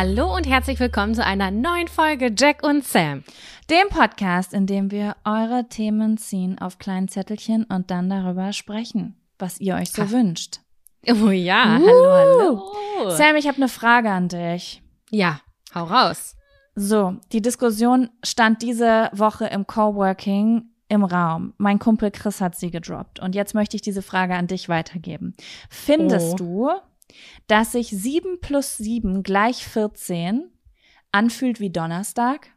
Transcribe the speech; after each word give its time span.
Hallo 0.00 0.32
und 0.32 0.46
herzlich 0.46 0.78
willkommen 0.78 1.16
zu 1.16 1.24
einer 1.24 1.50
neuen 1.50 1.88
Folge 1.88 2.32
Jack 2.38 2.62
und 2.62 2.84
Sam. 2.84 3.24
Dem 3.68 3.88
Podcast, 3.88 4.54
in 4.54 4.64
dem 4.68 4.92
wir 4.92 5.16
eure 5.24 5.68
Themen 5.68 6.18
ziehen 6.18 6.56
auf 6.60 6.78
kleinen 6.78 7.08
Zettelchen 7.08 7.64
und 7.64 7.90
dann 7.90 8.08
darüber 8.08 8.52
sprechen, 8.52 9.16
was 9.40 9.58
ihr 9.58 9.74
euch 9.74 9.90
so 9.90 10.02
Ha. 10.04 10.10
wünscht. 10.12 10.60
Oh 11.08 11.30
ja, 11.30 11.80
Uh. 11.80 11.84
hallo, 11.88 12.62
hallo. 13.00 13.10
Sam, 13.10 13.34
ich 13.34 13.48
habe 13.48 13.56
eine 13.56 13.66
Frage 13.68 14.08
an 14.12 14.28
dich. 14.28 14.84
Ja, 15.10 15.40
hau 15.74 15.82
raus. 15.86 16.36
So, 16.76 17.16
die 17.32 17.42
Diskussion 17.42 18.08
stand 18.24 18.62
diese 18.62 19.10
Woche 19.12 19.46
im 19.46 19.66
Coworking 19.66 20.70
im 20.88 21.02
Raum. 21.02 21.54
Mein 21.58 21.80
Kumpel 21.80 22.12
Chris 22.12 22.40
hat 22.40 22.54
sie 22.54 22.70
gedroppt. 22.70 23.18
Und 23.18 23.34
jetzt 23.34 23.52
möchte 23.52 23.74
ich 23.74 23.82
diese 23.82 24.02
Frage 24.02 24.36
an 24.36 24.46
dich 24.46 24.68
weitergeben. 24.68 25.34
Findest 25.68 26.34
Oh. 26.34 26.36
du, 26.36 26.70
dass 27.46 27.72
sich 27.72 27.88
7 27.88 28.40
plus 28.40 28.76
7 28.76 29.22
gleich 29.22 29.66
14 29.66 30.50
anfühlt 31.12 31.60
wie 31.60 31.70
Donnerstag? 31.70 32.50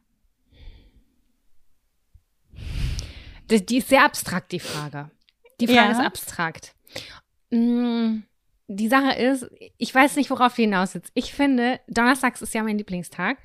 Die, 3.50 3.64
die 3.64 3.78
ist 3.78 3.88
sehr 3.88 4.04
abstrakt, 4.04 4.52
die 4.52 4.60
Frage. 4.60 5.10
Die 5.60 5.66
Frage 5.66 5.92
Ja. 5.92 5.92
ist 5.92 6.00
abstrakt. 6.00 6.74
Mm, 7.50 8.20
Die 8.68 8.88
Sache 8.88 9.12
ist, 9.18 9.50
ich 9.76 9.94
weiß 9.94 10.16
nicht, 10.16 10.30
worauf 10.30 10.54
du 10.54 10.62
hinaus 10.62 10.92
sitzt. 10.92 11.10
Ich 11.14 11.34
finde, 11.34 11.80
Donnerstags 11.88 12.40
ist 12.40 12.54
ja 12.54 12.62
mein 12.62 12.78
Lieblingstag. 12.78 13.36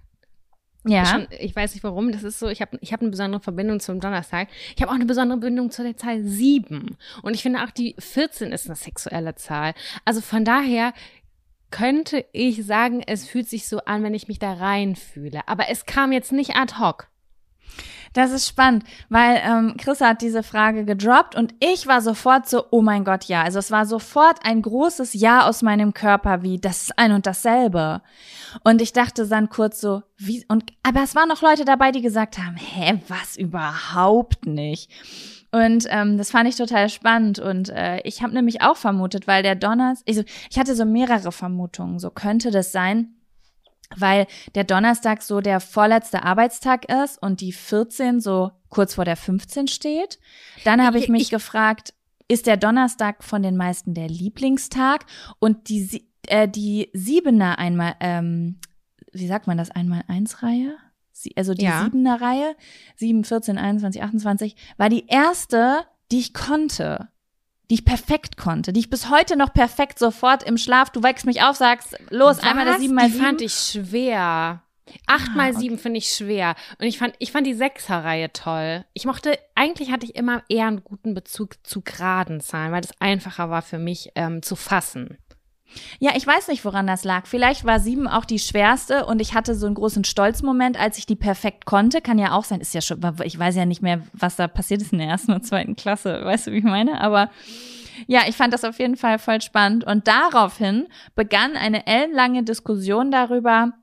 Ja. 0.90 1.06
Schon, 1.06 1.28
ich 1.40 1.56
weiß 1.56 1.74
nicht 1.74 1.84
warum. 1.84 2.12
Das 2.12 2.24
ist 2.24 2.40
so, 2.40 2.48
ich 2.48 2.62
habe 2.62 2.78
ich 2.82 2.94
hab 2.94 3.02
eine 3.02 3.10
besondere 3.10 3.42
Verbindung 3.42 3.80
zum 3.80 4.00
Donnerstag. 4.00 4.48
Ich 4.76 4.82
habe 4.82 4.92
auch 4.92 4.96
eine 4.96 5.06
besondere 5.06 5.40
Verbindung 5.40 5.72
zu 5.72 5.84
der 5.84 5.98
Zahl 5.98 6.24
7. 6.24 6.98
Und 7.22 7.34
ich 7.34 7.42
finde 7.42 7.64
auch 7.64 7.72
die 7.72 7.96
14 7.98 8.52
ist 8.52 8.68
eine 8.68 8.76
sexuelle 8.76 9.36
Zahl. 9.36 9.74
Also 10.06 10.22
von 10.22 10.46
daher 10.46 10.94
könnte 11.70 12.26
ich 12.32 12.66
sagen, 12.66 13.04
es 13.06 13.28
fühlt 13.28 13.50
sich 13.50 13.68
so 13.68 13.80
an, 13.80 14.04
wenn 14.04 14.14
ich 14.14 14.28
mich 14.28 14.40
da 14.40 14.54
reinfühle. 14.54 15.42
Aber 15.48 15.70
es 15.70 15.86
kam 15.86 16.12
jetzt 16.12 16.32
nicht 16.32 16.56
ad 16.56 16.76
hoc. 16.80 17.10
Das 18.14 18.32
ist 18.32 18.48
spannend, 18.48 18.84
weil 19.10 19.42
ähm, 19.44 19.76
Chris 19.78 20.02
hat 20.02 20.22
diese 20.22 20.44
Frage 20.44 20.86
gedroppt 20.86 21.36
und 21.36 21.54
ich 21.60 21.88
war 21.88 22.02
sofort 22.02 22.48
so, 22.48 22.66
oh 22.72 22.82
mein 22.82 23.04
Gott, 23.04 23.26
ja. 23.26 23.44
Also 23.44 23.60
es 23.60 23.72
war 23.72 23.86
sofort 23.86 24.40
ein 24.44 24.62
großes 24.62 25.14
Ja 25.14 25.48
aus 25.48 25.62
meinem 25.62 25.94
Körper, 25.94 26.42
wie 26.42 26.60
das 26.60 26.84
ist 26.84 27.00
ein 27.00 27.12
und 27.12 27.26
dasselbe. 27.26 28.02
Und 28.64 28.82
ich 28.82 28.94
dachte 28.94 29.28
dann 29.28 29.50
kurz 29.50 29.82
so, 29.82 30.04
wie 30.18 30.46
und 30.48 30.66
aber 30.84 31.04
es 31.04 31.16
waren 31.16 31.30
noch 31.30 31.42
Leute 31.42 31.66
dabei, 31.66 31.92
die 31.92 32.02
gesagt 32.02 32.38
haben, 32.38 32.56
hä, 32.56 33.00
was 33.08 33.36
überhaupt 33.38 34.46
nicht. 34.46 34.90
Und 35.52 35.86
ähm, 35.90 36.18
das 36.18 36.32
fand 36.32 36.50
ich 36.50 36.56
total 36.56 36.90
spannend 36.90 37.40
und 37.40 37.70
äh, 37.70 38.02
ich 38.02 38.22
habe 38.22 38.34
nämlich 38.34 38.62
auch 38.62 38.76
vermutet, 38.76 39.28
weil 39.28 39.44
der 39.44 39.56
Donners, 39.56 40.04
so, 40.10 40.24
ich 40.50 40.60
hatte 40.60 40.76
so 40.76 40.84
mehrere 40.86 41.32
Vermutungen, 41.32 42.00
so 42.00 42.10
könnte 42.10 42.52
das 42.52 42.72
sein, 42.72 43.14
weil 43.96 44.28
der 44.56 44.64
Donnerstag 44.64 45.22
so 45.24 45.40
der 45.42 45.60
vorletzte 45.60 46.24
Arbeitstag 46.24 46.86
ist 46.92 47.22
und 47.22 47.42
die 47.42 47.52
14 47.54 48.20
so 48.22 48.52
kurz 48.70 48.96
vor 48.96 49.06
der 49.06 49.16
15 49.18 49.68
steht. 49.68 50.20
Dann 50.66 50.84
habe 50.86 50.98
ich 50.98 51.06
Ich- 51.06 51.10
mich 51.10 51.22
ich- 51.24 51.30
gefragt, 51.30 51.94
ist 52.28 52.46
der 52.48 52.58
Donnerstag 52.58 53.24
von 53.24 53.42
den 53.42 53.56
meisten 53.56 53.94
der 53.94 54.10
Lieblingstag 54.10 55.06
und 55.40 55.70
die 55.70 56.06
äh, 56.30 56.50
die 56.50 56.90
Siebener 56.92 57.58
einmal, 57.58 57.96
ähm, 58.02 58.60
wie 59.14 59.28
sagt 59.28 59.48
man 59.48 59.58
das, 59.58 59.72
einmal 59.72 60.04
eins 60.10 60.44
Reihe? 60.44 60.76
Sie, 61.14 61.32
also 61.38 61.54
die 61.54 61.64
Ja. 61.64 61.84
Siebener 61.86 62.20
Reihe, 62.20 62.54
7, 62.98 63.24
14, 63.24 63.58
21, 63.58 64.04
28, 64.04 64.56
war 64.76 64.90
die 64.90 65.08
erste, 65.08 65.86
die 66.12 66.20
ich 66.20 66.34
konnte 66.34 67.08
die 67.70 67.76
ich 67.76 67.86
perfekt 67.86 68.38
konnte, 68.38 68.72
die 68.74 68.80
ich 68.80 68.90
bis 68.90 69.10
heute 69.10 69.36
noch 69.38 69.54
perfekt 69.54 70.00
sofort 70.00 70.44
im 70.44 70.58
Schlaf, 70.58 70.90
du 70.90 71.04
wächst 71.04 71.26
mich 71.26 71.42
auf, 71.44 71.58
sagst, 71.58 71.98
los, 72.10 72.40
einmal 72.40 72.66
das 72.66 72.76
Was? 72.76 72.82
sieben 72.82 72.94
mal 72.96 73.06
Die 73.08 73.12
sieben. 73.14 73.26
fand 73.26 73.42
ich 73.42 73.54
schwer. 73.54 74.64
Acht 75.06 75.30
Ah, 75.34 75.36
mal 75.38 75.50
okay. 75.52 75.60
sieben 75.60 75.78
finde 75.78 75.98
ich 75.98 76.08
schwer. 76.10 76.56
Und 76.80 76.88
ich 76.88 76.98
fand, 76.98 77.14
ich 77.20 77.34
fand 77.34 77.46
die 77.46 77.54
Sechser-Reihe 77.54 78.32
toll. 78.32 78.86
Ich 78.94 79.06
mochte, 79.06 79.38
eigentlich 79.54 79.92
hatte 79.92 80.06
ich 80.06 80.16
immer 80.16 80.44
eher 80.48 80.68
einen 80.68 80.84
guten 80.86 81.14
Bezug 81.14 81.56
zu 81.68 81.82
geraden 81.82 82.40
Zahlen, 82.40 82.72
weil 82.72 82.80
das 82.82 82.92
einfacher 83.02 83.50
war 83.50 83.62
für 83.62 83.80
mich 83.80 84.12
ähm, 84.16 84.42
zu 84.42 84.56
fassen. 84.56 85.18
Ja, 86.00 86.12
ich 86.16 86.26
weiß 86.26 86.48
nicht, 86.48 86.64
woran 86.66 86.88
das 86.88 87.04
lag. 87.04 87.28
Vielleicht 87.28 87.66
war 87.66 87.80
sieben 87.80 88.08
auch 88.08 88.26
die 88.26 88.40
schwerste 88.40 89.06
und 89.06 89.22
ich 89.22 89.34
hatte 89.34 89.56
so 89.56 89.66
einen 89.66 89.76
großen 89.76 90.04
Stolzmoment, 90.04 90.80
als 90.80 90.98
ich 90.98 91.06
die 91.06 91.16
perfekt 91.16 91.66
konnte. 91.66 92.02
Kann 92.02 92.20
ja 92.20 92.32
auch 92.32 92.44
sein, 92.44 92.62
ist 92.62 92.74
ja 92.74 92.82
schon, 92.82 93.00
ich 93.24 93.38
weiß 93.38 93.56
ja 93.56 93.66
nicht 93.66 93.82
mehr, 93.82 94.02
was 94.14 94.36
da 94.36 94.48
passiert 94.48 94.82
ist 94.82 94.94
in 94.94 95.00
der 95.00 95.08
ersten 95.08 95.34
und 95.34 95.46
zweiten 95.46 95.76
Klasse. 95.76 96.24
Weißt 96.24 96.48
du, 96.48 96.52
wie 96.52 96.60
ich 96.60 96.64
meine? 96.64 97.02
Aber 97.02 97.30
ja, 98.06 98.22
ich 98.28 98.36
fand 98.36 98.54
das 98.54 98.64
auf 98.64 98.80
jeden 98.80 98.98
Fall 98.98 99.20
voll 99.20 99.42
spannend. 99.42 99.84
Und 99.84 100.08
daraufhin 100.08 100.88
begann 101.16 101.56
eine 101.56 101.88
ellenlange 101.88 102.44
Diskussion 102.44 103.12
darüber, 103.12 103.74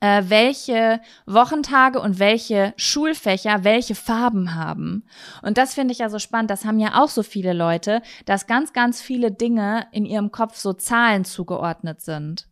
äh, 0.00 0.22
welche 0.26 1.00
Wochentage 1.26 2.00
und 2.00 2.18
welche 2.18 2.72
Schulfächer 2.76 3.64
welche 3.64 3.94
Farben 3.94 4.54
haben. 4.54 5.04
Und 5.42 5.58
das 5.58 5.74
finde 5.74 5.92
ich 5.92 5.98
ja 5.98 6.08
so 6.08 6.18
spannend. 6.18 6.50
Das 6.50 6.64
haben 6.64 6.78
ja 6.78 7.02
auch 7.02 7.08
so 7.08 7.22
viele 7.22 7.52
Leute, 7.52 8.02
dass 8.24 8.46
ganz, 8.46 8.72
ganz 8.72 9.02
viele 9.02 9.32
Dinge 9.32 9.86
in 9.92 10.04
ihrem 10.04 10.30
Kopf 10.30 10.56
so 10.56 10.72
Zahlen 10.72 11.24
zugeordnet 11.24 12.00
sind. 12.00 12.48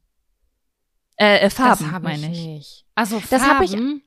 Äh, 1.17 1.39
äh 1.39 1.51
Farben, 1.51 1.85
das 1.85 1.93
habe 1.93 2.13
ich 2.13 2.21
meine 2.21 2.33
ich. 2.33 2.45
nicht. 2.47 2.85
Also 2.95 3.23
Das 3.31 3.43
hab 3.47 3.63
ich- 3.63 3.71
Farben? 3.71 4.03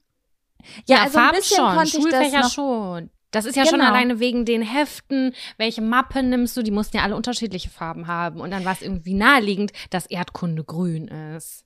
Ja, 0.87 0.97
ja, 0.97 1.03
also 1.03 1.17
ein 1.17 1.23
Farben 1.23 1.37
bisschen 1.37 1.57
schon. 1.57 1.75
konnte 1.75 1.83
ich 1.85 1.93
das 1.93 2.01
Schulfächer 2.03 2.39
noch- 2.41 2.51
schon. 2.51 3.09
Das 3.31 3.45
ist 3.45 3.55
ja 3.55 3.65
schon 3.65 3.79
Genau. 3.79 3.91
alleine 3.91 4.19
wegen 4.19 4.43
den 4.43 4.63
Heften. 4.63 5.33
Welche 5.57 5.81
Mappe 5.83 6.23
nimmst 6.23 6.57
du? 6.57 6.63
Die 6.63 6.71
mussten 6.71 6.97
ja 6.97 7.03
alle 7.03 7.15
unterschiedliche 7.15 7.69
Farben 7.69 8.07
haben. 8.07 8.41
Und 8.41 8.49
dann 8.51 8.65
war 8.65 8.73
es 8.73 8.81
irgendwie 8.81 9.13
naheliegend, 9.13 9.71
dass 9.91 10.07
Erdkunde 10.07 10.63
grün 10.63 11.07
ist. 11.07 11.63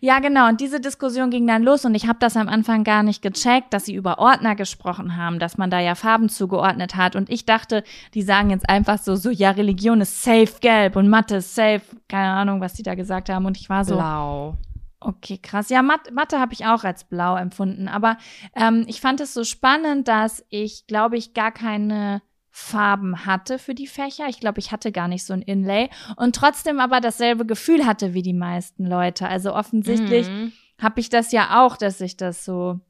Ja, 0.00 0.18
genau. 0.20 0.48
Und 0.48 0.60
diese 0.60 0.80
Diskussion 0.80 1.30
ging 1.30 1.46
dann 1.46 1.62
los 1.62 1.84
und 1.84 1.94
ich 1.94 2.06
habe 2.06 2.18
das 2.18 2.36
am 2.36 2.48
Anfang 2.48 2.84
gar 2.84 3.02
nicht 3.02 3.22
gecheckt, 3.22 3.72
dass 3.72 3.84
sie 3.84 3.94
über 3.94 4.18
Ordner 4.18 4.54
gesprochen 4.54 5.16
haben, 5.16 5.38
dass 5.38 5.58
man 5.58 5.70
da 5.70 5.80
ja 5.80 5.94
Farben 5.94 6.28
zugeordnet 6.28 6.96
hat. 6.96 7.16
Und 7.16 7.30
ich 7.30 7.46
dachte, 7.46 7.84
die 8.14 8.22
sagen 8.22 8.50
jetzt 8.50 8.68
einfach 8.68 8.98
so, 8.98 9.16
so, 9.16 9.30
ja, 9.30 9.50
Religion 9.50 10.00
ist 10.00 10.22
safe 10.22 10.60
gelb 10.60 10.96
und 10.96 11.08
Mathe 11.08 11.36
ist 11.36 11.54
safe, 11.54 11.82
keine 12.08 12.30
Ahnung, 12.32 12.60
was 12.60 12.74
die 12.74 12.82
da 12.82 12.94
gesagt 12.94 13.28
haben. 13.28 13.46
Und 13.46 13.56
ich 13.56 13.68
war 13.68 13.84
so, 13.84 13.96
Blau. 13.96 14.56
Okay, 15.00 15.38
krass. 15.38 15.68
Ja, 15.68 15.82
Mathe, 15.82 16.12
Mathe 16.12 16.40
habe 16.40 16.52
ich 16.52 16.66
auch 16.66 16.82
als 16.82 17.04
blau 17.04 17.36
empfunden. 17.36 17.86
Aber 17.86 18.16
ähm, 18.56 18.84
ich 18.88 19.00
fand 19.00 19.20
es 19.20 19.32
so 19.32 19.44
spannend, 19.44 20.08
dass 20.08 20.44
ich, 20.48 20.88
glaube 20.88 21.16
ich, 21.16 21.34
gar 21.34 21.52
keine 21.52 22.20
Farben 22.60 23.24
hatte 23.24 23.58
für 23.58 23.74
die 23.74 23.86
Fächer. 23.86 24.26
Ich 24.28 24.40
glaube, 24.40 24.58
ich 24.58 24.72
hatte 24.72 24.90
gar 24.90 25.06
nicht 25.06 25.24
so 25.24 25.32
ein 25.32 25.42
Inlay 25.42 25.88
und 26.16 26.34
trotzdem 26.34 26.80
aber 26.80 27.00
dasselbe 27.00 27.46
Gefühl 27.46 27.86
hatte 27.86 28.14
wie 28.14 28.22
die 28.22 28.34
meisten 28.34 28.84
Leute. 28.84 29.28
Also 29.28 29.54
offensichtlich 29.54 30.28
Mhm. 30.28 30.52
habe 30.82 30.98
ich 31.00 31.08
das 31.08 31.30
ja 31.30 31.64
auch, 31.64 31.76
dass 31.76 32.00
ich 32.00 32.16
das 32.16 32.44
so 32.44 32.80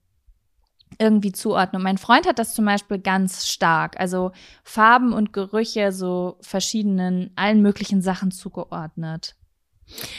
irgendwie 0.99 1.32
zuordne. 1.32 1.79
Und 1.79 1.82
mein 1.85 1.99
Freund 1.99 2.26
hat 2.26 2.38
das 2.38 2.55
zum 2.55 2.65
Beispiel 2.65 2.99
ganz 2.99 3.47
stark. 3.47 4.00
Also 4.00 4.32
Farben 4.65 5.12
und 5.12 5.32
Gerüche 5.35 5.93
so 5.93 6.38
verschiedenen, 6.41 7.31
allen 7.37 7.61
möglichen 7.61 8.00
Sachen 8.00 8.31
zugeordnet. 8.31 9.37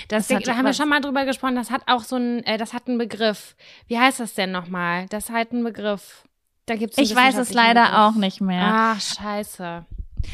Das, 0.07 0.28
Das 0.28 0.38
hat 0.38 0.48
da 0.48 0.56
haben 0.56 0.66
wir 0.66 0.74
schon 0.74 0.90
mal 0.90 1.01
drüber 1.01 1.25
gesprochen. 1.25 1.56
Das 1.56 1.72
hat 1.72 1.81
auch 1.88 2.04
so 2.04 2.16
ein, 2.18 2.44
äh, 2.44 2.57
das 2.57 2.74
hat 2.74 2.88
einen 2.88 3.00
Begriff. 3.00 3.56
Wie 3.88 3.98
heißt 4.00 4.19
das 4.19 4.36
denn 4.36 4.51
nochmal? 4.51 5.07
Das 5.10 5.31
hat 5.31 5.51
einen 5.51 5.63
Begriff. 5.63 6.24
Da 6.69 6.75
gibt's 6.75 7.00
Ich 7.00 7.16
weiß 7.16 7.38
es 7.38 7.51
leider 7.51 8.06
auch 8.06 8.13
nicht 8.13 8.42
mehr. 8.42 8.62
Ach, 8.63 9.01
scheiße. 9.01 9.86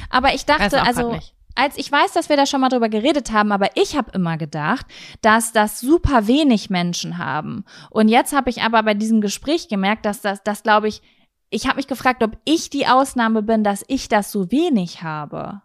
Aber 0.09 0.33
ich 0.33 0.45
dachte, 0.45 0.81
also 0.81 1.13
nicht. 1.13 1.33
als 1.55 1.77
ich 1.77 1.89
weiß, 1.89 2.11
dass 2.11 2.27
wir 2.27 2.35
da 2.35 2.45
schon 2.45 2.59
mal 2.59 2.67
drüber 2.67 2.89
geredet 2.89 3.31
haben, 3.31 3.53
aber 3.53 3.69
ich 3.75 3.95
habe 3.95 4.11
immer 4.11 4.37
gedacht, 4.37 4.85
dass 5.21 5.53
das 5.53 5.79
super 5.79 6.27
wenig 6.27 6.69
Menschen 6.69 7.17
haben. 7.17 7.63
Und 7.89 8.09
jetzt 8.09 8.33
habe 8.33 8.49
ich 8.49 8.63
aber 8.63 8.83
bei 8.83 8.93
diesem 8.93 9.21
Gespräch 9.21 9.69
gemerkt, 9.69 10.05
dass 10.05 10.19
das, 10.19 10.43
das 10.43 10.63
glaube 10.63 10.89
ich, 10.89 11.01
ich 11.49 11.67
habe 11.67 11.77
mich 11.77 11.87
gefragt, 11.87 12.21
ob 12.21 12.37
ich 12.43 12.69
die 12.69 12.87
Ausnahme 12.87 13.41
bin, 13.41 13.63
dass 13.63 13.85
ich 13.87 14.09
das 14.09 14.31
so 14.33 14.51
wenig 14.51 15.03
habe. 15.03 15.61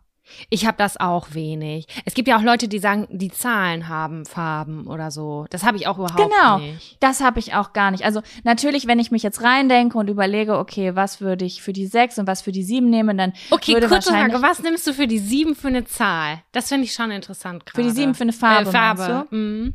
Ich 0.48 0.66
habe 0.66 0.76
das 0.76 0.98
auch 0.98 1.34
wenig. 1.34 1.86
Es 2.04 2.14
gibt 2.14 2.28
ja 2.28 2.36
auch 2.38 2.42
Leute, 2.42 2.68
die 2.68 2.78
sagen, 2.78 3.06
die 3.10 3.30
Zahlen 3.30 3.88
haben 3.88 4.24
Farben 4.26 4.86
oder 4.86 5.10
so. 5.10 5.46
Das 5.50 5.64
habe 5.64 5.76
ich 5.76 5.86
auch 5.86 5.98
überhaupt 5.98 6.16
Genau. 6.30 6.58
nicht. 6.58 6.96
Das 7.00 7.20
habe 7.20 7.38
ich 7.38 7.54
auch 7.54 7.72
gar 7.72 7.90
nicht. 7.90 8.04
Also 8.04 8.22
natürlich, 8.44 8.86
wenn 8.86 8.98
ich 8.98 9.10
mich 9.10 9.22
jetzt 9.22 9.42
reindenke 9.42 9.98
und 9.98 10.08
überlege, 10.08 10.58
okay, 10.58 10.94
was 10.96 11.20
würde 11.20 11.44
ich 11.44 11.62
für 11.62 11.72
die 11.72 11.86
sechs 11.86 12.18
und 12.18 12.26
was 12.26 12.42
für 12.42 12.52
die 12.52 12.62
sieben 12.62 12.90
nehmen, 12.90 13.16
dann 13.18 13.32
Okay, 13.50 13.74
würde 13.74 13.88
kurze 13.88 14.10
wahrscheinlich 14.10 14.38
Frage. 14.38 14.48
Was 14.48 14.62
nimmst 14.62 14.86
du 14.86 14.92
für 14.94 15.06
die 15.06 15.18
sieben 15.18 15.54
für 15.54 15.68
eine 15.68 15.84
Zahl? 15.84 16.42
Das 16.52 16.68
finde 16.68 16.84
ich 16.84 16.92
schon 16.94 17.10
interessant 17.10 17.66
gerade. 17.66 17.76
für 17.82 17.88
die 17.88 17.94
sieben 17.94 18.14
für 18.14 18.22
eine 18.22 18.32
Farbe. 18.32 18.68
äh, 18.68 18.72
Farbe. 18.72 19.26
Mhm. 19.34 19.74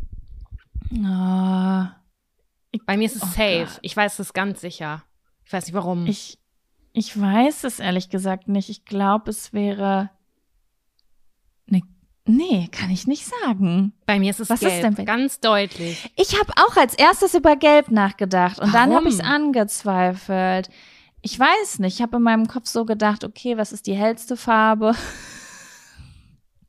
Ah, 1.03 1.95
Bei 2.85 2.97
mir 2.97 3.05
ist 3.05 3.15
es 3.15 3.23
Oh 3.23 3.27
safe. 3.27 3.65
Gott. 3.67 3.79
Ich 3.81 3.95
weiß 3.97 4.19
es 4.19 4.33
ganz 4.33 4.61
sicher. 4.61 5.03
Ich 5.45 5.53
weiß 5.53 5.65
nicht 5.65 5.73
warum. 5.75 6.05
Ich, 6.07 6.37
ich 6.93 7.19
weiß 7.19 7.63
es 7.63 7.79
ehrlich 7.79 8.09
gesagt 8.09 8.47
nicht. 8.47 8.69
Ich 8.69 8.85
glaube, 8.85 9.29
es 9.31 9.53
wäre. 9.53 10.09
Ne, 11.67 11.81
nee, 12.25 12.67
kann 12.71 12.89
ich 12.91 13.07
nicht 13.07 13.25
sagen. 13.43 13.93
Bei 14.05 14.19
mir 14.19 14.29
ist 14.31 14.39
es 14.39 14.49
Was 14.49 14.61
ist 14.61 14.67
gelb. 14.69 14.81
denn 14.81 14.95
bei- 14.95 15.03
ganz 15.05 15.39
deutlich. 15.39 16.09
Ich 16.15 16.39
habe 16.39 16.51
auch 16.57 16.75
als 16.77 16.93
erstes 16.95 17.33
über 17.35 17.55
Gelb 17.55 17.91
nachgedacht 17.91 18.59
und 18.59 18.73
dann 18.73 18.93
habe 18.93 19.07
ich 19.07 19.15
es 19.15 19.19
Warum? 19.19 19.31
angezweifelt. 19.47 20.69
Ich 21.21 21.39
weiß 21.39 21.79
nicht. 21.79 21.95
Ich 21.95 22.01
habe 22.01 22.17
in 22.17 22.23
meinem 22.23 22.47
Kopf 22.47 22.67
so 22.67 22.85
gedacht, 22.85 23.23
okay, 23.23 23.57
was 23.57 23.71
ist 23.71 23.87
die 23.87 23.95
hellste 23.95 24.37
Farbe? 24.37 24.95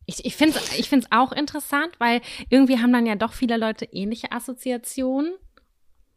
Ich, 0.07 0.25
ich 0.25 0.37
finde 0.37 0.57
es 0.59 0.79
ich 0.79 0.89
find's 0.89 1.09
auch 1.11 1.33
interessant, 1.33 1.91
weil 1.99 2.21
irgendwie 2.49 2.79
haben 2.79 2.93
dann 2.93 3.07
ja 3.07 3.17
doch 3.17 3.33
viele 3.33 3.57
Leute 3.57 3.87
ähnliche 3.87 4.31
Assoziationen. 4.33 5.33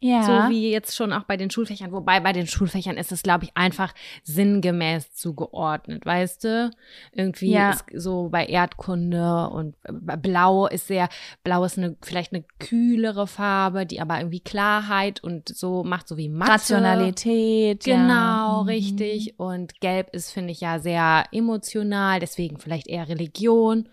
Ja. 0.01 0.23
So 0.23 0.49
wie 0.49 0.71
jetzt 0.71 0.95
schon 0.95 1.11
auch 1.11 1.23
bei 1.23 1.35
den 1.35 1.49
Schulfächern. 1.51 1.91
Wobei 1.91 2.21
bei 2.21 2.31
den 2.31 2.47
Schulfächern 2.47 2.95
ist 2.95 3.11
es, 3.11 3.21
glaube 3.21 3.43
ich, 3.43 3.51
einfach 3.55 3.93
sinngemäß 4.23 5.13
zugeordnet, 5.13 6.05
weißt 6.05 6.45
du? 6.45 6.71
Irgendwie 7.11 7.51
Ja. 7.51 7.77
so 7.93 8.29
bei 8.29 8.45
Erdkunde 8.45 9.49
und 9.49 9.75
äh, 9.83 10.17
Blau 10.17 10.67
ist 10.67 10.87
sehr, 10.87 11.09
Blau 11.43 11.65
ist 11.65 11.77
eine, 11.77 11.97
vielleicht 12.01 12.31
eine 12.33 12.45
kühlere 12.59 13.27
Farbe, 13.27 13.85
die 13.85 13.99
aber 13.99 14.19
irgendwie 14.19 14.39
Klarheit 14.39 15.21
und 15.21 15.49
so 15.49 15.83
macht, 15.83 16.07
so 16.07 16.15
wie 16.15 16.29
Mathe. 16.29 16.51
Rationalität. 16.53 17.83
Genau, 17.83 17.97
ja. 18.07 18.61
Mhm. 18.63 18.67
richtig. 18.69 19.37
Und 19.37 19.81
Gelb 19.81 20.13
ist, 20.13 20.31
finde 20.31 20.51
ich, 20.51 20.61
ja 20.61 20.79
sehr 20.79 21.25
emotional, 21.33 22.19
deswegen 22.21 22.57
vielleicht 22.59 22.87
eher 22.87 23.09
Religion. 23.09 23.89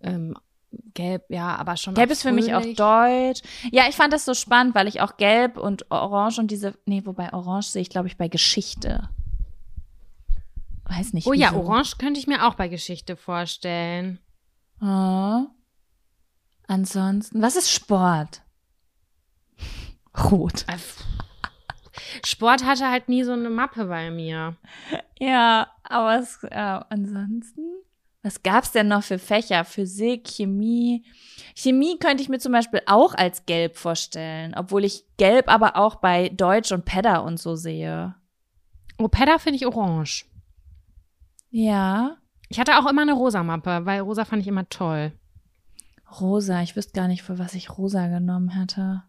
Ähm, 0.00 0.34
Gelb, 0.94 1.24
ja, 1.28 1.56
aber 1.56 1.76
schon. 1.76 1.94
Gelb 1.94 2.10
ist 2.10 2.22
für 2.22 2.32
mich 2.32 2.54
auch 2.54 2.62
deutsch. 2.62 3.42
Ja, 3.70 3.88
ich 3.88 3.96
fand 3.96 4.12
das 4.12 4.24
so 4.24 4.34
spannend, 4.34 4.74
weil 4.74 4.88
ich 4.88 5.00
auch 5.00 5.16
Gelb 5.16 5.56
und 5.56 5.90
Orange 5.90 6.38
und 6.38 6.50
diese, 6.50 6.74
nee, 6.86 7.02
wobei 7.04 7.32
Orange 7.32 7.68
sehe 7.68 7.82
ich, 7.82 7.90
glaube 7.90 8.08
ich, 8.08 8.16
bei 8.16 8.28
Geschichte. 8.28 9.08
Weiß 10.84 11.12
nicht. 11.12 11.26
Oh 11.26 11.32
ja, 11.32 11.50
wieso. 11.50 11.62
Orange 11.62 11.96
könnte 11.98 12.20
ich 12.20 12.26
mir 12.26 12.46
auch 12.46 12.54
bei 12.54 12.68
Geschichte 12.68 13.16
vorstellen. 13.16 14.18
Ah. 14.80 15.46
Ansonsten, 16.66 17.40
was 17.42 17.56
ist 17.56 17.70
Sport? 17.70 18.42
Rot. 20.30 20.64
Äh, 20.68 20.78
Sport 22.24 22.64
hatte 22.64 22.90
halt 22.90 23.08
nie 23.08 23.22
so 23.22 23.32
eine 23.32 23.50
Mappe 23.50 23.86
bei 23.86 24.10
mir. 24.10 24.56
Ja, 25.18 25.68
aber 25.84 26.18
es, 26.18 26.42
äh, 26.44 26.80
ansonsten, 26.88 27.62
was 28.22 28.42
gab's 28.42 28.70
denn 28.70 28.88
noch 28.88 29.02
für 29.02 29.18
Fächer? 29.18 29.64
Physik, 29.64 30.28
Chemie. 30.28 31.04
Chemie 31.56 31.98
könnte 31.98 32.22
ich 32.22 32.28
mir 32.28 32.38
zum 32.38 32.52
Beispiel 32.52 32.80
auch 32.86 33.14
als 33.14 33.46
gelb 33.46 33.76
vorstellen, 33.76 34.54
obwohl 34.56 34.84
ich 34.84 35.04
gelb 35.16 35.48
aber 35.48 35.76
auch 35.76 35.96
bei 35.96 36.28
Deutsch 36.28 36.70
und 36.70 36.84
Pedda 36.84 37.18
und 37.18 37.40
so 37.40 37.56
sehe. 37.56 38.14
Oh, 38.98 39.08
Pedda 39.08 39.38
finde 39.38 39.56
ich 39.56 39.66
orange. 39.66 40.26
Ja. 41.50 42.16
Ich 42.48 42.60
hatte 42.60 42.78
auch 42.78 42.88
immer 42.88 43.02
eine 43.02 43.14
rosa 43.14 43.42
Mappe, 43.42 43.84
weil 43.84 44.00
rosa 44.00 44.24
fand 44.24 44.42
ich 44.42 44.48
immer 44.48 44.68
toll. 44.68 45.12
Rosa, 46.20 46.62
ich 46.62 46.76
wüsste 46.76 46.92
gar 46.92 47.08
nicht, 47.08 47.22
für 47.22 47.38
was 47.38 47.54
ich 47.54 47.76
rosa 47.76 48.06
genommen 48.06 48.50
hätte. 48.50 49.02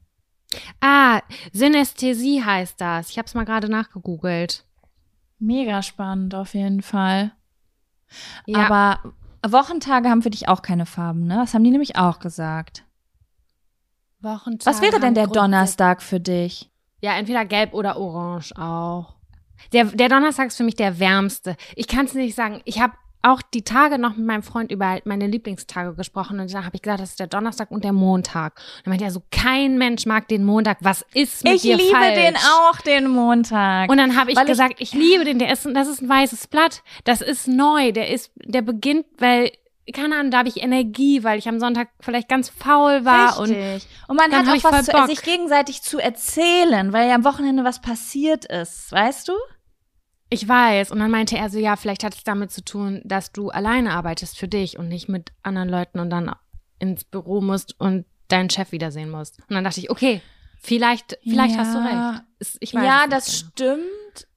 Ah, 0.80 1.22
Synästhesie 1.52 2.44
heißt 2.44 2.80
das. 2.80 3.10
Ich 3.10 3.18
habe 3.18 3.28
es 3.28 3.34
mal 3.34 3.44
gerade 3.44 3.70
nachgegoogelt. 3.70 4.66
Mega 5.40 5.82
spannend 5.82 6.36
auf 6.36 6.54
jeden 6.54 6.82
Fall. 6.82 7.34
Ja, 8.46 8.66
Aber 8.66 9.14
Wochentage 9.48 10.10
haben 10.10 10.22
für 10.22 10.30
dich 10.30 10.48
auch 10.48 10.62
keine 10.62 10.86
Farben, 10.86 11.26
ne? 11.26 11.36
Das 11.38 11.54
haben 11.54 11.64
die 11.64 11.72
nämlich 11.72 11.96
auch 11.96 12.20
gesagt. 12.20 12.86
Wochentage 14.22 14.66
Was 14.66 14.82
wäre 14.82 15.00
denn 15.00 15.16
der 15.16 15.28
Donnerstag 15.28 16.02
für 16.02 16.20
dich? 16.20 16.70
Ja, 17.02 17.18
entweder 17.18 17.44
gelb 17.46 17.74
oder 17.74 17.98
orange 17.98 18.54
auch. 18.58 19.16
Der, 19.74 19.86
der 19.86 20.10
Donnerstag 20.10 20.48
ist 20.48 20.58
für 20.58 20.64
mich 20.64 20.76
der 20.76 21.00
wärmste. 21.00 21.58
Ich 21.76 21.88
kann 21.88 22.06
es 22.06 22.14
nicht 22.14 22.36
sagen. 22.36 22.62
Ich 22.66 22.80
habe 22.80 22.94
auch 23.24 23.42
die 23.42 23.64
Tage 23.64 23.98
noch 23.98 24.16
mit 24.18 24.26
meinem 24.28 24.44
Freund 24.44 24.72
über 24.72 25.00
meine 25.06 25.28
Lieblingstage 25.28 25.96
gesprochen 25.96 26.40
und 26.40 26.54
da 26.54 26.66
habe 26.66 26.76
ich 26.76 26.82
gesagt, 26.82 27.00
das 27.02 27.12
ist 27.12 27.20
der 27.20 27.28
Donnerstag 27.28 27.72
und 27.72 27.84
der 27.84 27.94
Montag. 27.94 28.58
Und 28.80 28.88
er 28.88 28.90
meinte 28.90 29.06
ja 29.06 29.12
so, 29.12 29.24
kein 29.32 29.78
Mensch 29.78 30.06
mag 30.06 30.28
den 30.28 30.44
Montag. 30.44 30.78
Was 30.82 31.06
ist 31.14 31.44
mit 31.44 31.54
Ich 31.56 31.62
dir 31.64 31.78
liebe 31.78 31.96
falsch? 31.98 32.16
den 32.20 32.36
auch, 32.36 32.82
den 32.82 33.08
Montag. 33.10 33.90
Und 33.90 33.98
dann 33.98 34.18
habe 34.18 34.32
ich 34.32 34.38
Weil 34.38 34.44
ich- 34.44 34.50
gesagt, 34.52 34.76
ich, 34.80 34.94
liebe 34.94 35.24
den. 35.24 35.40
Der 35.40 35.52
ist, 35.52 35.66
das 35.74 35.88
ist 35.88 36.02
ein 36.02 36.10
weißes 36.10 36.48
Blatt. 36.48 36.84
Das 37.06 37.22
ist 37.22 37.48
neu. 37.48 37.92
Der 37.94 38.10
ist, 38.10 38.32
der 38.36 38.62
beginnt, 38.62 39.06
weil 39.18 39.52
keine 39.94 40.16
Ahnung, 40.16 40.32
da 40.32 40.38
habe 40.40 40.48
ich 40.50 40.62
Energie, 40.64 41.24
weil 41.26 41.38
ich 41.40 41.50
am 41.50 41.60
Sonntag 41.60 41.90
vielleicht 42.00 42.30
ganz 42.30 42.48
faul 42.50 43.04
war 43.04 43.38
und 43.40 43.50
Richtig. 43.50 43.88
Und 44.08 44.16
man 44.16 44.32
dann 44.32 44.46
hat 44.48 44.54
auch 44.54 44.56
ich 44.58 44.64
was 44.64 44.86
zu, 44.86 45.06
sich 45.08 45.22
gegenseitig 45.22 45.82
zu 45.82 46.00
erzählen, 46.00 46.94
weil 46.94 47.10
ja 47.10 47.16
am 47.16 47.26
Wochenende 47.26 47.66
was 47.66 47.82
passiert 47.82 48.46
ist, 48.46 48.92
weißt 48.94 49.28
du? 49.28 49.34
Ich 50.34 50.48
weiß. 50.48 50.92
Und 50.92 51.00
dann 51.00 51.12
meinte 51.12 51.38
er 51.38 51.50
so, 51.50 51.60
ja, 51.60 51.76
vielleicht 51.76 52.04
hat 52.04 52.16
es 52.16 52.24
damit 52.24 52.52
zu 52.52 52.64
tun, 52.66 53.02
dass 53.06 53.32
du 53.32 53.50
alleine 53.50 53.92
arbeitest 53.92 54.38
für 54.38 54.48
dich 54.48 54.80
und 54.80 54.88
nicht 54.90 55.08
mit 55.08 55.32
anderen 55.44 55.70
Leuten 55.70 56.00
und 56.00 56.10
dann 56.10 56.32
ins 56.80 57.04
Büro 57.04 57.40
musst 57.40 57.80
und 57.80 58.06
deinen 58.30 58.50
Chef 58.50 58.72
wiedersehen 58.72 59.12
musst. 59.12 59.40
Und 59.48 59.52
dann 59.56 59.64
dachte 59.64 59.80
ich, 59.80 59.92
okay, 59.92 60.22
vielleicht, 60.60 61.18
vielleicht 61.22 61.56
Ja. 61.56 61.60
hast 61.60 61.76
du 61.76 61.80
recht. 61.80 62.58
Ich 62.62 62.74
weiß 62.74 62.84
ja, 62.84 63.06
das 63.08 63.26
genau. 63.26 63.52
stimmt. 63.52 64.28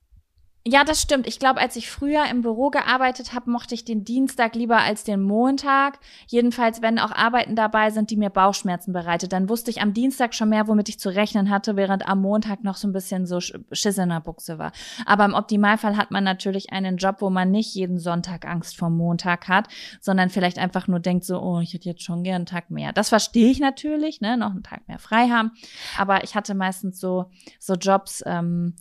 Ja, 0.68 0.82
das 0.82 1.00
stimmt. 1.00 1.28
Ich 1.28 1.38
glaube, 1.38 1.61
als 1.61 1.76
ich 1.76 1.88
früher 1.88 2.25
im 2.28 2.42
Büro 2.42 2.70
gearbeitet 2.70 3.32
habe, 3.32 3.52
mochte 3.52 3.73
ich 3.73 3.85
den 3.85 4.02
Dienstag 4.02 4.56
lieber 4.56 4.78
als 4.78 5.04
den 5.04 5.23
Montag. 5.23 6.00
Jedenfalls, 6.26 6.82
wenn 6.82 6.99
auch 6.99 7.12
Arbeiten 7.12 7.54
dabei 7.54 7.90
sind, 7.90 8.11
die 8.11 8.16
mir 8.16 8.30
Bauchschmerzen 8.30 8.92
bereitet, 8.92 9.32
dann 9.32 9.49
wusste 9.49 9.70
ich 9.70 9.80
am 9.80 9.94
Dienstag 9.94 10.35
schon 10.35 10.49
mehr, 10.49 10.66
womit 10.66 10.88
ich 10.88 10.99
zu 10.99 11.08
rechnen 11.14 11.50
hatte, 11.50 11.76
während 11.76 12.08
am 12.08 12.20
Montag 12.20 12.64
noch 12.64 12.75
so 12.75 12.88
ein 12.88 12.92
bisschen 12.92 13.26
so 13.26 13.37
Sch- 13.37 13.62
Schiss 13.70 13.96
in 13.96 14.08
der 14.08 14.18
Buchse 14.18 14.58
war. 14.58 14.73
Aber 15.04 15.25
im 15.25 15.35
Optimalfall 15.35 15.96
hat 15.96 16.11
man 16.11 16.25
natürlich 16.25 16.73
einen 16.73 16.96
Job, 16.96 17.18
wo 17.20 17.30
man 17.30 17.52
nicht 17.52 17.73
jeden 17.76 18.00
Sonntag 18.00 18.44
Angst 18.44 18.76
vor 18.76 18.90
Montag 18.90 19.46
hat, 19.46 19.68
sondern 20.00 20.30
vielleicht 20.30 20.58
einfach 20.58 20.88
nur 20.88 20.99
denkt 20.99 21.25
so, 21.26 21.40
oh, 21.40 21.61
ich 21.61 21.75
hätte 21.75 21.88
jetzt 21.88 22.02
schon 22.02 22.25
gern 22.25 22.35
einen 22.37 22.46
Tag 22.46 22.73
mehr. 22.73 22.92
Das 22.92 23.11
verstehe 23.11 23.52
ich 23.52 23.61
natürlich, 23.61 24.20
ne, 24.20 24.37
noch 24.37 24.50
einen 24.50 24.64
Tag 24.64 24.88
mehr 24.88 24.99
frei 24.99 25.28
haben. 25.28 25.52
Aber 25.96 26.25
ich 26.25 26.35
hatte 26.35 26.56
meistens 26.56 26.99
so, 26.99 27.26
so 27.61 27.75
Jobs, 27.75 28.25
ähm, 28.26 28.75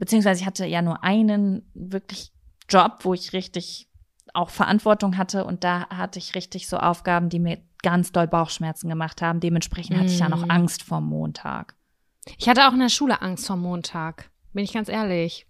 beziehungsweise 0.00 0.40
ich 0.40 0.46
hatte 0.46 0.66
ja 0.66 0.82
nur 0.82 1.04
einen 1.04 1.70
wirklich 1.74 2.32
Job, 2.68 2.98
wo 3.02 3.14
ich 3.14 3.32
richtig 3.32 3.88
auch 4.34 4.50
Verantwortung 4.50 5.16
hatte 5.16 5.44
und 5.44 5.62
da 5.62 5.88
hatte 5.88 6.18
ich 6.18 6.34
richtig 6.34 6.68
so 6.68 6.78
Aufgaben, 6.78 7.28
die 7.28 7.38
mir 7.38 7.58
ganz 7.82 8.10
doll 8.10 8.26
Bauchschmerzen 8.26 8.88
gemacht 8.88 9.22
haben. 9.22 9.40
Dementsprechend 9.40 9.96
hatte 9.96 10.06
ich 10.10 10.18
ja 10.18 10.28
noch 10.28 10.46
Mm. 10.46 10.50
Angst 10.50 10.82
vor 10.82 11.00
Montag. 11.00 11.74
Ich 12.38 12.48
hatte 12.48 12.66
auch 12.66 12.72
in 12.72 12.80
der 12.80 12.88
Schule 12.88 13.22
Angst 13.22 13.46
vor 13.46 13.56
Montag. 13.56 14.30
Bin 14.52 14.64
ich 14.64 14.72
ganz 14.72 14.88
ehrlich. 14.88 15.46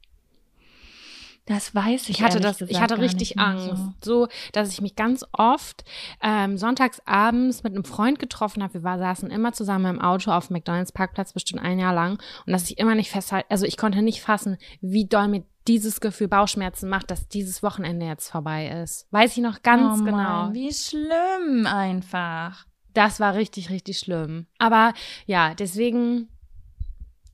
Das 1.50 1.74
weiß 1.74 2.08
ich. 2.08 2.10
Ich 2.10 2.22
hatte 2.22 2.38
das, 2.38 2.60
ich 2.60 2.80
hatte 2.80 2.98
richtig 2.98 3.36
Angst. 3.40 4.04
So. 4.04 4.28
dass 4.52 4.70
ich 4.72 4.80
mich 4.80 4.94
ganz 4.94 5.24
oft 5.32 5.82
ähm, 6.22 6.56
sonntags 6.56 7.02
abends 7.06 7.64
mit 7.64 7.74
einem 7.74 7.82
Freund 7.82 8.20
getroffen 8.20 8.62
habe. 8.62 8.74
Wir 8.74 8.82
war, 8.84 8.98
saßen 8.98 9.28
immer 9.32 9.52
zusammen 9.52 9.96
im 9.96 10.00
Auto 10.00 10.30
auf 10.30 10.46
dem 10.46 10.54
McDonalds 10.54 10.92
Parkplatz 10.92 11.32
bestimmt 11.32 11.60
ein 11.60 11.80
Jahr 11.80 11.92
lang 11.92 12.22
und 12.46 12.52
dass 12.52 12.70
ich 12.70 12.78
immer 12.78 12.94
nicht 12.94 13.10
festhalte, 13.10 13.50
also 13.50 13.66
ich 13.66 13.76
konnte 13.76 14.00
nicht 14.00 14.20
fassen, 14.20 14.58
wie 14.80 15.06
doll 15.06 15.26
mir 15.26 15.42
dieses 15.66 16.00
Gefühl 16.00 16.28
Bauchschmerzen 16.28 16.88
macht, 16.88 17.10
dass 17.10 17.26
dieses 17.26 17.64
Wochenende 17.64 18.06
jetzt 18.06 18.30
vorbei 18.30 18.68
ist. 18.68 19.08
Weiß 19.10 19.36
ich 19.36 19.42
noch 19.42 19.62
ganz 19.62 20.02
oh 20.02 20.04
genau. 20.04 20.16
Mann, 20.16 20.54
wie 20.54 20.72
schlimm 20.72 21.66
einfach. 21.66 22.64
Das 22.94 23.18
war 23.18 23.34
richtig, 23.34 23.70
richtig 23.70 23.98
schlimm. 23.98 24.46
Aber 24.58 24.94
ja, 25.26 25.54
deswegen 25.56 26.28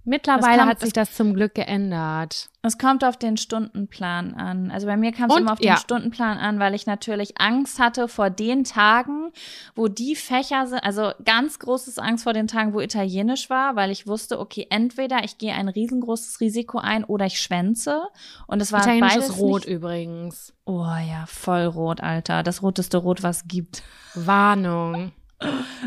mittlerweile 0.06 0.58
kommt- 0.58 0.70
hat 0.70 0.80
sich 0.80 0.92
das 0.92 1.14
zum 1.14 1.34
Glück 1.34 1.54
geändert. 1.54 2.48
Es 2.62 2.78
kommt 2.78 3.04
auf 3.04 3.16
den 3.16 3.36
Stundenplan 3.36 4.34
an. 4.34 4.70
Also 4.72 4.86
bei 4.86 4.96
mir 4.96 5.12
kam 5.12 5.30
es 5.30 5.36
immer 5.36 5.52
auf 5.52 5.58
den 5.58 5.68
ja. 5.68 5.76
Stundenplan 5.76 6.38
an, 6.38 6.58
weil 6.58 6.75
ich 6.75 6.86
natürlich 6.86 7.40
Angst 7.40 7.78
hatte 7.78 8.08
vor 8.08 8.30
den 8.30 8.64
Tagen, 8.64 9.30
wo 9.76 9.86
die 9.88 10.16
Fächer 10.16 10.66
sind. 10.66 10.80
Also 10.82 11.12
ganz 11.25 11.58
großes 11.60 11.98
Angst 11.98 12.25
vor 12.25 12.32
den 12.32 12.48
Tagen, 12.48 12.72
wo 12.75 12.80
Italienisch 12.80 13.50
war, 13.50 13.76
weil 13.76 13.90
ich 13.90 14.06
wusste, 14.06 14.40
okay, 14.40 14.66
entweder 14.70 15.22
ich 15.25 15.38
gehe 15.38 15.54
ein 15.54 15.68
riesengroßes 15.68 16.40
Risiko 16.40 16.78
ein 16.78 17.04
oder 17.04 17.26
ich 17.26 17.40
schwänze. 17.40 18.02
Und 18.46 18.60
es 18.60 18.72
war 18.72 18.80
Italienisch 18.80 19.14
beides 19.14 19.28
ist 19.28 19.38
rot 19.38 19.66
Nicht, 19.66 19.76
übrigens. 19.76 20.52
oh 20.64 20.82
ja, 20.82 21.25
voll 21.26 21.66
rot, 21.66 22.00
Alter. 22.00 22.42
Das 22.42 22.62
roteste 22.62 22.96
Rot, 22.98 23.22
was 23.22 23.38
es 23.42 23.48
gibt. 23.48 23.82
Warnung. 24.14 25.12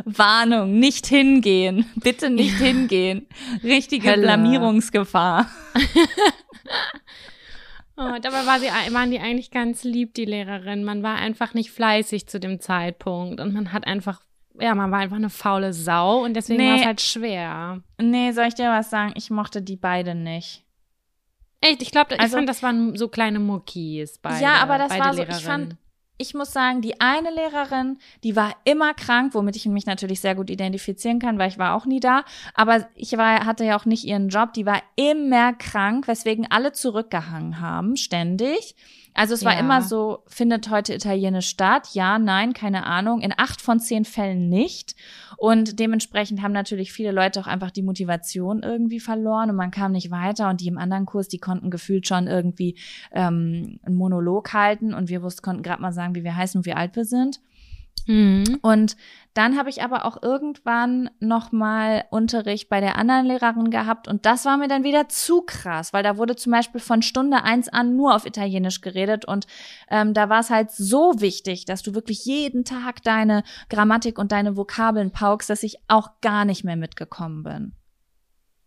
Warnung, 0.05 0.77
nicht 0.79 1.07
hingehen. 1.07 1.85
Bitte 1.95 2.29
nicht 2.29 2.55
hingehen. 2.57 3.27
Richtige 3.63 4.09
Hölle. 4.11 4.21
Blamierungsgefahr. 4.23 5.47
Oh, 8.01 8.15
dabei 8.21 8.45
war 8.45 8.59
sie, 8.61 8.67
waren 8.93 9.11
die 9.11 9.19
eigentlich 9.19 9.51
ganz 9.51 9.83
lieb, 9.83 10.13
die 10.13 10.23
Lehrerin. 10.23 10.85
Man 10.85 11.03
war 11.03 11.17
einfach 11.17 11.53
nicht 11.53 11.71
fleißig 11.71 12.27
zu 12.27 12.39
dem 12.39 12.61
Zeitpunkt 12.61 13.41
und 13.41 13.53
man 13.53 13.73
hat 13.73 13.85
einfach, 13.85 14.21
ja, 14.57 14.73
man 14.73 14.89
war 14.89 14.99
einfach 14.99 15.17
eine 15.17 15.29
faule 15.29 15.73
Sau 15.73 16.23
und 16.23 16.33
deswegen 16.33 16.61
Nee. 16.63 16.69
war 16.69 16.79
es 16.79 16.85
halt 16.85 17.01
schwer. 17.01 17.81
Nee, 17.99 18.31
soll 18.31 18.45
ich 18.45 18.53
dir 18.55 18.69
was 18.69 18.89
sagen? 18.89 19.11
Ich 19.17 19.29
mochte 19.29 19.61
die 19.61 19.75
beide 19.75 20.15
nicht. 20.15 20.63
Echt, 21.59 21.81
ich 21.81 21.91
glaube, 21.91 22.13
ich 22.15 22.21
Also- 22.21 22.37
fand, 22.37 22.47
das 22.47 22.63
waren 22.63 22.95
so 22.95 23.09
kleine 23.09 23.39
Muckis 23.39 24.17
beide. 24.19 24.41
ja, 24.45 24.53
aber 24.61 24.77
das 24.77 24.89
beide 24.89 25.03
war 25.03 25.13
so, 25.13 25.21
ich 25.23 25.27
Lehrerinnen. 25.27 25.69
fand, 25.71 25.77
ich 26.21 26.33
muss 26.33 26.51
sagen, 26.51 26.81
die 26.81 26.99
eine 26.99 27.31
Lehrerin, 27.31 27.97
die 28.23 28.35
war 28.35 28.53
immer 28.65 28.93
krank, 28.93 29.33
womit 29.33 29.55
ich 29.55 29.65
mich 29.65 29.85
natürlich 29.85 30.19
sehr 30.19 30.35
gut 30.35 30.49
identifizieren 30.49 31.17
kann, 31.17 31.39
weil 31.39 31.49
ich 31.49 31.57
war 31.57 31.75
auch 31.75 31.85
nie 31.85 32.01
da. 32.01 32.25
Aber 32.53 32.87
ich 32.93 33.13
war, 33.17 33.45
hatte 33.45 33.63
ja 33.63 33.79
auch 33.79 33.85
nicht 33.85 34.03
ihren 34.03 34.27
Job, 34.27 34.51
die 34.53 34.65
war 34.65 34.81
immer 34.97 35.53
krank, 35.53 36.09
weswegen 36.09 36.45
alle 36.51 36.73
zurückgehangen 36.73 37.61
haben, 37.61 37.95
ständig. 37.95 38.75
Also 39.13 39.33
es 39.33 39.43
war 39.43 39.53
Ja. 39.53 39.59
immer 39.59 39.81
so, 39.81 40.19
findet 40.27 40.69
heute 40.69 40.93
Italienisch 40.93 41.47
statt? 41.47 41.89
Ja, 41.93 42.19
nein, 42.19 42.53
keine 42.53 42.85
Ahnung. 42.85 43.21
In 43.21 43.33
acht 43.35 43.59
von 43.61 43.79
zehn 43.79 44.05
Fällen 44.05 44.47
nicht. 44.49 44.95
Und 45.37 45.79
dementsprechend 45.79 46.41
haben 46.41 46.51
natürlich 46.53 46.91
viele 46.93 47.11
Leute 47.11 47.39
auch 47.41 47.47
einfach 47.47 47.71
die 47.71 47.81
Motivation 47.81 48.63
irgendwie 48.63 48.99
verloren 48.99 49.49
und 49.49 49.55
man 49.55 49.71
kam 49.71 49.91
nicht 49.91 50.11
weiter. 50.11 50.49
Und 50.49 50.61
die 50.61 50.67
im 50.67 50.77
anderen 50.77 51.05
Kurs, 51.05 51.27
die 51.27 51.39
konnten 51.39 51.69
gefühlt 51.69 52.07
schon 52.07 52.27
irgendwie 52.27 52.77
ähm, 53.11 53.79
einen 53.83 53.95
Monolog 53.95 54.53
halten 54.53 54.93
und 54.93 55.09
wir 55.09 55.21
wussten, 55.21 55.41
konnten 55.41 55.63
gerade 55.63 55.81
mal 55.81 55.91
sagen, 55.93 56.15
wie 56.15 56.23
wir 56.23 56.35
heißen 56.35 56.59
und 56.59 56.65
wie 56.65 56.73
alt 56.73 56.95
wir 56.95 57.05
sind. 57.05 57.39
Mhm. 58.07 58.59
Und 58.61 58.95
dann 59.33 59.57
habe 59.57 59.69
ich 59.69 59.83
aber 59.83 60.05
auch 60.05 60.21
irgendwann 60.21 61.09
nochmal 61.19 62.05
Unterricht 62.09 62.67
bei 62.67 62.81
der 62.81 62.97
anderen 62.97 63.25
Lehrerin 63.25 63.69
gehabt 63.69 64.07
und 64.07 64.25
das 64.25 64.43
war 64.45 64.57
mir 64.57 64.67
dann 64.67 64.83
wieder 64.83 65.07
zu 65.07 65.43
krass, 65.43 65.93
weil 65.93 66.03
da 66.03 66.17
wurde 66.17 66.35
zum 66.35 66.51
Beispiel 66.51 66.81
von 66.81 67.01
Stunde 67.01 67.43
eins 67.43 67.69
an 67.69 67.95
nur 67.95 68.15
auf 68.15 68.25
Italienisch 68.25 68.81
geredet 68.81 69.25
und 69.25 69.45
ähm, 69.89 70.13
da 70.13 70.29
war 70.29 70.39
es 70.39 70.49
halt 70.49 70.71
so 70.71 71.21
wichtig, 71.21 71.65
dass 71.65 71.83
du 71.83 71.93
wirklich 71.93 72.25
jeden 72.25 72.65
Tag 72.65 73.03
deine 73.03 73.43
Grammatik 73.69 74.17
und 74.17 74.31
deine 74.31 74.57
Vokabeln 74.57 75.11
paukst, 75.11 75.49
dass 75.49 75.63
ich 75.63 75.77
auch 75.87 76.21
gar 76.21 76.43
nicht 76.43 76.63
mehr 76.63 76.75
mitgekommen 76.75 77.43
bin. 77.43 77.73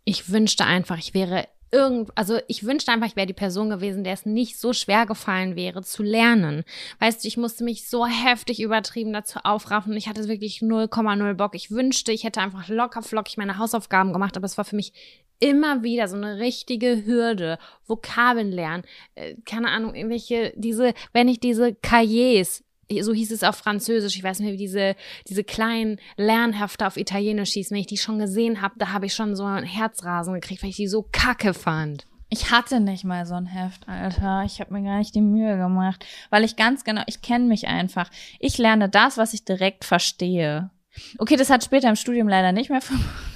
Ich 0.04 0.30
wünschte 0.30 0.64
einfach, 0.64 0.98
ich 0.98 1.12
wäre 1.12 1.48
irgend, 1.72 2.10
also 2.14 2.38
ich 2.46 2.64
wünschte 2.64 2.92
einfach, 2.92 3.06
ich 3.08 3.16
wäre 3.16 3.26
die 3.26 3.32
Person 3.32 3.70
gewesen, 3.70 4.04
der 4.04 4.12
es 4.12 4.26
nicht 4.26 4.58
so 4.58 4.72
schwer 4.72 5.06
gefallen 5.06 5.56
wäre 5.56 5.82
zu 5.82 6.02
lernen. 6.02 6.64
Weißt 7.00 7.24
du, 7.24 7.28
ich 7.28 7.36
musste 7.36 7.64
mich 7.64 7.88
so 7.88 8.06
heftig 8.06 8.60
übertrieben 8.60 9.12
dazu 9.12 9.40
aufraffen. 9.42 9.96
Ich 9.96 10.08
hatte 10.08 10.28
wirklich 10.28 10.58
0,0 10.58 11.34
Bock. 11.34 11.54
Ich 11.54 11.70
wünschte, 11.70 12.12
ich 12.12 12.24
hätte 12.24 12.40
einfach 12.40 12.68
locker 12.68 13.02
flockig 13.02 13.38
meine 13.38 13.58
Hausaufgaben 13.58 14.12
gemacht, 14.12 14.36
aber 14.36 14.46
es 14.46 14.58
war 14.58 14.64
für 14.64 14.76
mich 14.76 14.92
immer 15.40 15.82
wieder 15.82 16.06
so 16.06 16.16
eine 16.16 16.38
richtige 16.38 17.04
Hürde. 17.04 17.58
Vokabeln 17.86 18.52
lernen, 18.52 18.84
äh, 19.14 19.34
keine 19.44 19.68
Ahnung, 19.70 19.94
irgendwelche, 19.94 20.52
diese, 20.56 20.94
wenn 21.12 21.28
ich 21.28 21.40
diese 21.40 21.74
Cahiers 21.74 22.62
so 23.00 23.12
hieß 23.12 23.32
es 23.32 23.42
auf 23.42 23.56
Französisch, 23.56 24.16
ich 24.16 24.22
weiß 24.22 24.38
nicht 24.38 24.46
mehr, 24.46 24.54
wie 24.54 24.62
diese, 24.62 24.94
diese 25.28 25.44
kleinen 25.44 25.98
Lernhefte 26.16 26.86
auf 26.86 26.96
Italienisch 26.96 27.52
hießen. 27.52 27.74
Wenn 27.74 27.80
ich 27.80 27.86
die 27.86 27.96
schon 27.96 28.18
gesehen 28.18 28.60
habe, 28.60 28.74
da 28.78 28.92
habe 28.92 29.06
ich 29.06 29.14
schon 29.14 29.34
so 29.36 29.44
ein 29.44 29.64
Herzrasen 29.64 30.34
gekriegt, 30.34 30.62
weil 30.62 30.70
ich 30.70 30.76
die 30.76 30.88
so 30.88 31.06
kacke 31.10 31.54
fand. 31.54 32.06
Ich 32.32 32.50
hatte 32.50 32.80
nicht 32.80 33.04
mal 33.04 33.26
so 33.26 33.34
ein 33.34 33.44
Heft, 33.44 33.86
Alter. 33.86 34.44
Ich 34.46 34.58
habe 34.58 34.72
mir 34.72 34.82
gar 34.82 34.98
nicht 34.98 35.14
die 35.14 35.20
Mühe 35.20 35.58
gemacht, 35.58 36.06
weil 36.30 36.44
ich 36.44 36.56
ganz 36.56 36.82
genau, 36.82 37.02
ich 37.06 37.20
kenne 37.20 37.44
mich 37.44 37.68
einfach. 37.68 38.08
Ich 38.38 38.56
lerne 38.56 38.88
das, 38.88 39.18
was 39.18 39.34
ich 39.34 39.44
direkt 39.44 39.84
verstehe. 39.84 40.70
Okay, 41.18 41.36
das 41.36 41.50
hat 41.50 41.62
später 41.62 41.90
im 41.90 41.96
Studium 41.96 42.28
leider 42.28 42.52
nicht 42.52 42.70
mehr, 42.70 42.80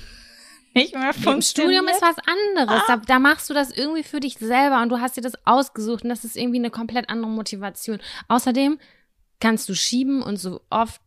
nicht 0.74 0.94
mehr 0.94 1.08
Im 1.08 1.12
funktioniert. 1.12 1.84
Studium 1.84 1.88
ist 1.88 2.00
was 2.00 2.16
anderes. 2.26 2.82
Da, 2.86 2.96
da 2.96 3.18
machst 3.18 3.50
du 3.50 3.54
das 3.54 3.70
irgendwie 3.70 4.02
für 4.02 4.20
dich 4.20 4.38
selber 4.38 4.80
und 4.80 4.88
du 4.88 4.98
hast 4.98 5.18
dir 5.18 5.22
das 5.22 5.34
ausgesucht 5.46 6.04
und 6.04 6.08
das 6.08 6.24
ist 6.24 6.34
irgendwie 6.34 6.58
eine 6.58 6.70
komplett 6.70 7.10
andere 7.10 7.30
Motivation. 7.30 7.98
Außerdem 8.28 8.78
kannst 9.40 9.68
du 9.68 9.74
schieben 9.74 10.22
und 10.22 10.36
so 10.38 10.60
oft 10.70 11.00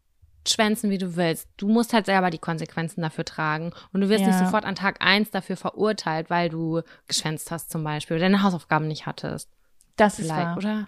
schwänzen, 0.47 0.89
wie 0.89 0.97
du 0.97 1.15
willst. 1.15 1.47
Du 1.57 1.67
musst 1.67 1.93
halt 1.93 2.05
selber 2.05 2.29
die 2.29 2.37
Konsequenzen 2.37 3.01
dafür 3.01 3.25
tragen 3.25 3.71
und 3.93 4.01
du 4.01 4.09
wirst 4.09 4.23
nicht 4.25 4.33
Ja. 4.39 4.45
sofort 4.45 4.65
an 4.65 4.75
Tag 4.75 4.97
eins 5.05 5.29
dafür 5.31 5.57
verurteilt, 5.57 6.29
weil 6.29 6.49
du 6.49 6.81
geschwänzt 7.07 7.51
hast 7.51 7.69
zum 7.69 7.83
Beispiel 7.83 8.15
oder 8.17 8.25
deine 8.25 8.41
Hausaufgaben 8.43 8.87
nicht 8.87 9.05
hattest. 9.05 9.49
das 9.95 10.17
ist 10.17 10.27
Vielleicht, 10.27 10.45
wahr. 10.45 10.57
oder? 10.57 10.87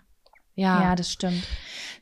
Ja, 0.56 0.82
Ja. 0.84 0.96
das 0.96 1.12
stimmt. 1.12 1.44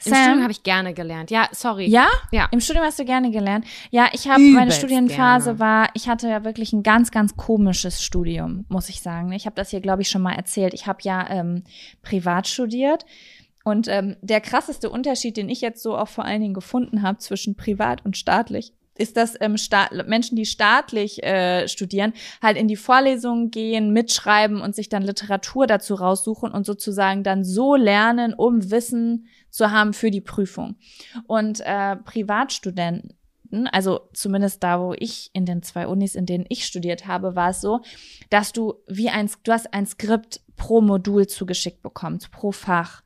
Im 0.06 0.14
Studium 0.14 0.42
habe 0.44 0.52
ich 0.52 0.62
gerne 0.64 0.94
gelernt. 0.94 1.32
Ja, 1.32 1.50
sorry. 1.52 1.88
ja? 1.88 2.08
Ja. 2.32 2.48
Im 2.52 2.62
Studium 2.62 2.86
hast 2.86 3.00
du 3.00 3.04
gerne 3.06 3.32
gelernt. 3.32 3.66
Ja, 3.90 4.10
ich 4.14 4.28
habe 4.30 4.42
meine 4.44 4.72
Studienphase 4.72 5.46
gerne. 5.56 5.60
war, 5.60 5.90
ich 5.96 6.08
hatte 6.08 6.30
ja 6.30 6.44
wirklich 6.46 6.72
ein 6.72 6.84
ganz, 6.84 7.10
ganz 7.12 7.36
komisches 7.36 8.04
Studium, 8.04 8.66
muss 8.70 8.90
ich 8.90 9.02
sagen. 9.02 9.32
Ich 9.34 9.46
habe 9.46 9.56
das 9.56 9.72
hier, 9.72 9.82
glaube 9.82 10.04
ich, 10.04 10.10
schon 10.10 10.22
mal 10.22 10.34
erzählt. 10.36 10.74
Ich 10.76 10.86
habe 10.88 11.00
ja 11.02 11.28
ähm, 11.30 11.64
privat 12.04 12.48
studiert. 12.48 13.06
Und 13.64 13.88
ähm, 13.88 14.16
der 14.22 14.42
krasseste 14.42 14.90
Unterschied, 14.90 15.38
den 15.38 15.50
ich 15.50 15.62
jetzt 15.62 15.84
so 15.84 15.98
auch 15.98 16.08
vor 16.08 16.26
allen 16.26 16.42
Dingen 16.42 16.54
gefunden 16.54 17.02
habe 17.02 17.18
zwischen 17.20 17.56
privat 17.56 18.06
und 18.06 18.18
staatlich, 18.18 18.74
ist, 19.00 19.18
dass 19.18 19.36
ähm, 19.40 19.58
Staat, 19.58 19.92
Menschen, 20.08 20.36
die 20.36 20.46
staatlich 20.46 21.24
äh, 21.24 21.68
studieren, 21.68 22.14
halt 22.42 22.58
in 22.58 22.68
die 22.68 22.76
Vorlesungen 22.76 23.50
gehen, 23.50 23.92
mitschreiben 23.94 24.62
und 24.62 24.76
sich 24.76 24.90
dann 24.90 25.04
Literatur 25.04 25.68
dazu 25.68 25.96
raussuchen 25.96 26.52
und 26.52 26.66
sozusagen 26.66 27.24
dann 27.24 27.44
so 27.44 27.76
lernen, 27.76 28.34
um 28.34 28.70
Wissen 28.72 29.28
zu 29.50 29.72
haben 29.72 29.94
für 29.94 30.12
die 30.12 30.22
Prüfung. 30.22 30.76
Und 31.28 31.62
äh, 31.62 31.96
Privatstudenten, 31.96 33.68
also 33.72 34.02
zumindest 34.14 34.64
da, 34.64 34.80
wo 34.82 34.94
ich 34.98 35.32
in 35.34 35.46
den 35.46 35.64
zwei 35.64 35.88
Unis, 35.88 36.16
in 36.16 36.26
denen 36.26 36.46
ich 36.50 36.66
studiert 36.66 37.08
habe, 37.08 37.36
war 37.36 37.52
es 37.52 37.62
so, 37.62 37.82
dass 38.30 38.52
du 38.52 38.76
wie 38.88 39.10
ein, 39.10 39.30
du 39.44 39.52
hast 39.52 39.74
ein 39.74 39.86
Skript 39.86 40.42
pro 40.58 40.82
Modul 40.82 41.26
zugeschickt 41.28 41.82
bekommst, 41.82 42.32
pro 42.32 42.52
Fach. 42.52 43.02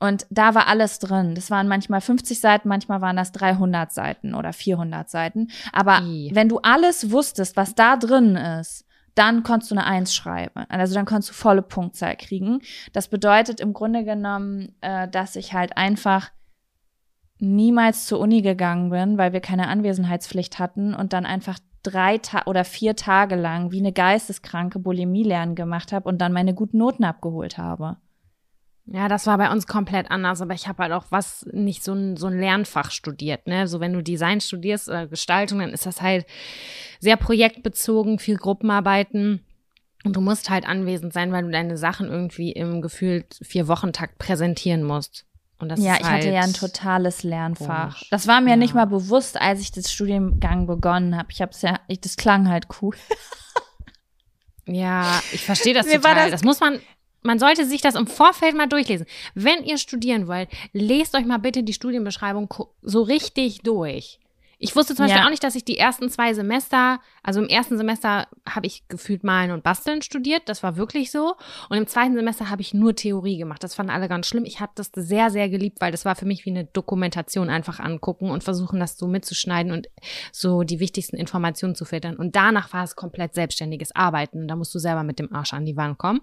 Und 0.00 0.26
da 0.30 0.54
war 0.54 0.68
alles 0.68 0.98
drin. 0.98 1.34
Das 1.34 1.50
waren 1.50 1.68
manchmal 1.68 2.00
50 2.00 2.40
Seiten, 2.40 2.68
manchmal 2.68 3.00
waren 3.00 3.16
das 3.16 3.32
300 3.32 3.92
Seiten 3.92 4.34
oder 4.34 4.52
400 4.52 5.10
Seiten. 5.10 5.48
Aber 5.72 6.02
I. 6.02 6.30
wenn 6.32 6.48
du 6.48 6.58
alles 6.58 7.10
wusstest, 7.10 7.56
was 7.56 7.74
da 7.74 7.96
drin 7.96 8.36
ist, 8.36 8.84
dann 9.14 9.42
konntest 9.42 9.72
du 9.72 9.74
eine 9.74 9.84
Eins 9.84 10.14
schreiben. 10.14 10.64
Also 10.68 10.94
dann 10.94 11.04
konntest 11.04 11.30
du 11.30 11.34
volle 11.34 11.62
Punktzahl 11.62 12.14
kriegen. 12.16 12.60
Das 12.92 13.08
bedeutet 13.08 13.58
im 13.58 13.72
Grunde 13.72 14.04
genommen, 14.04 14.76
äh, 14.80 15.08
dass 15.08 15.34
ich 15.34 15.52
halt 15.52 15.76
einfach 15.76 16.30
niemals 17.40 18.06
zur 18.06 18.20
Uni 18.20 18.42
gegangen 18.42 18.90
bin, 18.90 19.18
weil 19.18 19.32
wir 19.32 19.40
keine 19.40 19.68
Anwesenheitspflicht 19.68 20.60
hatten 20.60 20.94
und 20.94 21.12
dann 21.12 21.26
einfach 21.26 21.58
drei 21.82 22.18
Ta 22.18 22.42
oder 22.46 22.64
vier 22.64 22.94
Tage 22.96 23.34
lang 23.34 23.72
wie 23.72 23.78
eine 23.78 23.92
geisteskranke 23.92 24.78
Bulimie 24.78 25.22
lernen 25.24 25.54
gemacht 25.54 25.92
habe 25.92 26.08
und 26.08 26.18
dann 26.18 26.32
meine 26.32 26.54
guten 26.54 26.78
Noten 26.78 27.04
abgeholt 27.04 27.58
habe. 27.58 27.96
Ja, 28.90 29.08
das 29.08 29.26
war 29.26 29.36
bei 29.36 29.50
uns 29.50 29.66
komplett 29.66 30.10
anders, 30.10 30.40
aber 30.40 30.54
ich 30.54 30.66
habe 30.66 30.82
halt 30.82 30.92
auch 30.92 31.04
was, 31.10 31.44
nicht 31.52 31.84
so 31.84 31.92
ein, 31.92 32.16
so 32.16 32.26
ein 32.26 32.38
Lernfach 32.38 32.90
studiert, 32.90 33.46
ne? 33.46 33.68
So 33.68 33.80
wenn 33.80 33.92
du 33.92 34.02
Design 34.02 34.40
studierst 34.40 34.88
oder 34.88 35.06
Gestaltung, 35.06 35.58
dann 35.58 35.74
ist 35.74 35.84
das 35.84 36.00
halt 36.00 36.24
sehr 36.98 37.16
projektbezogen, 37.16 38.18
viel 38.18 38.36
Gruppenarbeiten. 38.36 39.44
Und 40.04 40.14
du 40.16 40.20
musst 40.22 40.48
halt 40.48 40.66
anwesend 40.66 41.12
sein, 41.12 41.32
weil 41.32 41.42
du 41.44 41.50
deine 41.50 41.76
Sachen 41.76 42.08
irgendwie 42.08 42.52
im 42.52 42.80
gefühlt 42.80 43.38
vier 43.42 43.68
Wochentakt 43.68 44.16
präsentieren 44.16 44.84
musst. 44.84 45.26
Und 45.58 45.68
das 45.70 45.80
ja, 45.82 45.94
ist 45.94 46.00
ich 46.00 46.06
halt 46.06 46.22
hatte 46.24 46.32
ja 46.32 46.40
ein 46.42 46.52
totales 46.54 47.24
Lernfach. 47.24 47.90
komisch. 47.94 48.08
Das 48.10 48.26
war 48.28 48.40
mir 48.40 48.50
Ja. 48.50 48.56
nicht 48.56 48.74
mal 48.74 48.86
bewusst, 48.86 49.38
als 49.40 49.60
ich 49.60 49.72
das 49.72 49.92
Studiengang 49.92 50.66
begonnen 50.66 51.16
habe. 51.18 51.28
Ich 51.32 51.42
habe 51.42 51.50
es 51.50 51.60
ja, 51.62 51.80
ich, 51.88 52.00
das 52.00 52.16
klang 52.16 52.48
halt 52.48 52.68
cool. 52.80 52.94
Ja, 54.66 55.22
ich 55.32 55.44
verstehe 55.44 55.72
das 55.74 55.86
Mir 55.86 56.04
war 56.04 56.10
total. 56.12 56.30
das- 56.30 56.40
Das, 56.40 56.44
muss 56.44 56.60
man, 56.60 56.78
man 57.22 57.38
sollte 57.38 57.64
sich 57.64 57.80
das 57.80 57.94
im 57.94 58.06
Vorfeld 58.06 58.56
mal 58.56 58.68
durchlesen. 58.68 59.06
Wenn 59.34 59.64
ihr 59.64 59.78
studieren 59.78 60.28
wollt, 60.28 60.48
lest 60.72 61.14
euch 61.14 61.26
mal 61.26 61.38
bitte 61.38 61.62
die 61.62 61.72
Studienbeschreibung 61.72 62.52
so 62.82 63.02
richtig 63.02 63.60
durch. 63.62 64.18
Ich 64.60 64.74
wusste 64.74 64.96
zum 64.96 65.04
Beispiel 65.04 65.20
Ja. 65.20 65.26
auch 65.26 65.30
nicht, 65.30 65.44
dass 65.44 65.54
ich 65.54 65.64
die 65.64 65.78
ersten 65.78 66.10
zwei 66.10 66.34
Semester, 66.34 67.00
also 67.22 67.40
im 67.40 67.48
ersten 67.48 67.78
Semester 67.78 68.26
habe 68.48 68.66
ich 68.66 68.88
gefühlt 68.88 69.22
Malen 69.22 69.52
und 69.52 69.62
Basteln 69.62 70.02
studiert, 70.02 70.48
das 70.48 70.64
war 70.64 70.76
wirklich 70.76 71.12
so. 71.12 71.36
Und 71.68 71.76
im 71.76 71.86
zweiten 71.86 72.16
Semester 72.16 72.50
habe 72.50 72.60
ich 72.60 72.74
nur 72.74 72.96
Theorie 72.96 73.38
gemacht. 73.38 73.62
Das 73.62 73.76
fanden 73.76 73.92
alle 73.92 74.08
ganz 74.08 74.26
schlimm. 74.26 74.44
Ich 74.44 74.58
habe 74.58 74.72
das 74.74 74.90
sehr, 74.92 75.30
sehr 75.30 75.48
geliebt, 75.48 75.80
weil 75.80 75.92
das 75.92 76.04
war 76.04 76.16
für 76.16 76.26
mich 76.26 76.44
wie 76.44 76.50
eine 76.50 76.64
Dokumentation 76.64 77.50
einfach 77.50 77.78
angucken 77.78 78.30
und 78.30 78.42
versuchen, 78.42 78.80
das 78.80 78.98
so 78.98 79.06
mitzuschneiden 79.06 79.70
und 79.70 79.86
so 80.32 80.64
die 80.64 80.80
wichtigsten 80.80 81.16
Informationen 81.16 81.76
zu 81.76 81.84
filtern. 81.84 82.16
Und 82.16 82.34
danach 82.34 82.72
war 82.72 82.82
es 82.82 82.96
komplett 82.96 83.34
selbstständiges 83.34 83.94
Arbeiten. 83.94 84.48
Da 84.48 84.56
musst 84.56 84.74
du 84.74 84.80
selber 84.80 85.04
mit 85.04 85.20
dem 85.20 85.32
Arsch 85.32 85.52
an 85.54 85.66
die 85.66 85.76
Wand 85.76 85.98
kommen. 85.98 86.20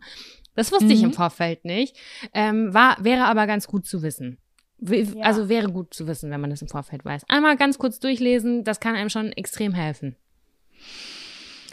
Das 0.56 0.72
wusste 0.72 0.92
ich 0.94 1.00
Mhm. 1.00 1.06
im 1.06 1.14
Vorfeld 1.14 1.66
nicht. 1.66 1.96
Ähm, 2.34 2.74
war, 2.74 2.98
wäre 3.04 3.26
aber 3.26 3.46
ganz 3.48 3.68
gut 3.68 3.86
zu 3.86 4.02
wissen. 4.02 4.38
Ja. 4.80 5.06
Also 5.22 5.48
wäre 5.50 5.70
gut 5.72 5.94
zu 5.94 6.06
wissen, 6.08 6.32
wenn 6.32 6.42
man 6.42 6.50
das 6.50 6.62
im 6.62 6.68
Vorfeld 6.68 7.06
weiß. 7.06 7.24
Einmal 7.30 7.56
ganz 7.56 7.78
kurz 7.78 8.00
durchlesen, 8.00 8.64
das 8.64 8.80
kann 8.80 8.96
einem 8.96 9.10
schon 9.10 9.32
extrem 9.32 9.74
helfen. 9.74 10.16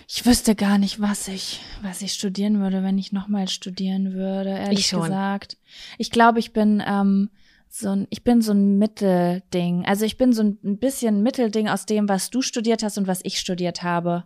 Ich 0.08 0.26
wüsste 0.26 0.54
gar 0.54 0.78
nicht, 0.78 1.00
was 1.00 1.26
ich, 1.28 1.60
was 1.82 2.02
ich 2.02 2.12
studieren 2.12 2.60
würde, 2.60 2.82
wenn 2.82 2.98
ich 2.98 3.12
nochmal 3.12 3.48
studieren 3.48 4.12
würde, 4.12 4.50
ehrlich 4.50 4.80
Ich 4.80 4.90
gesagt. 4.90 5.56
Ich 5.98 6.10
glaube, 6.10 6.38
ich 6.38 6.52
bin 6.52 6.82
ähm, 6.86 7.30
so 7.68 7.88
ein, 7.90 8.06
ich 8.10 8.22
bin 8.22 8.42
so 8.42 8.52
ein 8.52 8.76
Mittelding. 8.78 9.84
Also 9.86 10.04
ich 10.04 10.18
bin 10.18 10.32
so 10.32 10.42
ein 10.42 10.78
bisschen 10.78 11.22
Mittelding 11.22 11.68
aus 11.68 11.86
dem, 11.86 12.08
was 12.08 12.28
du 12.30 12.42
studiert 12.42 12.82
hast 12.82 12.98
und 12.98 13.06
was 13.06 13.20
ich 13.24 13.38
studiert 13.38 13.82
habe. 13.82 14.24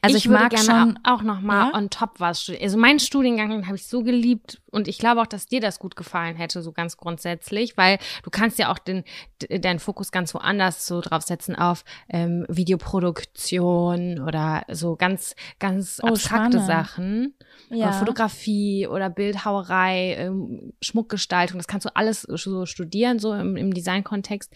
Also 0.00 0.16
ich, 0.16 0.28
würde 0.28 0.42
mag 0.44 0.50
gerne 0.52 0.64
schon. 0.64 0.98
auch, 1.02 1.22
noch 1.22 1.40
mal 1.40 1.70
Ja? 1.70 1.76
on 1.76 1.90
top 1.90 2.20
was 2.20 2.42
studieren. 2.42 2.62
Also 2.64 2.78
meinen 2.78 3.00
Studiengang 3.00 3.66
habe 3.66 3.76
ich 3.76 3.86
so 3.86 4.02
geliebt 4.04 4.60
und 4.70 4.86
ich 4.86 4.98
glaube 4.98 5.20
auch, 5.20 5.26
dass 5.26 5.46
dir 5.46 5.60
das 5.60 5.80
gut 5.80 5.96
gefallen 5.96 6.36
hätte, 6.36 6.62
so 6.62 6.70
ganz 6.72 6.96
grundsätzlich, 6.96 7.76
weil 7.76 7.98
du 8.22 8.30
kannst 8.30 8.58
ja 8.60 8.70
auch 8.70 8.78
den, 8.78 9.02
deinen 9.50 9.80
Fokus 9.80 10.12
ganz 10.12 10.34
woanders 10.34 10.86
so 10.86 11.00
draufsetzen 11.00 11.56
auf 11.56 11.84
ähm, 12.08 12.46
Videoproduktion 12.48 14.20
oder 14.20 14.64
so 14.70 14.96
ganz, 14.96 15.34
ganz 15.58 16.00
Oh, 16.02 16.08
abstrakte 16.08 16.58
spannend. 16.58 16.66
Sachen. 16.66 17.34
ja. 17.70 17.90
Äh, 17.90 17.92
Fotografie 17.92 18.86
oder 18.86 19.10
Bildhauerei, 19.10 20.14
ähm, 20.18 20.72
Schmuckgestaltung, 20.80 21.58
das 21.58 21.66
kannst 21.66 21.86
du 21.86 21.96
alles 21.96 22.22
so 22.22 22.66
studieren, 22.66 23.18
so 23.18 23.32
im, 23.34 23.56
im 23.56 23.74
Designkontext. 23.74 24.52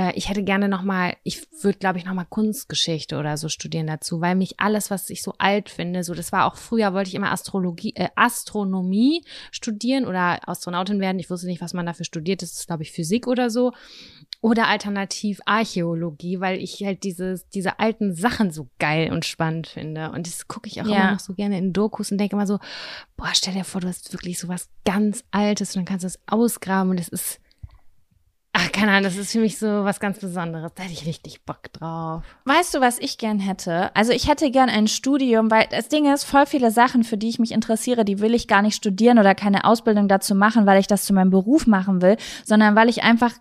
Äh, 0.00 0.12
ich 0.14 0.28
hätte 0.28 0.42
gerne 0.42 0.68
nochmal, 0.68 1.16
ich 1.24 1.46
würde, 1.62 1.78
glaube 1.78 1.98
ich, 1.98 2.04
nochmal 2.04 2.26
Kunstgeschichte 2.28 3.18
oder 3.18 3.36
so 3.36 3.48
studieren 3.48 3.86
dazu, 3.86 4.20
weil 4.20 4.34
mich 4.34 4.58
alles, 4.58 4.90
was 4.90 5.10
ich 5.10 5.22
so 5.22 5.34
alt 5.38 5.68
finde, 5.68 6.04
so 6.04 6.14
das 6.14 6.32
war 6.32 6.46
auch 6.46 6.56
früher, 6.56 6.94
wollte 6.94 7.08
ich 7.08 7.14
immer 7.14 7.30
Astrologie, 7.32 7.92
äh, 7.96 8.08
Astronomie 8.14 9.24
studieren 9.50 10.06
oder 10.06 10.48
Astronautin 10.48 11.00
werden. 11.00 11.18
Ich 11.18 11.28
wusste 11.30 11.46
nicht, 11.46 11.60
was 11.60 11.74
man 11.74 11.86
dafür 11.86 12.04
studiert. 12.04 12.42
Das 12.42 12.52
ist, 12.52 12.66
glaube 12.66 12.82
ich, 12.82 12.92
Physik 12.92 13.26
oder 13.26 13.50
so. 13.50 13.72
Oder 14.42 14.68
alternativ 14.68 15.40
Archäologie, 15.44 16.40
weil 16.40 16.58
ich 16.62 16.82
halt 16.82 17.04
dieses, 17.04 17.46
diese 17.50 17.78
alten 17.78 18.14
Sachen 18.14 18.50
so 18.50 18.68
geil 18.78 19.12
und 19.12 19.26
spannend 19.26 19.66
finde. 19.66 20.10
Und 20.12 20.26
das 20.26 20.48
gucke 20.48 20.66
ich 20.66 20.80
auch 20.80 20.86
Ja. 20.86 21.02
immer 21.04 21.12
noch 21.12 21.20
so 21.20 21.34
gerne 21.34 21.58
in 21.58 21.74
Dokus 21.74 22.10
und 22.10 22.16
denke 22.18 22.36
immer 22.36 22.46
so, 22.46 22.58
boah, 23.18 23.28
stell 23.34 23.52
dir 23.52 23.64
vor, 23.64 23.82
du 23.82 23.88
hast 23.88 24.12
wirklich 24.14 24.38
so 24.38 24.48
was 24.48 24.70
ganz 24.86 25.24
Altes 25.30 25.76
und 25.76 25.80
dann 25.80 25.84
kannst 25.84 26.04
du 26.04 26.06
es 26.06 26.18
ausgraben 26.26 26.90
und 26.90 26.98
es 27.00 27.08
ist, 27.08 27.38
ach, 28.52 28.72
keine 28.72 28.92
Ahnung, 28.92 29.04
das 29.04 29.16
ist 29.16 29.32
für 29.32 29.40
mich 29.40 29.58
so 29.58 29.66
was 29.66 30.00
ganz 30.00 30.18
Besonderes. 30.18 30.72
Da 30.74 30.82
hätte 30.82 30.92
ich 30.92 31.06
richtig 31.06 31.44
Bock 31.44 31.72
drauf. 31.72 32.24
Weißt 32.44 32.74
du, 32.74 32.80
was 32.80 32.98
ich 32.98 33.18
gern 33.18 33.38
hätte? 33.38 33.94
Also 33.94 34.12
ich 34.12 34.28
hätte 34.28 34.50
gern 34.50 34.68
ein 34.68 34.88
Studium, 34.88 35.50
weil 35.50 35.66
das 35.70 35.88
Ding 35.88 36.12
ist, 36.12 36.24
voll 36.24 36.46
viele 36.46 36.70
Sachen, 36.70 37.04
für 37.04 37.16
die 37.16 37.28
ich 37.28 37.38
mich 37.38 37.52
interessiere, 37.52 38.04
die 38.04 38.20
will 38.20 38.34
ich 38.34 38.48
gar 38.48 38.62
nicht 38.62 38.76
studieren 38.76 39.18
oder 39.18 39.34
keine 39.34 39.64
Ausbildung 39.64 40.08
dazu 40.08 40.34
machen, 40.34 40.66
weil 40.66 40.80
ich 40.80 40.86
das 40.86 41.04
zu 41.04 41.12
meinem 41.12 41.30
Beruf 41.30 41.66
machen 41.66 42.02
will, 42.02 42.16
sondern 42.44 42.74
weil 42.74 42.88
ich 42.88 43.02
einfach 43.02 43.32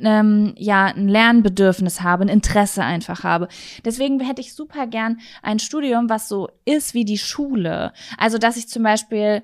ähm, 0.00 0.54
ja 0.56 0.86
ein 0.86 1.08
Lernbedürfnis 1.08 2.02
habe, 2.02 2.24
ein 2.24 2.28
Interesse 2.28 2.82
einfach 2.82 3.24
habe. 3.24 3.48
Deswegen 3.84 4.20
hätte 4.20 4.40
ich 4.40 4.54
super 4.54 4.86
gern 4.86 5.20
ein 5.42 5.58
Studium, 5.58 6.08
was 6.08 6.28
so 6.28 6.48
ist 6.64 6.94
wie 6.94 7.04
die 7.04 7.18
Schule. 7.18 7.92
Also 8.18 8.38
dass 8.38 8.56
ich 8.56 8.68
zum 8.68 8.82
Beispiel 8.82 9.42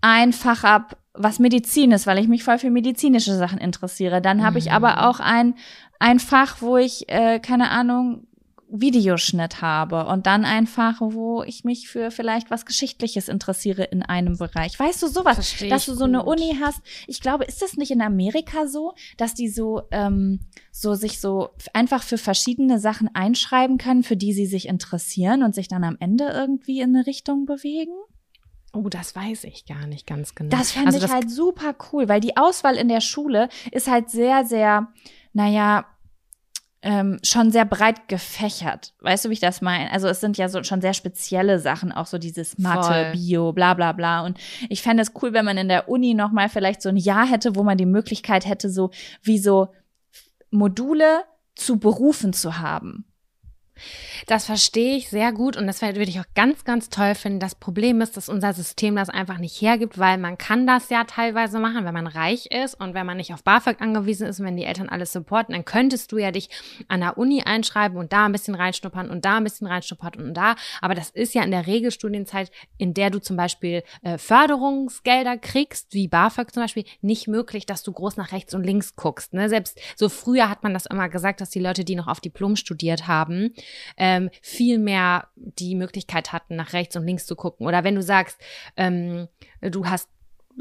ein 0.00 0.32
Fach 0.32 0.64
ab, 0.64 0.96
was 1.22 1.38
Medizin 1.38 1.92
ist, 1.92 2.06
weil 2.06 2.18
ich 2.18 2.28
mich 2.28 2.44
voll 2.44 2.58
für 2.58 2.70
medizinische 2.70 3.36
Sachen 3.36 3.58
interessiere. 3.58 4.20
Dann 4.20 4.42
habe 4.44 4.58
ich 4.58 4.66
Mhm. 4.66 4.72
aber 4.72 5.08
auch 5.08 5.20
ein 5.20 5.54
ein 5.98 6.18
Fach, 6.18 6.62
wo 6.62 6.76
ich 6.78 7.08
äh, 7.10 7.40
keine 7.40 7.70
Ahnung 7.70 8.26
Videoschnitt 8.72 9.62
habe 9.62 10.06
und 10.06 10.26
dann 10.26 10.44
ein 10.44 10.66
Fach, 10.66 10.98
wo 11.00 11.42
ich 11.42 11.64
mich 11.64 11.88
für 11.88 12.10
vielleicht 12.12 12.50
was 12.50 12.64
Geschichtliches 12.66 13.28
interessiere 13.28 13.82
in 13.82 14.02
einem 14.02 14.38
Bereich. 14.38 14.78
Weißt 14.78 15.02
du 15.02 15.08
sowas, 15.08 15.34
Versteh 15.34 15.68
dass 15.68 15.82
ich 15.82 15.86
du 15.88 15.94
so 15.94 16.04
eine 16.04 16.20
gut. 16.22 16.38
Uni 16.40 16.56
hast? 16.62 16.80
Ich 17.06 17.20
glaube, 17.20 17.44
ist 17.44 17.62
das 17.62 17.76
nicht 17.76 17.90
in 17.90 18.00
Amerika 18.00 18.66
so, 18.68 18.94
dass 19.16 19.34
die 19.34 19.48
so 19.48 19.82
ähm, 19.90 20.40
so 20.70 20.94
sich 20.94 21.20
so 21.20 21.50
einfach 21.74 22.02
für 22.04 22.16
verschiedene 22.16 22.78
Sachen 22.78 23.10
einschreiben 23.12 23.76
können, 23.76 24.04
für 24.04 24.16
die 24.16 24.32
sie 24.32 24.46
sich 24.46 24.68
interessieren 24.68 25.42
und 25.42 25.54
sich 25.54 25.66
dann 25.68 25.82
am 25.84 25.96
Ende 25.98 26.28
irgendwie 26.32 26.80
in 26.80 26.94
eine 26.94 27.06
Richtung 27.06 27.46
bewegen? 27.46 27.92
Oh, 28.72 28.88
das 28.88 29.16
weiß 29.16 29.44
ich 29.44 29.66
gar 29.66 29.86
nicht 29.86 30.06
ganz 30.06 30.34
genau. 30.34 30.56
Das 30.56 30.70
fände 30.72 30.88
Also 30.88 30.98
ich 30.98 31.04
das- 31.04 31.12
halt 31.12 31.30
super 31.30 31.74
cool, 31.92 32.08
weil 32.08 32.20
die 32.20 32.36
Auswahl 32.36 32.76
in 32.76 32.88
der 32.88 33.00
Schule 33.00 33.48
ist 33.72 33.88
halt 33.88 34.10
sehr, 34.10 34.44
sehr, 34.44 34.88
naja, 35.32 35.86
ähm, 36.82 37.18
schon 37.22 37.50
sehr 37.50 37.66
breit 37.66 38.08
gefächert. 38.08 38.94
Weißt 39.00 39.24
du, 39.24 39.28
wie 39.28 39.34
ich 39.34 39.40
das 39.40 39.60
meine? 39.60 39.90
Also 39.92 40.08
es 40.08 40.20
sind 40.20 40.38
ja 40.38 40.48
so 40.48 40.62
schon 40.62 40.80
sehr 40.80 40.94
spezielle 40.94 41.58
Sachen, 41.58 41.92
auch 41.92 42.06
so 42.06 42.16
dieses 42.16 42.56
Mathe, 42.58 42.86
Voll. 42.86 43.12
Bio, 43.12 43.52
bla 43.52 43.74
bla 43.74 43.92
bla. 43.92 44.24
Und 44.24 44.38
ich 44.70 44.80
fände 44.82 45.02
es 45.02 45.12
cool, 45.20 45.32
wenn 45.34 45.44
man 45.44 45.58
in 45.58 45.68
der 45.68 45.90
Uni 45.90 46.14
nochmal 46.14 46.48
vielleicht 46.48 46.80
so 46.80 46.88
ein 46.88 46.96
Jahr 46.96 47.26
hätte, 47.26 47.54
wo 47.54 47.64
man 47.64 47.76
die 47.76 47.84
Möglichkeit 47.86 48.46
hätte, 48.46 48.70
so 48.70 48.90
wie 49.22 49.38
so 49.38 49.68
Module 50.50 51.24
zu 51.54 51.78
Berufen 51.78 52.32
zu 52.32 52.58
haben. 52.58 53.04
Das 54.26 54.46
verstehe 54.46 54.96
ich 54.96 55.08
sehr 55.08 55.32
gut 55.32 55.56
und 55.56 55.66
das 55.66 55.82
würde 55.82 56.02
ich 56.02 56.20
auch 56.20 56.24
ganz, 56.34 56.64
ganz 56.64 56.88
toll 56.88 57.14
finden. 57.14 57.40
Das 57.40 57.54
Problem 57.54 58.00
ist, 58.00 58.16
dass 58.16 58.28
unser 58.28 58.52
System 58.52 58.96
das 58.96 59.08
einfach 59.08 59.38
nicht 59.38 59.60
hergibt, 59.60 59.98
weil 59.98 60.18
man 60.18 60.38
kann 60.38 60.66
das 60.66 60.90
ja 60.90 61.04
teilweise 61.04 61.58
machen, 61.58 61.84
wenn 61.84 61.94
man 61.94 62.06
reich 62.06 62.46
ist 62.46 62.74
und 62.74 62.94
wenn 62.94 63.06
man 63.06 63.16
nicht 63.16 63.32
auf 63.32 63.42
BAföG 63.42 63.80
angewiesen 63.80 64.26
ist 64.26 64.40
und 64.40 64.46
wenn 64.46 64.56
die 64.56 64.64
Eltern 64.64 64.88
alles 64.88 65.12
supporten, 65.12 65.54
dann 65.54 65.64
könntest 65.64 66.12
du 66.12 66.18
ja 66.18 66.30
dich 66.30 66.50
an 66.88 67.00
der 67.00 67.18
Uni 67.18 67.42
einschreiben 67.42 67.98
und 67.98 68.12
da 68.12 68.26
ein 68.26 68.32
bisschen 68.32 68.54
reinschnuppern 68.54 69.10
und 69.10 69.24
da 69.24 69.36
ein 69.36 69.44
bisschen 69.44 69.66
reinschnuppern 69.66 70.14
und 70.16 70.34
da. 70.34 70.56
Aber 70.80 70.94
das 70.94 71.10
ist 71.10 71.34
ja 71.34 71.42
in 71.42 71.50
der 71.50 71.66
Regelstudienzeit, 71.66 72.50
in 72.78 72.94
der 72.94 73.10
du 73.10 73.20
zum 73.20 73.36
Beispiel 73.36 73.82
äh, 74.02 74.18
Förderungsgelder 74.18 75.38
kriegst, 75.38 75.94
wie 75.94 76.08
BAföG 76.08 76.52
zum 76.52 76.62
Beispiel, 76.62 76.84
nicht 77.00 77.28
möglich, 77.28 77.66
dass 77.66 77.82
du 77.82 77.92
groß 77.92 78.16
nach 78.16 78.32
rechts 78.32 78.54
und 78.54 78.64
links 78.64 78.96
guckst. 78.96 79.34
Ne? 79.34 79.48
Selbst 79.48 79.80
so 79.96 80.08
früher 80.08 80.48
hat 80.48 80.62
man 80.62 80.74
das 80.74 80.86
immer 80.86 81.08
gesagt, 81.08 81.40
dass 81.40 81.50
die 81.50 81.60
Leute, 81.60 81.84
die 81.84 81.94
noch 81.94 82.08
auf 82.08 82.20
Diplom 82.20 82.56
studiert 82.56 83.06
haben, 83.06 83.54
ähm, 83.96 84.30
viel 84.42 84.78
mehr 84.78 85.28
die 85.34 85.74
Möglichkeit 85.74 86.32
hatten, 86.32 86.56
nach 86.56 86.72
rechts 86.72 86.96
und 86.96 87.06
links 87.06 87.26
zu 87.26 87.36
gucken. 87.36 87.66
Oder 87.66 87.84
wenn 87.84 87.94
du 87.94 88.02
sagst, 88.02 88.38
ähm, 88.76 89.28
du 89.60 89.86
hast 89.86 90.08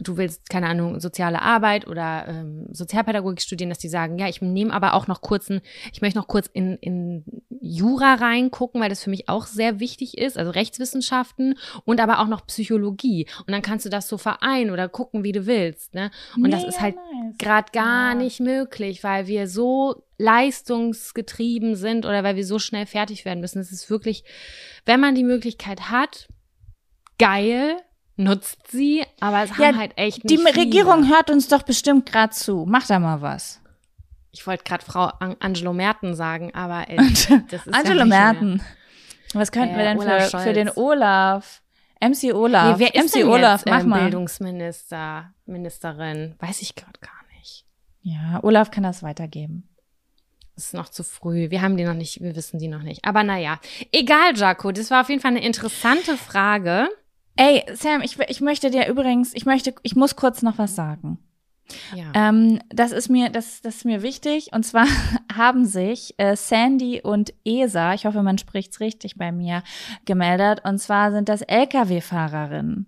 du 0.01 0.17
willst, 0.17 0.49
keine 0.49 0.67
Ahnung, 0.67 0.99
soziale 0.99 1.41
Arbeit 1.41 1.87
oder 1.87 2.25
ähm, 2.27 2.67
Sozialpädagogik 2.71 3.41
studieren, 3.41 3.69
dass 3.69 3.79
die 3.79 3.89
sagen, 3.89 4.17
ja, 4.19 4.27
ich 4.27 4.41
nehme 4.41 4.73
aber 4.73 4.93
auch 4.93 5.07
noch 5.07 5.21
kurzen, 5.21 5.61
ich 5.93 6.01
möchte 6.01 6.19
noch 6.19 6.27
kurz 6.27 6.47
in, 6.47 6.77
in 6.77 7.23
Jura 7.61 8.15
reingucken, 8.15 8.81
weil 8.81 8.89
das 8.89 9.03
für 9.03 9.09
mich 9.09 9.29
auch 9.29 9.45
sehr 9.45 9.79
wichtig 9.79 10.17
ist, 10.17 10.37
also 10.37 10.51
Rechtswissenschaften 10.51 11.55
und 11.85 11.99
aber 11.99 12.19
auch 12.19 12.27
noch 12.27 12.45
Psychologie. 12.47 13.27
Und 13.45 13.51
dann 13.51 13.61
kannst 13.61 13.85
du 13.85 13.89
das 13.89 14.07
so 14.07 14.17
vereinen 14.17 14.71
oder 14.71 14.89
gucken, 14.89 15.23
wie 15.23 15.31
du 15.31 15.45
willst. 15.45 15.93
Ne? 15.93 16.11
Und 16.35 16.51
das 16.51 16.61
Mega 16.61 16.69
ist 16.69 16.81
halt 16.81 16.95
nice. 16.95 17.37
gerade 17.37 17.71
gar 17.73 18.09
Ja. 18.09 18.15
nicht 18.15 18.39
möglich, 18.39 19.03
weil 19.03 19.27
wir 19.27 19.47
so 19.47 20.03
leistungsgetrieben 20.17 21.75
sind 21.75 22.05
oder 22.05 22.23
weil 22.23 22.35
wir 22.35 22.45
so 22.45 22.59
schnell 22.59 22.85
fertig 22.85 23.25
werden 23.25 23.39
müssen. 23.39 23.59
Es 23.59 23.71
ist 23.71 23.89
wirklich, 23.89 24.23
wenn 24.85 24.99
man 24.99 25.15
die 25.15 25.23
Möglichkeit 25.23 25.89
hat, 25.89 26.27
geil, 27.17 27.77
nutzt 28.19 28.69
sie, 28.71 29.03
aber 29.19 29.43
es 29.43 29.49
Ja, 29.51 29.57
haben 29.67 29.77
halt 29.79 29.93
echt 29.97 30.29
Die 30.29 30.37
nicht 30.37 30.47
viele. 30.49 30.61
Regierung 30.65 31.07
hört 31.09 31.29
uns 31.29 31.47
doch 31.47 31.63
bestimmt 31.63 32.05
gerade 32.11 32.33
zu. 32.33 32.65
Mach 32.67 32.85
da 32.85 32.99
mal 32.99 33.21
was. 33.21 33.61
Ich 34.31 34.45
wollte 34.45 34.63
gerade 34.63 34.85
Frau 34.85 35.05
An 35.19 35.35
Angelo 35.39 35.73
Merten 35.73 36.13
sagen, 36.15 36.53
aber 36.53 36.87
ey, 36.89 36.97
das 37.49 37.65
ist 37.65 37.73
Angela 37.73 37.99
ja 37.99 38.05
mehr. 38.05 38.33
Merten. 38.33 38.61
Was 39.33 39.51
könnten 39.51 39.75
wir 39.75 39.83
Äh, 39.83 39.95
denn 39.95 39.99
Olaf 39.99 40.29
für, 40.31 40.39
für 40.39 40.53
den 40.53 40.69
Olaf? 40.75 41.61
MC 42.01 42.33
Olaf. 42.33 42.77
Nee, 42.77 42.85
wer 42.85 42.95
ist 42.95 43.13
MC 43.15 43.19
denn 43.21 43.29
Olaf, 43.29 43.61
jetzt, 43.61 43.69
mach 43.69 43.81
ähm, 43.81 43.89
mal. 43.89 44.01
Bildungsminister, 44.03 45.33
Ministerin? 45.45 46.35
Weiß 46.39 46.61
ich 46.61 46.75
gerade 46.75 46.99
gar 47.01 47.11
nicht. 47.37 47.65
Ja, 48.01 48.39
Olaf 48.43 48.71
kann 48.71 48.83
das 48.83 49.03
weitergeben. 49.03 49.67
Es 50.55 50.65
ist 50.67 50.73
noch 50.73 50.89
zu 50.89 51.03
früh. 51.03 51.49
Wir 51.49 51.61
haben 51.61 51.77
die 51.77 51.83
noch 51.85 51.93
nicht, 51.93 52.21
wir 52.21 52.35
wissen 52.35 52.59
die 52.59 52.67
noch 52.67 52.81
nicht. 52.83 53.05
Aber 53.05 53.23
naja, 53.23 53.59
egal, 53.91 54.35
Jaco. 54.35 54.71
Das 54.71 54.91
war 54.91 55.01
auf 55.01 55.09
jeden 55.09 55.21
Fall 55.21 55.31
eine 55.31 55.43
interessante 55.43 56.17
Frage. 56.17 56.89
Ey, 57.39 57.63
Sam, 57.73 58.01
ich, 58.01 58.19
ich 58.27 58.41
möchte 58.41 58.69
dir 58.69 58.89
übrigens, 58.89 59.33
ich 59.33 59.45
möchte, 59.45 59.73
ich 59.83 59.95
muss 59.95 60.17
kurz 60.17 60.41
noch 60.41 60.57
was 60.57 60.75
sagen. 60.75 61.19
Ja. 61.95 62.11
Ähm, 62.13 62.59
das 62.67 62.91
ist 62.91 63.07
mir, 63.07 63.29
das, 63.29 63.61
das 63.61 63.77
ist 63.77 63.85
mir 63.85 64.01
wichtig. 64.01 64.49
Und 64.51 64.63
zwar 64.63 64.85
haben 65.33 65.63
sich 65.63 66.15
äh, 66.17 66.35
Sandy 66.35 66.99
und 67.01 67.33
Esa, 67.45 67.93
ich 67.93 68.05
hoffe, 68.05 68.23
man 68.23 68.37
spricht's 68.37 68.81
richtig 68.81 69.15
bei 69.15 69.31
mir, 69.31 69.63
gemeldet. 70.03 70.65
Und 70.65 70.79
zwar 70.79 71.13
sind 71.13 71.29
das 71.29 71.41
Lkw-Fahrerinnen. 71.41 72.87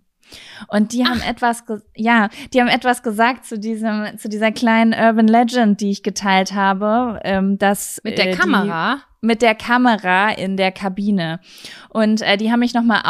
Und 0.67 0.91
die 0.91 1.05
haben 1.05 1.21
etwas, 1.21 1.63
ja, 1.95 2.27
die 2.53 2.59
haben 2.59 2.67
etwas 2.67 3.03
gesagt 3.03 3.45
zu 3.45 3.57
diesem, 3.57 4.17
zu 4.17 4.27
dieser 4.27 4.51
kleinen 4.51 4.93
Urban 4.93 5.27
Legend, 5.27 5.79
die 5.79 5.91
ich 5.91 6.03
geteilt 6.03 6.51
habe, 6.51 7.21
ähm, 7.23 7.57
dass 7.57 8.01
Mit 8.03 8.17
der 8.17 8.31
äh, 8.31 8.35
Kamera? 8.35 8.97
Mit 9.21 9.41
der 9.41 9.55
Kamera 9.55 10.31
in 10.31 10.57
der 10.57 10.73
Kabine. 10.73 11.39
Und 11.87 12.21
äh, 12.21 12.35
die 12.35 12.51
haben 12.51 12.59
mich 12.59 12.73
nochmal 12.73 13.03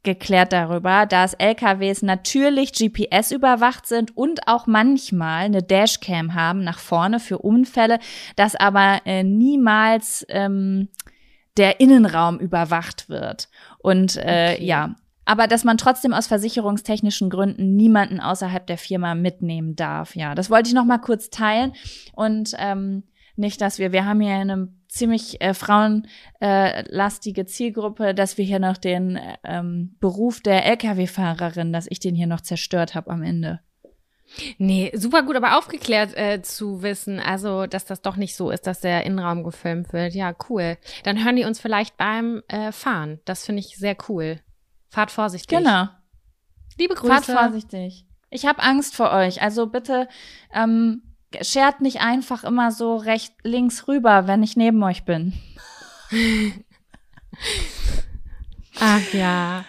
aufgeklärt 0.00 0.52
darüber, 0.52 1.04
dass 1.04 1.34
LKWs 1.34 2.02
natürlich 2.02 2.72
GPS 2.72 3.32
überwacht 3.32 3.86
sind 3.86 4.16
und 4.16 4.48
auch 4.48 4.66
manchmal 4.66 5.44
eine 5.44 5.62
Dashcam 5.62 6.34
haben 6.34 6.64
nach 6.64 6.78
vorne 6.78 7.20
für 7.20 7.38
Unfälle, 7.38 7.98
dass 8.34 8.56
aber 8.56 9.02
äh, 9.04 9.22
niemals 9.22 10.24
ähm, 10.30 10.88
der 11.58 11.80
Innenraum 11.80 12.38
überwacht 12.38 13.08
wird. 13.08 13.48
Und 13.78 14.16
äh, 14.16 14.54
Okay. 14.54 14.64
ja, 14.64 14.94
aber 15.26 15.46
dass 15.46 15.64
man 15.64 15.76
trotzdem 15.76 16.14
aus 16.14 16.26
versicherungstechnischen 16.26 17.28
Gründen 17.28 17.76
niemanden 17.76 18.20
außerhalb 18.20 18.66
der 18.66 18.78
Firma 18.78 19.14
mitnehmen 19.14 19.76
darf. 19.76 20.16
Ja, 20.16 20.34
das 20.34 20.48
wollte 20.48 20.68
ich 20.68 20.74
noch 20.74 20.86
mal 20.86 20.98
kurz 20.98 21.28
teilen 21.28 21.74
und 22.14 22.54
ähm, 22.58 23.02
nicht, 23.36 23.60
dass 23.60 23.78
wir, 23.78 23.92
wir 23.92 24.06
haben 24.06 24.20
hier 24.20 24.34
eine 24.34 24.68
ziemlich 24.90 25.40
äh, 25.40 25.54
frauenlastige 25.54 27.46
Zielgruppe, 27.46 28.14
dass 28.14 28.36
wir 28.38 28.44
hier 28.44 28.58
noch 28.58 28.76
den 28.76 29.16
äh, 29.16 29.36
ähm, 29.44 29.96
Beruf 30.00 30.40
der 30.40 30.66
Lkw-Fahrerin, 30.66 31.72
dass 31.72 31.86
ich 31.88 32.00
den 32.00 32.14
hier 32.14 32.26
noch 32.26 32.40
zerstört 32.40 32.94
habe 32.94 33.10
am 33.10 33.22
Ende. 33.22 33.60
Nee, 34.58 34.92
super 34.94 35.22
gut, 35.22 35.36
aber 35.36 35.58
aufgeklärt 35.58 36.16
äh, 36.16 36.40
zu 36.42 36.82
wissen, 36.82 37.18
also 37.18 37.66
dass 37.66 37.84
das 37.84 38.00
doch 38.00 38.16
nicht 38.16 38.36
so 38.36 38.50
ist, 38.50 38.66
dass 38.66 38.80
der 38.80 39.04
Innenraum 39.04 39.42
gefilmt 39.42 39.92
wird. 39.92 40.14
Ja, 40.14 40.34
cool. 40.48 40.76
Dann 41.02 41.24
hören 41.24 41.36
die 41.36 41.44
uns 41.44 41.60
vielleicht 41.60 41.96
beim 41.96 42.42
äh, 42.48 42.70
Fahren. 42.70 43.20
Das 43.24 43.44
finde 43.44 43.60
ich 43.60 43.76
sehr 43.76 43.96
cool. 44.08 44.40
Fahrt 44.88 45.10
vorsichtig. 45.10 45.58
Genau. 45.58 45.88
Liebe 46.78 46.94
Grüße. 46.94 47.12
Fahrt 47.12 47.26
vorsichtig. 47.26 48.06
Ich 48.30 48.46
habe 48.46 48.62
Angst 48.62 48.94
vor 48.94 49.10
euch. 49.12 49.42
Also 49.42 49.66
bitte 49.66 50.08
ähm, 50.52 51.02
schert 51.42 51.80
nicht 51.80 52.00
einfach 52.00 52.44
immer 52.44 52.72
so 52.72 52.96
recht 52.96 53.34
links 53.42 53.88
rüber, 53.88 54.26
wenn 54.26 54.42
ich 54.42 54.56
neben 54.56 54.82
euch 54.82 55.04
bin. 55.04 55.32
Ach 58.80 59.12
ja. 59.12 59.64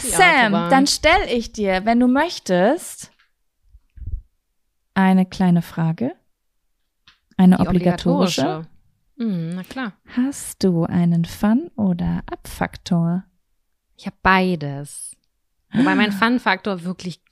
Sam, 0.00 0.54
Autobahn. 0.54 0.70
dann 0.70 0.86
stell 0.86 1.28
ich 1.28 1.52
dir, 1.52 1.84
wenn 1.84 2.00
du 2.00 2.08
möchtest, 2.08 3.10
eine 4.94 5.24
kleine 5.26 5.62
Frage. 5.62 6.12
Eine 7.36 7.56
Die 7.56 7.62
obligatorische. 7.66 8.66
Hm, 9.18 9.54
na 9.54 9.62
klar. 9.62 9.92
Hast 10.16 10.62
du 10.64 10.84
einen 10.84 11.24
Fun- 11.24 11.70
oder 11.76 12.22
Abfaktor? 12.30 13.24
Ich 13.96 14.06
habe 14.06 14.16
beides. 14.22 15.16
Wobei 15.72 15.94
mein 15.94 16.12
Fun-Faktor 16.12 16.84
wirklich 16.84 17.22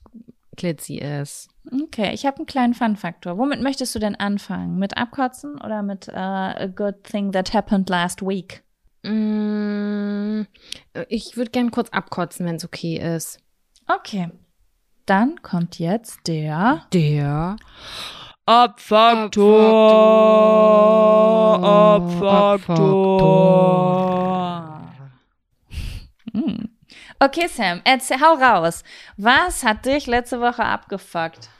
glitzy 0.56 0.96
ist. 0.98 1.48
Okay, 1.84 2.12
ich 2.12 2.26
habe 2.26 2.38
einen 2.38 2.46
kleinen 2.46 2.74
Fun-Faktor. 2.74 3.38
Womit 3.38 3.62
möchtest 3.62 3.94
du 3.94 3.98
denn 3.98 4.16
anfangen? 4.16 4.78
Mit 4.78 4.96
Abkotzen 4.96 5.60
oder 5.60 5.82
mit 5.82 6.08
uh, 6.08 6.12
a 6.14 6.66
good 6.66 7.04
thing 7.04 7.32
that 7.32 7.52
happened 7.54 7.88
last 7.88 8.22
week? 8.22 8.62
Mm, 9.02 10.42
ich 11.08 11.36
würde 11.36 11.50
gern 11.50 11.70
kurz 11.70 11.90
abkotzen, 11.90 12.46
wenn 12.46 12.56
es 12.56 12.64
okay 12.64 12.96
ist. 12.96 13.38
Okay. 13.86 14.30
Dann 15.06 15.42
kommt 15.42 15.78
jetzt 15.78 16.20
der 16.26 16.86
Der 16.92 17.56
Hm. 26.32 26.69
Okay, 27.22 27.48
Sam, 27.48 27.82
erzähl, 27.84 28.18
hau 28.20 28.32
raus. 28.34 28.82
Was 29.18 29.62
hat 29.62 29.84
dich 29.84 30.06
letzte 30.06 30.40
Woche 30.40 30.64
abgefuckt? 30.64 31.50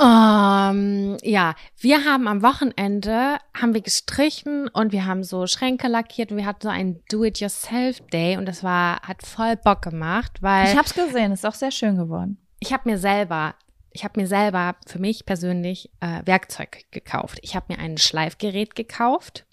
Ähm, 0.00 1.16
ja, 1.22 1.54
wir 1.78 2.04
haben 2.04 2.28
am 2.28 2.42
Wochenende 2.42 3.36
haben 3.54 3.74
wir 3.74 3.80
gestrichen 3.82 4.68
und 4.68 4.92
wir 4.92 5.04
haben 5.06 5.24
so 5.24 5.46
Schränke 5.46 5.88
lackiert 5.88 6.30
und 6.30 6.38
wir 6.38 6.46
hatten 6.46 6.62
so 6.62 6.68
einen 6.68 7.02
Do-it-yourself-Day 7.10 8.36
und 8.36 8.46
das 8.46 8.62
war 8.62 9.00
hat 9.02 9.26
voll 9.26 9.56
Bock 9.56 9.82
gemacht, 9.82 10.40
weil 10.40 10.68
Ich 10.68 10.76
hab's 10.76 10.94
gesehen, 10.94 11.32
ist 11.32 11.44
auch 11.44 11.54
sehr 11.54 11.72
schön 11.72 11.96
geworden. 11.96 12.38
ich 12.60 12.72
habe 12.72 12.88
mir 12.88 12.96
selber, 12.98 13.56
ich 13.92 14.04
habe 14.04 14.20
mir 14.20 14.28
selber 14.28 14.76
für 14.86 15.00
mich 15.00 15.26
persönlich 15.26 15.90
äh, 16.00 16.22
Werkzeug 16.24 16.84
gekauft. 16.92 17.40
Ich 17.42 17.56
habe 17.56 17.66
mir 17.68 17.80
ein 17.80 17.98
Schleifgerät 17.98 18.74
gekauft. 18.76 19.44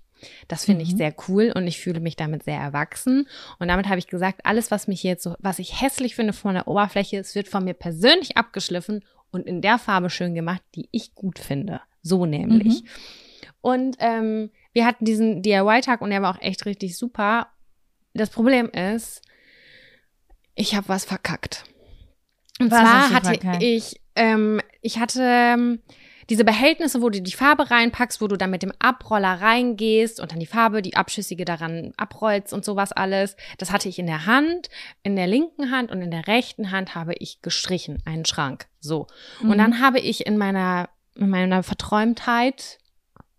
Das 0.47 0.65
finde 0.65 0.83
ich 0.83 0.93
Mhm. 0.93 0.97
sehr 0.97 1.15
cool 1.27 1.51
und 1.55 1.67
ich 1.67 1.79
fühle 1.79 1.99
mich 1.99 2.15
damit 2.15 2.43
sehr 2.43 2.59
erwachsen. 2.59 3.27
Und 3.59 3.67
damit 3.67 3.87
habe 3.87 3.99
ich 3.99 4.07
gesagt, 4.07 4.41
alles, 4.45 4.71
was 4.71 4.87
mich 4.87 5.03
jetzt 5.03 5.23
so, 5.23 5.35
was 5.39 5.59
ich 5.59 5.81
hässlich 5.81 6.15
finde 6.15 6.33
von 6.33 6.53
der 6.53 6.67
Oberfläche, 6.67 7.17
es 7.17 7.35
wird 7.35 7.47
von 7.47 7.63
mir 7.63 7.73
persönlich 7.73 8.37
abgeschliffen 8.37 9.03
und 9.31 9.45
in 9.47 9.61
der 9.61 9.77
Farbe 9.79 10.09
schön 10.09 10.33
gemacht, 10.35 10.61
die 10.75 10.87
ich 10.91 11.13
gut 11.15 11.39
finde. 11.39 11.81
So 12.01 12.25
nämlich. 12.25 12.83
Mhm. 12.83 12.87
Und 13.61 13.95
ähm, 13.99 14.51
wir 14.73 14.85
hatten 14.85 15.05
diesen 15.05 15.41
DIY-Tag 15.41 16.01
und 16.01 16.11
der 16.11 16.21
war 16.21 16.35
auch 16.35 16.41
echt 16.41 16.65
richtig 16.65 16.97
super. 16.97 17.47
Das 18.13 18.29
Problem 18.29 18.69
ist, 18.69 19.21
ich 20.55 20.75
habe 20.75 20.87
was 20.87 21.05
verkackt. 21.05 21.63
Und 22.59 22.71
Was 22.71 22.79
zwar 22.79 23.09
hatte 23.13 23.27
verkackt? 23.29 23.63
ich, 23.63 23.99
ähm, 24.15 24.61
ich 24.81 24.99
hatte 24.99 25.21
ähm, 25.21 25.79
diese 26.29 26.43
Behältnisse, 26.43 27.01
wo 27.01 27.09
du 27.09 27.21
die 27.21 27.31
Farbe 27.31 27.69
reinpackst, 27.69 28.21
wo 28.21 28.27
du 28.27 28.35
dann 28.37 28.49
mit 28.51 28.63
dem 28.63 28.71
Abroller 28.79 29.41
reingehst 29.41 30.19
und 30.19 30.31
dann 30.31 30.39
die 30.39 30.45
Farbe, 30.45 30.81
die 30.81 30.95
abschüssige 30.95 31.45
daran 31.45 31.93
abrollst 31.97 32.53
und 32.53 32.65
sowas 32.65 32.91
alles. 32.91 33.35
Das 33.57 33.71
hatte 33.71 33.89
ich 33.89 33.99
in 33.99 34.07
der 34.07 34.25
Hand, 34.25 34.69
in 35.03 35.15
der 35.15 35.27
linken 35.27 35.71
Hand 35.71 35.91
und 35.91 36.01
in 36.01 36.11
der 36.11 36.27
rechten 36.27 36.71
Hand 36.71 36.95
habe 36.95 37.13
ich 37.19 37.41
gestrichen, 37.41 38.01
einen 38.05 38.25
Schrank. 38.25 38.67
So. 38.79 39.07
Und 39.41 39.49
Mhm. 39.49 39.57
dann 39.57 39.81
habe 39.81 39.99
ich 39.99 40.25
in 40.25 40.37
meiner, 40.37 40.89
in 41.15 41.29
meiner 41.29 41.63
Verträumtheit 41.63 42.79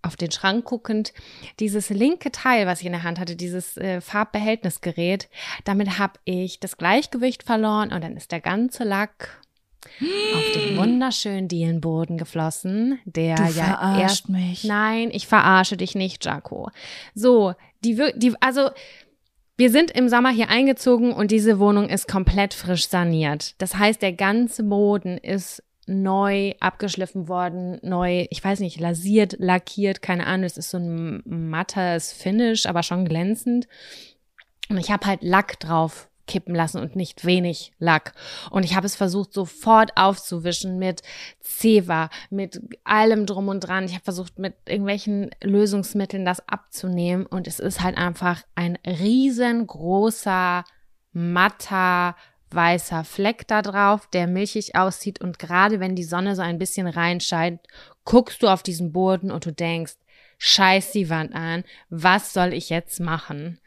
auf 0.03 0.15
den 0.17 0.31
Schrank 0.31 0.65
guckend, 0.65 1.13
dieses 1.59 1.91
linke 1.91 2.31
Teil, 2.31 2.67
was 2.69 2.81
ich 2.81 2.87
in 2.87 2.93
der 2.93 3.03
Hand 3.03 3.19
hatte, 3.19 3.35
dieses 3.35 3.77
äh, 3.77 4.01
Farbbehältnisgerät, 4.01 5.29
damit 5.65 5.99
habe 5.99 6.15
ich 6.25 6.61
das 6.61 6.77
Gleichgewicht 6.77 7.43
verloren 7.43 7.93
und 7.93 8.05
dann 8.05 8.17
ist 8.17 8.31
der 8.31 8.41
ganze 8.41 8.85
Lack 8.85 9.41
auf 10.35 10.53
den 10.55 10.77
wunderschönen 10.77 11.49
Dielenboden 11.49 12.19
geflossen, 12.19 12.99
der 13.05 13.37
Du 13.37 13.43
ja 13.45 13.49
verarscht 13.51 14.01
erst 14.03 14.29
mich. 14.29 14.65
Nein, 14.65 15.11
ich 15.13 15.27
verarsche 15.27 15.77
dich 15.77 15.95
nicht, 15.95 16.25
Jaco. 16.25 16.71
So, 17.15 17.55
die, 17.85 17.99
wir- 17.99 18.13
die, 18.17 18.35
also 18.41 18.71
wir 19.57 19.71
sind 19.71 19.91
im 19.91 20.09
Sommer 20.09 20.31
hier 20.31 20.49
eingezogen 20.51 21.13
und 21.13 21.31
diese 21.31 21.59
Wohnung 21.59 21.89
ist 21.89 22.09
komplett 22.09 22.53
frisch 22.55 22.89
saniert. 22.89 23.55
Das 23.61 23.77
heißt, 23.77 24.03
der 24.03 24.13
ganze 24.13 24.63
Boden 24.65 25.17
ist 25.19 25.63
neu 25.87 26.53
abgeschliffen 26.61 27.29
worden, 27.29 27.79
neu, 27.83 28.27
ich 28.31 28.43
weiß 28.45 28.59
nicht, 28.61 28.81
lasiert, 28.81 29.37
lackiert, 29.39 30.03
keine 30.03 30.27
Ahnung, 30.27 30.45
es 30.45 30.59
ist 30.59 30.71
so 30.71 30.79
ein 30.79 31.23
mattes 31.25 32.13
Finish, 32.13 32.67
aber 32.67 32.83
schon 32.83 33.05
glänzend. 33.05 33.69
Und 34.69 34.79
ich 34.79 34.91
habe 34.91 35.07
halt 35.07 35.23
Lack 35.23 35.61
drauf 35.61 36.09
kippen 36.27 36.55
lassen 36.55 36.81
und 36.81 36.97
nicht 36.97 37.25
wenig 37.25 37.73
Lack. 37.79 38.13
Und 38.51 38.65
ich 38.65 38.75
habe 38.75 38.87
es 38.87 38.97
versucht, 38.97 39.33
sofort 39.33 39.97
aufzuwischen 39.97 40.79
mit 40.79 41.03
Zewa, 41.41 42.11
mit 42.31 42.61
allem 42.85 43.27
drum 43.27 43.49
und 43.49 43.61
dran. 43.61 43.85
Ich 43.85 43.93
habe 43.93 44.05
versucht, 44.05 44.39
mit 44.39 44.55
irgendwelchen 44.67 45.31
Lösungsmitteln 45.43 46.25
das 46.25 46.47
abzunehmen. 46.49 47.27
Und 47.27 47.47
es 47.47 47.61
ist 47.61 47.83
halt 47.83 47.97
einfach 47.97 48.43
ein 48.55 48.79
riesengroßer, 48.87 50.65
matter, 51.13 52.17
weißer 52.51 53.05
Fleck 53.05 53.47
da 53.49 53.63
drauf, 53.63 54.09
der 54.09 54.27
milchig 54.27 54.77
aussieht. 54.77 55.21
Und 55.21 55.39
gerade 55.39 55.81
wenn 55.81 55.97
die 55.97 56.05
Sonne 56.05 56.37
so 56.37 56.43
ein 56.43 56.59
bisschen 56.59 56.87
reinscheint, 56.87 57.61
guckst 58.05 58.43
du 58.43 58.49
auf 58.49 58.63
diesen 58.63 58.93
Boden 58.93 59.31
und 59.31 59.47
du 59.47 59.53
denkst, 59.53 59.95
scheiß 60.39 60.93
die 60.93 61.09
Wand 61.09 61.35
an, 61.35 61.65
was 61.89 62.33
soll 62.33 62.53
ich 62.53 62.69
jetzt 62.69 63.01
machen? 63.01 63.59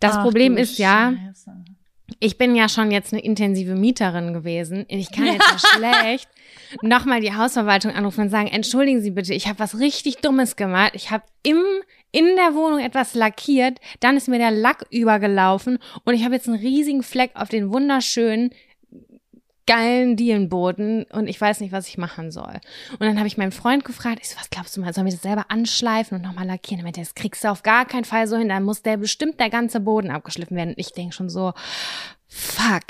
Das 0.00 0.16
Ach, 0.16 0.22
Problem 0.24 0.56
ist 0.56 0.78
ja, 0.78 1.12
Scheiße. 1.12 1.64
Ich 2.18 2.38
bin 2.38 2.56
ja 2.56 2.68
schon 2.68 2.90
jetzt 2.90 3.12
eine 3.12 3.22
intensive 3.22 3.74
Mieterin 3.74 4.32
gewesen. 4.32 4.84
Ich 4.88 5.12
kann 5.12 5.26
jetzt 5.26 5.46
ja 5.50 5.58
schlecht 5.58 6.28
nochmal 6.82 7.20
die 7.20 7.34
Hausverwaltung 7.34 7.92
anrufen 7.92 8.22
und 8.22 8.30
sagen, 8.30 8.48
entschuldigen 8.48 9.00
Sie 9.00 9.10
bitte, 9.10 9.34
ich 9.34 9.46
habe 9.46 9.58
was 9.58 9.78
richtig 9.78 10.18
Dummes 10.18 10.56
gemacht. 10.56 10.92
Ich 10.94 11.10
habe 11.10 11.24
im 11.42 11.62
in 12.12 12.36
der 12.36 12.54
Wohnung 12.54 12.80
etwas 12.80 13.14
lackiert, 13.14 13.78
dann 14.00 14.16
ist 14.16 14.28
mir 14.28 14.38
der 14.38 14.50
Lack 14.50 14.84
übergelaufen 14.90 15.78
und 16.04 16.14
ich 16.14 16.24
habe 16.24 16.34
jetzt 16.34 16.48
einen 16.48 16.58
riesigen 16.58 17.04
Fleck 17.04 17.30
auf 17.34 17.48
den 17.48 17.72
wunderschönen 17.72 18.50
geilen 19.70 20.16
Dielenboden 20.16 21.04
und 21.12 21.28
ich 21.28 21.40
weiß 21.40 21.60
nicht, 21.60 21.70
was 21.70 21.86
ich 21.86 21.96
machen 21.96 22.32
soll. 22.32 22.60
Und 22.92 23.02
dann 23.02 23.18
habe 23.18 23.28
ich 23.28 23.38
meinen 23.38 23.52
Freund 23.52 23.84
gefragt, 23.84 24.18
ich 24.20 24.28
so, 24.28 24.36
was 24.36 24.50
glaubst 24.50 24.76
du 24.76 24.80
mal, 24.80 24.92
sollen 24.92 25.06
wir 25.06 25.12
das 25.12 25.22
selber 25.22 25.44
anschleifen 25.48 26.16
und 26.16 26.24
nochmal 26.24 26.44
lackieren? 26.44 26.80
Er 26.80 26.82
meinte, 26.82 26.98
das 26.98 27.14
kriegst 27.14 27.44
du 27.44 27.48
auf 27.48 27.62
gar 27.62 27.86
keinen 27.86 28.04
Fall 28.04 28.26
so 28.26 28.36
hin, 28.36 28.48
dann 28.48 28.64
muss 28.64 28.82
der 28.82 28.96
bestimmt 28.96 29.38
der 29.38 29.48
ganze 29.48 29.78
Boden 29.78 30.10
abgeschliffen 30.10 30.56
werden. 30.56 30.70
Und 30.70 30.78
ich 30.78 30.92
denke 30.92 31.14
schon 31.14 31.30
so, 31.30 31.52
fuck, 32.26 32.82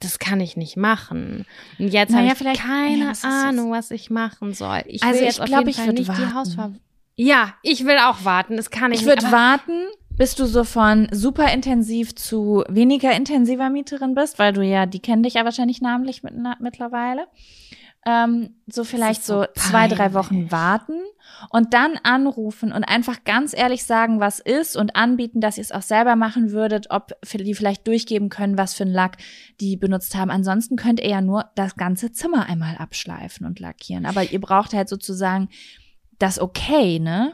das 0.00 0.18
kann 0.18 0.40
ich 0.40 0.56
nicht 0.56 0.76
machen. 0.76 1.46
Und 1.78 1.88
jetzt 1.90 2.10
naja, 2.10 2.34
habe 2.34 2.50
ich 2.50 2.58
keine 2.58 3.12
ja, 3.12 3.48
Ahnung, 3.48 3.70
was 3.70 3.92
ich 3.92 4.10
machen 4.10 4.54
soll. 4.54 4.82
Ich 4.86 5.04
also 5.04 5.20
will 5.20 5.26
jetzt 5.26 5.38
ich 5.38 5.44
glaube, 5.44 5.70
ich 5.70 5.78
würde 5.78 6.08
warten. 6.08 6.22
die 6.28 6.34
Hausver 6.34 6.72
Ja, 7.14 7.54
ich 7.62 7.84
will 7.84 7.98
auch 7.98 8.24
warten. 8.24 8.56
Das 8.56 8.70
kann 8.70 8.90
ich, 8.90 9.02
nicht. 9.02 9.08
Ich 9.08 9.22
würde 9.22 9.30
warten, 9.30 9.86
bis 10.16 10.34
du 10.34 10.46
so 10.46 10.64
von 10.64 11.08
super 11.10 11.52
intensiv 11.52 12.14
zu 12.14 12.64
weniger 12.68 13.12
intensiver 13.12 13.70
Mieterin 13.70 14.14
bist, 14.14 14.38
weil 14.38 14.52
du 14.52 14.62
ja, 14.62 14.86
die 14.86 15.00
kennen 15.00 15.22
dich 15.22 15.34
ja 15.34 15.44
wahrscheinlich 15.44 15.80
namentlich 15.80 16.22
mit, 16.22 16.34
na, 16.36 16.56
mittlerweile. 16.60 17.26
Ähm, 18.06 18.50
so 18.66 18.84
vielleicht 18.84 19.24
so, 19.24 19.42
so 19.42 19.46
zwei, 19.54 19.88
drei 19.88 20.12
Wochen 20.12 20.50
warten 20.50 21.00
und 21.48 21.72
dann 21.72 21.98
anrufen 22.02 22.70
und 22.70 22.84
einfach 22.84 23.24
ganz 23.24 23.54
ehrlich 23.56 23.84
sagen, 23.84 24.20
was 24.20 24.40
ist 24.40 24.76
und 24.76 24.94
anbieten, 24.94 25.40
dass 25.40 25.56
ihr 25.56 25.62
es 25.62 25.72
auch 25.72 25.82
selber 25.82 26.14
machen 26.14 26.52
würdet, 26.52 26.88
ob 26.90 27.12
die 27.32 27.54
vielleicht 27.54 27.86
durchgeben 27.86 28.28
können, 28.28 28.58
was 28.58 28.74
für 28.74 28.84
ein 28.84 28.92
Lack 28.92 29.16
die 29.58 29.78
benutzt 29.78 30.14
haben. 30.16 30.30
Ansonsten 30.30 30.76
könnt 30.76 31.00
ihr 31.00 31.08
ja 31.08 31.22
nur 31.22 31.46
das 31.54 31.76
ganze 31.76 32.12
Zimmer 32.12 32.46
einmal 32.46 32.76
abschleifen 32.76 33.46
und 33.46 33.58
lackieren. 33.58 34.04
Aber 34.04 34.22
ihr 34.22 34.40
braucht 34.40 34.74
halt 34.74 34.90
sozusagen 34.90 35.48
das 36.18 36.38
okay, 36.38 36.98
ne? 36.98 37.32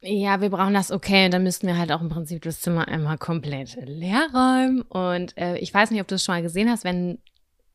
Ja, 0.00 0.40
wir 0.40 0.50
brauchen 0.50 0.74
das 0.74 0.92
okay. 0.92 1.28
Dann 1.28 1.42
müssten 1.42 1.66
wir 1.66 1.78
halt 1.78 1.90
auch 1.90 2.00
im 2.00 2.08
Prinzip 2.08 2.42
das 2.42 2.60
Zimmer 2.60 2.86
einmal 2.88 3.18
komplett 3.18 3.76
leer 3.84 4.28
räumen. 4.32 4.82
Und 4.82 5.36
äh, 5.36 5.56
ich 5.58 5.72
weiß 5.72 5.90
nicht, 5.90 6.00
ob 6.00 6.08
du 6.08 6.16
es 6.16 6.24
schon 6.24 6.34
mal 6.34 6.42
gesehen 6.42 6.70
hast, 6.70 6.84
wenn 6.84 7.18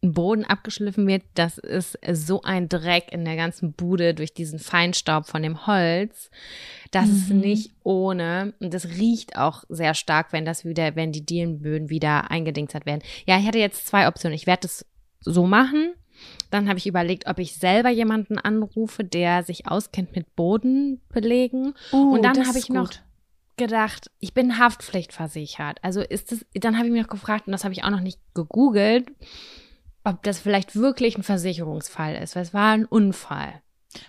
ein 0.03 0.13
Boden 0.13 0.45
abgeschliffen 0.45 1.05
wird, 1.05 1.23
das 1.35 1.59
ist 1.59 1.97
so 2.11 2.41
ein 2.41 2.69
Dreck 2.69 3.11
in 3.11 3.23
der 3.23 3.35
ganzen 3.35 3.73
Bude 3.73 4.15
durch 4.15 4.33
diesen 4.33 4.57
Feinstaub 4.57 5.27
von 5.27 5.43
dem 5.43 5.67
Holz. 5.67 6.31
Das 6.89 7.07
mhm. 7.07 7.15
ist 7.15 7.29
nicht 7.29 7.71
ohne. 7.83 8.53
Und 8.59 8.73
das 8.73 8.87
riecht 8.87 9.37
auch 9.37 9.63
sehr 9.69 9.93
stark, 9.93 10.33
wenn 10.33 10.45
das 10.45 10.65
wieder, 10.65 10.95
wenn 10.95 11.11
die 11.11 11.25
Dielenböden 11.25 11.89
wieder 11.89 12.31
eingedingst 12.31 12.73
werden. 12.85 13.03
Ja, 13.27 13.37
ich 13.37 13.45
hatte 13.45 13.59
jetzt 13.59 13.87
zwei 13.87 14.07
Optionen. 14.07 14.35
Ich 14.35 14.47
werde 14.47 14.61
das 14.63 14.85
so 15.19 15.45
machen. 15.45 15.93
Dann 16.49 16.67
habe 16.67 16.77
ich 16.79 16.87
überlegt, 16.87 17.27
ob 17.27 17.39
ich 17.39 17.55
selber 17.55 17.89
jemanden 17.89 18.37
anrufe, 18.37 19.03
der 19.03 19.43
sich 19.43 19.67
auskennt 19.67 20.15
mit 20.15 20.35
Bodenbelegen. 20.35 21.73
Uh, 21.91 22.13
und 22.13 22.23
dann 22.23 22.47
habe 22.47 22.57
ich 22.57 22.69
noch 22.69 22.91
gedacht, 23.57 24.09
ich 24.19 24.33
bin 24.33 24.57
Haftpflichtversichert. 24.57 25.79
Also 25.83 26.01
ist 26.01 26.31
es, 26.31 26.45
dann 26.53 26.77
habe 26.77 26.87
ich 26.87 26.93
mich 26.93 27.01
noch 27.01 27.09
gefragt, 27.09 27.47
und 27.47 27.51
das 27.51 27.63
habe 27.63 27.73
ich 27.73 27.83
auch 27.83 27.89
noch 27.89 27.99
nicht 27.99 28.19
gegoogelt, 28.33 29.11
ob 30.03 30.23
das 30.23 30.39
vielleicht 30.39 30.75
wirklich 30.75 31.17
ein 31.17 31.23
Versicherungsfall 31.23 32.15
ist, 32.15 32.35
weil 32.35 32.43
es 32.43 32.53
war 32.53 32.71
ein 32.71 32.85
Unfall. 32.85 33.61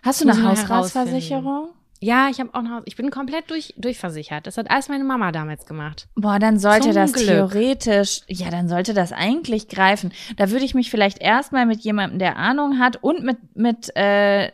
Hast 0.02 0.22
du 0.22 0.28
eine 0.28 0.42
Hausratsversicherung? 0.42 1.70
Ja, 2.02 2.28
ich 2.28 2.40
habe 2.40 2.50
auch 2.52 2.62
noch, 2.62 2.82
ich 2.84 2.96
bin 2.96 3.12
komplett 3.12 3.48
durch, 3.48 3.74
durchversichert. 3.76 4.48
Das 4.48 4.58
hat 4.58 4.68
alles 4.72 4.88
meine 4.88 5.04
Mama 5.04 5.30
damals 5.30 5.66
gemacht. 5.66 6.08
Boah, 6.16 6.40
dann 6.40 6.58
sollte 6.58 6.86
Zum 6.86 6.94
das 6.94 7.12
Glück. 7.12 7.26
theoretisch, 7.26 8.22
ja, 8.26 8.50
dann 8.50 8.68
sollte 8.68 8.92
das 8.92 9.12
eigentlich 9.12 9.68
greifen. 9.68 10.12
Da 10.36 10.50
würde 10.50 10.64
ich 10.64 10.74
mich 10.74 10.90
vielleicht 10.90 11.20
erstmal 11.20 11.64
mit 11.64 11.82
jemandem, 11.82 12.18
der 12.18 12.36
Ahnung 12.36 12.80
hat 12.80 12.96
und 13.02 13.22
mit, 13.22 13.38
mit 13.54 13.94
äh, 13.94 14.50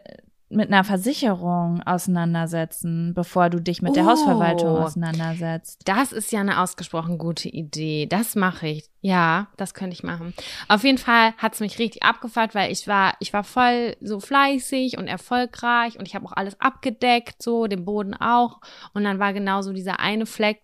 mit 0.50 0.68
einer 0.68 0.84
Versicherung 0.84 1.82
auseinandersetzen, 1.82 3.12
bevor 3.14 3.50
du 3.50 3.60
dich 3.60 3.82
mit 3.82 3.96
der 3.96 4.06
Hausverwaltung 4.06 4.70
oh. 4.70 4.78
auseinandersetzt. 4.78 5.82
Das 5.84 6.12
ist 6.12 6.32
ja 6.32 6.40
eine 6.40 6.60
ausgesprochen 6.60 7.18
gute 7.18 7.48
Idee. 7.48 8.06
Das 8.06 8.34
mache 8.34 8.68
ich. 8.68 8.90
Ja, 9.00 9.48
das 9.56 9.74
könnte 9.74 9.94
ich 9.94 10.02
machen. 10.02 10.34
Auf 10.68 10.84
jeden 10.84 10.98
Fall 10.98 11.32
hat's 11.36 11.60
mich 11.60 11.78
richtig 11.78 12.02
abgefallen, 12.02 12.50
weil 12.54 12.72
ich 12.72 12.88
war, 12.88 13.14
ich 13.20 13.32
war 13.32 13.44
voll 13.44 13.96
so 14.00 14.20
fleißig 14.20 14.98
und 14.98 15.06
erfolgreich 15.06 15.98
und 15.98 16.08
ich 16.08 16.14
habe 16.14 16.26
auch 16.26 16.32
alles 16.32 16.58
abgedeckt, 16.60 17.42
so 17.42 17.66
den 17.66 17.84
Boden 17.84 18.14
auch. 18.14 18.60
Und 18.94 19.04
dann 19.04 19.18
war 19.18 19.32
genau 19.32 19.62
so 19.62 19.72
dieser 19.72 20.00
eine 20.00 20.26
Fleck, 20.26 20.62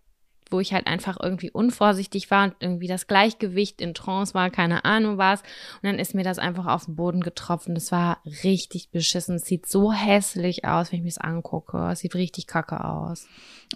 wo 0.50 0.60
ich 0.60 0.72
halt 0.72 0.86
einfach 0.86 1.16
irgendwie 1.20 1.50
unvorsichtig 1.50 2.30
war 2.30 2.44
und 2.44 2.54
irgendwie 2.60 2.86
das 2.86 3.06
Gleichgewicht 3.06 3.80
in 3.80 3.94
Trance 3.94 4.34
war, 4.34 4.50
keine 4.50 4.84
Ahnung 4.84 5.18
was. 5.18 5.40
Und 5.40 5.84
dann 5.84 5.98
ist 5.98 6.14
mir 6.14 6.24
das 6.24 6.38
einfach 6.38 6.66
auf 6.66 6.84
den 6.84 6.96
Boden 6.96 7.20
getroffen. 7.20 7.74
Das 7.74 7.90
war 7.92 8.18
richtig 8.42 8.90
beschissen. 8.90 9.36
Es 9.36 9.46
sieht 9.46 9.66
so 9.66 9.92
hässlich 9.92 10.64
aus, 10.64 10.92
wenn 10.92 10.98
ich 10.98 11.04
mir 11.04 11.10
das 11.10 11.18
angucke. 11.18 11.90
Es 11.90 12.00
sieht 12.00 12.14
richtig 12.14 12.46
kacke 12.46 12.84
aus. 12.84 13.26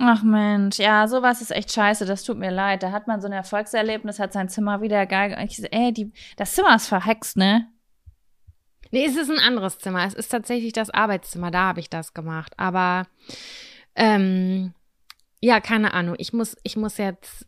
Ach 0.00 0.22
Mensch, 0.22 0.78
ja, 0.78 1.08
sowas 1.08 1.40
ist 1.40 1.50
echt 1.50 1.72
scheiße. 1.72 2.04
Das 2.04 2.22
tut 2.22 2.38
mir 2.38 2.50
leid. 2.50 2.82
Da 2.82 2.92
hat 2.92 3.08
man 3.08 3.20
so 3.20 3.26
ein 3.26 3.32
Erfolgserlebnis, 3.32 4.18
hat 4.18 4.32
sein 4.32 4.48
Zimmer 4.48 4.80
wieder 4.80 5.06
geil. 5.06 5.36
Ich 5.44 5.56
so, 5.56 5.66
ey, 5.70 5.92
die, 5.92 6.12
das 6.36 6.54
Zimmer 6.54 6.76
ist 6.76 6.86
verhext, 6.86 7.36
ne? 7.36 7.66
Nee, 8.90 9.04
es 9.04 9.16
ist 9.16 9.30
ein 9.30 9.38
anderes 9.38 9.78
Zimmer. 9.78 10.04
Es 10.06 10.14
ist 10.14 10.28
tatsächlich 10.28 10.72
das 10.72 10.90
Arbeitszimmer. 10.90 11.50
Da 11.50 11.68
habe 11.68 11.80
ich 11.80 11.90
das 11.90 12.14
gemacht. 12.14 12.54
Aber 12.56 13.06
ähm, 13.94 14.72
ja, 15.40 15.60
keine 15.60 15.94
Ahnung. 15.94 16.16
Ich 16.18 16.32
muss, 16.32 16.56
ich 16.62 16.76
muss 16.76 16.96
jetzt, 16.98 17.46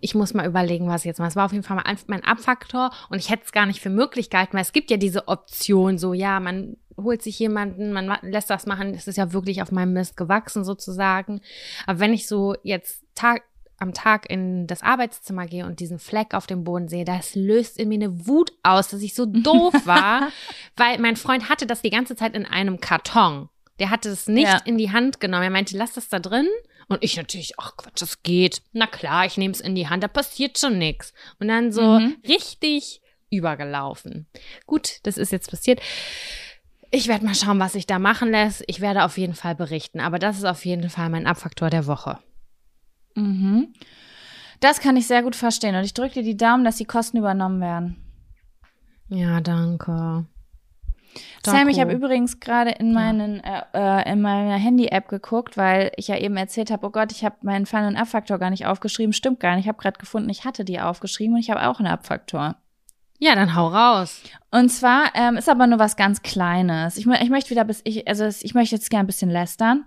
ich 0.00 0.14
muss 0.14 0.34
mal 0.34 0.46
überlegen, 0.46 0.88
was 0.88 1.02
ich 1.02 1.06
jetzt 1.06 1.18
mache. 1.18 1.28
Es 1.28 1.36
war 1.36 1.46
auf 1.46 1.52
jeden 1.52 1.64
Fall 1.64 1.76
mal 1.76 1.96
mein 2.06 2.24
Abfaktor 2.24 2.90
und 3.10 3.18
ich 3.18 3.30
hätte 3.30 3.44
es 3.44 3.52
gar 3.52 3.66
nicht 3.66 3.80
für 3.80 3.90
möglich 3.90 4.30
gehalten, 4.30 4.54
weil 4.54 4.62
es 4.62 4.72
gibt 4.72 4.90
ja 4.90 4.96
diese 4.96 5.28
Option, 5.28 5.98
so, 5.98 6.12
ja, 6.12 6.40
man 6.40 6.76
holt 6.96 7.22
sich 7.22 7.38
jemanden, 7.38 7.92
man 7.92 8.18
lässt 8.22 8.50
das 8.50 8.66
machen, 8.66 8.92
es 8.94 9.06
ist 9.06 9.16
ja 9.16 9.32
wirklich 9.32 9.62
auf 9.62 9.70
meinem 9.70 9.92
Mist 9.92 10.16
gewachsen 10.16 10.64
sozusagen. 10.64 11.40
Aber 11.86 12.00
wenn 12.00 12.12
ich 12.12 12.26
so 12.26 12.54
jetzt 12.62 13.04
Tag, 13.14 13.42
am 13.78 13.94
Tag 13.94 14.28
in 14.28 14.66
das 14.66 14.82
Arbeitszimmer 14.82 15.46
gehe 15.46 15.64
und 15.64 15.78
diesen 15.78 16.00
Fleck 16.00 16.34
auf 16.34 16.48
dem 16.48 16.64
Boden 16.64 16.88
sehe, 16.88 17.04
das 17.04 17.36
löst 17.36 17.78
in 17.78 17.88
mir 17.88 17.94
eine 17.94 18.26
Wut 18.26 18.52
aus, 18.64 18.88
dass 18.88 19.02
ich 19.02 19.14
so 19.14 19.24
doof 19.24 19.74
war, 19.84 20.28
weil 20.76 20.98
mein 20.98 21.16
Freund 21.16 21.48
hatte 21.48 21.66
das 21.66 21.82
die 21.82 21.90
ganze 21.90 22.16
Zeit 22.16 22.34
in 22.34 22.44
einem 22.44 22.80
Karton. 22.80 23.48
Der 23.78 23.90
hatte 23.90 24.08
es 24.08 24.26
nicht 24.26 24.48
ja. 24.48 24.58
in 24.64 24.78
die 24.78 24.90
Hand 24.90 25.20
genommen. 25.20 25.44
Er 25.44 25.50
meinte, 25.50 25.76
lass 25.76 25.92
das 25.92 26.08
da 26.08 26.18
drin. 26.18 26.48
Und 26.88 27.04
ich 27.04 27.16
natürlich, 27.16 27.52
ach 27.58 27.76
Quatsch, 27.76 28.00
das 28.00 28.22
geht. 28.22 28.62
Na 28.72 28.86
klar, 28.86 29.26
ich 29.26 29.36
nehme 29.36 29.52
es 29.52 29.60
in 29.60 29.74
die 29.74 29.88
Hand, 29.88 30.02
da 30.02 30.08
passiert 30.08 30.58
schon 30.58 30.78
nichts. 30.78 31.12
Und 31.38 31.48
dann 31.48 31.70
so 31.70 31.98
mhm. 31.98 32.16
richtig 32.26 33.02
übergelaufen. 33.30 34.26
Gut, 34.66 35.00
das 35.02 35.18
ist 35.18 35.32
jetzt 35.32 35.50
passiert. 35.50 35.80
Ich 36.90 37.06
werde 37.08 37.26
mal 37.26 37.34
schauen, 37.34 37.60
was 37.60 37.74
sich 37.74 37.86
da 37.86 37.98
machen 37.98 38.30
lässt. 38.30 38.64
Ich 38.66 38.80
werde 38.80 39.04
auf 39.04 39.18
jeden 39.18 39.34
Fall 39.34 39.54
berichten. 39.54 40.00
Aber 40.00 40.18
das 40.18 40.38
ist 40.38 40.44
auf 40.44 40.64
jeden 40.64 40.88
Fall 40.88 41.10
mein 41.10 41.26
Abfaktor 41.26 41.68
der 41.68 41.86
Woche. 41.86 42.18
Mhm. 43.14 43.74
Das 44.60 44.80
kann 44.80 44.96
ich 44.96 45.06
sehr 45.06 45.22
gut 45.22 45.36
verstehen. 45.36 45.74
Und 45.76 45.84
ich 45.84 45.94
drücke 45.94 46.14
dir 46.14 46.22
die 46.22 46.36
Daumen, 46.36 46.64
dass 46.64 46.76
die 46.76 46.86
Kosten 46.86 47.18
übernommen 47.18 47.60
werden. 47.60 47.96
Ja, 49.08 49.40
danke. 49.40 50.26
Sam, 51.44 51.68
ich 51.68 51.80
habe 51.80 51.92
übrigens 51.92 52.40
gerade 52.40 52.70
in 52.70 52.92
meinen 52.92 53.42
ja. 53.44 53.66
äh, 53.72 54.02
äh 54.02 54.12
in 54.12 54.20
meiner 54.20 54.56
Handy-App 54.56 55.08
geguckt, 55.08 55.56
weil 55.56 55.92
ich 55.96 56.08
ja 56.08 56.16
eben 56.16 56.36
erzählt 56.36 56.70
habe, 56.70 56.86
oh 56.86 56.90
Gott, 56.90 57.12
ich 57.12 57.24
habe 57.24 57.36
meinen 57.42 57.66
Fun- 57.66 57.86
und 57.86 57.96
Abfaktor 57.96 58.38
gar 58.38 58.50
nicht 58.50 58.66
aufgeschrieben. 58.66 59.12
Stimmt 59.12 59.40
gar 59.40 59.54
nicht. 59.54 59.64
Ich 59.64 59.68
habe 59.68 59.78
gerade 59.78 59.98
gefunden, 59.98 60.28
ich 60.30 60.44
hatte 60.44 60.64
die 60.64 60.80
aufgeschrieben 60.80 61.34
und 61.34 61.40
ich 61.40 61.50
habe 61.50 61.66
auch 61.66 61.78
einen 61.78 61.88
Abfaktor. 61.88 62.56
Ja, 63.18 63.34
dann 63.34 63.54
hau 63.56 63.68
raus. 63.68 64.22
Und 64.50 64.68
zwar 64.68 65.10
ähm, 65.14 65.36
ist 65.36 65.48
aber 65.48 65.66
nur 65.66 65.78
was 65.78 65.96
ganz 65.96 66.22
Kleines. 66.22 66.96
Ich, 66.96 67.06
ich 67.06 67.30
möchte 67.30 67.50
wieder 67.50 67.64
bis 67.64 67.80
ich, 67.84 68.06
also 68.06 68.26
ich 68.26 68.54
möchte 68.54 68.76
jetzt 68.76 68.90
gerne 68.90 69.04
ein 69.04 69.08
bisschen 69.08 69.30
lästern 69.30 69.86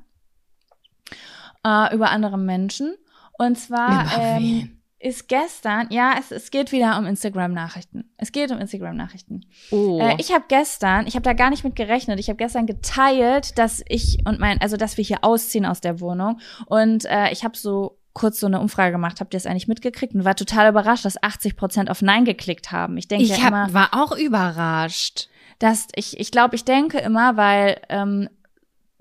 äh, 1.66 1.96
über 1.96 2.12
andere 2.12 2.38
Menschen. 2.38 2.96
Und 3.38 3.58
zwar 3.58 4.18
ähm, 4.20 4.81
ist 5.02 5.28
gestern, 5.28 5.88
ja, 5.90 6.16
es, 6.20 6.32
es 6.32 6.52
geht 6.52 6.72
wieder 6.72 6.98
um 6.98 7.06
Instagram-Nachrichten. 7.06 8.12
Es 8.18 8.32
geht 8.32 8.52
um 8.52 8.60
Instagram-Nachrichten. 8.60 9.46
Oh. 9.72 10.00
Äh, 10.00 10.16
ich 10.20 10.32
habe 10.32 10.46
gestern, 10.48 11.08
ich 11.08 11.16
habe 11.16 11.24
da 11.24 11.34
gar 11.34 11.50
nicht 11.50 11.64
mit 11.64 11.76
gerechnet, 11.76 12.20
ich 12.20 12.30
habe 12.30 12.38
gestern 12.38 12.68
geteilt, 12.68 13.58
dass 13.58 13.84
ich 13.88 14.20
und 14.26 14.40
mein, 14.40 14.62
also 14.62 14.78
dass 14.78 14.98
wir 14.98 15.04
hier 15.04 15.24
ausziehen 15.24 15.66
aus 15.66 15.82
der 15.82 16.00
Wohnung. 16.00 16.40
Und 16.68 17.06
äh, 17.06 17.32
ich 17.32 17.44
habe 17.44 17.58
so 17.58 17.98
kurz 18.14 18.40
so 18.40 18.48
eine 18.48 18.60
Umfrage 18.60 18.92
gemacht, 18.92 19.20
habt 19.22 19.34
ihr 19.34 19.38
das 19.38 19.46
eigentlich 19.46 19.68
mitgekriegt 19.68 20.14
und 20.14 20.26
war 20.26 20.36
total 20.36 20.70
überrascht, 20.70 21.06
dass 21.06 21.22
80 21.22 21.56
Prozent 21.56 21.90
auf 21.90 22.02
Nein 22.02 22.26
geklickt 22.26 22.72
haben. 22.72 22.98
Ich 22.98 23.08
denke 23.08 23.26
ich 23.26 23.38
ja 23.38 23.48
immer, 23.48 23.74
war 23.74 23.90
auch 23.94 24.16
überrascht. 24.16 25.30
Dass 25.60 25.88
ich, 25.96 26.20
ich 26.20 26.32
glaube, 26.32 26.56
ich 26.56 26.66
denke 26.66 26.98
immer, 26.98 27.38
weil 27.38 27.80
ähm, 27.90 28.30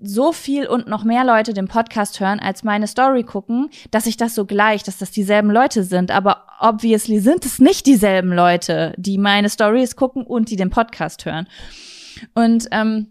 so 0.01 0.31
viel 0.33 0.67
und 0.67 0.87
noch 0.87 1.03
mehr 1.03 1.23
Leute 1.23 1.53
den 1.53 1.67
Podcast 1.67 2.19
hören, 2.19 2.39
als 2.39 2.63
meine 2.63 2.87
Story 2.87 3.23
gucken, 3.23 3.69
dass 3.91 4.07
ich 4.07 4.17
das 4.17 4.35
so 4.35 4.45
gleich, 4.45 4.83
dass 4.83 4.97
das 4.97 5.11
dieselben 5.11 5.51
Leute 5.51 5.83
sind. 5.83 6.11
Aber 6.11 6.47
obviously 6.59 7.19
sind 7.19 7.45
es 7.45 7.59
nicht 7.59 7.85
dieselben 7.85 8.33
Leute, 8.33 8.93
die 8.97 9.17
meine 9.17 9.49
Stories 9.49 9.95
gucken 9.95 10.23
und 10.23 10.49
die 10.49 10.55
den 10.55 10.69
Podcast 10.69 11.25
hören. 11.25 11.47
Und 12.33 12.67
ähm, 12.71 13.07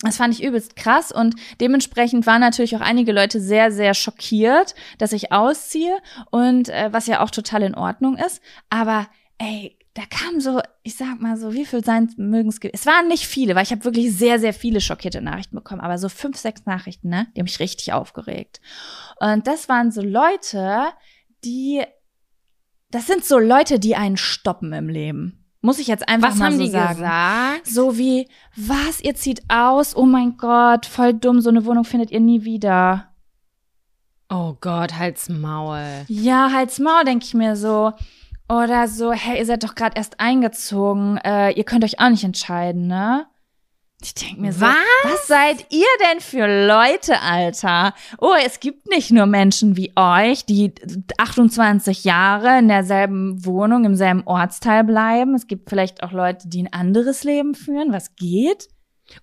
das 0.00 0.16
fand 0.16 0.34
ich 0.34 0.42
übelst 0.44 0.76
krass 0.76 1.12
und 1.12 1.34
dementsprechend 1.60 2.26
waren 2.26 2.40
natürlich 2.40 2.76
auch 2.76 2.80
einige 2.80 3.12
Leute 3.12 3.40
sehr, 3.40 3.72
sehr 3.72 3.94
schockiert, 3.94 4.74
dass 4.98 5.12
ich 5.12 5.32
ausziehe 5.32 5.96
und 6.30 6.68
äh, 6.68 6.92
was 6.92 7.06
ja 7.06 7.20
auch 7.20 7.30
total 7.30 7.62
in 7.62 7.74
Ordnung 7.74 8.16
ist. 8.16 8.42
Aber 8.68 9.06
ey, 9.38 9.78
da 9.94 10.02
kam 10.10 10.40
so, 10.40 10.60
ich 10.82 10.96
sag 10.96 11.20
mal 11.20 11.36
so, 11.36 11.52
wie 11.52 11.64
viel 11.64 11.84
sein 11.84 12.12
mögen 12.16 12.48
es 12.48 12.58
Es 12.72 12.84
waren 12.84 13.06
nicht 13.06 13.26
viele, 13.26 13.54
weil 13.54 13.62
ich 13.62 13.70
habe 13.70 13.84
wirklich 13.84 14.12
sehr, 14.12 14.40
sehr 14.40 14.52
viele 14.52 14.80
schockierte 14.80 15.20
Nachrichten 15.20 15.54
bekommen, 15.54 15.80
aber 15.80 15.98
so 15.98 16.08
fünf, 16.08 16.36
sechs 16.36 16.66
Nachrichten, 16.66 17.08
ne? 17.08 17.28
Die 17.34 17.40
haben 17.40 17.44
mich 17.44 17.60
richtig 17.60 17.92
aufgeregt. 17.92 18.60
Und 19.20 19.46
das 19.46 19.68
waren 19.68 19.92
so 19.92 20.02
Leute, 20.02 20.88
die, 21.44 21.82
das 22.90 23.06
sind 23.06 23.24
so 23.24 23.38
Leute, 23.38 23.78
die 23.78 23.94
einen 23.94 24.16
stoppen 24.16 24.72
im 24.72 24.88
Leben. 24.88 25.44
Muss 25.60 25.78
ich 25.78 25.86
jetzt 25.86 26.08
einfach 26.08 26.30
Was 26.30 26.36
mal 26.38 26.46
haben 26.46 26.56
so 26.58 26.64
die 26.64 26.70
sagen. 26.70 26.94
gesagt? 26.96 27.66
So 27.68 27.96
wie, 27.96 28.28
was, 28.56 29.00
ihr 29.00 29.14
zieht 29.14 29.42
aus? 29.48 29.96
Oh 29.96 30.06
mein 30.06 30.36
Gott, 30.36 30.86
voll 30.86 31.14
dumm, 31.14 31.40
so 31.40 31.50
eine 31.50 31.64
Wohnung 31.64 31.84
findet 31.84 32.10
ihr 32.10 32.20
nie 32.20 32.44
wieder. 32.44 33.14
Oh 34.28 34.56
Gott, 34.60 34.98
halt's 34.98 35.28
Maul. 35.28 36.04
Ja, 36.08 36.50
halt's 36.52 36.80
Maul, 36.80 37.04
denke 37.04 37.24
ich 37.24 37.34
mir 37.34 37.54
so. 37.54 37.92
Oder 38.48 38.88
so, 38.88 39.12
hey, 39.12 39.38
ihr 39.38 39.46
seid 39.46 39.64
doch 39.64 39.74
gerade 39.74 39.96
erst 39.96 40.20
eingezogen, 40.20 41.16
äh, 41.18 41.52
ihr 41.52 41.64
könnt 41.64 41.84
euch 41.84 41.98
auch 41.98 42.10
nicht 42.10 42.24
entscheiden, 42.24 42.86
ne? 42.86 43.26
Ich 44.02 44.12
denke 44.14 44.38
mir 44.38 44.52
so, 44.52 44.60
Was? 44.60 44.74
was 45.04 45.26
seid 45.26 45.66
ihr 45.70 45.86
denn 46.06 46.20
für 46.20 46.46
Leute, 46.46 47.22
Alter? 47.22 47.94
Oh, 48.18 48.34
es 48.44 48.60
gibt 48.60 48.86
nicht 48.88 49.10
nur 49.10 49.24
Menschen 49.24 49.78
wie 49.78 49.92
euch, 49.96 50.44
die 50.44 50.74
28 51.16 52.04
Jahre 52.04 52.58
in 52.58 52.68
derselben 52.68 53.46
Wohnung, 53.46 53.86
im 53.86 53.94
selben 53.94 54.22
Ortsteil 54.26 54.84
bleiben. 54.84 55.34
Es 55.34 55.46
gibt 55.46 55.70
vielleicht 55.70 56.02
auch 56.02 56.12
Leute, 56.12 56.48
die 56.48 56.60
ein 56.60 56.72
anderes 56.72 57.24
Leben 57.24 57.54
führen. 57.54 57.92
Was 57.92 58.14
geht? 58.14 58.68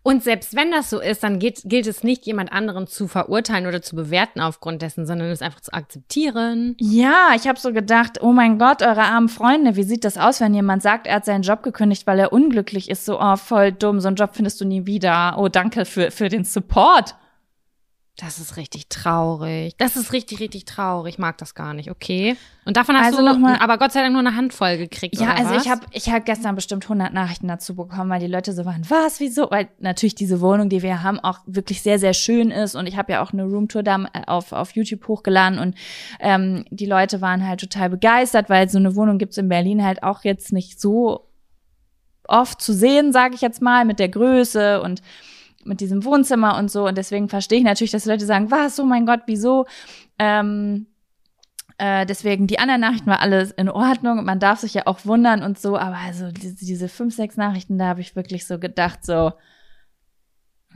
Und 0.04 0.24
selbst 0.24 0.56
wenn 0.56 0.72
das 0.72 0.90
so 0.90 1.00
ist, 1.00 1.24
dann 1.24 1.40
geht, 1.40 1.62
gilt 1.66 1.88
es 1.88 2.04
nicht, 2.04 2.26
jemand 2.26 2.52
anderen 2.52 2.88
zu 2.88 3.08
verurteilen 3.08 3.68
oder 3.68 3.82
zu 3.82 3.96
bewerten 3.96 4.40
aufgrund 4.40 4.82
dessen, 4.82 5.06
sondern 5.06 5.30
es 5.30 5.42
einfach 5.42 5.62
zu 5.62 5.74
akzeptieren. 5.74 6.76
Ja, 6.80 7.30
ich 7.36 7.48
habe 7.48 7.60
so 7.60 7.74
gedacht, 7.74 8.22
oh 8.22 8.32
mein 8.32 8.58
Gott, 8.58 8.82
eure 8.82 9.04
armen 9.04 9.30
Freunde, 9.30 9.76
wie 9.76 9.84
sieht 9.84 10.04
das 10.04 10.18
aus, 10.18 10.42
wenn 10.42 10.54
jemand 10.54 10.82
sagt, 10.82 11.08
er 11.08 11.16
hat 11.16 11.26
seinen 11.26 11.44
Job 11.44 11.64
gekündigt, 11.64 12.08
weil 12.08 12.20
er 12.20 12.34
unglücklich 12.34 12.90
ist? 12.90 13.06
So, 13.06 13.20
oh, 13.20 13.36
voll 13.36 13.72
dumm, 13.72 14.00
so 14.00 14.08
einen 14.08 14.18
Job 14.18 14.32
findest 14.34 14.62
du 14.62 14.66
nie 14.66 14.86
wieder. 14.86 15.36
Oh, 15.38 15.48
danke 15.48 15.86
für, 15.86 16.12
für 16.12 16.30
den 16.30 16.44
Support. 16.44 17.16
Das 18.24 18.38
ist 18.38 18.56
richtig 18.56 18.88
traurig. 18.88 19.74
Das 19.80 19.96
ist 19.96 20.14
richtig, 20.14 20.40
richtig 20.40 20.66
traurig. 20.66 21.16
Ich 21.16 21.20
mag 21.20 21.40
das 21.40 21.56
gar 21.56 21.74
nicht, 21.74 21.90
okay? 21.90 22.38
Und 22.66 22.78
davon 22.78 22.96
hast 22.96 23.08
Also 23.08 23.18
du 23.18 23.24
noch 23.26 23.40
mal- 23.40 23.58
aber 23.60 23.80
Gott 23.80 23.92
sei 23.94 24.02
Dank 24.02 24.14
nur 24.14 24.20
eine 24.20 24.36
Handvoll 24.36 24.78
gekriegt, 24.78 25.20
Ja, 25.20 25.34
also 25.34 25.56
was? 25.56 25.66
ich 25.66 25.72
habe 25.72 25.82
ich 25.92 26.08
hab 26.12 26.24
gestern 26.26 26.54
bestimmt 26.54 26.84
100 26.88 27.14
Nachrichten 27.14 27.48
dazu 27.48 27.76
bekommen, 27.76 28.12
weil 28.12 28.20
die 28.20 28.28
Leute 28.28 28.54
so 28.54 28.64
waren, 28.64 28.86
was, 28.88 29.20
wieso? 29.20 29.50
Weil 29.50 29.70
natürlich 29.80 30.14
diese 30.14 30.40
Wohnung, 30.40 30.70
die 30.70 30.84
wir 30.84 31.02
haben, 31.02 31.20
auch 31.20 31.40
wirklich 31.48 31.82
sehr, 31.82 31.98
sehr 31.98 32.14
schön 32.14 32.52
ist 32.52 32.76
und 32.76 32.86
ich 32.86 32.96
habe 32.96 33.12
ja 33.12 33.24
auch 33.24 33.34
eine 33.34 33.44
Roomtour 33.46 33.82
da 33.82 34.06
äh, 34.14 34.22
auf, 34.28 34.52
auf 34.52 34.76
YouTube 34.76 35.08
hochgeladen 35.08 35.58
und 35.58 35.76
ähm, 36.20 36.66
die 36.70 36.86
Leute 36.86 37.22
waren 37.22 37.48
halt 37.48 37.60
total 37.62 37.90
begeistert, 37.90 38.52
weil 38.52 38.70
so 38.70 38.78
eine 38.78 38.96
Wohnung 38.96 39.18
gibt's 39.18 39.38
in 39.40 39.50
Berlin 39.50 39.84
halt 39.84 40.04
auch 40.04 40.24
jetzt 40.24 40.54
nicht 40.54 40.80
so 40.80 41.28
oft 42.28 42.62
zu 42.62 42.72
sehen, 42.74 43.12
sage 43.14 43.34
ich 43.34 43.42
jetzt 43.42 43.64
mal, 43.64 43.84
mit 43.84 43.98
der 43.98 44.10
Größe 44.10 44.80
und 44.84 45.02
mit 45.66 45.82
diesem 45.82 46.04
Wohnzimmer 46.04 46.58
und 46.58 46.72
so. 46.72 46.88
Und 46.88 46.98
deswegen 46.98 47.30
verstehe 47.30 47.60
ich 47.60 47.66
natürlich, 47.66 47.92
dass 47.92 48.06
Leute 48.06 48.26
sagen, 48.26 48.52
was, 48.52 48.80
oh 48.80 48.86
mein 48.86 49.06
Gott, 49.06 49.22
wieso? 49.26 49.66
Ähm, 50.20 50.88
äh, 51.78 52.06
deswegen, 52.06 52.48
die 52.48 52.60
anderen 52.60 52.82
Nachrichten 52.82 53.10
war 53.10 53.22
alles 53.22 53.52
in 53.52 53.70
Ordnung. 53.70 54.20
Und 54.20 54.26
man 54.26 54.40
darf 54.40 54.60
sich 54.60 54.74
ja 54.74 54.86
auch 54.86 55.06
wundern 55.06 55.42
und 55.44 55.60
so, 55.60 55.78
aber 55.78 55.98
also 55.98 56.32
diese, 56.32 56.64
diese 56.66 56.90
fünf, 56.90 57.16
sechs 57.16 57.38
Nachrichten, 57.38 57.78
da 57.78 57.88
habe 57.88 58.02
ich 58.02 58.16
wirklich 58.16 58.46
so 58.46 58.60
gedacht, 58.60 59.04
so, 59.04 59.34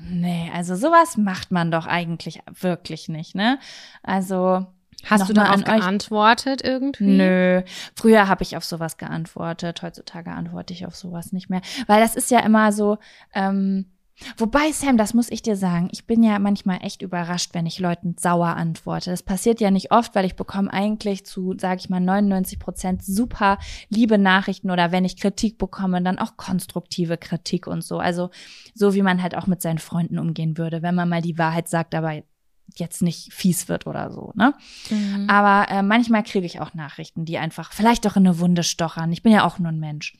nee, 0.01 0.49
also 0.53 0.75
sowas 0.75 1.17
macht 1.17 1.51
man 1.51 1.71
doch 1.71 1.85
eigentlich 1.85 2.41
wirklich 2.59 3.07
nicht, 3.07 3.35
ne? 3.35 3.59
Also, 4.03 4.65
Hast 5.03 5.29
du 5.29 5.33
darauf 5.33 5.63
geantwortet 5.63 6.63
irgendwie? 6.63 7.17
Nö, 7.17 7.61
früher 7.95 8.27
habe 8.27 8.43
ich 8.43 8.57
auf 8.57 8.63
sowas 8.63 8.97
geantwortet, 8.97 9.81
heutzutage 9.83 10.31
antworte 10.31 10.73
ich 10.73 10.85
auf 10.85 10.95
sowas 10.95 11.31
nicht 11.31 11.49
mehr, 11.49 11.61
weil 11.85 11.99
das 11.99 12.15
ist 12.15 12.31
ja 12.31 12.39
immer 12.39 12.71
so, 12.71 12.97
ähm, 13.33 13.85
wobei 14.37 14.71
Sam, 14.71 14.97
das 14.97 15.13
muss 15.13 15.29
ich 15.29 15.41
dir 15.41 15.55
sagen, 15.55 15.89
ich 15.91 16.05
bin 16.05 16.23
ja 16.23 16.39
manchmal 16.39 16.79
echt 16.81 17.01
überrascht, 17.01 17.51
wenn 17.53 17.65
ich 17.65 17.79
Leuten 17.79 18.15
sauer 18.17 18.55
antworte. 18.55 19.11
Das 19.11 19.23
passiert 19.23 19.59
ja 19.59 19.71
nicht 19.71 19.91
oft, 19.91 20.15
weil 20.15 20.25
ich 20.25 20.35
bekomme 20.35 20.71
eigentlich 20.71 21.25
zu, 21.25 21.55
sage 21.59 21.79
ich 21.79 21.89
mal, 21.89 21.99
99 21.99 22.59
Prozent 22.59 23.03
super 23.03 23.57
liebe 23.89 24.17
Nachrichten 24.17 24.71
oder 24.71 24.91
wenn 24.91 25.05
ich 25.05 25.17
Kritik 25.17 25.57
bekomme, 25.57 26.01
dann 26.01 26.19
auch 26.19 26.37
konstruktive 26.37 27.17
Kritik 27.17 27.67
und 27.67 27.83
so. 27.83 27.99
Also 27.99 28.29
so 28.73 28.93
wie 28.93 29.01
man 29.01 29.21
halt 29.21 29.35
auch 29.35 29.47
mit 29.47 29.61
seinen 29.61 29.79
Freunden 29.79 30.19
umgehen 30.19 30.57
würde, 30.57 30.81
wenn 30.81 30.95
man 30.95 31.09
mal 31.09 31.21
die 31.21 31.37
Wahrheit 31.37 31.67
sagt, 31.67 31.95
aber 31.95 32.23
jetzt 32.75 33.01
nicht 33.01 33.31
fies 33.33 33.67
wird 33.67 33.87
oder 33.87 34.11
so, 34.11 34.31
ne? 34.35 34.53
Mhm. 34.89 35.29
Aber 35.29 35.71
äh, 35.71 35.81
manchmal 35.81 36.23
kriege 36.23 36.45
ich 36.45 36.59
auch 36.59 36.73
Nachrichten, 36.73 37.25
die 37.25 37.37
einfach 37.37 37.71
vielleicht 37.71 38.05
doch 38.05 38.15
in 38.15 38.25
eine 38.25 38.39
Wunde 38.39 38.63
stochern. 38.63 39.11
Ich 39.11 39.23
bin 39.23 39.31
ja 39.31 39.45
auch 39.45 39.59
nur 39.59 39.71
ein 39.71 39.79
Mensch. 39.79 40.13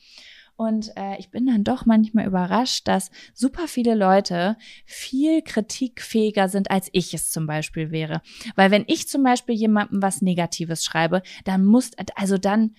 Und 0.56 0.90
äh, 0.96 1.18
ich 1.18 1.30
bin 1.30 1.46
dann 1.46 1.64
doch 1.64 1.84
manchmal 1.84 2.26
überrascht, 2.26 2.88
dass 2.88 3.10
super 3.34 3.68
viele 3.68 3.94
Leute 3.94 4.56
viel 4.86 5.42
kritikfähiger 5.42 6.48
sind, 6.48 6.70
als 6.70 6.88
ich 6.92 7.12
es 7.12 7.30
zum 7.30 7.46
Beispiel 7.46 7.90
wäre. 7.90 8.22
Weil 8.54 8.70
wenn 8.70 8.84
ich 8.86 9.06
zum 9.06 9.22
Beispiel 9.22 9.54
jemandem 9.54 10.00
was 10.00 10.22
Negatives 10.22 10.82
schreibe, 10.82 11.22
dann 11.44 11.64
muss, 11.64 11.90
also 12.14 12.38
dann, 12.38 12.74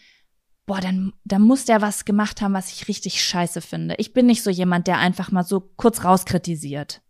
boah, 0.65 0.81
dann, 0.81 1.13
dann 1.23 1.43
muss 1.43 1.65
der 1.65 1.81
was 1.81 2.03
gemacht 2.03 2.41
haben, 2.41 2.53
was 2.53 2.71
ich 2.71 2.87
richtig 2.87 3.23
scheiße 3.23 3.61
finde. 3.61 3.93
Ich 3.99 4.11
bin 4.11 4.25
nicht 4.25 4.41
so 4.41 4.49
jemand, 4.49 4.87
der 4.87 4.97
einfach 4.97 5.31
mal 5.31 5.43
so 5.43 5.59
kurz 5.59 6.03
rauskritisiert. 6.03 7.01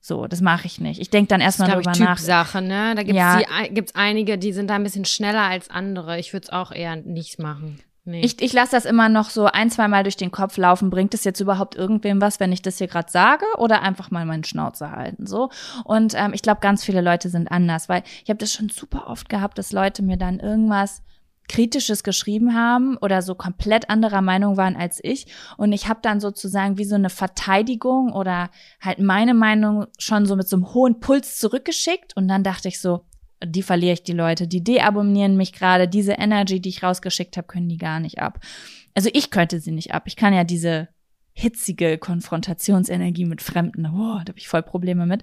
So, 0.00 0.26
das 0.26 0.40
mache 0.40 0.66
ich 0.66 0.80
nicht. 0.80 0.98
Ich 0.98 1.10
denke 1.10 1.28
dann 1.28 1.42
erstmal 1.42 1.68
glaube 1.68 1.82
ich, 1.82 1.86
drüber 1.86 2.04
nach. 2.04 2.16
Typsache, 2.16 2.62
ne? 2.62 2.94
Da 2.96 3.02
gibt's 3.02 3.16
Ja. 3.16 3.38
die 3.38 3.74
gibt's 3.74 3.94
einige, 3.94 4.38
die 4.38 4.52
sind 4.52 4.68
da 4.70 4.74
ein 4.74 4.82
bisschen 4.82 5.04
schneller 5.04 5.42
als 5.42 5.70
andere. 5.70 6.18
Ich 6.18 6.32
würde 6.32 6.44
es 6.44 6.50
auch 6.50 6.72
eher 6.72 6.96
nicht 6.96 7.38
machen. 7.38 7.78
Nee. 8.10 8.22
Ich, 8.22 8.42
ich 8.42 8.52
lasse 8.52 8.72
das 8.72 8.84
immer 8.84 9.08
noch 9.08 9.30
so 9.30 9.46
ein, 9.46 9.70
zwei 9.70 9.86
Mal 9.86 10.02
durch 10.02 10.16
den 10.16 10.32
Kopf 10.32 10.56
laufen. 10.56 10.90
Bringt 10.90 11.14
es 11.14 11.22
jetzt 11.22 11.40
überhaupt 11.40 11.76
irgendwem 11.76 12.20
was, 12.20 12.40
wenn 12.40 12.50
ich 12.50 12.60
das 12.60 12.78
hier 12.78 12.88
gerade 12.88 13.10
sage? 13.10 13.44
Oder 13.56 13.82
einfach 13.82 14.10
mal 14.10 14.26
meinen 14.26 14.42
Schnauze 14.42 14.90
halten? 14.90 15.26
So. 15.26 15.50
Und 15.84 16.14
ähm, 16.16 16.32
ich 16.34 16.42
glaube, 16.42 16.60
ganz 16.60 16.84
viele 16.84 17.00
Leute 17.00 17.28
sind 17.28 17.50
anders, 17.50 17.88
weil 17.88 18.02
ich 18.24 18.28
habe 18.28 18.38
das 18.38 18.52
schon 18.52 18.68
super 18.68 19.06
oft 19.06 19.28
gehabt, 19.28 19.58
dass 19.58 19.70
Leute 19.70 20.02
mir 20.02 20.16
dann 20.16 20.40
irgendwas 20.40 21.02
Kritisches 21.48 22.04
geschrieben 22.04 22.54
haben 22.54 22.96
oder 22.96 23.22
so 23.22 23.34
komplett 23.34 23.90
anderer 23.90 24.22
Meinung 24.22 24.56
waren 24.56 24.76
als 24.76 25.00
ich. 25.02 25.26
Und 25.56 25.72
ich 25.72 25.88
habe 25.88 26.00
dann 26.02 26.20
sozusagen 26.20 26.78
wie 26.78 26.84
so 26.84 26.96
eine 26.96 27.10
Verteidigung 27.10 28.12
oder 28.12 28.50
halt 28.80 28.98
meine 28.98 29.34
Meinung 29.34 29.86
schon 29.98 30.26
so 30.26 30.36
mit 30.36 30.48
so 30.48 30.56
einem 30.56 30.74
hohen 30.74 31.00
Puls 31.00 31.38
zurückgeschickt. 31.38 32.16
Und 32.16 32.28
dann 32.28 32.44
dachte 32.44 32.68
ich 32.68 32.80
so, 32.80 33.04
die 33.44 33.62
verliere 33.62 33.94
ich 33.94 34.02
die 34.02 34.12
Leute, 34.12 34.46
die 34.46 34.62
deabonnieren 34.62 35.36
mich 35.36 35.52
gerade, 35.52 35.88
diese 35.88 36.12
Energy, 36.12 36.60
die 36.60 36.68
ich 36.68 36.82
rausgeschickt 36.82 37.36
habe, 37.36 37.46
können 37.46 37.68
die 37.68 37.78
gar 37.78 38.00
nicht 38.00 38.18
ab. 38.18 38.40
Also 38.94 39.08
ich 39.12 39.30
könnte 39.30 39.60
sie 39.60 39.72
nicht 39.72 39.94
ab. 39.94 40.04
Ich 40.06 40.16
kann 40.16 40.34
ja 40.34 40.44
diese 40.44 40.88
hitzige 41.32 41.96
Konfrontationsenergie 41.96 43.24
mit 43.24 43.40
Fremden, 43.40 43.86
oh, 43.86 44.20
da 44.24 44.30
habe 44.30 44.38
ich 44.38 44.48
voll 44.48 44.62
Probleme 44.62 45.06
mit. 45.06 45.22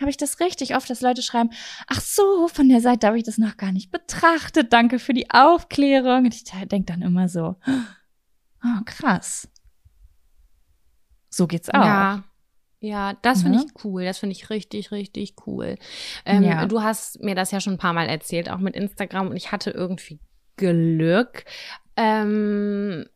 Habe 0.00 0.10
ich 0.10 0.16
das 0.16 0.40
richtig 0.40 0.76
oft, 0.76 0.88
dass 0.88 1.00
Leute 1.00 1.20
schreiben, 1.22 1.50
ach 1.88 2.00
so, 2.00 2.48
von 2.48 2.68
der 2.68 2.80
Seite 2.80 3.06
habe 3.06 3.18
ich 3.18 3.24
das 3.24 3.38
noch 3.38 3.56
gar 3.56 3.72
nicht 3.72 3.90
betrachtet, 3.90 4.72
danke 4.72 4.98
für 4.98 5.12
die 5.12 5.30
Aufklärung. 5.30 6.24
Und 6.24 6.34
ich 6.34 6.44
denke 6.44 6.92
dann 6.92 7.02
immer 7.02 7.28
so, 7.28 7.56
oh, 7.66 8.82
krass. 8.86 9.48
So 11.28 11.46
geht's 11.46 11.68
auch. 11.68 11.84
Ja. 11.84 12.24
Ja, 12.80 13.14
das 13.22 13.42
finde 13.42 13.58
Ne? 13.58 13.64
ich 13.66 13.84
cool. 13.84 14.04
Das 14.04 14.18
finde 14.18 14.34
ich 14.36 14.50
richtig, 14.50 14.92
richtig 14.92 15.34
cool. 15.46 15.76
Ähm, 16.24 16.44
Ja. 16.44 16.66
Du 16.66 16.82
hast 16.82 17.20
mir 17.22 17.34
das 17.34 17.50
ja 17.50 17.60
schon 17.60 17.74
ein 17.74 17.78
paar 17.78 17.92
Mal 17.92 18.08
erzählt, 18.08 18.48
auch 18.50 18.58
mit 18.58 18.76
Instagram, 18.76 19.28
und 19.28 19.36
ich 19.36 19.50
hatte 19.52 19.70
irgendwie 19.70 20.20
Glück. 20.56 21.44
Ähm, 21.96 23.06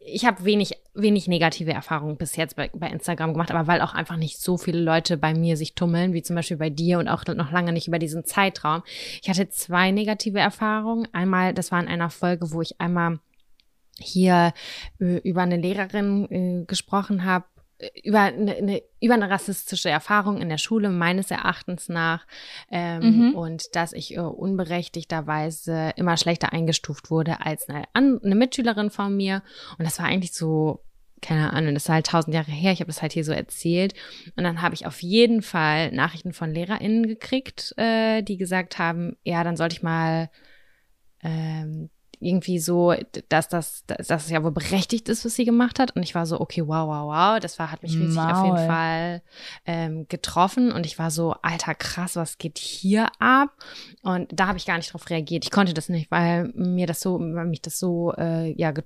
ich 0.00 0.26
habe 0.26 0.44
wenig, 0.44 0.72
wenig 0.94 1.28
negative 1.28 1.72
Erfahrungen 1.72 2.16
bis 2.18 2.36
jetzt 2.36 2.56
bei, 2.56 2.70
bei 2.74 2.88
Instagram 2.88 3.32
gemacht, 3.32 3.50
aber 3.50 3.66
weil 3.66 3.80
auch 3.80 3.94
einfach 3.94 4.16
nicht 4.16 4.40
so 4.40 4.58
viele 4.58 4.80
Leute 4.80 5.16
bei 5.16 5.32
mir 5.34 5.56
sich 5.56 5.74
tummeln, 5.74 6.12
wie 6.12 6.22
zum 6.22 6.36
Beispiel 6.36 6.56
bei 6.58 6.68
dir 6.70 6.98
und 6.98 7.08
auch 7.08 7.24
noch 7.26 7.50
lange 7.52 7.72
nicht 7.72 7.88
über 7.88 7.98
diesen 7.98 8.24
Zeitraum. 8.24 8.82
Ich 9.22 9.28
hatte 9.30 9.48
zwei 9.48 9.90
negative 9.90 10.38
Erfahrungen. 10.40 11.08
Einmal, 11.12 11.54
das 11.54 11.72
war 11.72 11.80
in 11.80 11.88
einer 11.88 12.10
Folge, 12.10 12.52
wo 12.52 12.60
ich 12.60 12.78
einmal 12.80 13.20
hier 13.98 14.52
äh, 15.00 15.16
über 15.18 15.42
eine 15.42 15.56
Lehrerin 15.56 16.28
äh, 16.30 16.64
gesprochen 16.66 17.24
habe, 17.24 17.46
über 18.02 18.22
eine, 18.22 18.56
eine, 18.56 18.82
über 19.00 19.14
eine 19.14 19.30
rassistische 19.30 19.88
Erfahrung 19.88 20.40
in 20.40 20.48
der 20.48 20.58
Schule, 20.58 20.88
meines 20.90 21.30
Erachtens 21.30 21.88
nach, 21.88 22.26
ähm, 22.70 23.28
Mhm. 23.28 23.34
und 23.34 23.76
dass 23.76 23.92
ich 23.92 24.16
äh, 24.16 24.20
unberechtigterweise 24.20 25.92
immer 25.96 26.16
schlechter 26.16 26.52
eingestuft 26.52 27.10
wurde 27.10 27.44
als 27.44 27.68
eine, 27.68 27.84
eine 27.94 28.34
Mitschülerin 28.34 28.90
von 28.90 29.16
mir. 29.16 29.42
Und 29.78 29.84
das 29.84 29.98
war 29.98 30.06
eigentlich 30.06 30.32
so, 30.32 30.80
keine 31.20 31.52
Ahnung, 31.52 31.74
das 31.74 31.84
ist 31.84 31.88
halt 31.88 32.06
tausend 32.06 32.34
Jahre 32.34 32.50
her, 32.50 32.72
ich 32.72 32.80
habe 32.80 32.88
das 32.88 33.02
halt 33.02 33.12
hier 33.12 33.24
so 33.24 33.32
erzählt. 33.32 33.94
Und 34.36 34.44
dann 34.44 34.62
habe 34.62 34.74
ich 34.74 34.86
auf 34.86 35.02
jeden 35.02 35.42
Fall 35.42 35.92
Nachrichten 35.92 36.32
von 36.32 36.52
LehrerInnen 36.52 37.06
gekriegt, 37.06 37.74
äh, 37.76 38.22
die 38.22 38.36
gesagt 38.38 38.78
haben, 38.78 39.16
ja, 39.22 39.44
dann 39.44 39.56
sollte 39.56 39.76
ich 39.76 39.82
mal 39.82 40.30
ähm, 41.22 41.90
irgendwie 42.20 42.58
so, 42.58 42.94
dass 43.28 43.48
das, 43.48 43.84
dass 43.86 44.06
das 44.08 44.30
ja 44.30 44.42
wohl 44.42 44.50
berechtigt 44.50 45.08
ist, 45.08 45.24
was 45.24 45.34
sie 45.34 45.44
gemacht 45.44 45.78
hat. 45.78 45.94
Und 45.96 46.02
ich 46.02 46.14
war 46.14 46.26
so, 46.26 46.40
okay, 46.40 46.62
wow, 46.66 46.88
wow, 46.88 47.06
wow. 47.06 47.40
Das 47.40 47.58
war, 47.58 47.70
hat 47.70 47.82
mich 47.82 47.98
richtig 48.00 48.16
auf 48.18 48.42
jeden 48.42 48.56
Maul. 48.56 48.66
Fall 48.66 49.22
ähm, 49.66 50.06
getroffen. 50.08 50.72
Und 50.72 50.86
ich 50.86 50.98
war 50.98 51.10
so, 51.10 51.34
alter, 51.42 51.74
krass, 51.74 52.16
was 52.16 52.38
geht 52.38 52.58
hier 52.58 53.08
ab? 53.18 53.50
Und 54.02 54.28
da 54.32 54.46
habe 54.48 54.58
ich 54.58 54.66
gar 54.66 54.76
nicht 54.76 54.92
drauf 54.92 55.08
reagiert. 55.10 55.44
Ich 55.44 55.50
konnte 55.50 55.74
das 55.74 55.88
nicht, 55.88 56.10
weil 56.10 56.50
mir 56.54 56.86
das 56.86 57.00
so, 57.00 57.18
weil 57.20 57.46
mich 57.46 57.62
das 57.62 57.78
so, 57.78 58.12
äh, 58.16 58.52
ja, 58.52 58.70
ge- 58.72 58.84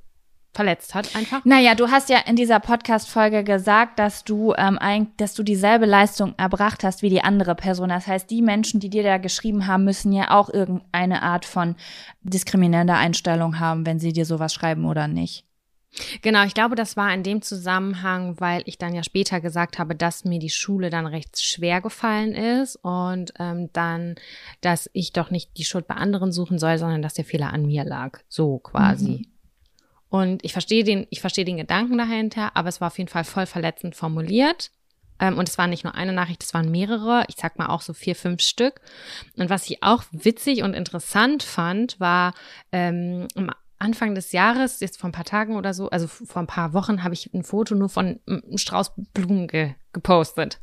verletzt 0.53 0.95
hat 0.95 1.15
einfach. 1.17 1.45
Naja, 1.45 1.75
du 1.75 1.91
hast 1.91 2.09
ja 2.09 2.19
in 2.27 2.37
dieser 2.37 2.61
Podcast-Folge 2.61 3.43
gesagt, 3.45 3.99
dass 3.99 4.25
du, 4.25 4.55
ähm, 4.57 4.79
ein, 4.79 5.09
dass 5.17 5.35
du 5.35 5.43
dieselbe 5.43 5.87
Leistung 5.87 6.35
erbracht 6.37 6.85
hast 6.85 7.03
wie 7.03 7.11
die 7.11 7.25
andere 7.25 7.55
Person. 7.55 7.89
Das 7.89 8.07
heißt, 8.07 8.31
die 8.31 8.43
Menschen, 8.43 8.81
die 8.81 8.91
dir 8.91 9.03
da 9.03 9.19
geschrieben 9.19 9.67
haben, 9.67 9.85
müssen 9.85 10.13
ja 10.13 10.31
auch 10.31 10.51
irgendeine 10.51 11.23
Art 11.23 11.45
von 11.45 11.77
diskriminierender 12.23 12.97
Einstellung 12.97 13.59
haben, 13.61 13.87
wenn 13.87 13.99
sie 13.99 14.13
dir 14.13 14.27
sowas 14.27 14.53
schreiben 14.53 14.85
oder 14.85 15.09
nicht. 15.09 15.45
Genau, 16.23 16.45
ich 16.45 16.55
glaube, 16.55 16.75
das 16.75 16.97
war 16.97 17.13
in 17.13 17.23
dem 17.23 17.43
Zusammenhang, 17.43 18.41
weil 18.41 18.63
ich 18.65 18.79
dann 18.79 18.95
ja 18.95 19.03
später 19.03 19.41
gesagt 19.41 19.79
habe, 19.79 19.95
dass 19.95 20.25
mir 20.25 20.39
die 20.39 20.51
Schule 20.51 20.89
dann 20.89 21.07
recht 21.07 21.39
schwer 21.43 21.83
gefallen 21.83 22.35
ist 22.35 22.77
und 22.77 23.35
ähm, 23.39 23.69
dann, 23.75 24.15
dass 24.63 24.89
ich 24.95 25.13
doch 25.13 25.31
nicht 25.31 25.59
die 25.59 25.65
Schuld 25.65 25.87
bei 25.87 25.95
anderen 25.95 26.33
suchen 26.33 26.59
soll, 26.59 26.79
sondern 26.79 27.03
dass 27.03 27.15
der 27.15 27.27
Fehler 27.27 27.53
an 27.53 27.67
mir 27.67 27.85
lag. 27.85 28.21
So 28.29 28.59
quasi. 28.59 29.27
Mhm. 29.27 29.32
Und 30.13 30.45
ich 30.45 30.53
verstehe 30.53 30.85
den, 30.85 31.07
ich 31.09 31.23
verstehe 31.23 31.47
den 31.47 31.57
Gedanken 31.57 31.97
dahinter, 31.97 32.55
aber 32.55 32.69
es 32.69 32.83
war 32.83 32.89
auf 32.89 32.99
jeden 32.99 33.09
Fall 33.09 33.25
voll 33.25 33.47
verletzend 33.47 33.97
formuliert. 33.97 34.71
Ähm, 35.19 35.39
und 35.39 35.49
es 35.49 35.57
war 35.57 35.67
nicht 35.69 35.85
nur 35.85 35.95
eine 35.95 36.13
Nachricht, 36.13 36.43
es 36.43 36.53
waren 36.53 36.71
mehrere. 36.71 37.25
Ich 37.29 37.37
sag 37.37 37.59
mal 37.59 37.69
auch 37.69 37.81
so 37.81 37.95
vier, 37.95 38.15
fünf 38.15 38.43
Stück. 38.43 38.83
Und 39.39 39.49
was 39.49 39.71
ich 39.71 39.83
auch 39.83 40.05
witzig 40.13 40.65
und 40.65 40.75
interessant 40.75 41.43
fand, 41.43 41.99
war 41.99 42.35
ähm, 42.73 43.27
Anfang 43.79 44.15
des 44.15 44.33
Jahres, 44.33 44.81
jetzt 44.81 45.01
vor 45.01 45.09
ein 45.09 45.15
paar 45.15 45.25
Tagen 45.25 45.57
oder 45.57 45.73
so, 45.73 45.89
also 45.89 46.07
vor 46.09 46.43
ein 46.43 46.47
paar 46.47 46.75
Wochen, 46.75 47.03
habe 47.03 47.15
ich 47.15 47.33
ein 47.33 47.43
Foto 47.43 47.75
nur 47.75 47.89
von 47.89 48.21
einem 48.27 48.59
Strauß 48.59 48.93
Blumen 49.15 49.49
ge 49.49 49.73
gepostet. 49.95 50.61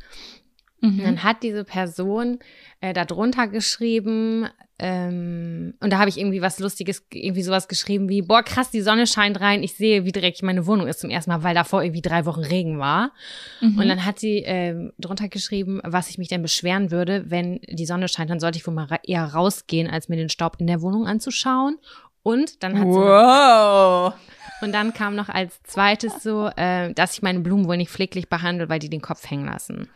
Mhm. 0.81 1.03
Dann 1.03 1.23
hat 1.23 1.43
diese 1.43 1.63
Person 1.63 2.39
äh, 2.81 2.93
da 2.93 3.05
drunter 3.05 3.47
geschrieben, 3.47 4.47
ähm, 4.81 5.73
und 5.81 5.91
da 5.91 5.99
habe 5.99 6.09
ich 6.09 6.17
irgendwie 6.17 6.41
was 6.41 6.59
Lustiges, 6.59 7.05
irgendwie 7.11 7.43
sowas 7.43 7.67
geschrieben 7.67 8.07
wie, 8.07 8.21
boah, 8.21 8.43
krass, 8.43 8.71
die 8.71 8.79
Sonne 8.79 9.07
scheint 9.07 9.41
rein, 9.41 9.61
ich 9.61 9.73
sehe, 9.73 10.05
wie 10.05 10.13
dreckig 10.13 10.41
meine 10.41 10.65
Wohnung 10.65 10.87
ist 10.87 11.01
zum 11.01 11.09
ersten 11.09 11.31
Mal, 11.31 11.43
weil 11.43 11.53
davor 11.53 11.83
irgendwie 11.83 12.01
drei 12.01 12.25
Wochen 12.25 12.39
Regen 12.39 12.79
war. 12.79 13.11
Mhm. 13.59 13.77
Und 13.77 13.89
dann 13.89 14.05
hat 14.05 14.19
sie 14.19 14.37
ähm, 14.45 14.93
drunter 14.97 15.27
geschrieben, 15.27 15.81
was 15.83 16.09
ich 16.09 16.17
mich 16.17 16.29
denn 16.29 16.41
beschweren 16.41 16.91
würde, 16.91 17.25
wenn 17.27 17.59
die 17.67 17.85
Sonne 17.85 18.07
scheint, 18.07 18.29
dann 18.29 18.39
sollte 18.39 18.57
ich 18.57 18.65
wohl 18.65 18.73
mal 18.73 18.87
eher 19.03 19.25
rausgehen, 19.25 19.89
als 19.89 20.07
mir 20.07 20.15
den 20.15 20.29
Staub 20.29 20.55
in 20.59 20.67
der 20.67 20.81
Wohnung 20.81 21.07
anzuschauen. 21.07 21.77
Und 22.23 22.63
dann 22.63 22.77
hat 22.77 22.87
sie. 22.87 22.99
Wow. 22.99 24.13
Und 24.61 24.73
dann 24.73 24.93
kam 24.93 25.15
noch 25.15 25.29
als 25.29 25.61
zweites 25.63 26.21
so, 26.21 26.49
äh, 26.55 26.93
dass 26.93 27.13
ich 27.13 27.21
meine 27.21 27.39
Blumen 27.39 27.67
wohl 27.67 27.77
nicht 27.77 27.91
pfleglich 27.91 28.27
behandle, 28.27 28.67
weil 28.69 28.79
die 28.79 28.89
den 28.89 29.01
Kopf 29.01 29.29
hängen 29.29 29.45
lassen. 29.45 29.89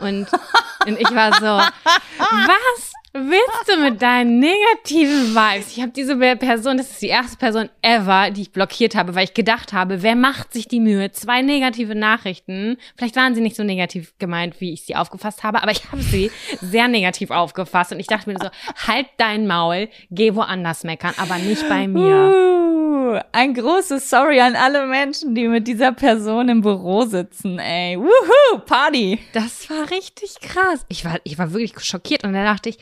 Und, 0.00 0.26
und 0.86 0.98
ich 0.98 1.14
war 1.14 1.34
so, 1.34 1.70
was 2.18 2.92
willst 3.12 3.68
du 3.68 3.76
mit 3.80 4.00
deinen 4.00 4.38
negativen 4.38 5.34
Vibes? 5.34 5.76
Ich 5.76 5.80
habe 5.80 5.92
diese 5.92 6.16
Person, 6.36 6.76
das 6.76 6.90
ist 6.90 7.02
die 7.02 7.08
erste 7.08 7.36
Person 7.36 7.68
ever, 7.82 8.30
die 8.30 8.42
ich 8.42 8.52
blockiert 8.52 8.94
habe, 8.94 9.14
weil 9.14 9.24
ich 9.24 9.34
gedacht 9.34 9.72
habe, 9.72 10.02
wer 10.02 10.14
macht 10.14 10.52
sich 10.52 10.68
die 10.68 10.80
Mühe? 10.80 11.10
Zwei 11.12 11.42
negative 11.42 11.94
Nachrichten. 11.94 12.76
Vielleicht 12.96 13.16
waren 13.16 13.34
sie 13.34 13.40
nicht 13.40 13.56
so 13.56 13.64
negativ 13.64 14.14
gemeint, 14.18 14.60
wie 14.60 14.72
ich 14.72 14.82
sie 14.82 14.96
aufgefasst 14.96 15.42
habe, 15.42 15.62
aber 15.62 15.72
ich 15.72 15.90
habe 15.90 16.02
sie 16.02 16.30
sehr 16.60 16.88
negativ 16.88 17.30
aufgefasst 17.30 17.92
und 17.92 18.00
ich 18.00 18.06
dachte 18.06 18.30
mir 18.30 18.38
so, 18.40 18.48
halt 18.86 19.06
dein 19.16 19.46
Maul, 19.46 19.88
geh 20.10 20.34
woanders 20.34 20.84
meckern, 20.84 21.14
aber 21.16 21.38
nicht 21.38 21.68
bei 21.68 21.88
mir. 21.88 22.00
Uh, 22.00 23.18
ein 23.32 23.54
großes 23.54 24.08
Sorry 24.08 24.40
an 24.40 24.54
alle 24.54 24.86
Menschen, 24.86 25.34
die 25.34 25.48
mit 25.48 25.66
dieser 25.66 25.92
Person 25.92 26.48
im 26.48 26.60
Büro 26.60 27.02
sitzen, 27.02 27.58
ey. 27.58 27.96
Woohoo, 27.98 28.58
Party. 28.66 29.18
Das 29.32 29.68
war 29.68 29.90
richtig 29.90 30.36
krass. 30.40 30.84
Ich 30.88 31.04
war, 31.04 31.18
ich 31.24 31.38
war 31.38 31.52
wirklich 31.52 31.78
schockiert 31.80 32.24
und 32.24 32.32
da 32.34 32.44
dachte 32.44 32.68
ich, 32.68 32.78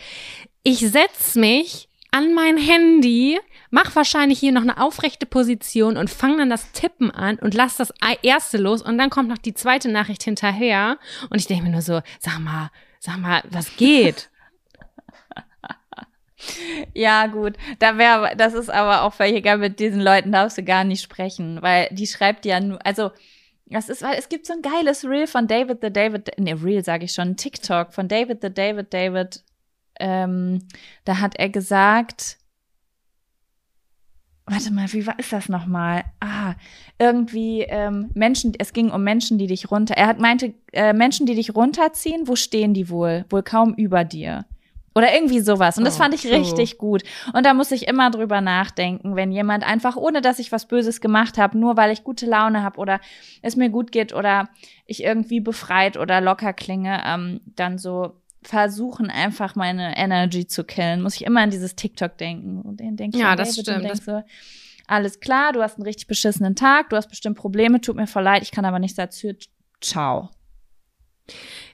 ich 0.63 0.81
setz 0.81 1.35
mich 1.35 1.89
an 2.11 2.35
mein 2.35 2.57
Handy, 2.57 3.39
mach 3.71 3.95
wahrscheinlich 3.95 4.39
hier 4.39 4.53
noch 4.53 4.63
eine 4.63 4.81
aufrechte 4.81 5.27
Position 5.27 5.97
und 5.97 6.09
fang 6.11 6.39
dann 6.39 6.51
das 6.51 6.73
Tippen 6.73 7.11
an 7.11 7.39
und 7.39 7.55
lass 7.55 7.77
das 7.77 7.93
erste 8.23 8.59
los 8.59 8.83
und 8.83 8.99
dann 8.99 9.11
kommt 9.11 9.29
noch 9.29 9.39
die 9.39 9.55
zweite 9.55 9.91
Nachricht 9.91 10.23
hinterher 10.23 10.99
und 11.31 11.39
ich 11.39 11.47
denke 11.47 11.65
mir 11.65 11.71
nur 11.71 11.83
so, 11.83 12.01
sag 12.19 12.39
mal, 12.39 12.71
sag 12.99 13.19
mal, 13.19 13.43
was 13.51 13.77
geht? 13.77 14.31
Ja, 16.95 17.27
gut. 17.27 17.57
Da 17.81 17.99
wäre, 17.99 18.37
das 18.37 18.55
ist 18.55 18.71
aber 18.71 19.03
auch 19.03 19.13
völlig 19.13 19.35
egal, 19.35 19.59
mit 19.59 19.81
diesen 19.81 20.01
Leuten 20.01 20.31
darfst 20.31 20.57
du 20.57 20.63
gar 20.63 20.85
nicht 20.85 21.03
sprechen, 21.03 21.61
weil 21.63 21.89
die 21.91 22.07
schreibt 22.07 22.47
ja 22.47 22.61
nur, 22.61 22.79
also, 22.87 23.11
das 23.67 23.89
ist, 23.89 24.03
weil 24.03 24.17
es 24.17 24.29
gibt 24.29 24.47
so 24.47 24.53
ein 24.53 24.63
geiles 24.63 25.05
Reel 25.05 25.27
von 25.27 25.49
David 25.49 25.79
the 25.83 25.93
David, 25.93 26.39
ne, 26.39 26.55
Reel 26.63 26.85
sage 26.85 27.07
ich 27.07 27.13
schon, 27.13 27.37
TikTok 27.37 27.93
von 27.93 28.07
David 28.07 28.41
the 28.41 28.55
David 28.55 28.95
David 28.95 29.43
ähm, 30.01 30.61
da 31.05 31.21
hat 31.21 31.37
er 31.39 31.49
gesagt, 31.49 32.39
warte 34.47 34.73
mal, 34.73 34.93
wie 34.93 35.07
war 35.07 35.19
ist 35.19 35.33
das 35.33 35.49
nochmal? 35.49 36.05
Ah, 36.21 36.55
irgendwie 36.99 37.63
ähm, 37.63 38.11
Menschen, 38.15 38.55
es 38.59 38.73
ging 38.73 38.91
um 38.91 39.03
Menschen, 39.05 39.39
die 39.39 39.47
dich 39.47 39.71
runter, 39.71 39.95
er 39.95 40.07
hat 40.07 40.21
meinte, 40.21 40.55
äh, 40.73 40.93
Menschen, 40.93 41.27
die 41.27 41.35
dich 41.35 41.55
runterziehen, 41.55 42.27
wo 42.27 42.37
stehen 42.37 42.75
die 42.75 42.89
wohl? 42.89 43.25
Wohl 43.31 43.43
kaum 43.43 43.75
über 43.75 44.05
dir. 44.05 44.47
Oder 44.95 45.15
irgendwie 45.15 45.39
sowas. 45.39 45.79
Und 45.79 45.85
das 45.85 45.95
oh, 45.95 46.03
fand 46.03 46.15
ich 46.15 46.27
oh, 46.27 46.35
richtig 46.35 46.77
gut. 46.77 47.05
Und 47.33 47.47
da 47.47 47.55
muss 47.55 47.71
ich 47.71 47.87
immer 47.87 48.11
drüber 48.11 48.41
nachdenken, 48.41 49.15
wenn 49.15 49.31
jemand 49.31 49.65
einfach, 49.65 49.97
ohne 49.97 50.21
dass 50.21 50.41
ich 50.41 50.51
was 50.51 50.67
Böses 50.67 51.01
gemacht 51.01 51.39
habe, 51.39 51.57
nur 51.57 51.77
weil 51.77 51.93
ich 51.93 52.03
gute 52.03 52.27
Laune 52.27 52.65
habe 52.65 52.79
oder 52.79 53.01
es 53.43 53.55
mir 53.55 53.69
gut 53.69 53.93
geht 53.93 54.13
oder 54.13 54.49
ich 54.87 55.05
irgendwie 55.05 55.39
befreit 55.39 55.97
oder 55.99 56.21
locker 56.21 56.53
klinge, 56.53 57.01
ähm, 57.07 57.41
dann 57.45 57.79
so 57.79 58.15
versuchen 58.49 59.11
einfach 59.11 59.57
meine 59.57 59.95
Energy 59.99 60.47
zu 60.47 60.65
killen, 60.65 61.03
muss 61.03 61.17
ich 61.17 61.27
immer 61.27 61.43
an 61.43 61.51
dieses 61.51 61.77
TikTok 61.77 62.17
denken. 62.17 62.63
Und 62.63 62.81
den 62.81 62.97
denke 62.97 63.19
ich 63.19 63.23
ja, 63.23 63.37
das 63.37 63.61
stimmt. 63.61 63.85
Und 63.85 64.03
so, 64.03 64.23
alles 64.87 65.21
klar, 65.21 65.53
du 65.53 65.61
hast 65.61 65.77
einen 65.77 65.85
richtig 65.85 66.07
beschissenen 66.07 66.57
Tag, 66.57 66.89
du 66.89 66.97
hast 66.97 67.11
bestimmt 67.11 67.37
Probleme, 67.37 67.83
tut 67.83 67.97
mir 67.97 68.07
voll 68.07 68.23
leid, 68.23 68.43
ich 68.43 68.51
kann 68.51 68.65
aber 68.65 68.79
nichts 68.79 68.97
dazu. 68.97 69.33
Ciao. 69.83 70.31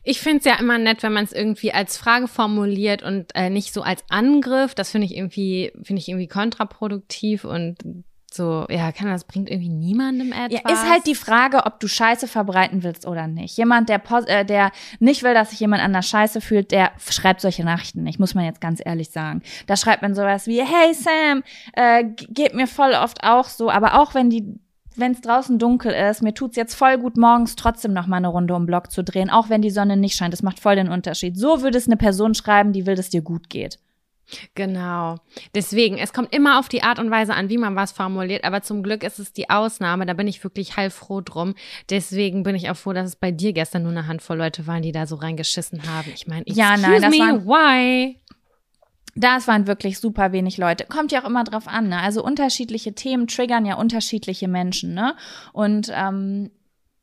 Ich 0.02 0.18
finde 0.18 0.38
es 0.38 0.44
ja 0.46 0.58
immer 0.58 0.78
nett, 0.78 1.04
wenn 1.04 1.12
man 1.12 1.22
es 1.22 1.32
irgendwie 1.32 1.72
als 1.72 1.96
Frage 1.96 2.26
formuliert 2.26 3.04
und 3.04 3.32
äh, 3.36 3.50
nicht 3.50 3.72
so 3.72 3.82
als 3.82 4.02
Angriff. 4.08 4.74
Das 4.74 4.90
finde 4.90 5.06
ich 5.06 5.16
irgendwie, 5.16 5.70
finde 5.84 6.00
ich 6.00 6.08
irgendwie 6.08 6.26
kontraproduktiv 6.26 7.44
und 7.44 7.78
so, 8.34 8.66
ja, 8.68 8.92
kann 8.92 9.08
das 9.08 9.24
bringt 9.24 9.50
irgendwie 9.50 9.68
niemandem 9.68 10.32
etwas. 10.32 10.60
Ja, 10.64 10.70
ist 10.70 10.90
halt 10.90 11.06
die 11.06 11.14
Frage, 11.14 11.64
ob 11.66 11.80
du 11.80 11.88
Scheiße 11.88 12.28
verbreiten 12.28 12.82
willst 12.82 13.06
oder 13.06 13.26
nicht. 13.26 13.56
Jemand, 13.56 13.88
der 13.88 14.02
äh, 14.26 14.44
der 14.44 14.70
nicht 14.98 15.22
will, 15.22 15.34
dass 15.34 15.50
sich 15.50 15.60
jemand 15.60 15.82
an 15.82 15.92
der 15.92 16.02
Scheiße 16.02 16.40
fühlt, 16.40 16.70
der 16.70 16.92
schreibt 16.98 17.40
solche 17.40 17.64
Nachrichten 17.64 18.02
nicht, 18.02 18.18
muss 18.18 18.34
man 18.34 18.44
jetzt 18.44 18.60
ganz 18.60 18.80
ehrlich 18.84 19.10
sagen. 19.10 19.42
Da 19.66 19.76
schreibt 19.76 20.02
man 20.02 20.14
sowas 20.14 20.46
wie, 20.46 20.62
hey 20.62 20.94
Sam, 20.94 21.42
äh, 21.74 22.04
geht 22.04 22.54
mir 22.54 22.66
voll 22.66 22.92
oft 22.92 23.22
auch 23.22 23.46
so, 23.46 23.70
aber 23.70 24.00
auch 24.00 24.14
wenn 24.14 24.30
die 24.30 24.58
wenn 24.96 25.12
es 25.12 25.20
draußen 25.20 25.58
dunkel 25.58 25.92
ist, 25.92 26.22
mir 26.22 26.34
tut's 26.34 26.56
jetzt 26.56 26.74
voll 26.74 26.98
gut, 26.98 27.16
morgens 27.16 27.56
trotzdem 27.56 27.92
noch 27.92 28.06
mal 28.06 28.18
eine 28.18 28.28
Runde 28.28 28.54
um 28.54 28.62
den 28.62 28.66
Block 28.66 28.92
zu 28.92 29.02
drehen, 29.02 29.30
auch 29.30 29.48
wenn 29.48 29.60
die 29.60 29.70
Sonne 29.70 29.96
nicht 29.96 30.16
scheint. 30.16 30.32
Das 30.32 30.42
macht 30.42 30.60
voll 30.60 30.76
den 30.76 30.88
Unterschied. 30.88 31.36
So 31.36 31.62
würde 31.62 31.78
es 31.78 31.86
eine 31.86 31.96
Person 31.96 32.34
schreiben, 32.34 32.72
die 32.72 32.86
will, 32.86 32.94
dass 32.94 33.10
dir 33.10 33.22
gut 33.22 33.50
geht. 33.50 33.78
Genau. 34.54 35.16
Deswegen, 35.54 35.98
es 35.98 36.12
kommt 36.12 36.34
immer 36.34 36.58
auf 36.58 36.68
die 36.68 36.82
Art 36.82 36.98
und 36.98 37.10
Weise 37.10 37.34
an, 37.34 37.48
wie 37.48 37.58
man 37.58 37.76
was 37.76 37.92
formuliert, 37.92 38.44
aber 38.44 38.62
zum 38.62 38.82
Glück 38.82 39.02
ist 39.02 39.18
es 39.18 39.32
die 39.32 39.50
Ausnahme. 39.50 40.06
Da 40.06 40.14
bin 40.14 40.28
ich 40.28 40.42
wirklich 40.42 40.76
heilfroh 40.76 41.20
drum. 41.20 41.54
Deswegen 41.90 42.42
bin 42.42 42.54
ich 42.54 42.70
auch 42.70 42.76
froh, 42.76 42.92
dass 42.92 43.08
es 43.08 43.16
bei 43.16 43.30
dir 43.30 43.52
gestern 43.52 43.82
nur 43.82 43.92
eine 43.92 44.06
Handvoll 44.06 44.38
Leute 44.38 44.66
waren, 44.66 44.82
die 44.82 44.92
da 44.92 45.06
so 45.06 45.16
reingeschissen 45.16 45.82
haben. 45.88 46.10
Ich 46.14 46.26
meine, 46.26 46.44
ja, 46.46 46.76
nein, 46.76 47.02
das 47.02 47.10
me, 47.10 47.18
waren, 47.18 47.46
why? 47.46 48.20
Das 49.14 49.46
waren 49.46 49.66
wirklich 49.66 49.98
super 49.98 50.32
wenig 50.32 50.58
Leute. 50.58 50.86
Kommt 50.86 51.12
ja 51.12 51.22
auch 51.22 51.28
immer 51.28 51.44
drauf 51.44 51.68
an, 51.68 51.88
ne? 51.88 52.00
Also 52.00 52.24
unterschiedliche 52.24 52.94
Themen 52.94 53.28
triggern 53.28 53.64
ja 53.64 53.76
unterschiedliche 53.76 54.48
Menschen, 54.48 54.94
ne? 54.94 55.14
Und 55.52 55.92
ähm, 55.94 56.50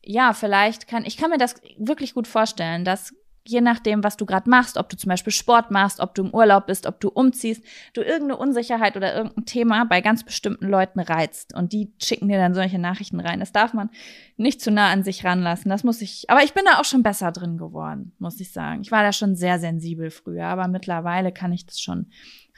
ja, 0.04 0.34
vielleicht 0.34 0.88
kann 0.88 1.06
ich 1.06 1.16
kann 1.16 1.30
mir 1.30 1.38
das 1.38 1.56
wirklich 1.78 2.14
gut 2.14 2.28
vorstellen, 2.28 2.84
dass 2.84 3.14
je 3.48 3.62
nachdem, 3.62 4.04
was 4.04 4.18
du 4.18 4.26
gerade 4.26 4.50
machst, 4.50 4.78
ob 4.78 4.90
du 4.90 4.98
zum 4.98 5.10
Beispiel 5.10 5.34
Sport 5.34 5.72
machst, 5.72 6.00
ob 6.00 6.14
du 6.14 6.24
im 6.24 6.34
Urlaub 6.34 6.68
bist, 6.68 6.86
ob 6.86 7.00
du 7.00 7.10
umziehst, 7.10 7.64
du 7.94 8.02
irgendeine 8.02 8.38
Unsicherheit 8.38 8.96
oder 8.98 9.16
irgendein 9.16 9.46
Thema 9.46 9.86
bei 9.86 10.02
ganz 10.02 10.24
bestimmten 10.24 10.68
Leuten 10.68 11.00
reizt 11.00 11.56
und 11.56 11.74
die 11.74 11.92
schicken 12.02 12.28
dir 12.28 12.38
dann 12.38 12.54
solche 12.54 12.80
Nachrichten 12.80 13.20
rein. 13.20 13.40
Das 13.40 13.52
darf 13.52 13.74
man 13.74 13.90
nicht 14.38 14.62
zu 14.62 14.72
nah 14.72 14.92
an 14.92 15.04
sich 15.04 15.26
ranlassen. 15.26 15.70
Das 15.70 15.84
muss 15.84 16.02
ich, 16.02 16.30
aber 16.30 16.44
ich 16.44 16.54
bin 16.54 16.64
da 16.66 16.80
auch 16.80 16.86
schon 16.86 17.04
besser 17.04 17.32
drin 17.32 17.58
geworden, 17.58 18.14
muss 18.20 18.40
ich 18.40 18.52
sagen. 18.52 18.82
Ich 18.82 18.92
war 18.92 19.04
da 19.04 19.12
schon 19.12 19.36
sehr 19.36 19.60
sensibel 19.60 20.12
früher, 20.12 20.46
aber 20.46 20.68
mittlerweile 20.68 21.32
kann 21.32 21.52
ich 21.52 21.66
das 21.66 21.80
schon 21.80 22.12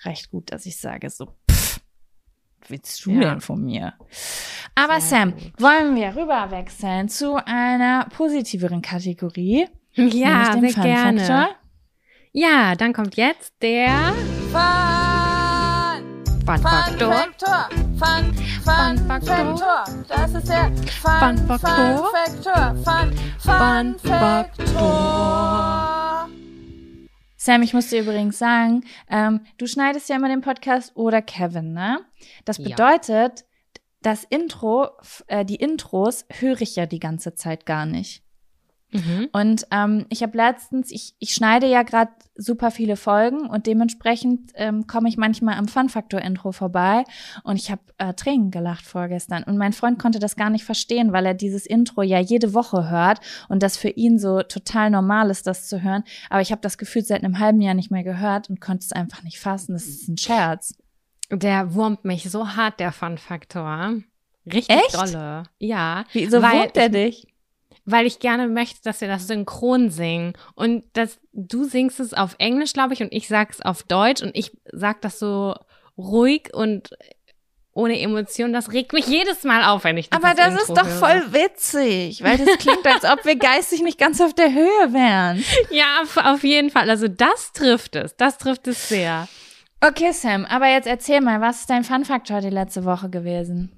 recht 0.04 0.32
gut, 0.32 0.52
dass 0.52 0.66
ich 0.66 0.78
sage 0.78 1.10
so, 1.10 1.28
pff, 1.50 1.80
willst 2.68 3.06
du 3.06 3.12
ja. 3.12 3.30
denn 3.30 3.42
von 3.42 3.64
mir? 3.64 3.94
Aber 4.76 5.00
sehr 5.00 5.20
Sam, 5.20 5.32
gut. 5.34 5.62
wollen 5.62 5.96
wir 5.96 6.16
rüberwechseln 6.16 7.08
zu 7.08 7.36
einer 7.46 8.06
positiveren 8.10 8.82
Kategorie? 8.82 9.68
Ja, 9.96 10.58
sehr 10.60 10.72
Fun 10.72 10.84
gerne. 10.84 11.20
Factor. 11.20 11.56
Ja, 12.32 12.74
dann 12.76 12.94
kommt 12.94 13.16
jetzt 13.16 13.54
der 13.62 14.14
Fun, 14.52 16.26
Fun 16.46 16.58
Faktor. 16.58 17.28
Fun, 18.00 18.34
Fun, 18.64 18.98
Fun 18.98 18.98
Faktor. 19.08 19.84
Das 20.08 20.34
ist 20.34 20.50
der 20.50 20.72
Fun, 21.00 21.38
Fun 21.38 21.60
Faktor. 21.60 22.76
Fun, 22.84 23.14
Fun, 23.38 23.96
Fun 24.00 24.00
Faktor. 24.00 25.84
Sam, 27.38 27.62
ich 27.62 27.74
muss 27.74 27.90
dir 27.90 28.02
übrigens 28.02 28.40
sagen, 28.40 28.86
ähm, 29.10 29.42
du 29.58 29.68
schneidest 29.68 30.10
ja 30.10 30.16
immer 30.16 30.30
den 30.30 30.42
Podcast 30.42 30.96
oder 30.96 31.22
Kevin, 31.22 31.74
ne? 31.74 32.00
Das 32.46 32.58
bedeutet, 32.58 33.42
ja. 33.42 33.82
das 34.02 34.24
Intro, 34.24 34.90
äh, 35.28 35.46
die 35.46 35.58
Intros 35.58 36.26
höre 36.32 36.62
ich 36.62 36.78
ja 36.78 36.88
die 36.88 37.00
ganze 37.00 37.36
Zeit 37.36 37.68
gar 37.68 37.86
nicht. 37.86 38.24
Mhm. 38.94 39.30
Und 39.32 39.68
ähm, 39.72 40.06
ich 40.10 40.24
habe 40.24 40.38
letztens, 40.38 40.92
ich, 40.92 41.16
ich 41.20 41.34
schneide 41.34 41.68
ja 41.68 41.84
gerade 41.84 42.12
super 42.36 42.72
viele 42.72 42.96
Folgen 42.96 43.48
und 43.48 43.68
dementsprechend 43.68 44.52
ähm, 44.56 44.88
komme 44.88 45.10
ich 45.10 45.18
manchmal 45.18 45.56
am 45.56 45.68
Fun 45.68 45.90
Factor 45.90 46.22
Intro 46.22 46.52
vorbei 46.52 47.04
und 47.44 47.58
ich 47.58 47.70
habe 47.70 47.82
äh, 47.98 48.14
Tränen 48.14 48.52
gelacht 48.52 48.86
vorgestern 48.86 49.44
und 49.44 49.58
mein 49.58 49.74
Freund 49.74 50.00
konnte 50.00 50.20
das 50.20 50.36
gar 50.36 50.50
nicht 50.50 50.64
verstehen, 50.64 51.14
weil 51.14 51.26
er 51.26 51.34
dieses 51.34 51.66
Intro 51.66 52.02
ja 52.02 52.20
jede 52.20 52.54
Woche 52.54 52.90
hört 52.90 53.20
und 53.50 53.62
das 53.62 53.78
für 53.78 53.90
ihn 53.90 54.18
so 54.18 54.42
total 54.42 54.90
normal 54.90 55.30
ist, 55.30 55.46
das 55.46 55.68
zu 55.68 55.84
hören. 55.84 56.04
Aber 56.30 56.42
ich 56.42 56.52
habe 56.52 56.62
das 56.62 56.78
Gefühl 56.78 57.04
seit 57.04 57.24
einem 57.24 57.40
halben 57.40 57.62
Jahr 57.62 57.74
nicht 57.76 57.92
mehr 57.92 58.04
gehört 58.04 58.50
und 58.50 58.62
konnte 58.62 58.86
es 58.86 58.92
einfach 58.92 59.24
nicht 59.24 59.40
fassen. 59.40 59.74
Das 59.74 59.86
ist 59.86 60.08
ein 60.08 60.18
Scherz. 60.18 60.76
Der 61.32 61.74
wurmt 61.74 62.06
mich 62.06 62.30
so 62.30 62.56
hart, 62.56 62.80
der 62.80 62.92
Fun 62.92 63.18
Faktor. 63.18 63.96
Richtig 64.46 64.76
Echt? 64.76 64.96
dolle. 64.96 65.44
Ja. 65.58 66.06
Wieso 66.12 66.42
wurmt 66.42 66.76
er 66.78 66.90
dich? 66.90 67.28
Weil 67.86 68.06
ich 68.06 68.20
gerne 68.20 68.48
möchte, 68.48 68.82
dass 68.84 69.02
wir 69.02 69.08
das 69.08 69.28
synchron 69.28 69.90
singen. 69.90 70.34
Und 70.56 70.84
das, 70.94 71.20
du 71.34 71.66
singst 71.66 72.00
es 72.00 72.14
auf 72.14 72.36
Englisch, 72.38 72.74
glaube 72.74 72.94
ich, 72.94 73.02
und 73.02 73.12
ich 73.12 73.28
sag's 73.28 73.62
auf 73.62 73.84
Deutsch 73.84 74.22
und 74.22 74.36
ich 74.36 74.52
sag 74.72 75.02
das 75.02 75.20
so 75.20 75.56
ruhig 75.98 76.54
und 76.54 76.92
ohne 77.76 78.00
Emotion, 78.00 78.54
das 78.54 78.72
regt 78.72 78.94
mich 78.94 79.08
jedes 79.08 79.44
Mal 79.44 79.64
auf, 79.64 79.84
wenn 79.84 79.98
ich 79.98 80.10
das 80.10 80.22
Aber 80.22 80.36
das 80.36 80.50
Intro 80.50 80.62
ist 80.62 80.78
doch 80.78 80.88
höre. 80.88 81.00
voll 81.00 81.34
witzig, 81.34 82.24
weil 82.24 82.38
das 82.38 82.58
klingt, 82.60 82.86
als 82.86 83.04
ob 83.04 83.26
wir 83.26 83.36
geistig 83.36 83.82
nicht 83.82 83.98
ganz 83.98 84.22
auf 84.22 84.34
der 84.34 84.54
Höhe 84.54 84.94
wären. 84.94 85.44
Ja, 85.72 86.04
auf 86.34 86.44
jeden 86.44 86.70
Fall. 86.70 86.90
Also 86.90 87.08
das 87.08 87.52
trifft 87.52 87.96
es. 87.96 88.16
Das 88.16 88.38
trifft 88.38 88.68
es 88.68 88.90
sehr. 88.90 89.28
Okay, 89.82 90.12
Sam, 90.12 90.46
aber 90.46 90.68
jetzt 90.68 90.88
erzähl 90.88 91.20
mal, 91.20 91.42
was 91.42 91.62
ist 91.62 91.70
dein 91.70 91.84
Fun-Faktor 91.84 92.42
die 92.42 92.50
letzte 92.50 92.86
Woche 92.86 93.10
gewesen? 93.10 93.72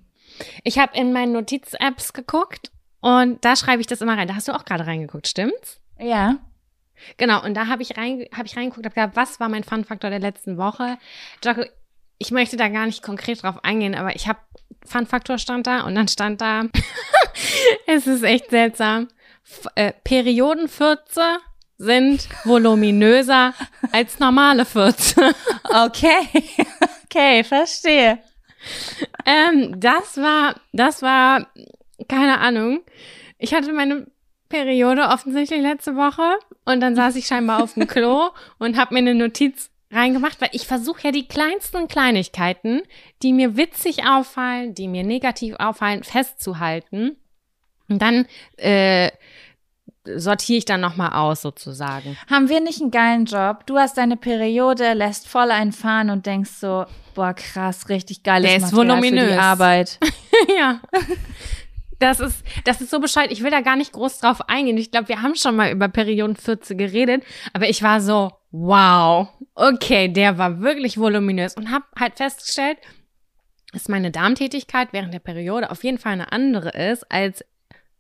Ich 0.64 0.78
habe 0.78 0.96
in 0.98 1.14
meinen 1.14 1.32
Notiz-Apps 1.32 2.12
geguckt 2.12 2.72
und 3.06 3.46
da 3.46 3.56
schreibe 3.56 3.82
ich 3.82 3.86
das 3.86 4.02
immer 4.02 4.18
rein. 4.18 4.28
Da 4.28 4.34
hast 4.34 4.48
du 4.48 4.52
auch 4.52 4.66
gerade 4.66 4.88
reingeguckt, 4.88 5.28
stimmt's? 5.28 5.80
Ja. 6.00 6.38
Genau, 7.18 7.44
und 7.44 7.54
da 7.54 7.68
habe 7.68 7.84
ich, 7.84 7.96
rein, 7.98 8.26
hab 8.36 8.48
ich 8.48 8.58
reingeguckt, 8.58 8.84
habe 8.84 8.96
gedacht, 8.96 9.16
was 9.16 9.40
war 9.40 9.48
mein 9.48 9.64
Fun-Faktor 9.64 10.10
der 10.10 10.18
letzten 10.18 10.58
Woche? 10.58 10.98
Jaco, 11.44 11.66
ich 12.18 12.32
möchte 12.32 12.58
da 12.58 12.68
gar 12.68 12.88
nicht 12.88 13.04
konkret 13.04 13.44
drauf 13.44 13.64
eingehen, 13.64 13.94
aber 13.94 14.16
ich 14.16 14.28
habe 14.28 14.40
Fun-Faktor 14.88 15.38
stand 15.38 15.68
da 15.68 15.82
und 15.82 15.94
dann 15.94 16.08
stand 16.08 16.42
da, 16.42 16.64
es 17.86 18.08
ist 18.08 18.24
echt 18.24 18.50
seltsam, 18.50 19.10
F 19.44 19.68
äh, 19.76 19.94
Periodenfürze 20.04 21.38
sind 21.78 22.28
voluminöser 22.44 23.54
als 23.92 24.18
normale 24.18 24.66
Fürze. 24.66 25.36
Okay, 25.78 26.28
okay, 27.04 27.44
verstehe. 27.44 28.20
Ähm, 29.26 29.78
das 29.80 30.16
war, 30.16 30.56
das 30.72 31.02
war 31.02 31.48
keine 32.08 32.40
Ahnung. 32.40 32.82
Ich 33.38 33.54
hatte 33.54 33.74
meine 33.74 34.08
Periode 34.50 35.04
offensichtlich 35.10 35.62
letzte 35.62 35.96
Woche 35.96 36.38
und 36.66 36.80
dann 36.82 36.96
saß 36.96 37.16
ich 37.16 37.28
scheinbar 37.28 37.64
auf 37.64 37.74
dem 37.74 37.88
Klo 37.88 38.30
und 38.60 38.78
habe 38.78 38.94
mir 38.94 39.00
eine 39.00 39.16
Notiz 39.16 39.70
reingemacht, 39.92 40.42
weil 40.42 40.50
ich 40.52 40.68
versuche 40.68 41.04
ja 41.04 41.12
die 41.12 41.28
kleinsten 41.28 41.88
Kleinigkeiten, 41.88 42.82
die 43.22 43.34
mir 43.34 43.58
witzig 43.58 44.06
auffallen, 44.06 44.74
die 44.74 44.88
mir 44.88 45.04
negativ 45.04 45.56
auffallen, 45.58 46.04
festzuhalten. 46.04 47.18
Und 47.88 48.02
dann 48.02 48.26
äh, 48.58 49.12
sortiere 50.06 50.58
ich 50.58 50.66
dann 50.66 50.82
nochmal 50.82 51.14
aus, 51.14 51.42
sozusagen. 51.42 52.18
Haben 52.30 52.50
wir 52.50 52.60
nicht 52.62 52.82
einen 52.82 52.92
geilen 52.92 53.26
Job? 53.26 53.66
Du 53.66 53.78
hast 53.78 53.98
deine 53.98 54.18
Periode, 54.18 54.94
lässt 54.94 55.28
voll 55.28 55.52
einfahren 55.52 56.10
und 56.10 56.26
denkst 56.26 56.52
so, 56.60 56.86
boah, 57.14 57.34
krass, 57.34 57.90
richtig 57.90 58.24
geiles 58.24 58.50
Der 58.50 58.58
ist 58.58 58.72
Material 58.72 58.88
voluminös. 58.98 59.24
für 59.24 59.32
die 59.34 59.40
Arbeit. 59.40 60.00
ja. 60.58 60.82
Das 62.00 62.20
ist, 62.20 62.44
das 62.66 62.82
ist 62.82 62.92
so 62.92 63.00
Bescheid. 63.00 63.32
Ich 63.32 63.44
will 63.44 63.52
da 63.52 63.62
gar 63.62 63.76
nicht 63.76 63.94
groß 63.94 64.20
drauf 64.20 64.50
eingehen. 64.50 64.78
Ich 64.78 64.92
glaube, 64.92 65.08
wir 65.08 65.22
haben 65.22 65.36
schon 65.36 65.56
mal 65.56 65.72
über 65.72 65.88
Perioden 65.88 66.36
14 66.36 66.78
geredet, 66.78 67.24
aber 67.54 67.70
ich 67.70 67.82
war 67.84 68.02
so, 68.02 68.32
wow, 68.52 69.30
okay, 69.54 70.08
der 70.08 70.38
war 70.38 70.62
wirklich 70.62 70.98
voluminös 70.98 71.56
und 71.56 71.72
habe 71.72 71.86
halt 72.00 72.16
festgestellt, 72.16 72.78
dass 73.72 73.90
meine 73.90 74.12
Darmtätigkeit 74.12 74.90
während 74.92 75.14
der 75.14 75.20
Periode 75.20 75.72
auf 75.72 75.84
jeden 75.84 75.98
Fall 75.98 76.14
eine 76.14 76.32
andere 76.32 76.70
ist 76.70 77.10
als 77.12 77.44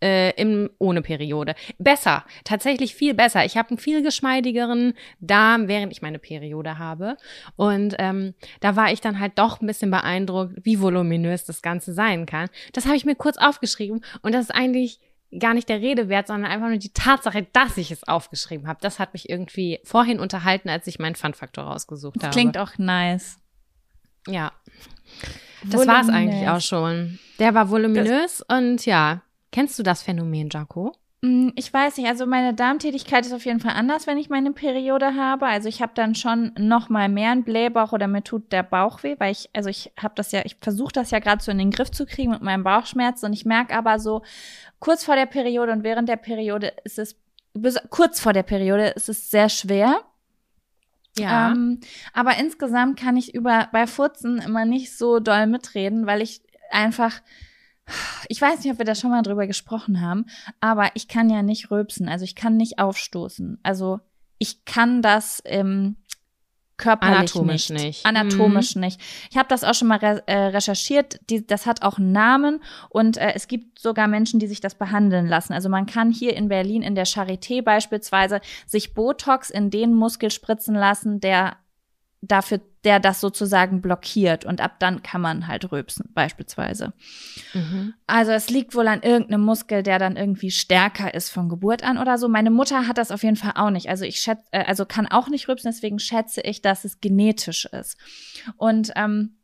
äh, 0.05 0.29
im, 0.39 0.69
ohne 0.77 1.01
Periode. 1.01 1.55
Besser, 1.79 2.25
tatsächlich 2.43 2.93
viel 2.93 3.15
besser. 3.15 3.43
Ich 3.43 3.57
habe 3.57 3.69
einen 3.69 3.79
viel 3.79 4.03
geschmeidigeren 4.03 4.93
Darm, 5.19 5.67
während 5.67 5.91
ich 5.91 6.03
meine 6.03 6.19
Periode 6.19 6.77
habe. 6.77 7.17
Und 7.55 7.95
ähm, 7.97 8.35
da 8.59 8.75
war 8.75 8.91
ich 8.91 9.01
dann 9.01 9.19
halt 9.19 9.39
doch 9.39 9.61
ein 9.61 9.67
bisschen 9.67 9.89
beeindruckt, 9.89 10.53
wie 10.61 10.79
voluminös 10.79 11.45
das 11.45 11.63
Ganze 11.63 11.91
sein 11.93 12.27
kann. 12.27 12.49
Das 12.73 12.85
habe 12.85 12.95
ich 12.95 13.05
mir 13.05 13.15
kurz 13.15 13.37
aufgeschrieben 13.37 14.05
und 14.21 14.35
das 14.35 14.45
ist 14.45 14.51
eigentlich 14.51 14.99
gar 15.39 15.55
nicht 15.55 15.67
der 15.67 15.81
Rede 15.81 16.07
wert, 16.07 16.27
sondern 16.27 16.51
einfach 16.51 16.67
nur 16.67 16.77
die 16.77 16.93
Tatsache, 16.93 17.47
dass 17.51 17.75
ich 17.77 17.89
es 17.89 18.07
aufgeschrieben 18.07 18.67
habe. 18.67 18.79
Das 18.81 18.99
hat 18.99 19.13
mich 19.13 19.27
irgendwie 19.27 19.79
vorhin 19.83 20.19
unterhalten, 20.19 20.69
als 20.69 20.85
ich 20.85 20.99
meinen 20.99 21.15
Fun-Faktor 21.15 21.63
rausgesucht 21.63 22.21
habe. 22.21 22.31
Klingt 22.31 22.59
auch 22.59 22.77
nice. 22.77 23.39
Ja. 24.27 24.51
Das 25.63 25.87
war 25.87 26.01
es 26.01 26.09
eigentlich 26.09 26.47
auch 26.47 26.61
schon. 26.61 27.17
Der 27.39 27.55
war 27.55 27.69
voluminös 27.71 28.43
das 28.47 28.57
und 28.59 28.85
ja, 28.85 29.23
Kennst 29.55 29.79
du 29.79 29.83
das 29.83 30.01
Phänomen, 30.01 30.49
Jaco? 30.49 30.91
Mm, 31.21 31.51
ich 31.55 31.73
weiß 31.73 31.95
nicht, 31.95 32.09
also 32.09 32.25
meine 32.25 32.53
Darmtätigkeit 32.53 33.25
ist 33.25 33.31
auf 33.31 33.45
jeden 33.45 33.61
Fall 33.61 33.71
anders, 33.71 34.05
wenn 34.05 34.17
ich 34.17 34.29
meine 34.29 34.51
Periode 34.51 35.15
habe. 35.15 35.45
Also 35.45 35.69
ich 35.69 35.81
habe 35.81 35.93
dann 35.95 36.13
schon 36.13 36.51
noch 36.59 36.89
mal 36.89 37.07
mehr 37.07 37.31
einen 37.31 37.45
Blähbauch 37.45 37.93
oder 37.93 38.07
mir 38.07 38.21
tut 38.21 38.51
der 38.51 38.63
Bauch 38.63 39.03
weh, 39.03 39.15
weil 39.17 39.31
ich, 39.31 39.49
also 39.53 39.69
ich 39.69 39.93
habe 39.97 40.13
das 40.17 40.33
ja, 40.33 40.41
ich 40.43 40.57
versuche 40.59 40.91
das 40.91 41.11
ja 41.11 41.19
gerade 41.19 41.41
so 41.41 41.51
in 41.51 41.57
den 41.57 41.71
Griff 41.71 41.89
zu 41.89 42.05
kriegen 42.05 42.31
mit 42.31 42.41
meinem 42.41 42.65
Bauchschmerz 42.65 43.23
und 43.23 43.31
ich 43.31 43.45
merke 43.45 43.73
aber 43.73 43.97
so 43.97 44.23
kurz 44.79 45.05
vor 45.05 45.15
der 45.15 45.25
Periode 45.25 45.71
und 45.71 45.85
während 45.85 46.09
der 46.09 46.17
Periode 46.17 46.73
ist 46.83 46.99
es, 46.99 47.15
kurz 47.89 48.19
vor 48.19 48.33
der 48.33 48.43
Periode 48.43 48.87
ist 48.87 49.07
es 49.07 49.31
sehr 49.31 49.47
schwer. 49.47 50.01
Ja. 51.17 51.53
Ähm, 51.53 51.79
aber 52.11 52.37
insgesamt 52.39 52.99
kann 52.99 53.15
ich 53.15 53.33
über 53.33 53.69
bei 53.71 53.87
Furzen 53.87 54.39
immer 54.39 54.65
nicht 54.65 54.97
so 54.97 55.21
doll 55.21 55.47
mitreden, 55.47 56.07
weil 56.07 56.21
ich 56.21 56.41
einfach 56.71 57.21
ich 58.29 58.41
weiß 58.41 58.63
nicht, 58.63 58.71
ob 58.71 58.77
wir 58.77 58.85
da 58.85 58.95
schon 58.95 59.11
mal 59.11 59.21
drüber 59.21 59.47
gesprochen 59.47 60.01
haben, 60.01 60.25
aber 60.59 60.91
ich 60.95 61.07
kann 61.07 61.29
ja 61.29 61.43
nicht 61.43 61.71
rülpsen, 61.71 62.09
also 62.09 62.23
ich 62.23 62.35
kann 62.35 62.57
nicht 62.57 62.79
aufstoßen. 62.79 63.59
Also 63.63 63.99
ich 64.37 64.65
kann 64.65 65.01
das 65.01 65.41
ähm, 65.45 65.97
körperlich 66.77 67.17
Anatomisch 67.17 67.69
nicht. 67.69 67.83
nicht. 67.83 68.05
Anatomisch 68.05 68.75
mhm. 68.75 68.81
nicht. 68.81 69.01
Ich 69.29 69.37
habe 69.37 69.47
das 69.47 69.63
auch 69.63 69.73
schon 69.73 69.87
mal 69.87 69.97
re 69.97 70.23
äh, 70.25 70.47
recherchiert. 70.47 71.19
Die, 71.29 71.45
das 71.45 71.65
hat 71.65 71.83
auch 71.83 71.97
einen 71.97 72.11
Namen 72.11 72.61
und 72.89 73.17
äh, 73.17 73.33
es 73.33 73.47
gibt 73.47 73.79
sogar 73.79 74.07
Menschen, 74.07 74.39
die 74.39 74.47
sich 74.47 74.59
das 74.59 74.75
behandeln 74.75 75.27
lassen. 75.27 75.53
Also 75.53 75.69
man 75.69 75.85
kann 75.85 76.11
hier 76.11 76.35
in 76.35 76.49
Berlin 76.49 76.81
in 76.81 76.95
der 76.95 77.07
Charité 77.07 77.61
beispielsweise 77.61 78.41
sich 78.65 78.93
Botox 78.93 79.49
in 79.49 79.69
den 79.69 79.93
Muskel 79.93 80.31
spritzen 80.31 80.75
lassen, 80.75 81.19
der 81.19 81.57
dafür, 82.21 82.59
der 82.85 82.99
das 82.99 83.19
sozusagen 83.19 83.81
blockiert 83.81 84.45
und 84.45 84.61
ab 84.61 84.75
dann 84.79 85.03
kann 85.03 85.19
man 85.19 85.47
halt 85.47 85.71
rülpsen, 85.71 86.09
beispielsweise. 86.13 86.93
Mhm. 87.53 87.93
Also 88.07 88.31
es 88.31 88.49
liegt 88.49 88.75
wohl 88.75 88.87
an 88.87 89.01
irgendeinem 89.01 89.41
Muskel, 89.41 89.83
der 89.83 89.99
dann 89.99 90.15
irgendwie 90.15 90.51
stärker 90.51 91.13
ist 91.13 91.29
von 91.29 91.49
Geburt 91.49 91.83
an 91.83 91.97
oder 91.97 92.17
so. 92.17 92.29
Meine 92.29 92.51
Mutter 92.51 92.87
hat 92.87 92.97
das 92.97 93.11
auf 93.11 93.23
jeden 93.23 93.35
Fall 93.35 93.53
auch 93.55 93.71
nicht. 93.71 93.89
Also 93.89 94.05
ich 94.05 94.17
schätze, 94.21 94.43
äh, 94.51 94.63
also 94.65 94.85
kann 94.85 95.07
auch 95.07 95.27
nicht 95.27 95.47
rülpsen, 95.47 95.71
deswegen 95.71 95.99
schätze 95.99 96.41
ich, 96.41 96.61
dass 96.61 96.85
es 96.85 97.01
genetisch 97.01 97.65
ist. 97.65 97.97
Und 98.57 98.91
ähm, 98.95 99.35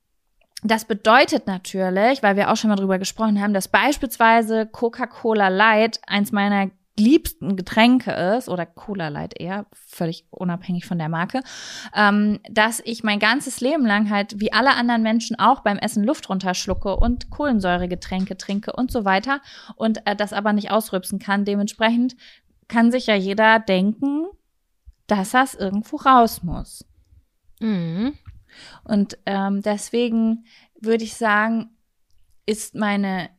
das 0.64 0.86
bedeutet 0.86 1.48
natürlich, 1.48 2.22
weil 2.22 2.36
wir 2.36 2.52
auch 2.52 2.58
schon 2.58 2.70
mal 2.70 2.76
drüber 2.76 3.00
gesprochen 3.00 3.42
haben, 3.42 3.54
dass 3.54 3.68
beispielsweise 3.68 4.68
Coca-Cola 4.68 5.48
Light 5.48 6.00
eins 6.06 6.32
meiner 6.32 6.70
liebsten 7.02 7.56
Getränke 7.56 8.12
ist, 8.12 8.48
oder 8.48 8.66
Cola 8.66 9.10
Light 9.10 9.40
eher, 9.40 9.66
völlig 9.74 10.26
unabhängig 10.30 10.86
von 10.86 10.98
der 10.98 11.10
Marke, 11.10 11.42
ähm, 11.96 12.40
dass 12.50 12.82
ich 12.86 13.04
mein 13.04 13.20
ganzes 13.20 13.62
Leben 13.62 13.86
lang 13.86 14.10
halt, 14.10 14.40
wie 14.40 14.54
alle 14.54 14.76
anderen 14.76 15.04
Menschen 15.04 15.38
auch, 15.38 15.62
beim 15.62 15.78
Essen 15.78 16.04
Luft 16.04 16.30
runterschlucke 16.30 16.96
und 16.96 17.30
Kohlensäuregetränke 17.30 18.38
trinke 18.38 18.74
und 18.74 18.92
so 18.92 19.06
weiter 19.06 19.42
und 19.76 20.06
äh, 20.08 20.16
das 20.16 20.34
aber 20.34 20.54
nicht 20.54 20.72
ausrübsen 20.72 21.20
kann. 21.20 21.46
Dementsprechend 21.46 22.16
kann 22.68 22.92
sich 22.92 23.08
ja 23.08 23.16
jeder 23.16 23.60
denken, 23.60 24.28
dass 25.08 25.32
das 25.32 25.56
irgendwo 25.56 25.98
raus 25.98 26.44
muss. 26.44 26.86
Mhm. 27.60 28.14
Und 28.84 29.18
ähm, 29.26 29.62
deswegen 29.62 30.46
würde 30.80 31.04
ich 31.04 31.16
sagen, 31.16 31.72
ist 32.46 32.76
meine 32.76 33.30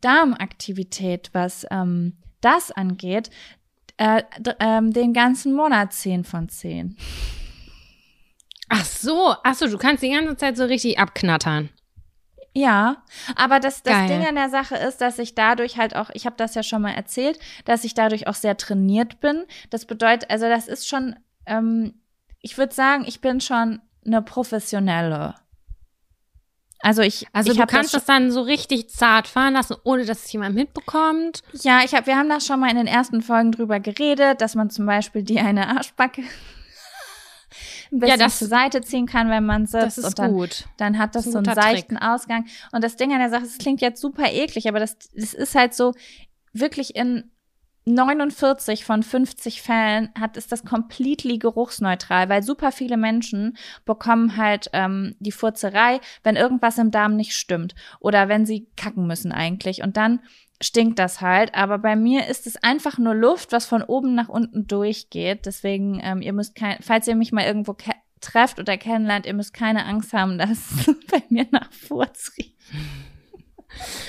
Darmaktivität, 0.00 1.30
was 1.32 1.66
ähm, 1.70 2.18
das 2.40 2.70
angeht, 2.70 3.30
äh, 3.96 4.22
ähm, 4.60 4.92
den 4.92 5.12
ganzen 5.12 5.54
Monat 5.54 5.92
10 5.92 6.24
von 6.24 6.48
10. 6.48 6.96
Ach 8.68 8.84
so, 8.84 9.34
ach 9.42 9.54
so, 9.54 9.66
du 9.66 9.78
kannst 9.78 10.02
die 10.02 10.10
ganze 10.10 10.36
Zeit 10.36 10.56
so 10.56 10.64
richtig 10.64 10.98
abknattern. 10.98 11.70
Ja, 12.54 13.04
aber 13.36 13.60
das, 13.60 13.82
das 13.82 14.08
Ding 14.08 14.26
an 14.26 14.34
der 14.34 14.48
Sache 14.50 14.76
ist, 14.76 15.00
dass 15.00 15.18
ich 15.18 15.34
dadurch 15.34 15.76
halt 15.76 15.94
auch, 15.94 16.10
ich 16.14 16.26
habe 16.26 16.36
das 16.36 16.54
ja 16.54 16.62
schon 16.62 16.82
mal 16.82 16.92
erzählt, 16.92 17.38
dass 17.66 17.84
ich 17.84 17.94
dadurch 17.94 18.26
auch 18.26 18.34
sehr 18.34 18.56
trainiert 18.56 19.20
bin. 19.20 19.44
Das 19.70 19.84
bedeutet, 19.84 20.28
also 20.30 20.48
das 20.48 20.66
ist 20.66 20.88
schon, 20.88 21.16
ähm, 21.46 21.94
ich 22.40 22.58
würde 22.58 22.74
sagen, 22.74 23.04
ich 23.06 23.20
bin 23.20 23.40
schon 23.40 23.80
eine 24.04 24.22
professionelle. 24.22 25.34
Also 26.80 27.02
ich, 27.02 27.26
Also 27.32 27.50
ich 27.50 27.58
du 27.58 27.66
kannst 27.66 27.92
das 27.94 28.04
das 28.04 28.06
dann 28.06 28.30
so 28.30 28.40
richtig 28.42 28.88
zart 28.88 29.26
fahren 29.26 29.54
lassen, 29.54 29.74
ohne 29.84 30.04
dass 30.04 30.24
es 30.26 30.32
jemand 30.32 30.54
mitbekommt. 30.54 31.42
Ja, 31.62 31.80
ich 31.84 31.92
hab, 31.94 32.06
wir 32.06 32.16
haben 32.16 32.28
da 32.28 32.40
schon 32.40 32.60
mal 32.60 32.70
in 32.70 32.76
den 32.76 32.86
ersten 32.86 33.20
Folgen 33.20 33.50
drüber 33.52 33.80
geredet, 33.80 34.40
dass 34.40 34.54
man 34.54 34.70
zum 34.70 34.86
Beispiel 34.86 35.22
die 35.24 35.40
eine 35.40 35.68
Arschbacke 35.68 36.22
ein 37.90 37.98
bisschen 38.00 38.18
das- 38.20 38.38
zur 38.38 38.48
Seite 38.48 38.80
ziehen 38.82 39.06
kann, 39.06 39.30
wenn 39.30 39.44
man 39.46 39.66
sitzt. 39.66 39.82
Das 39.84 39.98
ist 39.98 40.04
und 40.04 40.18
dann, 40.18 40.32
gut. 40.32 40.66
dann 40.76 40.98
hat 40.98 41.14
das, 41.14 41.24
Das 41.24 41.32
so 41.32 41.38
ein 41.38 41.46
einen 41.46 41.54
seichten 41.54 41.96
Ausgang. 41.96 42.46
Und 42.72 42.84
das 42.84 42.96
Ding 42.96 43.12
an 43.12 43.18
der 43.18 43.30
Sache, 43.30 43.44
es 43.44 43.58
klingt 43.58 43.80
jetzt 43.80 44.00
super 44.00 44.30
eklig, 44.30 44.68
aber 44.68 44.78
das, 44.78 44.98
das 45.14 45.34
ist 45.34 45.54
halt 45.54 45.74
so, 45.74 45.94
wirklich 46.52 46.94
in 46.96 47.30
49 47.94 48.84
von 48.84 49.02
50 49.02 49.62
Fällen 49.62 50.10
hat 50.18 50.36
ist 50.36 50.52
das 50.52 50.64
completely 50.64 51.38
geruchsneutral, 51.38 52.28
weil 52.28 52.42
super 52.42 52.72
viele 52.72 52.96
Menschen 52.96 53.56
bekommen 53.84 54.36
halt 54.36 54.68
ähm, 54.72 55.14
die 55.20 55.32
Furzerei, 55.32 56.00
wenn 56.22 56.36
irgendwas 56.36 56.78
im 56.78 56.90
Darm 56.90 57.16
nicht 57.16 57.34
stimmt 57.34 57.74
oder 58.00 58.28
wenn 58.28 58.46
sie 58.46 58.68
kacken 58.76 59.06
müssen 59.06 59.32
eigentlich 59.32 59.82
und 59.82 59.96
dann 59.96 60.20
stinkt 60.60 60.98
das 60.98 61.20
halt. 61.20 61.54
Aber 61.54 61.78
bei 61.78 61.96
mir 61.96 62.26
ist 62.26 62.46
es 62.46 62.62
einfach 62.62 62.98
nur 62.98 63.14
Luft, 63.14 63.52
was 63.52 63.66
von 63.66 63.82
oben 63.82 64.14
nach 64.14 64.28
unten 64.28 64.66
durchgeht. 64.66 65.46
Deswegen, 65.46 66.00
ähm, 66.02 66.20
ihr 66.20 66.32
müsst 66.32 66.54
kein, 66.54 66.78
falls 66.80 67.06
ihr 67.06 67.14
mich 67.14 67.32
mal 67.32 67.44
irgendwo 67.44 67.76
trefft 68.20 68.58
oder 68.58 68.76
kennenlernt, 68.76 69.26
ihr 69.26 69.34
müsst 69.34 69.54
keine 69.54 69.84
Angst 69.86 70.12
haben, 70.12 70.38
dass 70.38 70.58
bei 71.10 71.22
mir 71.28 71.46
nach 71.50 71.72
Furz 71.72 72.32
riecht. 72.36 72.56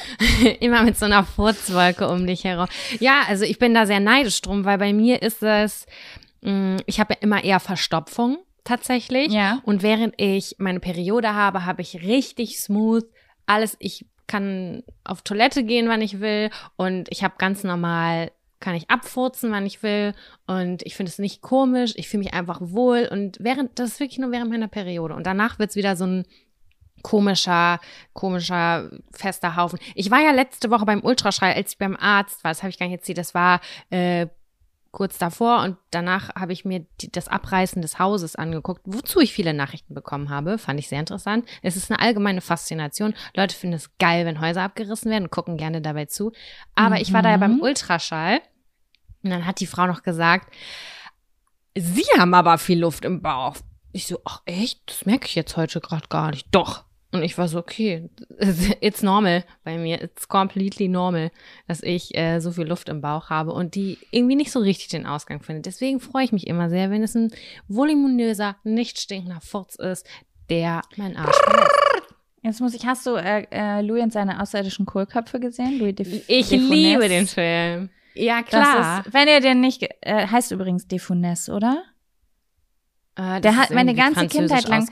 Immer 0.59 0.83
mit 0.83 0.97
so 0.97 1.05
einer 1.05 1.23
Furzwolke 1.23 2.07
um 2.09 2.27
dich 2.27 2.43
herum. 2.43 2.67
Ja, 2.99 3.21
also 3.27 3.45
ich 3.45 3.59
bin 3.59 3.73
da 3.73 3.85
sehr 3.85 3.99
neidisch 3.99 4.41
drum, 4.41 4.65
weil 4.65 4.77
bei 4.77 4.93
mir 4.93 5.21
ist 5.21 5.41
es, 5.43 5.85
mh, 6.41 6.77
ich 6.85 6.99
habe 6.99 7.13
ja 7.13 7.19
immer 7.21 7.43
eher 7.43 7.59
Verstopfung 7.59 8.39
tatsächlich. 8.63 9.31
Ja. 9.31 9.61
Und 9.63 9.81
während 9.81 10.13
ich 10.17 10.55
meine 10.57 10.79
Periode 10.79 11.33
habe, 11.33 11.65
habe 11.65 11.81
ich 11.81 12.03
richtig 12.03 12.59
smooth 12.59 13.05
alles. 13.45 13.75
Ich 13.79 14.05
kann 14.27 14.83
auf 15.03 15.23
Toilette 15.23 15.63
gehen, 15.63 15.89
wann 15.89 16.01
ich 16.01 16.19
will. 16.19 16.49
Und 16.77 17.07
ich 17.11 17.23
habe 17.23 17.35
ganz 17.37 17.63
normal, 17.63 18.31
kann 18.59 18.75
ich 18.75 18.89
abfurzen, 18.89 19.51
wann 19.51 19.65
ich 19.65 19.81
will. 19.83 20.13
Und 20.45 20.83
ich 20.83 20.95
finde 20.95 21.09
es 21.09 21.19
nicht 21.19 21.41
komisch. 21.41 21.93
Ich 21.95 22.07
fühle 22.07 22.23
mich 22.23 22.33
einfach 22.33 22.59
wohl. 22.61 23.09
Und 23.11 23.37
während, 23.39 23.79
das 23.79 23.93
ist 23.93 23.99
wirklich 23.99 24.19
nur 24.19 24.31
während 24.31 24.51
meiner 24.51 24.67
Periode. 24.67 25.15
Und 25.15 25.25
danach 25.25 25.59
wird's 25.59 25.75
wieder 25.75 25.95
so 25.95 26.05
ein 26.05 26.25
komischer, 27.01 27.79
komischer, 28.13 28.89
fester 29.11 29.55
Haufen. 29.55 29.79
Ich 29.95 30.11
war 30.11 30.19
ja 30.19 30.31
letzte 30.31 30.69
Woche 30.69 30.85
beim 30.85 31.01
Ultraschall, 31.03 31.53
als 31.53 31.73
ich 31.73 31.77
beim 31.77 31.95
Arzt 31.97 32.43
war. 32.43 32.51
Das 32.51 32.61
habe 32.63 32.69
ich 32.69 32.79
gar 32.79 32.87
nicht 32.87 32.99
erzählt. 32.99 33.17
Das 33.17 33.33
war 33.33 33.61
äh, 33.89 34.27
kurz 34.91 35.17
davor 35.19 35.61
und 35.61 35.77
danach 35.91 36.33
habe 36.35 36.51
ich 36.51 36.65
mir 36.65 36.85
die, 37.01 37.11
das 37.11 37.27
Abreißen 37.27 37.81
des 37.81 37.99
Hauses 37.99 38.35
angeguckt, 38.35 38.81
wozu 38.85 39.19
ich 39.19 39.33
viele 39.33 39.53
Nachrichten 39.53 39.93
bekommen 39.93 40.29
habe. 40.29 40.57
Fand 40.57 40.79
ich 40.79 40.89
sehr 40.89 40.99
interessant. 40.99 41.47
Es 41.61 41.75
ist 41.75 41.91
eine 41.91 41.99
allgemeine 41.99 42.41
Faszination. 42.41 43.13
Leute 43.35 43.55
finden 43.55 43.75
es 43.75 43.95
geil, 43.99 44.25
wenn 44.25 44.41
Häuser 44.41 44.63
abgerissen 44.63 45.11
werden 45.11 45.25
und 45.25 45.31
gucken 45.31 45.57
gerne 45.57 45.81
dabei 45.81 46.05
zu. 46.05 46.31
Aber 46.73 46.99
ich 46.99 47.13
war 47.13 47.21
da 47.21 47.29
ja 47.29 47.37
beim 47.37 47.57
Mhm. 47.57 47.61
Ultraschall 47.61 48.39
und 49.21 49.29
dann 49.29 49.45
hat 49.45 49.59
die 49.59 49.67
Frau 49.67 49.85
noch 49.85 50.01
gesagt, 50.01 50.51
Sie 51.75 52.05
haben 52.17 52.33
aber 52.33 52.57
viel 52.57 52.79
Luft 52.79 53.05
im 53.05 53.21
Bauch. 53.21 53.55
Ich 53.91 54.07
so, 54.07 54.19
ach 54.25 54.41
echt? 54.45 54.81
Das 54.87 55.05
merke 55.05 55.27
ich 55.27 55.35
jetzt 55.35 55.55
heute 55.55 55.79
gerade 55.81 56.07
gar 56.09 56.31
nicht. 56.31 56.47
Doch. 56.51 56.83
Und 57.11 57.23
ich 57.23 57.37
war 57.37 57.47
so, 57.47 57.57
okay, 57.57 58.09
it's 58.81 59.01
normal 59.01 59.43
bei 59.63 59.77
mir. 59.77 60.01
It's 60.01 60.27
completely 60.27 60.87
normal, 60.87 61.31
dass 61.67 61.81
ich 61.81 62.15
äh, 62.15 62.39
so 62.39 62.51
viel 62.51 62.67
Luft 62.67 62.87
im 62.87 63.01
Bauch 63.01 63.29
habe 63.29 63.51
und 63.51 63.73
die 63.75 63.97
irgendwie 64.11 64.35
nicht 64.35 64.51
so 64.51 64.59
richtig 64.59 64.89
den 64.89 65.07
Ausgang 65.07 65.41
findet. 65.41 65.65
Deswegen 65.65 65.99
freue 65.99 66.25
ich 66.25 66.31
mich 66.31 66.45
immer 66.45 66.69
sehr, 66.69 66.91
wenn 66.91 67.01
es 67.01 67.15
ein 67.15 67.31
voluminöser, 67.67 68.57
nicht 68.63 68.99
stinkender 68.99 69.41
Furz 69.41 69.75
ist, 69.75 70.05
der 70.49 70.81
meinen 70.97 71.17
Arsch 71.17 71.37
verlässt. 71.37 71.79
Jetzt 72.41 72.61
muss 72.61 72.73
ich, 72.73 72.85
hast 72.85 73.05
du 73.05 73.15
äh, 73.15 73.45
äh, 73.51 73.81
Louis 73.81 74.03
und 74.03 74.13
seine 74.13 74.41
außerirdischen 74.41 74.85
Kohlköpfe 74.85 75.39
gesehen? 75.39 75.79
Louis 75.79 75.95
de 75.95 76.21
Ich 76.27 76.49
de 76.49 76.57
liebe 76.57 77.09
den 77.09 77.27
Film. 77.27 77.89
Ja, 78.13 78.43
klar. 78.43 79.03
ist, 79.05 79.13
wenn 79.13 79.27
ihr 79.27 79.39
den 79.41 79.61
nicht, 79.61 79.83
äh, 80.01 80.27
heißt 80.27 80.51
übrigens 80.51 80.87
de 80.87 80.99
Funès, 80.99 81.51
oder? 81.51 81.83
Äh, 83.15 83.41
der 83.41 83.57
hat 83.57 83.71
meine 83.71 83.93
ganze 83.95 84.27
Kindheit 84.27 84.67
lang-. 84.67 84.89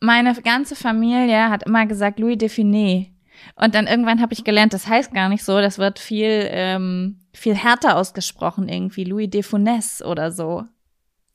Meine 0.00 0.34
ganze 0.42 0.76
Familie 0.76 1.48
hat 1.48 1.64
immer 1.64 1.86
gesagt 1.86 2.18
Louis 2.18 2.38
de 2.38 2.48
Funès. 2.48 3.08
Und 3.54 3.74
dann 3.74 3.86
irgendwann 3.86 4.20
habe 4.20 4.32
ich 4.32 4.44
gelernt, 4.44 4.72
das 4.72 4.86
heißt 4.86 5.12
gar 5.12 5.28
nicht 5.28 5.44
so, 5.44 5.60
das 5.60 5.78
wird 5.78 5.98
viel, 5.98 6.48
ähm, 6.50 7.20
viel 7.32 7.54
härter 7.54 7.96
ausgesprochen 7.96 8.68
irgendwie, 8.68 9.04
Louis 9.04 9.30
de 9.30 9.42
Funès 9.42 10.02
oder 10.02 10.32
so. 10.32 10.64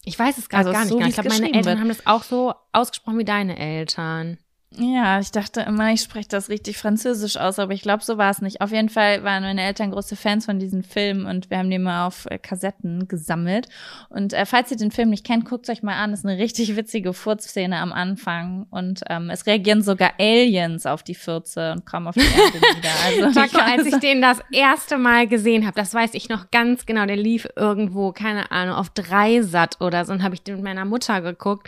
Ich 0.04 0.18
weiß 0.18 0.38
es 0.38 0.50
gerade 0.50 0.70
Also 0.70 0.72
gar 0.72 0.80
nicht. 0.82 0.90
so, 0.90 0.98
genau. 0.98 1.10
Ich 1.10 1.14
glaube, 1.14 1.30
meine 1.30 1.48
Eltern 1.54 1.66
wird. 1.66 1.80
haben 1.80 1.88
das 1.90 2.08
auch 2.08 2.24
so 2.24 2.54
ausgesprochen 2.72 3.20
wie 3.20 3.26
deine 3.26 3.58
Eltern. 3.58 4.38
Ja, 4.78 5.20
ich 5.20 5.32
dachte 5.32 5.62
immer, 5.62 5.92
ich 5.92 6.00
spreche 6.00 6.30
das 6.30 6.48
richtig 6.48 6.78
französisch 6.78 7.36
aus, 7.36 7.60
aber 7.60 7.74
ich 7.74 7.82
glaube, 7.82 8.06
so 8.06 8.18
war 8.18 8.32
es 8.32 8.42
nicht. 8.42 8.62
Auf 8.62 8.72
jeden 8.72 8.88
Fall 8.88 9.22
waren 9.22 9.44
meine 9.44 9.62
Eltern 9.62 9.92
große 9.92 10.16
Fans 10.16 10.46
von 10.46 10.60
diesen 10.60 10.82
Filmen 10.82 11.26
und 11.26 11.50
wir 11.50 11.58
haben 11.58 11.70
die 11.70 11.78
mal 11.78 12.08
auf 12.08 12.26
äh, 12.28 12.38
Kassetten 12.38 13.10
gesammelt. 13.10 13.68
Und 14.08 14.32
äh, 14.32 14.46
falls 14.46 14.72
ihr 14.72 14.78
den 14.78 14.92
Film 14.92 15.10
nicht 15.10 15.26
kennt, 15.26 15.44
guckt 15.44 15.70
euch 15.70 15.84
mal 15.84 16.02
an. 16.02 16.12
Das 16.12 16.22
ist 16.22 16.26
eine 16.26 16.38
richtig 16.38 16.78
witzige 16.78 17.12
Furzszene 17.12 17.80
am 17.80 17.92
Anfang 17.92 18.66
und 18.70 19.02
ähm, 19.10 19.30
es 19.30 19.46
reagieren 19.46 19.82
sogar 19.82 20.14
Aliens 20.18 20.86
auf 20.86 21.04
die 21.04 21.16
Fürze 21.16 21.74
und 21.74 21.86
kommen 21.86 22.08
auf 22.08 22.16
die 22.16 22.22
Erde 22.22 22.62
wieder. 22.78 23.28
Also 23.28 23.42
ich 23.42 23.62
als 23.62 23.86
ich 23.86 24.00
den 24.00 24.22
das 24.22 24.40
erste 24.54 24.98
Mal 24.98 25.28
gesehen 25.28 25.66
habe, 25.66 25.76
das 25.76 25.94
weiß 25.94 26.14
ich 26.14 26.30
noch 26.30 26.50
ganz 26.50 26.86
genau, 26.86 27.06
der 27.06 27.18
lief 27.18 27.46
irgendwo, 27.58 28.14
keine 28.14 28.52
Ahnung, 28.52 28.76
auf 28.76 28.90
Dreisat 28.92 29.82
oder 29.82 30.06
so 30.06 30.14
und 30.14 30.24
habe 30.24 30.34
ich 30.34 30.44
den 30.44 30.56
mit 30.56 30.64
meiner 30.64 30.86
Mutter 30.86 31.20
geguckt. 31.20 31.68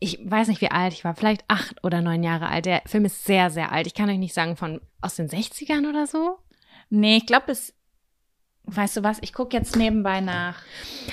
Ich 0.00 0.18
weiß 0.24 0.48
nicht, 0.48 0.60
wie 0.60 0.72
alt 0.72 0.94
ich 0.94 1.04
war, 1.04 1.14
vielleicht 1.14 1.44
acht 1.46 1.76
oder 1.84 2.00
neun 2.00 2.24
Jahre 2.24 2.39
alt. 2.48 2.66
Der 2.66 2.82
Film 2.86 3.04
ist 3.04 3.24
sehr, 3.24 3.50
sehr 3.50 3.72
alt. 3.72 3.86
Ich 3.86 3.94
kann 3.94 4.10
euch 4.10 4.18
nicht 4.18 4.34
sagen, 4.34 4.56
von 4.56 4.80
aus 5.00 5.16
den 5.16 5.28
60ern 5.28 5.88
oder 5.88 6.06
so. 6.06 6.38
nee, 6.88 7.16
ich 7.18 7.26
glaube, 7.26 7.52
es 7.52 7.74
Weißt 8.64 8.98
du 8.98 9.02
was? 9.02 9.18
Ich 9.22 9.32
gucke 9.32 9.56
jetzt 9.56 9.76
nebenbei 9.76 10.20
nach. 10.20 10.56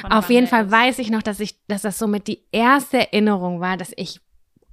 Auf 0.09 0.29
jeden 0.29 0.47
Fall 0.47 0.65
ist. 0.65 0.71
weiß 0.71 0.99
ich 0.99 1.09
noch, 1.09 1.23
dass 1.23 1.39
ich, 1.39 1.55
dass 1.67 1.81
das 1.81 1.97
somit 1.97 2.27
die 2.27 2.43
erste 2.51 2.99
Erinnerung 2.99 3.61
war, 3.61 3.77
dass 3.77 3.93
ich 3.95 4.19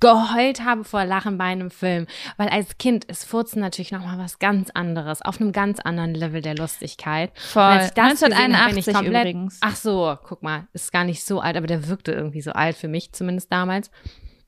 geheult 0.01 0.65
habe 0.65 0.85
vor 0.85 1.05
Lachen 1.05 1.39
bei 1.39 1.45
einem 1.45 1.71
Film. 1.71 2.07
Weil 2.37 2.49
als 2.49 2.77
Kind 2.77 3.07
ist 3.07 3.25
Furzen 3.25 3.61
natürlich 3.61 3.91
nochmal 3.91 4.19
was 4.19 4.39
ganz 4.39 4.71
anderes, 4.71 5.23
auf 5.23 5.41
einem 5.41 5.53
ganz 5.53 5.81
anderen 5.81 6.15
Level 6.15 6.43
der 6.43 6.57
Lustigkeit. 6.57 7.31
Voll. 7.39 7.63
Als 7.63 7.87
ich 7.87 7.95
das 7.95 8.21
gesehen 8.21 8.33
habe, 8.35 8.75
bin 8.75 8.79
1981 8.79 8.87
ich 8.87 8.95
komplett, 8.95 9.23
übrigens. 9.23 9.59
Ach 9.63 9.77
so, 9.77 10.19
guck 10.23 10.43
mal, 10.43 10.67
ist 10.75 10.93
gar 10.93 11.05
nicht 11.05 11.25
so 11.25 11.41
alt, 11.41 11.57
aber 11.57 11.67
der 11.67 11.89
wirkte 11.89 12.13
irgendwie 12.13 12.43
so 12.43 12.53
alt 12.53 12.77
für 12.77 12.89
mich 12.89 13.13
zumindest 13.13 13.51
damals. 13.51 13.91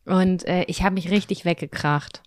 Und 0.07 0.47
äh, 0.47 0.65
ich 0.65 0.83
habe 0.83 0.95
mich 0.95 1.11
richtig 1.11 1.45
weggekracht. 1.45 2.23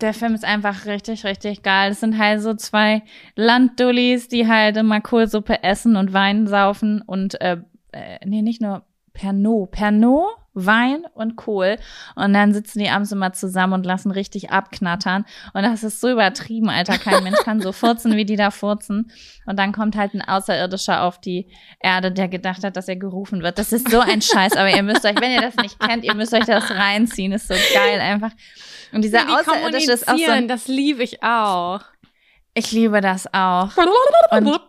Der 0.00 0.14
Film 0.14 0.34
ist 0.34 0.44
einfach 0.44 0.86
richtig, 0.86 1.24
richtig 1.24 1.62
geil. 1.62 1.90
Das 1.90 2.00
sind 2.00 2.18
halt 2.18 2.40
so 2.40 2.54
zwei 2.54 3.02
Landdullis, 3.36 4.28
die 4.28 4.48
halt 4.48 4.76
immer 4.76 5.00
Kohlsuppe 5.00 5.62
essen 5.62 5.96
und 5.96 6.12
Wein 6.12 6.46
saufen 6.46 7.02
und, 7.02 7.40
äh, 7.40 7.58
äh, 7.92 8.18
nee, 8.24 8.42
nicht 8.42 8.60
nur 8.60 8.84
Pernod. 9.12 9.70
Pernod, 9.70 10.30
Wein 10.54 11.04
und 11.14 11.36
Kohl. 11.36 11.78
Und 12.14 12.32
dann 12.32 12.52
sitzen 12.52 12.78
die 12.78 12.90
abends 12.90 13.12
immer 13.12 13.32
zusammen 13.32 13.72
und 13.72 13.86
lassen 13.86 14.10
richtig 14.10 14.50
abknattern. 14.50 15.24
Und 15.54 15.62
das 15.62 15.82
ist 15.82 16.00
so 16.00 16.10
übertrieben, 16.10 16.68
Alter. 16.68 16.98
Kein 16.98 17.22
Mensch 17.24 17.38
kann 17.38 17.60
so 17.60 17.72
furzen, 17.72 18.16
wie 18.16 18.24
die 18.24 18.36
da 18.36 18.50
furzen. 18.50 19.10
Und 19.46 19.58
dann 19.58 19.72
kommt 19.72 19.96
halt 19.96 20.14
ein 20.14 20.22
Außerirdischer 20.22 21.02
auf 21.02 21.20
die 21.20 21.48
Erde, 21.80 22.12
der 22.12 22.28
gedacht 22.28 22.64
hat, 22.64 22.76
dass 22.76 22.88
er 22.88 22.96
gerufen 22.96 23.42
wird. 23.42 23.58
Das 23.58 23.72
ist 23.72 23.90
so 23.90 24.00
ein 24.00 24.22
Scheiß. 24.22 24.56
Aber 24.56 24.70
ihr 24.70 24.82
müsst 24.82 25.04
euch, 25.04 25.20
wenn 25.20 25.32
ihr 25.32 25.40
das 25.40 25.56
nicht 25.56 25.78
kennt, 25.80 26.04
ihr 26.04 26.14
müsst 26.14 26.34
euch 26.34 26.44
das 26.44 26.70
reinziehen. 26.70 27.32
Ist 27.32 27.48
so 27.48 27.54
geil 27.74 28.00
einfach. 28.00 28.32
Und 28.92 29.02
dieser 29.02 29.24
die 29.24 29.32
Außerirdische 29.32 29.92
ist 29.92 30.08
auch 30.08 30.18
so 30.18 30.30
ein 30.30 30.48
das 30.48 30.68
liebe 30.68 31.02
ich 31.02 31.22
auch. 31.22 31.80
ich 32.54 32.72
liebe 32.72 33.00
das 33.00 33.26
auch. 33.32 33.70
Und 34.30 34.60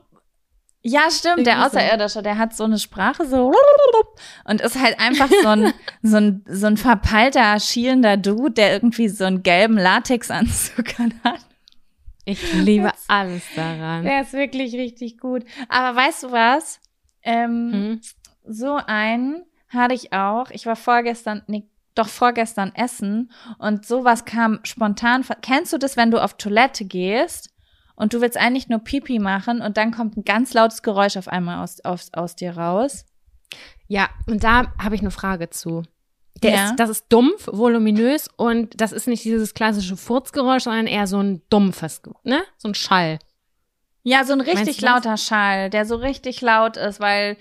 ja, 0.86 1.10
stimmt, 1.10 1.48
der 1.48 1.56
Irgendwie. 1.58 1.78
Außerirdische, 1.78 2.22
der 2.22 2.38
hat 2.38 2.54
so 2.56 2.66
eine 2.66 2.78
Sprache 2.78 3.26
so 3.26 3.54
und 4.46 4.62
ist 4.62 4.80
halt 4.80 5.00
einfach 5.00 5.30
so 5.42 5.48
ein, 5.48 5.74
so 6.04 6.18
ein, 6.18 6.44
so 6.48 6.68
ein 6.68 6.78
verpeilter, 6.78 7.58
schielender 7.60 8.18
Dude, 8.18 8.52
der 8.52 8.74
irgendwie 8.74 9.08
so 9.10 9.24
einen 9.24 9.44
gelben 9.44 9.78
Latexanzug 9.78 10.98
hat. 11.24 11.40
Ich 12.26 12.54
liebe 12.54 12.88
Das- 12.90 13.06
alles 13.08 13.44
daran. 13.56 14.04
Der 14.04 14.22
ist 14.22 14.34
wirklich 14.34 14.74
richtig 14.76 15.18
gut. 15.18 15.44
Aber 15.70 15.96
weißt 15.98 16.24
du 16.24 16.32
was? 16.32 16.80
Ähm, 17.24 17.72
Hm? 17.72 18.02
so 18.46 18.76
einen 18.86 19.46
hatte 19.70 19.94
ich 19.96 20.12
auch. 20.14 20.50
Ich 20.52 20.66
war 20.66 20.76
vorgestern, 20.76 21.44
nee, 21.48 21.64
doch 21.96 22.08
vorgestern 22.10 22.74
essen 22.76 23.32
und 23.60 23.86
sowas 23.86 24.26
kam 24.26 24.60
spontan. 24.64 25.24
Kennst 25.42 25.72
du 25.74 25.78
das, 25.78 25.96
wenn 25.96 26.12
du 26.12 26.22
auf 26.22 26.36
Toilette 26.38 26.86
gehst 26.86 27.53
und 27.96 28.14
du 28.14 28.22
willst 28.22 28.38
eigentlich 28.38 28.70
nur 28.70 28.80
Pipi 28.80 29.20
machen 29.20 29.62
und 29.62 29.78
dann 29.78 29.92
kommt 29.92 30.18
ein 30.18 30.24
ganz 30.24 30.54
lautes 30.54 30.82
Geräusch 30.84 31.18
auf 31.18 31.28
einmal 31.28 31.64
aus, 31.64 31.80
aus, 31.82 32.12
aus 32.14 32.36
dir 32.36 32.58
raus? 32.58 33.06
Ja, 33.88 34.10
und 34.28 34.44
da 34.44 34.74
habe 34.82 34.96
ich 34.96 35.02
eine 35.02 35.12
Frage 35.12 35.50
zu. 35.50 35.84
Der 36.42 36.52
Ja. 36.56 36.66
ist, 36.66 36.76
das 36.78 36.90
ist 36.90 37.06
dumpf, 37.10 37.48
voluminös 37.52 38.28
und 38.36 38.80
das 38.82 38.92
ist 38.92 39.08
nicht 39.08 39.24
dieses 39.24 39.54
klassische 39.54 39.96
Furzgeräusch, 39.96 40.64
sondern 40.64 40.88
eher 40.88 41.08
so 41.08 41.20
ein 41.22 41.42
dumpfes, 41.50 42.02
ne? 42.24 42.44
So 42.58 42.70
ein 42.70 42.76
Schall. 42.76 43.20
Ja, 44.04 44.26
so 44.26 44.34
ein 44.34 44.42
richtig 44.42 44.78
das? 44.78 44.82
lauter 44.82 45.18
Schall, 45.18 45.70
der 45.70 45.86
so 45.86 45.96
richtig 45.96 46.42
laut 46.42 46.76
ist, 46.78 47.00
weil, 47.00 47.38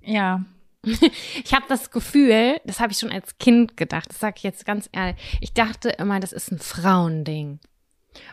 ja, 0.00 0.44
Ich 1.44 1.52
habe 1.54 1.66
das 1.68 1.90
Gefühl, 1.90 2.58
das 2.64 2.80
habe 2.80 2.92
ich 2.92 2.98
schon 2.98 3.12
als 3.12 3.36
Kind 3.38 3.76
gedacht, 3.76 4.08
das 4.10 4.20
sage 4.20 4.34
ich 4.38 4.42
jetzt 4.44 4.64
ganz 4.64 4.88
ehrlich. 4.92 5.16
Ich 5.40 5.52
dachte 5.52 5.90
immer, 5.90 6.20
das 6.20 6.32
ist 6.32 6.50
ein 6.52 6.58
Frauending. 6.58 7.58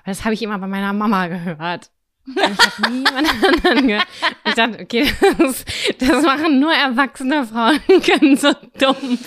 Das 0.05 0.23
habe 0.23 0.33
ich 0.33 0.41
immer 0.41 0.57
bei 0.59 0.67
meiner 0.67 0.93
Mama 0.93 1.27
gehört. 1.27 1.91
Und 2.25 2.37
ich 2.37 2.59
habe 2.59 2.91
niemand 2.91 3.27
anderen 3.43 3.87
gehört. 3.87 4.07
Ich 4.45 4.53
dachte, 4.53 4.79
okay, 4.81 5.11
das, 5.37 5.65
das 5.99 6.23
machen 6.23 6.59
nur 6.59 6.73
erwachsene 6.73 7.45
Frauen, 7.45 7.79
können 8.05 8.35
so 8.35 8.51
dumm. 8.79 9.17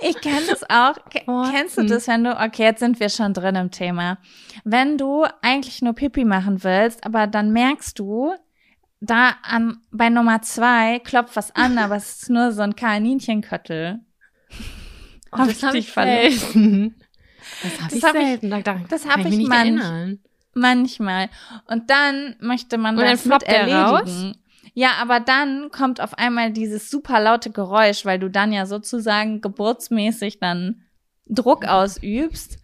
Ich 0.00 0.20
kenne 0.20 0.46
das 0.48 0.64
auch. 0.64 0.96
Worten. 1.26 1.52
Kennst 1.52 1.78
du 1.78 1.84
das, 1.84 2.08
wenn 2.08 2.24
du, 2.24 2.32
okay, 2.32 2.64
jetzt 2.64 2.80
sind 2.80 2.98
wir 3.00 3.08
schon 3.08 3.34
drin 3.34 3.54
im 3.54 3.70
Thema. 3.70 4.18
Wenn 4.64 4.98
du 4.98 5.26
eigentlich 5.42 5.82
nur 5.82 5.92
Pipi 5.92 6.24
machen 6.24 6.64
willst, 6.64 7.04
aber 7.04 7.26
dann 7.26 7.52
merkst 7.52 7.98
du, 7.98 8.34
da 9.00 9.36
an, 9.42 9.78
bei 9.90 10.10
Nummer 10.10 10.42
zwei 10.42 10.98
klopft 10.98 11.36
was 11.36 11.54
an, 11.54 11.78
aber 11.78 11.96
es 11.96 12.22
ist 12.22 12.30
nur 12.30 12.52
so 12.52 12.62
ein 12.62 12.76
Kaninchenköttel. 12.76 14.00
Ich 15.48 15.62
hab 15.62 15.72
dich 15.72 15.90
verletzt? 15.90 16.54
Das 17.62 17.80
habe 17.82 17.94
ich 17.96 18.04
hab 18.04 18.14
ich- 18.16 18.22
selten. 18.26 18.50
Da, 18.50 18.60
da 18.60 18.80
das 18.88 19.02
kann 19.02 19.10
hab 19.12 19.18
ich 19.20 19.24
ich 19.26 19.30
mich 19.30 19.38
nicht 19.38 19.48
manch- 19.48 19.58
erinnern. 19.80 20.18
Manchmal. 20.54 21.28
Und 21.66 21.90
dann 21.90 22.34
möchte 22.40 22.76
man 22.76 22.98
Und 22.98 23.04
das 23.04 23.24
mit 23.24 23.42
erledigen. 23.44 24.36
Ja, 24.74 24.90
aber 25.00 25.20
dann 25.20 25.70
kommt 25.70 26.00
auf 26.00 26.18
einmal 26.18 26.52
dieses 26.52 26.90
super 26.90 27.20
laute 27.20 27.50
Geräusch, 27.50 28.04
weil 28.04 28.18
du 28.18 28.28
dann 28.30 28.52
ja 28.52 28.66
sozusagen 28.66 29.40
geburtsmäßig 29.40 30.38
dann 30.40 30.82
Druck 31.26 31.64
ausübst. 31.66 32.58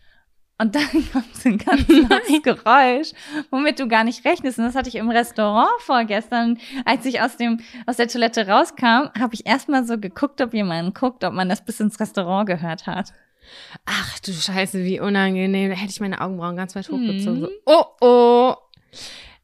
Und 0.58 0.74
dann 0.74 0.82
kommt 1.12 1.36
so 1.36 1.48
ein 1.50 1.58
ganz 1.58 1.86
lautes 1.88 2.42
Geräusch, 2.42 3.10
womit 3.50 3.78
du 3.78 3.86
gar 3.88 4.04
nicht 4.04 4.24
rechnest. 4.24 4.58
Und 4.58 4.64
das 4.64 4.74
hatte 4.74 4.88
ich 4.88 4.94
im 4.96 5.10
Restaurant 5.10 5.68
vorgestern. 5.80 6.58
Als 6.84 7.04
ich 7.06 7.20
aus 7.20 7.36
dem, 7.36 7.60
aus 7.86 7.96
der 7.98 8.08
Toilette 8.08 8.48
rauskam, 8.48 9.10
habe 9.18 9.34
ich 9.34 9.46
erstmal 9.46 9.84
so 9.84 9.98
geguckt, 9.98 10.40
ob 10.40 10.54
jemand 10.54 10.94
guckt, 10.94 11.22
ob 11.24 11.34
man 11.34 11.48
das 11.48 11.64
bis 11.64 11.78
ins 11.80 12.00
Restaurant 12.00 12.48
gehört 12.48 12.86
hat. 12.86 13.12
Ach 13.84 14.18
du 14.20 14.32
Scheiße, 14.32 14.84
wie 14.84 15.00
unangenehm. 15.00 15.70
Da 15.70 15.76
hätte 15.76 15.90
ich 15.90 16.00
meine 16.00 16.20
Augenbrauen 16.20 16.56
ganz 16.56 16.74
weit 16.74 16.88
hochgezogen. 16.88 17.40
Mhm. 17.40 17.44
So, 17.44 17.50
oh, 17.66 17.84
oh. 18.00 18.54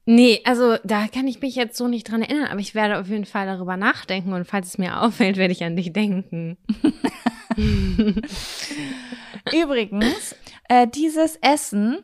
Nee, 0.05 0.40
also 0.44 0.76
da 0.82 1.07
kann 1.07 1.28
ich 1.28 1.40
mich 1.40 1.55
jetzt 1.55 1.76
so 1.76 1.86
nicht 1.86 2.11
dran 2.11 2.22
erinnern, 2.22 2.48
aber 2.48 2.59
ich 2.59 2.74
werde 2.74 2.98
auf 2.98 3.09
jeden 3.09 3.24
Fall 3.24 3.46
darüber 3.46 3.76
nachdenken 3.76 4.32
und 4.32 4.46
falls 4.46 4.68
es 4.68 4.78
mir 4.78 5.00
auffällt, 5.03 5.36
werde 5.36 5.53
ich 5.53 5.62
an 5.62 5.76
dich 5.76 5.92
denken. 5.92 6.57
Übrigens, 9.53 10.34
äh, 10.68 10.88
dieses 10.88 11.36
Essen 11.36 12.03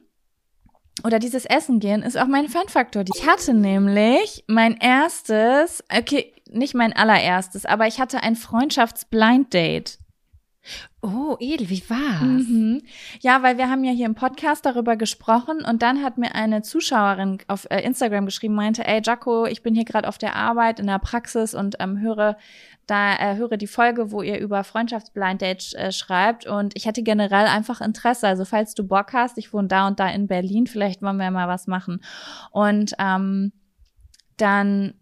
oder 1.04 1.18
dieses 1.18 1.44
Essen 1.44 1.80
gehen 1.80 2.02
ist 2.02 2.18
auch 2.18 2.26
mein 2.26 2.48
Fun-Faktor. 2.48 3.04
Ich 3.14 3.26
hatte 3.26 3.54
nämlich 3.54 4.44
mein 4.46 4.76
erstes, 4.76 5.82
okay, 5.92 6.32
nicht 6.50 6.74
mein 6.74 6.92
allererstes, 6.92 7.64
aber 7.64 7.86
ich 7.86 8.00
hatte 8.00 8.22
ein 8.22 8.36
Freundschafts-Blind-Date. 8.36 9.98
Oh, 11.00 11.36
Edel, 11.38 11.70
wie 11.70 11.88
war's? 11.88 12.48
Mhm. 12.48 12.82
Ja, 13.20 13.44
weil 13.44 13.56
wir 13.56 13.70
haben 13.70 13.84
ja 13.84 13.92
hier 13.92 14.06
im 14.06 14.16
Podcast 14.16 14.66
darüber 14.66 14.96
gesprochen 14.96 15.64
und 15.64 15.80
dann 15.80 16.02
hat 16.02 16.18
mir 16.18 16.34
eine 16.34 16.62
Zuschauerin 16.62 17.38
auf 17.46 17.68
äh, 17.70 17.80
Instagram 17.82 18.26
geschrieben, 18.26 18.56
meinte, 18.56 18.84
ey 18.84 19.00
Jaco, 19.04 19.46
ich 19.46 19.62
bin 19.62 19.76
hier 19.76 19.84
gerade 19.84 20.08
auf 20.08 20.18
der 20.18 20.34
Arbeit 20.34 20.80
in 20.80 20.88
der 20.88 20.98
Praxis 20.98 21.54
und 21.54 21.76
ähm, 21.78 22.00
höre 22.00 22.36
da 22.88 23.14
äh, 23.16 23.36
höre 23.36 23.58
die 23.58 23.66
Folge, 23.66 24.10
wo 24.10 24.22
ihr 24.22 24.40
über 24.40 24.64
Freundschaftsblind 24.64 25.42
Date 25.42 25.74
äh, 25.74 25.92
schreibt 25.92 26.46
und 26.46 26.74
ich 26.74 26.86
hätte 26.86 27.02
generell 27.02 27.46
einfach 27.46 27.80
Interesse. 27.80 28.26
Also 28.26 28.44
falls 28.44 28.74
du 28.74 28.82
Bock 28.82 29.12
hast, 29.12 29.38
ich 29.38 29.52
wohne 29.52 29.68
da 29.68 29.86
und 29.86 30.00
da 30.00 30.08
in 30.08 30.26
Berlin, 30.26 30.66
vielleicht 30.66 31.02
wollen 31.02 31.18
wir 31.18 31.30
mal 31.30 31.48
was 31.48 31.66
machen. 31.66 32.02
Und 32.50 32.94
ähm, 32.98 33.52
dann 34.38 34.94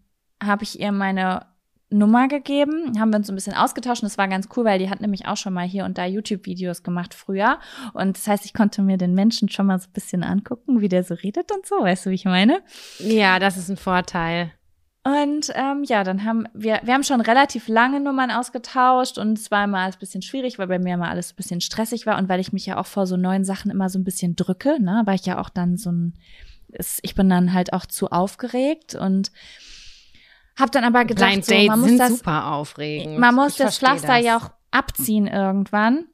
habe 0.43 0.65
ich 0.65 0.81
ihr 0.81 0.93
meine 0.93 1.47
Nummer 1.91 2.27
gegeben, 2.29 2.99
haben 2.99 3.11
wir 3.11 3.17
uns 3.19 3.29
so 3.29 3.33
ein 3.33 3.37
bisschen 3.37 3.55
ausgetauscht 3.55 4.03
und 4.03 4.09
das 4.09 4.19
war 4.19 4.27
ganz 4.29 4.49
cool, 4.57 4.65
weil 4.65 4.79
die 4.81 4.91
hat 4.91 5.01
nämlich 5.01 5.27
auch 5.27 5.37
schon 5.37 5.53
mal 5.55 5.67
hier 5.67 5.85
und 5.85 5.99
da 5.99 6.05
YouTube-Videos 6.05 6.83
gemacht 6.83 7.15
früher 7.15 7.59
und 7.95 8.17
das 8.17 8.27
heißt, 8.27 8.45
ich 8.45 8.55
konnte 8.55 8.83
mir 8.83 8.97
den 8.99 9.15
Menschen 9.15 9.49
schon 9.49 9.67
mal 9.67 9.79
so 9.79 9.87
ein 9.89 9.93
bisschen 9.93 10.25
angucken, 10.25 10.81
wie 10.81 10.89
der 10.89 11.05
so 11.05 11.15
redet 11.15 11.53
und 11.53 11.65
so, 11.65 11.77
weißt 11.77 12.07
du, 12.07 12.11
wie 12.11 12.15
ich 12.17 12.25
meine? 12.25 12.61
Ja, 12.99 13.39
das 13.39 13.57
ist 13.57 13.69
ein 13.71 13.77
Vorteil. 13.77 14.51
Und 15.05 15.53
ähm, 15.55 15.85
ja, 15.85 16.03
dann 16.03 16.25
haben 16.25 16.49
wir, 16.53 16.81
wir 16.83 16.93
haben 16.93 17.05
schon 17.05 17.21
relativ 17.21 17.69
lange 17.69 18.01
Nummern 18.01 18.33
ausgetauscht 18.33 19.19
und 19.19 19.39
es 19.39 19.53
war 19.53 19.63
immer 19.63 19.79
alles 19.79 19.95
ein 19.95 20.01
bisschen 20.01 20.23
schwierig, 20.23 20.59
weil 20.59 20.67
bei 20.67 20.81
mir 20.81 20.95
immer 20.95 21.09
alles 21.09 21.33
ein 21.33 21.37
bisschen 21.37 21.61
stressig 21.61 22.07
war 22.07 22.19
und 22.19 22.29
weil 22.29 22.41
ich 22.41 22.53
mich 22.53 22.67
ja 22.67 22.77
auch 22.79 22.87
vor 22.87 23.07
so 23.07 23.17
neuen 23.17 23.45
Sachen 23.45 23.71
immer 23.71 23.89
so 23.89 24.01
ein 24.01 24.05
bisschen 24.05 24.35
drücke, 24.35 24.83
ne, 24.83 25.03
weil 25.05 25.15
ich 25.15 25.25
ja 25.25 25.39
auch 25.41 25.49
dann 25.49 25.77
so 25.77 25.93
ein, 25.93 26.15
es- 26.73 26.99
ich 27.03 27.15
bin 27.15 27.29
dann 27.29 27.53
halt 27.53 27.73
auch 27.73 27.87
zu 27.87 28.11
aufgeregt 28.11 28.97
und 28.97 29.31
habe 30.59 30.71
dann 30.71 30.85
aber 30.85 31.05
gedacht, 31.05 31.31
Blind 31.31 31.45
so, 31.45 31.53
Dates 31.53 31.69
man 31.69 31.81
muss 31.81 31.89
sind 31.89 31.99
das, 31.99 32.19
super 32.19 32.53
aufregend. 32.53 33.19
man 33.19 33.35
muss 33.35 33.53
Ich 33.53 33.59
das 33.59 33.79
Pflaster 33.79 34.17
das. 34.17 34.25
ja 34.25 34.37
auch 34.39 34.51
abziehen 34.71 35.27
irgendwann. 35.27 36.07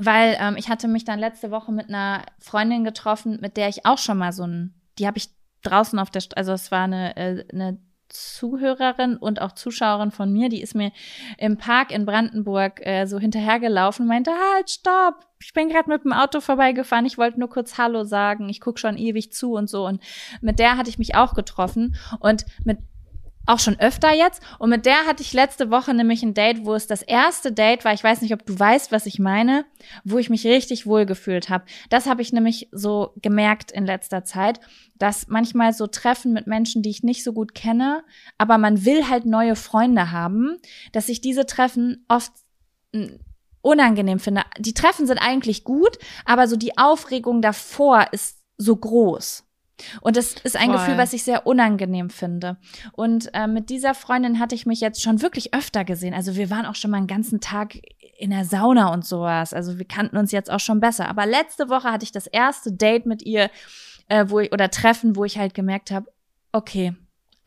Weil 0.00 0.36
ähm, 0.40 0.54
ich 0.56 0.68
hatte 0.68 0.86
mich 0.86 1.04
dann 1.04 1.18
letzte 1.18 1.50
Woche 1.50 1.72
mit 1.72 1.88
einer 1.88 2.22
Freundin 2.38 2.84
getroffen, 2.84 3.38
mit 3.40 3.56
der 3.56 3.68
ich 3.68 3.84
auch 3.84 3.98
schon 3.98 4.18
mal 4.18 4.32
so 4.32 4.44
ein, 4.44 4.74
die 4.98 5.08
habe 5.08 5.18
ich 5.18 5.28
draußen 5.62 5.98
auf 5.98 6.10
der, 6.10 6.20
St 6.20 6.36
also 6.36 6.52
es 6.52 6.70
war 6.70 6.84
eine, 6.84 7.16
äh, 7.16 7.44
eine 7.52 7.78
Zuhörerin 8.08 9.16
und 9.16 9.40
auch 9.42 9.52
Zuschauerin 9.52 10.10
von 10.10 10.32
mir, 10.32 10.48
die 10.48 10.62
ist 10.62 10.74
mir 10.74 10.92
im 11.36 11.58
Park 11.58 11.90
in 11.90 12.06
Brandenburg 12.06 12.80
äh, 12.86 13.06
so 13.06 13.18
hinterhergelaufen 13.18 14.04
und 14.04 14.08
meinte, 14.08 14.30
halt, 14.30 14.70
stopp, 14.70 15.26
ich 15.40 15.52
bin 15.52 15.68
gerade 15.68 15.90
mit 15.90 16.04
dem 16.04 16.12
Auto 16.12 16.40
vorbeigefahren, 16.40 17.04
ich 17.04 17.18
wollte 17.18 17.38
nur 17.38 17.50
kurz 17.50 17.76
Hallo 17.76 18.04
sagen, 18.04 18.48
ich 18.48 18.60
guck 18.60 18.78
schon 18.78 18.96
ewig 18.96 19.32
zu 19.32 19.52
und 19.52 19.68
so. 19.68 19.86
Und 19.86 20.02
mit 20.40 20.58
der 20.58 20.76
hatte 20.76 20.90
ich 20.90 20.98
mich 20.98 21.16
auch 21.16 21.34
getroffen 21.34 21.96
und 22.20 22.46
mit 22.64 22.78
auch 23.48 23.58
schon 23.58 23.80
öfter 23.80 24.14
jetzt. 24.14 24.42
Und 24.58 24.70
mit 24.70 24.86
der 24.86 25.06
hatte 25.06 25.22
ich 25.22 25.32
letzte 25.32 25.70
Woche 25.70 25.94
nämlich 25.94 26.22
ein 26.22 26.34
Date, 26.34 26.64
wo 26.64 26.74
es 26.74 26.86
das 26.86 27.02
erste 27.02 27.50
Date 27.50 27.84
war. 27.84 27.94
Ich 27.94 28.04
weiß 28.04 28.20
nicht, 28.20 28.34
ob 28.34 28.44
du 28.44 28.58
weißt, 28.58 28.92
was 28.92 29.06
ich 29.06 29.18
meine, 29.18 29.64
wo 30.04 30.18
ich 30.18 30.28
mich 30.28 30.46
richtig 30.46 30.86
wohl 30.86 31.06
gefühlt 31.06 31.48
habe. 31.48 31.64
Das 31.88 32.06
habe 32.06 32.22
ich 32.22 32.32
nämlich 32.32 32.68
so 32.72 33.12
gemerkt 33.16 33.72
in 33.72 33.86
letzter 33.86 34.24
Zeit, 34.24 34.60
dass 34.96 35.28
manchmal 35.28 35.72
so 35.72 35.86
Treffen 35.86 36.32
mit 36.32 36.46
Menschen, 36.46 36.82
die 36.82 36.90
ich 36.90 37.02
nicht 37.02 37.24
so 37.24 37.32
gut 37.32 37.54
kenne, 37.54 38.04
aber 38.36 38.58
man 38.58 38.84
will 38.84 39.08
halt 39.08 39.24
neue 39.24 39.56
Freunde 39.56 40.10
haben, 40.10 40.58
dass 40.92 41.08
ich 41.08 41.20
diese 41.20 41.46
Treffen 41.46 42.04
oft 42.08 42.32
mm, 42.92 43.06
unangenehm 43.62 44.18
finde. 44.18 44.42
Die 44.58 44.74
Treffen 44.74 45.06
sind 45.06 45.18
eigentlich 45.18 45.64
gut, 45.64 45.98
aber 46.24 46.48
so 46.48 46.56
die 46.56 46.76
Aufregung 46.76 47.40
davor 47.40 48.06
ist 48.12 48.38
so 48.58 48.76
groß. 48.76 49.47
Und 50.00 50.16
das 50.16 50.34
ist 50.42 50.56
ein 50.56 50.70
Voll. 50.70 50.78
Gefühl, 50.78 50.98
was 50.98 51.12
ich 51.12 51.22
sehr 51.22 51.46
unangenehm 51.46 52.10
finde. 52.10 52.56
Und 52.92 53.30
äh, 53.34 53.46
mit 53.46 53.70
dieser 53.70 53.94
Freundin 53.94 54.38
hatte 54.38 54.54
ich 54.54 54.66
mich 54.66 54.80
jetzt 54.80 55.02
schon 55.02 55.22
wirklich 55.22 55.54
öfter 55.54 55.84
gesehen. 55.84 56.14
Also 56.14 56.36
wir 56.36 56.50
waren 56.50 56.66
auch 56.66 56.74
schon 56.74 56.90
mal 56.90 56.98
einen 56.98 57.06
ganzen 57.06 57.40
Tag 57.40 57.78
in 58.18 58.30
der 58.30 58.44
Sauna 58.44 58.92
und 58.92 59.04
sowas. 59.04 59.54
Also 59.54 59.78
wir 59.78 59.86
kannten 59.86 60.16
uns 60.16 60.32
jetzt 60.32 60.50
auch 60.50 60.60
schon 60.60 60.80
besser. 60.80 61.08
Aber 61.08 61.26
letzte 61.26 61.68
Woche 61.68 61.90
hatte 61.90 62.04
ich 62.04 62.12
das 62.12 62.26
erste 62.26 62.72
Date 62.72 63.06
mit 63.06 63.22
ihr, 63.22 63.50
äh, 64.08 64.26
wo 64.28 64.40
ich, 64.40 64.52
oder 64.52 64.70
Treffen, 64.70 65.16
wo 65.16 65.24
ich 65.24 65.38
halt 65.38 65.54
gemerkt 65.54 65.90
habe, 65.90 66.06
okay, 66.52 66.94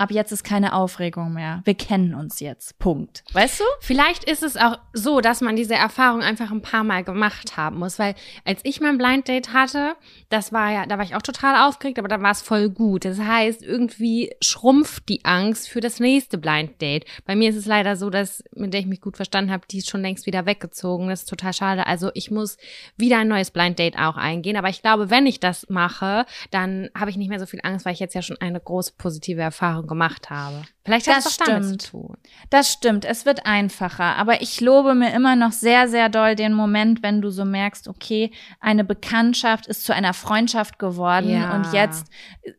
ab 0.01 0.11
jetzt 0.11 0.31
ist 0.31 0.43
keine 0.43 0.73
Aufregung 0.73 1.33
mehr. 1.33 1.61
Wir 1.63 1.75
kennen 1.75 2.15
uns 2.15 2.39
jetzt. 2.39 2.79
Punkt. 2.79 3.23
Weißt 3.33 3.59
du? 3.59 3.63
Vielleicht 3.79 4.23
ist 4.23 4.41
es 4.41 4.57
auch 4.57 4.77
so, 4.93 5.21
dass 5.21 5.41
man 5.41 5.55
diese 5.55 5.75
Erfahrung 5.75 6.21
einfach 6.21 6.51
ein 6.51 6.63
paar 6.63 6.83
Mal 6.83 7.03
gemacht 7.03 7.55
haben 7.55 7.77
muss, 7.77 7.99
weil 7.99 8.15
als 8.43 8.61
ich 8.63 8.81
mein 8.81 8.97
Blind 8.97 9.27
Date 9.27 9.53
hatte, 9.53 9.95
das 10.29 10.51
war 10.51 10.71
ja, 10.71 10.85
da 10.87 10.97
war 10.97 11.05
ich 11.05 11.15
auch 11.15 11.21
total 11.21 11.67
aufgeregt, 11.67 11.99
aber 11.99 12.07
dann 12.07 12.23
war 12.23 12.31
es 12.31 12.41
voll 12.41 12.69
gut. 12.69 13.05
Das 13.05 13.19
heißt, 13.19 13.61
irgendwie 13.61 14.31
schrumpft 14.41 15.07
die 15.07 15.23
Angst 15.23 15.69
für 15.69 15.81
das 15.81 15.99
nächste 15.99 16.37
Blind 16.37 16.81
Date. 16.81 17.05
Bei 17.25 17.35
mir 17.35 17.49
ist 17.49 17.55
es 17.55 17.65
leider 17.67 17.95
so, 17.95 18.09
dass, 18.09 18.43
mit 18.55 18.73
der 18.73 18.81
ich 18.81 18.87
mich 18.87 19.01
gut 19.01 19.17
verstanden 19.17 19.51
habe, 19.51 19.67
die 19.69 19.77
ist 19.77 19.89
schon 19.89 20.01
längst 20.01 20.25
wieder 20.25 20.45
weggezogen. 20.47 21.09
Das 21.09 21.21
ist 21.21 21.29
total 21.29 21.53
schade. 21.53 21.85
Also 21.85 22.09
ich 22.15 22.31
muss 22.31 22.57
wieder 22.97 23.19
ein 23.19 23.27
neues 23.27 23.51
Blind 23.51 23.77
Date 23.77 23.99
auch 23.99 24.17
eingehen. 24.17 24.57
Aber 24.57 24.69
ich 24.69 24.81
glaube, 24.81 25.11
wenn 25.11 25.27
ich 25.27 25.39
das 25.39 25.69
mache, 25.69 26.25
dann 26.49 26.89
habe 26.97 27.11
ich 27.11 27.17
nicht 27.17 27.29
mehr 27.29 27.39
so 27.39 27.45
viel 27.45 27.61
Angst, 27.63 27.85
weil 27.85 27.93
ich 27.93 27.99
jetzt 27.99 28.15
ja 28.15 28.23
schon 28.23 28.41
eine 28.41 28.59
große 28.59 28.93
positive 28.97 29.41
Erfahrung 29.41 29.90
gemacht 29.91 30.29
habe. 30.29 30.63
Vielleicht 30.85 31.07
hat 31.07 31.17
das 31.25 31.37
damit 31.37 31.63
stimmt. 31.65 31.81
zu 31.81 31.91
tun. 31.91 32.17
Das 32.49 32.71
stimmt, 32.71 33.05
es 33.05 33.25
wird 33.25 33.45
einfacher. 33.45 34.15
Aber 34.15 34.41
ich 34.41 34.61
lobe 34.61 34.95
mir 34.95 35.13
immer 35.13 35.35
noch 35.35 35.51
sehr, 35.51 35.87
sehr 35.89 36.07
doll 36.09 36.35
den 36.35 36.53
Moment, 36.53 37.03
wenn 37.03 37.21
du 37.21 37.29
so 37.29 37.43
merkst, 37.45 37.87
okay, 37.87 38.31
eine 38.59 38.83
Bekanntschaft 38.83 39.67
ist 39.67 39.83
zu 39.83 39.93
einer 39.93 40.13
Freundschaft 40.13 40.79
geworden 40.79 41.29
Ja. 41.29 41.53
und 41.55 41.73
jetzt, 41.73 42.07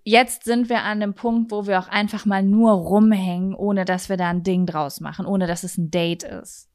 jetzt 0.04 0.44
sind 0.44 0.68
wir 0.68 0.82
an 0.82 1.00
dem 1.00 1.14
Punkt, 1.14 1.50
wo 1.50 1.66
wir 1.66 1.80
auch 1.80 1.88
einfach 1.88 2.26
mal 2.26 2.42
nur 2.42 2.72
rumhängen, 2.72 3.54
ohne 3.54 3.84
dass 3.84 4.08
wir 4.08 4.16
da 4.16 4.28
ein 4.28 4.42
Ding 4.42 4.66
draus 4.66 5.00
machen, 5.00 5.24
ohne 5.26 5.46
dass 5.46 5.64
es 5.64 5.78
ein 5.78 5.90
Date 5.90 6.22
ist. 6.22 6.68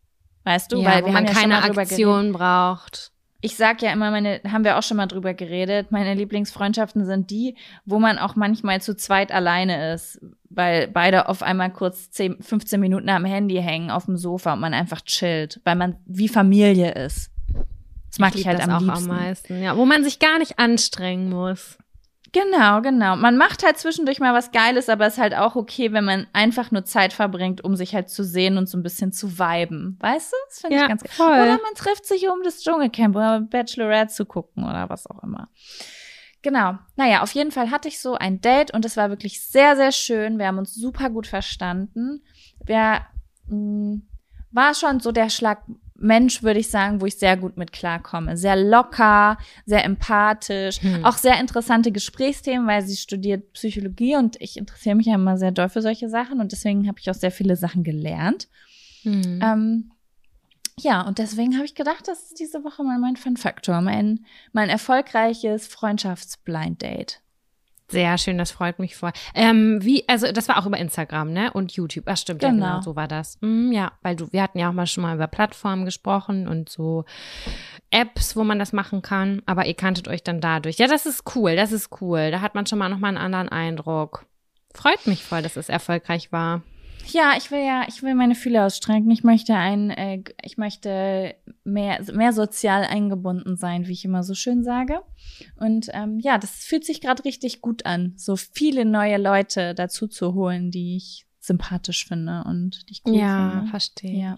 Weißt 0.43 0.71
du? 0.71 0.81
ja, 0.81 0.89
Weil 0.89 1.03
wo 1.03 1.05
wir 1.07 1.13
man 1.13 1.27
haben 1.27 1.51
ja 1.51 1.59
keine. 1.61 1.63
Aktion 1.79 2.31
braucht. 2.33 3.11
Ich 3.47 3.55
sag 3.55 3.81
ja 3.81 3.93
immer, 3.93 4.11
meine, 4.11 4.41
haben 4.51 4.65
wir 4.65 4.77
auch 4.77 4.83
schon 4.83 4.97
mal 4.97 5.05
drüber 5.05 5.33
geredet, 5.33 5.89
meine 5.89 6.13
Lieblingsfreundschaften 6.15 7.05
sind 7.05 7.29
die, 7.29 7.55
wo 7.85 7.97
man 7.97 8.17
auch 8.17 8.35
manchmal 8.35 8.81
zu 8.81 8.93
zweit 8.93 9.31
alleine 9.31 9.93
ist, 9.93 10.19
weil 10.49 10.89
beide 10.89 11.29
auf 11.29 11.41
einmal 11.41 11.71
kurz 11.71 12.11
10, 12.11 12.41
15 12.41 12.77
Minuten 12.77 13.07
am 13.07 13.23
Handy 13.23 13.55
hängen 13.55 13.89
auf 13.89 14.03
dem 14.03 14.17
Sofa 14.17 14.51
und 14.51 14.59
man 14.59 14.73
einfach 14.73 14.99
chillt, 14.99 15.61
weil 15.63 15.75
man 15.75 15.95
wie 16.05 16.27
Familie 16.27 16.91
ist. 16.91 17.31
Das 18.09 18.19
mag 18.19 18.31
ich, 18.31 18.39
lieb 18.39 18.47
halt 18.47 18.59
das 18.59 18.67
am 18.67 18.73
auch 18.73 18.81
liebsten. 18.81 19.11
am 19.11 19.17
meisten. 19.17 19.63
Ja, 19.63 19.77
wo 19.77 19.85
man 19.85 20.03
sich 20.03 20.19
gar 20.19 20.39
nicht 20.39 20.59
anstrengen 20.59 21.29
muss. 21.29 21.77
Genau, 22.33 22.81
genau. 22.81 23.15
Man 23.15 23.37
macht 23.37 23.63
halt 23.63 23.77
zwischendurch 23.77 24.19
mal 24.19 24.33
was 24.33 24.51
Geiles, 24.51 24.89
aber 24.89 25.05
es 25.07 25.13
ist 25.13 25.19
halt 25.19 25.35
auch 25.35 25.55
okay, 25.55 25.93
wenn 25.93 26.03
man 26.03 26.27
einfach 26.33 26.71
nur 26.71 26.83
Zeit 26.83 27.13
verbringt, 27.13 27.63
um 27.63 27.75
sich 27.75 27.95
halt 27.95 28.09
zu 28.09 28.23
sehen 28.23 28.57
und 28.57 28.67
so 28.67 28.77
ein 28.77 28.83
bisschen 28.83 29.11
zu 29.11 29.39
viben. 29.39 29.97
Weißt 29.99 30.31
du? 30.31 30.35
Das 30.49 30.59
finde 30.59 30.75
Ja, 30.75 30.81
ich 30.83 30.87
ganz 30.89 31.03
geil. 31.03 31.41
Oder 31.41 31.61
man 31.63 31.73
trifft 31.75 32.05
sich, 32.05 32.27
um 32.27 32.43
das 32.43 32.61
Dschungelcamp 32.61 33.15
oder 33.15 33.41
Bachelorette 33.41 34.13
zu 34.13 34.25
gucken 34.25 34.63
oder 34.65 34.89
was 34.89 35.07
auch 35.07 35.23
immer. 35.23 35.49
Genau. 36.41 36.77
Naja, 36.95 37.23
auf 37.23 37.31
jeden 37.31 37.51
Fall 37.51 37.71
hatte 37.71 37.87
ich 37.87 37.99
so 37.99 38.15
ein 38.15 38.41
Date 38.41 38.73
und 38.73 38.85
es 38.85 38.97
war 38.97 39.09
wirklich 39.09 39.41
sehr, 39.41 39.75
sehr 39.75 39.91
schön. 39.91 40.37
Wir 40.37 40.47
haben 40.47 40.57
uns 40.59 40.75
super 40.75 41.09
gut 41.09 41.27
verstanden. 41.27 42.23
Wir 42.63 43.01
mh, 43.47 44.01
war 44.51 44.73
schon 44.73 44.99
so 44.99 45.11
der 45.11 45.29
Schlag 45.29 45.63
Mensch, 45.99 46.43
würde 46.43 46.59
ich 46.59 46.69
sagen, 46.69 47.01
wo 47.01 47.05
ich 47.05 47.17
sehr 47.17 47.37
gut 47.37 47.57
mit 47.57 47.71
klarkomme. 47.71 48.37
Sehr 48.37 48.55
locker, 48.55 49.37
sehr 49.65 49.83
empathisch, 49.83 50.81
Hm. 50.81 51.05
auch 51.05 51.17
sehr 51.17 51.39
interessante 51.39 51.91
Gesprächsthemen, 51.91 52.67
weil 52.67 52.83
sie 52.83 52.95
studiert 52.95 53.53
Psychologie 53.53 54.15
und 54.15 54.39
ich 54.39 54.57
interessiere 54.57 54.95
mich 54.95 55.07
ja 55.07 55.15
immer 55.15 55.37
sehr 55.37 55.51
doll 55.51 55.69
für 55.69 55.81
solche 55.81 56.09
Sachen 56.09 56.39
und 56.39 56.51
deswegen 56.51 56.87
habe 56.87 56.99
ich 56.99 57.09
auch 57.09 57.15
sehr 57.15 57.31
viele 57.31 57.55
Sachen 57.55 57.83
gelernt. 57.83 58.47
Hm. 59.03 59.39
Ähm, 59.41 59.91
ja, 60.79 61.01
und 61.01 61.17
deswegen 61.17 61.55
habe 61.55 61.65
ich 61.65 61.73
gedacht, 61.73 62.07
das 62.07 62.23
ist 62.23 62.39
diese 62.39 62.63
Woche 62.63 62.83
mal 62.83 62.99
mein 62.99 63.15
Fun 63.15 63.35
Factor, 63.35 63.81
mein, 63.81 64.25
mein 64.53 64.69
erfolgreiches 64.69 65.67
Freundschaftsblind 65.67 66.81
Date. 66.81 67.21
Sehr 67.89 68.17
schön, 68.17 68.37
das 68.37 68.51
freut 68.51 68.79
mich 68.79 68.97
voll. 68.97 69.11
Ähm, 69.33 69.79
wie, 69.81 70.03
also 70.09 70.29
das 70.33 70.49
war 70.49 70.57
auch 70.57 70.65
über 70.65 70.77
Instagram, 70.77 71.31
ne? 71.31 71.53
Und 71.53 71.71
YouTube. 71.71 72.03
Ach 72.07 72.17
stimmt, 72.17 72.43
ja, 72.43 72.49
Genau. 72.49 72.65
genau, 72.65 72.81
so 72.81 72.95
war 72.97 73.07
das. 73.07 73.37
Mm, 73.41 73.71
ja, 73.71 73.93
weil 74.01 74.17
du, 74.17 74.31
wir 74.33 74.43
hatten 74.43 74.59
ja 74.59 74.69
auch 74.69 74.73
mal 74.73 74.87
schon 74.87 75.03
mal 75.03 75.15
über 75.15 75.27
Plattformen 75.27 75.85
gesprochen 75.85 76.47
und 76.49 76.67
so 76.67 77.05
Apps, 77.89 78.35
wo 78.35 78.43
man 78.43 78.59
das 78.59 78.73
machen 78.73 79.01
kann. 79.01 79.41
Aber 79.45 79.65
ihr 79.67 79.73
kanntet 79.73 80.09
euch 80.09 80.21
dann 80.21 80.41
dadurch. 80.41 80.77
Ja, 80.79 80.87
das 80.87 81.05
ist 81.05 81.23
cool, 81.35 81.55
das 81.55 81.71
ist 81.71 82.01
cool. 82.01 82.29
Da 82.31 82.41
hat 82.41 82.55
man 82.55 82.65
schon 82.65 82.77
mal 82.79 82.89
nochmal 82.89 83.09
einen 83.15 83.17
anderen 83.33 83.47
Eindruck. 83.49 84.25
Freut 84.73 85.07
mich 85.07 85.23
voll, 85.23 85.41
dass 85.41 85.55
es 85.55 85.69
erfolgreich 85.69 86.31
war. 86.33 86.61
Ja, 87.09 87.33
ich 87.37 87.51
will 87.51 87.63
ja, 87.63 87.85
ich 87.87 88.03
will 88.03 88.15
meine 88.15 88.35
Fühler 88.35 88.65
ausstrecken. 88.65 89.09
Ich 89.11 89.23
möchte 89.23 89.55
ein, 89.55 89.89
äh, 89.91 90.23
ich 90.43 90.57
möchte 90.57 91.35
mehr, 91.63 92.01
mehr 92.13 92.33
sozial 92.33 92.83
eingebunden 92.83 93.55
sein, 93.55 93.87
wie 93.87 93.93
ich 93.93 94.05
immer 94.05 94.23
so 94.23 94.33
schön 94.33 94.63
sage. 94.63 95.01
Und 95.55 95.89
ähm, 95.93 96.19
ja, 96.19 96.37
das 96.37 96.51
fühlt 96.65 96.85
sich 96.85 97.01
gerade 97.01 97.23
richtig 97.25 97.61
gut 97.61 97.85
an, 97.85 98.13
so 98.17 98.35
viele 98.35 98.85
neue 98.85 99.17
Leute 99.17 99.73
dazu 99.73 100.07
zu 100.07 100.33
holen, 100.33 100.71
die 100.71 100.97
ich 100.97 101.25
sympathisch 101.39 102.05
finde 102.05 102.43
und 102.45 102.87
die 102.89 102.93
ich 102.93 103.01
cool 103.05 103.15
finde. 103.15 103.69
verstehe. 103.69 104.19
Ja. 104.19 104.35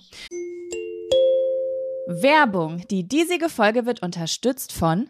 Werbung. 2.09 2.87
Die 2.89 3.07
diesige 3.07 3.49
Folge 3.49 3.85
wird 3.85 4.01
unterstützt 4.01 4.73
von 4.73 5.09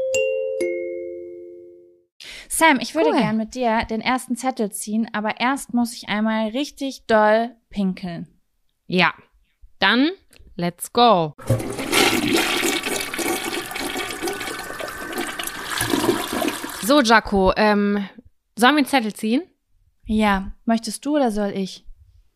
Sam, 2.53 2.79
ich 2.81 2.93
würde 2.95 3.11
Cool. 3.11 3.17
gern 3.17 3.37
mit 3.37 3.55
dir 3.55 3.85
den 3.89 4.01
ersten 4.01 4.35
Zettel 4.35 4.71
ziehen, 4.73 5.07
aber 5.13 5.39
erst 5.39 5.73
muss 5.73 5.93
ich 5.93 6.09
einmal 6.09 6.49
richtig 6.49 7.05
doll 7.07 7.55
pinkeln. 7.69 8.27
Ja, 8.87 9.13
dann 9.79 10.09
let's 10.57 10.91
go. 10.91 11.33
So, 16.83 17.01
Jaco, 17.01 17.53
ähm, 17.55 18.05
sollen 18.57 18.73
wir 18.75 18.79
einen 18.79 18.85
Zettel 18.85 19.13
ziehen? 19.13 19.43
Ja, 20.05 20.51
möchtest 20.65 21.05
du 21.05 21.15
oder 21.15 21.31
soll 21.31 21.51
ich? 21.51 21.85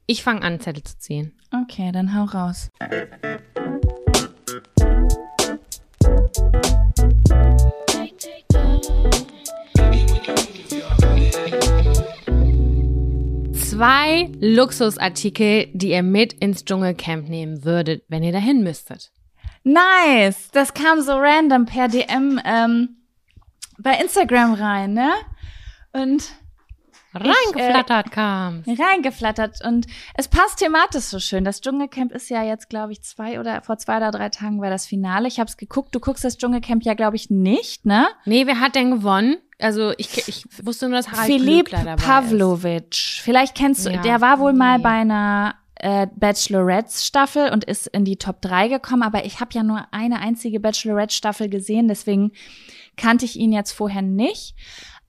Ich 0.08 0.24
fange 0.24 0.44
an, 0.44 0.60
Zettel 0.60 0.84
zu 0.84 0.98
ziehen. 1.00 1.38
Okay, 1.64 1.92
dann 1.92 2.16
hau 2.16 2.24
raus. 2.26 2.70
Zwei 13.76 14.32
Luxusartikel, 14.40 15.68
die 15.74 15.90
ihr 15.90 16.02
mit 16.02 16.32
ins 16.32 16.64
Dschungelcamp 16.64 17.28
nehmen 17.28 17.66
würdet, 17.66 18.06
wenn 18.08 18.24
ihr 18.24 18.32
dahin 18.32 18.64
müsstet. 18.64 19.12
Nice! 19.66 20.50
Das 20.54 20.74
kam 20.74 21.02
so 21.02 21.12
random 21.18 21.66
per 21.66 21.90
DM 21.90 22.40
ähm, 22.46 22.96
bei 23.78 24.00
Instagram 24.00 24.54
rein, 24.54 24.94
ne? 24.94 25.12
Und 25.92 26.24
Reingeflattert 27.14 28.12
kam's. 28.12 28.66
reingeflattert 28.68 29.60
und 29.66 29.88
es 30.16 30.30
passt 30.30 30.60
thematisch 30.60 31.04
so 31.04 31.20
schön. 31.20 31.44
Das 31.44 31.60
Dschungelcamp 31.60 32.14
ist 32.14 32.30
ja 32.30 32.44
jetzt, 32.44 32.70
glaube 32.70 32.94
ich, 32.94 33.02
zwei 33.04 33.42
oder 33.42 33.62
vor 33.62 33.78
zwei 33.78 33.98
oder 33.98 34.12
drei 34.12 34.30
Tagen 34.30 34.62
war 34.62 34.70
das 34.70 34.86
Finale. 34.86 35.28
Ich 35.28 35.40
habe 35.40 35.50
es 35.50 35.58
geguckt. 35.58 35.94
Du 35.94 36.00
guckst 36.00 36.24
das 36.24 36.38
Dschungelcamp 36.38 36.84
ja, 36.84 36.94
glaube 36.94 37.18
ich, 37.18 37.30
nicht, 37.30 37.86
ne? 37.86 38.08
Nee, 38.24 38.48
wer 38.48 38.62
hat 38.62 38.76
denn 38.76 38.92
gewonnen? 38.92 39.36
Also 39.60 39.94
ich, 39.98 40.28
ich 40.28 40.46
wusste 40.64 40.90
nur, 40.90 40.98
dass 40.98 41.10
Harald 41.12 41.28
Philipp 41.28 41.70
Glöckler 41.70 41.96
Pavlovic. 41.96 42.96
Vielleicht 42.96 43.56
kennst 43.56 43.86
du, 43.86 43.90
Ja, 43.90 44.02
der 44.02 44.22
war 44.22 44.40
wohl 44.40 44.54
mal 44.54 44.78
nee. 44.78 44.84
bei 44.84 44.90
einer 44.90 45.56
äh, 45.76 46.08
Bachelorette-Staffel 46.16 47.52
und 47.52 47.64
ist 47.64 47.88
in 47.88 48.06
die 48.06 48.18
Top 48.18 48.42
3 48.42 48.68
gekommen, 48.68 49.04
aber 49.04 49.26
ich 49.26 49.40
habe 49.40 49.52
ja 49.54 49.64
nur 49.64 49.88
eine 49.92 50.20
einzige 50.20 50.60
Bachelorette-Staffel 50.60 51.50
gesehen, 51.50 51.88
deswegen 51.88 52.32
kannte 52.98 53.26
ich 53.26 53.38
ihn 53.38 53.52
jetzt 53.52 53.72
vorher 53.72 54.02
nicht. 54.02 54.56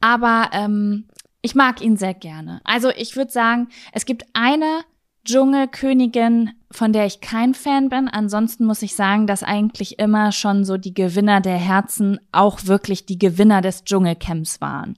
Aber 0.00 0.50
ähm, 0.52 1.08
ich 1.42 1.54
mag 1.54 1.80
ihn 1.80 1.96
sehr 1.96 2.14
gerne. 2.14 2.60
Also 2.64 2.90
ich 2.90 3.16
würde 3.16 3.30
sagen, 3.30 3.68
es 3.92 4.04
gibt 4.04 4.26
eine 4.32 4.82
Dschungelkönigin, 5.24 6.50
von 6.70 6.92
der 6.92 7.06
ich 7.06 7.20
kein 7.20 7.54
Fan 7.54 7.88
bin. 7.88 8.08
Ansonsten 8.08 8.64
muss 8.64 8.82
ich 8.82 8.94
sagen, 8.94 9.26
dass 9.26 9.42
eigentlich 9.42 9.98
immer 9.98 10.32
schon 10.32 10.64
so 10.64 10.76
die 10.76 10.94
Gewinner 10.94 11.40
der 11.40 11.58
Herzen 11.58 12.18
auch 12.32 12.66
wirklich 12.66 13.06
die 13.06 13.18
Gewinner 13.18 13.60
des 13.60 13.84
Dschungelcamps 13.84 14.60
waren. 14.60 14.96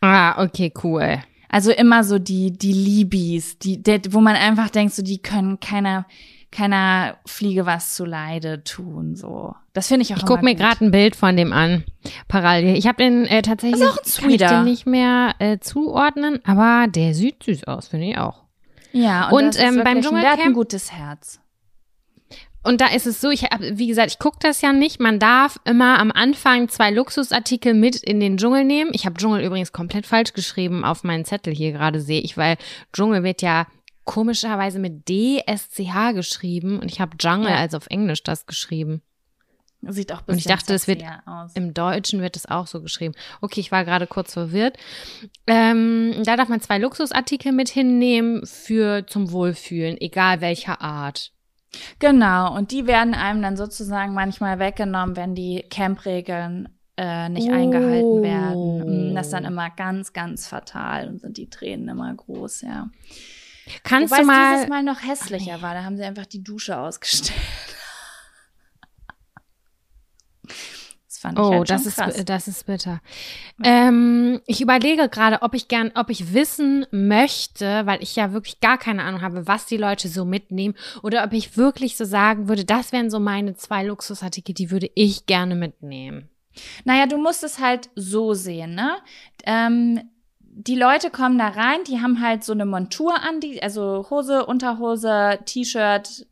Ah, 0.00 0.42
okay, 0.42 0.72
cool. 0.82 1.18
Also 1.48 1.72
immer 1.72 2.04
so 2.04 2.18
die, 2.18 2.52
die 2.52 2.72
Libis, 2.72 3.58
die, 3.58 3.82
der, 3.82 4.00
wo 4.10 4.20
man 4.20 4.36
einfach 4.36 4.70
denkt, 4.70 4.94
so 4.94 5.02
die 5.02 5.18
können 5.18 5.60
keiner, 5.60 6.06
keiner 6.52 7.16
Fliege 7.26 7.64
was 7.64 7.94
zu 7.94 8.04
Leide 8.04 8.62
tun, 8.64 9.16
so. 9.16 9.54
Das 9.72 9.88
finde 9.88 10.02
ich 10.02 10.12
auch 10.12 10.18
Ich 10.18 10.22
immer 10.24 10.34
guck 10.34 10.42
mir 10.42 10.54
gerade 10.54 10.84
ein 10.84 10.90
Bild 10.90 11.16
von 11.16 11.36
dem 11.36 11.52
an. 11.52 11.84
Parallel. 12.28 12.76
Ich 12.76 12.86
habe 12.86 13.02
den 13.02 13.24
äh, 13.26 13.42
tatsächlich 13.42 13.80
Das 13.80 14.06
ist 14.06 14.18
auch 14.18 14.24
ein 14.24 14.28
kann 14.28 14.30
ich 14.30 14.46
den 14.46 14.64
nicht 14.64 14.86
mehr 14.86 15.34
äh, 15.38 15.58
zuordnen, 15.58 16.40
aber 16.44 16.86
der 16.88 17.14
sieht 17.14 17.42
süß 17.44 17.64
aus, 17.64 17.88
finde 17.88 18.06
ich 18.06 18.18
auch. 18.18 18.47
Ja, 18.92 19.28
und, 19.28 19.44
Und, 19.44 19.58
ähm, 19.60 19.82
beim 19.84 19.98
ein- 19.98 20.02
der 20.02 20.30
hat 20.32 20.38
ein 20.40 20.52
Dschungelcamp- 20.52 20.54
gutes 20.54 20.92
Herz. 20.92 21.40
Und 22.64 22.80
da 22.80 22.88
ist 22.88 23.06
es 23.06 23.20
so, 23.20 23.30
ich 23.30 23.44
hab, 23.44 23.60
wie 23.60 23.86
gesagt, 23.86 24.10
ich 24.10 24.18
gucke 24.18 24.38
das 24.40 24.60
ja 24.60 24.72
nicht. 24.72 25.00
Man 25.00 25.18
darf 25.18 25.58
immer 25.64 25.98
am 26.00 26.10
Anfang 26.10 26.68
zwei 26.68 26.90
Luxusartikel 26.90 27.72
mit 27.72 27.96
in 27.96 28.18
den 28.20 28.36
Dschungel 28.36 28.64
nehmen. 28.64 28.90
Ich 28.92 29.06
habe 29.06 29.14
Dschungel 29.16 29.42
übrigens 29.44 29.72
komplett 29.72 30.06
falsch 30.06 30.32
geschrieben 30.32 30.84
auf 30.84 31.04
meinen 31.04 31.24
Zettel 31.24 31.54
hier 31.54 31.72
gerade 31.72 32.00
sehe 32.00 32.20
ich, 32.20 32.36
weil 32.36 32.56
Dschungel 32.92 33.22
wird 33.22 33.42
ja 33.42 33.66
komischerweise 34.04 34.78
mit 34.80 35.08
D-S-C-H 35.08 36.12
geschrieben 36.12 36.78
und 36.80 36.90
ich 36.90 37.00
habe 37.00 37.16
Jungle, 37.20 37.50
Ja. 37.50 37.56
also 37.58 37.76
auf 37.76 37.86
Englisch 37.88 38.22
das 38.22 38.46
geschrieben. 38.46 39.02
Sieht 39.82 40.12
auch 40.12 40.18
ein 40.18 40.24
Und 40.26 40.36
ich 40.38 40.44
bisschen 40.44 40.56
dachte, 40.56 40.74
es 40.74 40.88
wird 40.88 41.04
aus. 41.24 41.52
Im 41.54 41.72
Deutschen 41.72 42.20
wird 42.20 42.36
es 42.36 42.46
auch 42.46 42.66
so 42.66 42.82
geschrieben. 42.82 43.14
Okay, 43.40 43.60
ich 43.60 43.70
war 43.70 43.84
gerade 43.84 44.06
kurz 44.08 44.32
verwirrt. 44.32 44.76
Ähm, 45.46 46.14
da 46.24 46.36
darf 46.36 46.48
man 46.48 46.60
zwei 46.60 46.78
Luxusartikel 46.78 47.52
mit 47.52 47.68
hinnehmen 47.68 48.44
für 48.44 49.06
zum 49.06 49.30
Wohlfühlen, 49.30 49.96
egal 50.00 50.40
welcher 50.40 50.80
Art. 50.80 51.32
Genau, 52.00 52.56
und 52.56 52.72
die 52.72 52.86
werden 52.86 53.14
einem 53.14 53.40
dann 53.42 53.56
sozusagen 53.56 54.14
manchmal 54.14 54.58
weggenommen, 54.58 55.16
wenn 55.16 55.34
die 55.34 55.64
Campregeln 55.70 56.70
äh, 56.96 57.28
nicht 57.28 57.48
Oh. 57.48 57.52
eingehalten 57.54 58.22
werden. 58.22 59.12
Mm, 59.12 59.14
Das 59.14 59.26
ist 59.26 59.32
dann 59.32 59.44
immer 59.44 59.70
ganz, 59.70 60.12
ganz 60.12 60.48
fatal 60.48 61.08
und 61.08 61.20
sind 61.20 61.36
die 61.36 61.48
Tränen 61.50 61.88
immer 61.88 62.12
groß, 62.12 62.62
ja. 62.62 62.88
Kannst 63.84 64.10
Wobei 64.10 64.22
du 64.22 64.26
mal, 64.26 64.54
dieses 64.54 64.68
Mal 64.70 64.82
noch 64.82 65.02
hässlicher 65.02 65.60
war, 65.62 65.74
da 65.74 65.84
haben 65.84 65.96
sie 65.98 66.02
einfach 66.02 66.26
die 66.26 66.42
Dusche 66.42 66.78
ausgestellt. 66.78 67.38
Das 71.18 71.22
fand 71.22 71.38
ich 71.38 71.44
Oh, 71.44 71.52
halt 71.52 71.70
das 71.70 71.84
ist, 71.86 71.96
krass. 71.96 72.24
das 72.24 72.46
ist 72.48 72.66
bitter. 72.66 73.00
Ähm, 73.64 74.40
ich 74.46 74.60
überlege 74.60 75.08
gerade, 75.08 75.42
ob 75.42 75.54
ich 75.54 75.66
gern, 75.66 75.90
ob 75.96 76.10
ich 76.10 76.32
wissen 76.32 76.86
möchte, 76.92 77.86
weil 77.86 78.02
ich 78.02 78.14
ja 78.14 78.32
wirklich 78.32 78.60
gar 78.60 78.78
keine 78.78 79.02
Ahnung 79.02 79.20
habe, 79.20 79.46
was 79.48 79.66
die 79.66 79.76
Leute 79.76 80.08
so 80.08 80.24
mitnehmen, 80.24 80.74
oder 81.02 81.24
ob 81.24 81.32
ich 81.32 81.56
wirklich 81.56 81.96
so 81.96 82.04
sagen 82.04 82.48
würde, 82.48 82.64
das 82.64 82.92
wären 82.92 83.10
so 83.10 83.18
meine 83.18 83.54
zwei 83.56 83.84
Luxusartikel, 83.84 84.54
die 84.54 84.70
würde 84.70 84.90
ich 84.94 85.26
gerne 85.26 85.56
mitnehmen. 85.56 86.28
Naja, 86.84 87.06
du 87.06 87.18
musst 87.18 87.42
es 87.42 87.58
halt 87.58 87.90
so 87.96 88.34
sehen, 88.34 88.74
ne? 88.74 88.96
Ähm, 89.44 90.00
die 90.40 90.74
Leute 90.76 91.10
kommen 91.10 91.38
da 91.38 91.48
rein, 91.48 91.78
die 91.86 92.00
haben 92.00 92.20
halt 92.20 92.42
so 92.44 92.52
eine 92.52 92.66
Montur 92.66 93.14
an, 93.22 93.40
die, 93.40 93.62
also 93.62 94.06
Hose, 94.10 94.46
Unterhose, 94.46 95.38
T-Shirt. 95.44 96.26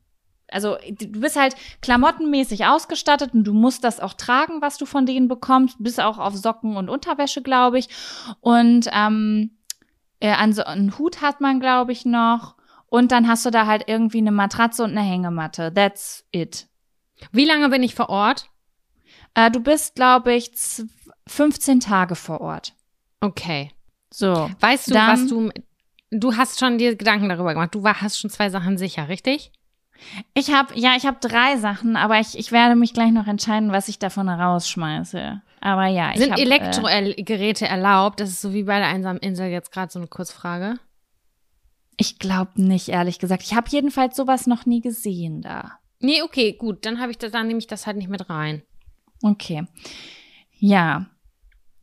Also 0.49 0.77
du 0.89 1.21
bist 1.21 1.37
halt 1.37 1.57
klamottenmäßig 1.83 2.67
ausgestattet 2.67 3.35
und 3.35 3.45
du 3.45 3.53
musst 3.53 3.83
das 3.85 3.99
auch 4.01 4.13
tragen, 4.15 4.63
was 4.63 4.79
du 4.79 4.87
von 4.87 5.05
denen 5.07 5.27
bekommst, 5.29 5.77
bis 5.81 5.99
auch 5.99 6.19
auf 6.19 6.37
Socken 6.37 6.77
und 6.77 6.89
Unterwäsche, 6.89 7.43
glaube 7.43 7.79
ich. 7.79 7.89
Und 8.41 8.89
ähm, 8.93 9.57
äh, 10.21 10.31
also 10.33 10.63
einen 10.65 10.97
Hut 10.99 11.21
hat 11.21 11.41
man, 11.41 11.59
glaube 11.61 11.93
ich, 11.93 12.05
noch. 12.05 12.55
Und 12.89 13.11
dann 13.11 13.27
hast 13.27 13.45
du 13.45 13.51
da 13.51 13.67
halt 13.67 13.85
irgendwie 13.89 14.19
eine 14.19 14.31
Matratze 14.31 14.85
und 14.85 14.91
eine 14.91 15.01
Hängematte. 15.03 15.73
That's 15.75 16.25
it. 16.31 16.69
Wie 17.33 17.45
lange 17.45 17.69
bin 17.69 17.83
ich 17.83 17.95
vor 17.97 18.09
Ort? 18.09 18.49
Äh, 19.35 19.51
du 19.51 19.61
bist, 19.61 19.97
glaube 19.97 20.33
ich, 20.35 20.51
zw- 20.51 20.89
15 21.27 21.81
Tage 21.81 22.15
vor 22.15 22.41
Ort. 22.41 22.73
Okay. 23.21 23.73
So. 24.15 24.49
Weißt 24.61 24.89
du, 24.89 24.95
Dann- 24.95 25.11
was 25.23 25.27
du, 25.29 25.51
du 26.13 26.37
hast 26.37 26.61
schon 26.61 26.79
dir 26.79 26.95
Gedanken 26.95 27.29
darüber 27.29 27.53
gemacht. 27.53 27.75
Du 27.75 27.83
war, 27.83 28.01
hast 28.01 28.19
schon 28.21 28.31
zwei 28.31 28.49
Sachen 28.51 28.79
sicher, 28.79 29.09
richtig? 29.09 29.51
Ich 30.35 30.53
habe, 30.53 30.79
ja, 30.79 30.95
ich 30.97 31.07
habe 31.07 31.19
drei 31.21 31.57
Sachen, 31.57 31.97
aber 31.97 32.19
ich, 32.21 32.39
ich 32.39 32.53
werde 32.53 32.77
mich 32.77 32.93
gleich 32.95 33.11
noch 33.13 33.27
entscheiden, 33.27 33.73
was 33.73 33.89
ich 33.89 33.99
davon 33.99 34.29
rausschmeiße. 34.29 35.41
Aber 35.61 35.87
ja, 35.87 36.13
ich 36.13 36.19
Sind 36.19 36.33
hab, 36.33 36.39
Äh, 36.39 36.43
Elektrogeräte 36.43 37.67
erlaubt? 37.67 38.21
Das 38.21 38.29
ist 38.31 38.41
so 38.41 38.53
wie 38.53 38.63
bei 38.65 38.79
der 38.79 38.89
einsamen 38.89 39.21
Insel 39.21 39.49
jetzt 39.49 39.73
gerade 39.73 39.91
so 39.91 39.99
eine 39.99 40.09
Kurzfrage. 40.09 40.79
ich 41.99 42.19
glaube 42.19 42.53
nicht, 42.63 42.89
ehrlich 42.89 43.19
gesagt. 43.19 43.43
Ich 43.43 43.55
habe 43.55 43.71
jedenfalls 43.71 44.17
sowas 44.17 44.47
noch 44.47 44.67
nie 44.67 44.81
gesehen 44.83 45.41
da. 45.41 45.79
Nee, 46.01 46.23
okay, 46.23 46.53
gut. 46.53 46.85
Dann 46.85 47.01
habe 47.01 47.11
ich 47.11 47.19
das, 47.19 47.33
dann 47.33 47.47
nehme 47.47 47.59
ich 47.59 47.67
das 47.67 47.87
halt 47.87 47.97
nicht 47.97 48.11
mit 48.11 48.29
rein. 48.29 48.63
Okay. 49.23 49.67
Ja. 50.59 51.07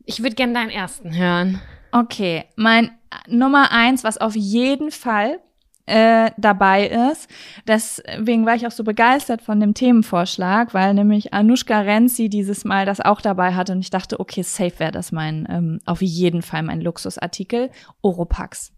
Ich 0.04 0.22
würde 0.22 0.36
gerne 0.36 0.52
deinen 0.52 0.70
ersten 0.70 1.16
hören. 1.16 1.60
Okay. 1.90 2.44
Mein 2.54 2.86
äh, 2.86 2.90
Nummer 3.28 3.72
eins, 3.72 4.04
was 4.04 4.18
auf 4.18 4.36
jeden 4.36 4.92
Fall 4.92 5.40
äh, 5.86 6.30
dabei 6.36 6.86
ist. 6.86 7.28
Deswegen 7.66 8.46
war 8.46 8.54
ich 8.54 8.66
auch 8.66 8.72
so 8.72 8.84
begeistert 8.84 9.42
von 9.42 9.60
dem 9.60 9.74
Themenvorschlag, 9.74 10.72
weil 10.72 10.94
nämlich 10.94 11.34
Anushka 11.34 11.80
Renzi 11.80 12.28
dieses 12.28 12.64
Mal 12.64 12.86
das 12.86 13.00
auch 13.00 13.20
dabei 13.20 13.54
hatte 13.54 13.72
und 13.72 13.80
ich 13.80 13.90
dachte, 13.90 14.20
okay, 14.20 14.42
safe 14.42 14.78
wäre 14.78 14.92
das 14.92 15.12
mein, 15.12 15.46
ähm, 15.50 15.80
auf 15.84 16.00
jeden 16.00 16.42
Fall 16.42 16.62
mein 16.62 16.80
Luxusartikel. 16.80 17.70
Oropax. 18.02 18.72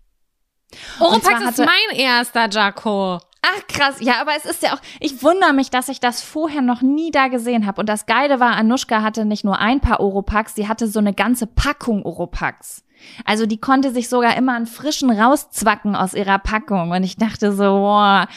Oropax 0.98 1.50
ist 1.50 1.58
mein 1.58 1.96
erster, 1.96 2.48
Jaco. 2.50 3.20
Ach 3.42 3.66
krass, 3.68 3.98
ja, 4.00 4.20
aber 4.20 4.32
es 4.36 4.44
ist 4.44 4.64
ja 4.64 4.74
auch, 4.74 4.80
ich 4.98 5.22
wundere 5.22 5.52
mich, 5.52 5.70
dass 5.70 5.88
ich 5.88 6.00
das 6.00 6.20
vorher 6.20 6.62
noch 6.62 6.82
nie 6.82 7.12
da 7.12 7.28
gesehen 7.28 7.66
habe. 7.66 7.80
Und 7.80 7.88
das 7.88 8.06
Geile 8.06 8.40
war, 8.40 8.56
Anushka 8.56 9.02
hatte 9.02 9.24
nicht 9.24 9.44
nur 9.44 9.60
ein 9.60 9.80
paar 9.80 10.00
Oropax, 10.00 10.56
sie 10.56 10.66
hatte 10.66 10.88
so 10.88 10.98
eine 10.98 11.14
ganze 11.14 11.46
Packung 11.46 12.04
Oropax. 12.04 12.82
Also 13.24 13.46
die 13.46 13.58
konnte 13.58 13.92
sich 13.92 14.08
sogar 14.08 14.36
immer 14.36 14.54
einen 14.54 14.66
frischen 14.66 15.10
rauszwacken 15.10 15.96
aus 15.96 16.14
ihrer 16.14 16.38
Packung. 16.38 16.90
Und 16.90 17.02
ich 17.02 17.16
dachte 17.16 17.52
so, 17.52 17.64
boah, 17.64 18.28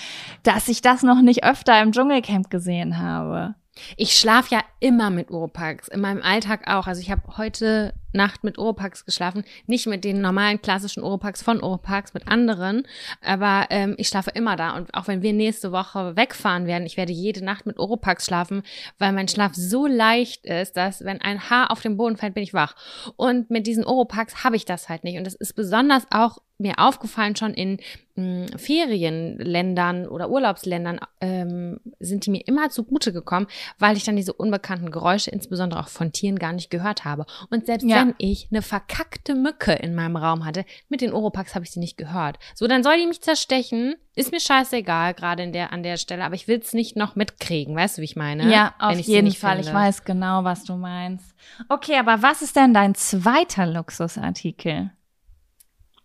dass 0.44 0.68
ich 0.68 0.82
das 0.82 1.04
noch 1.04 1.22
nicht 1.22 1.44
öfter 1.44 1.82
im 1.82 1.92
Dschungelcamp 1.92 2.50
gesehen 2.50 2.98
habe. 3.00 3.56
Ich 3.98 4.18
schlafe 4.18 4.56
ja 4.56 4.62
immer 4.80 5.10
mit 5.10 5.32
Oropax, 5.32 5.88
in 5.88 6.02
meinem 6.02 6.22
Alltag 6.22 6.68
auch. 6.68 6.88
Also 6.88 7.02
ich 7.02 7.12
habe 7.12 7.22
heute 7.38 7.94
Nacht 8.14 8.44
mit 8.44 8.58
Oropax 8.58 9.06
geschlafen, 9.06 9.44
nicht 9.68 9.88
mit 9.88 10.04
den 10.04 10.22
normalen 10.22 10.62
klassischen 10.62 11.04
Oropax 11.04 11.42
von 11.42 11.62
Oropax, 11.62 12.14
mit 12.14 12.28
anderen, 12.28 12.84
aber 13.22 13.68
ähm, 13.70 13.96
ich 13.98 14.08
schlafe 14.08 14.32
immer 14.32 14.56
da. 14.56 14.76
Und 14.76 14.94
auch 14.94 15.08
wenn 15.08 15.22
wir 15.22 15.34
nächste 15.34 15.72
Woche 15.72 16.16
wegfahren 16.16 16.66
werden, 16.66 16.86
ich 16.86 16.98
werde 16.98 17.14
jede 17.14 17.44
Nacht 17.44 17.66
mit 17.66 17.78
Oropax 17.78 18.26
schlafen, 18.26 18.64
weil 18.98 19.12
mein 19.12 19.28
Schlaf 19.28 19.54
so 19.56 19.88
leicht 19.88 20.46
ist, 20.46 20.78
dass 20.78 21.04
wenn 21.04 21.22
ein 21.22 21.50
Haar 21.50 21.72
auf 21.72 21.82
den 21.82 21.98
Boden 21.98 22.18
fällt, 22.18 22.34
bin 22.34 22.44
ich 22.44 22.54
wach. 22.54 22.76
Und 23.16 23.50
mit 23.50 23.68
diesen 23.68 23.84
Oropax 23.86 24.44
habe 24.44 24.56
ich 24.56 24.66
das 24.66 24.90
halt 24.90 25.04
nicht. 25.04 25.18
Und 25.18 25.26
das 25.26 25.36
ist 25.36 25.54
besonders 25.54 26.06
auch 26.12 26.40
mir 26.60 26.78
aufgefallen 26.78 27.36
schon 27.38 27.54
in 27.54 27.80
mh, 28.16 28.58
Ferienländern 28.58 30.08
oder 30.08 30.30
Urlaubsländern 30.30 31.00
ähm, 31.22 31.80
sind 32.00 32.26
die 32.26 32.32
mir 32.32 32.46
immer 32.46 32.70
zugute 32.70 33.14
gekommen, 33.14 33.48
weil 33.78 33.96
ich 33.96 34.04
dann 34.04 34.18
diese 34.18 34.34
unbekannten 34.34 34.92
Geräusche, 34.92 35.32
insbesondere 35.32 35.80
auch 35.80 35.88
von 35.88 36.12
Tieren, 36.12 36.38
gar 36.38 36.52
nicht 36.52 36.70
gehört 36.70 37.06
habe. 37.06 37.26
Und 37.50 37.66
selbst 37.66 37.88
Ja. 37.88 37.99
Wenn 38.08 38.16
ich 38.18 38.48
eine 38.52 38.62
verkackte 38.62 39.36
Mücke 39.36 39.74
in 39.74 39.96
meinem 39.96 40.16
Raum 40.16 40.46
hatte, 40.46 40.66
mit 40.90 41.02
den 41.02 41.14
Oropax 41.14 41.56
habe 41.56 41.66
ich 41.66 41.72
sie 41.72 41.80
nicht 41.80 41.98
gehört. 41.98 42.40
So, 42.56 42.68
dann 42.68 42.84
soll 42.84 42.98
die 42.98 43.08
mich 43.08 43.22
zerstechen, 43.22 43.96
ist 44.16 44.32
mir 44.32 44.40
scheißegal, 44.40 45.14
gerade 45.14 45.44
in 45.44 45.54
der, 45.54 45.72
an 45.74 45.84
der 45.84 45.98
Stelle, 45.98 46.24
aber 46.24 46.36
ich 46.36 46.48
will 46.48 46.60
es 46.60 46.74
nicht 46.74 46.96
noch 46.96 47.16
mitkriegen, 47.16 47.76
weißt 47.76 47.98
du, 47.98 48.02
wie 48.02 48.06
ich 48.06 48.16
meine? 48.16 48.52
Ja, 48.52 48.74
Wenn 48.80 48.88
auf 48.90 49.00
ich 49.00 49.06
sie 49.06 49.14
jeden 49.14 49.28
nicht 49.28 49.40
Fall. 49.40 49.60
Ich 49.60 49.66
finde. 49.68 49.80
weiß 49.80 50.04
genau, 50.04 50.44
was 50.44 50.64
du 50.64 50.76
meinst. 50.76 51.34
Okay, 51.70 51.98
aber 51.98 52.22
was 52.22 52.42
ist 52.42 52.56
denn 52.56 52.74
dein 52.74 52.96
zweiter 52.96 53.66
Luxusartikel? 53.68 54.92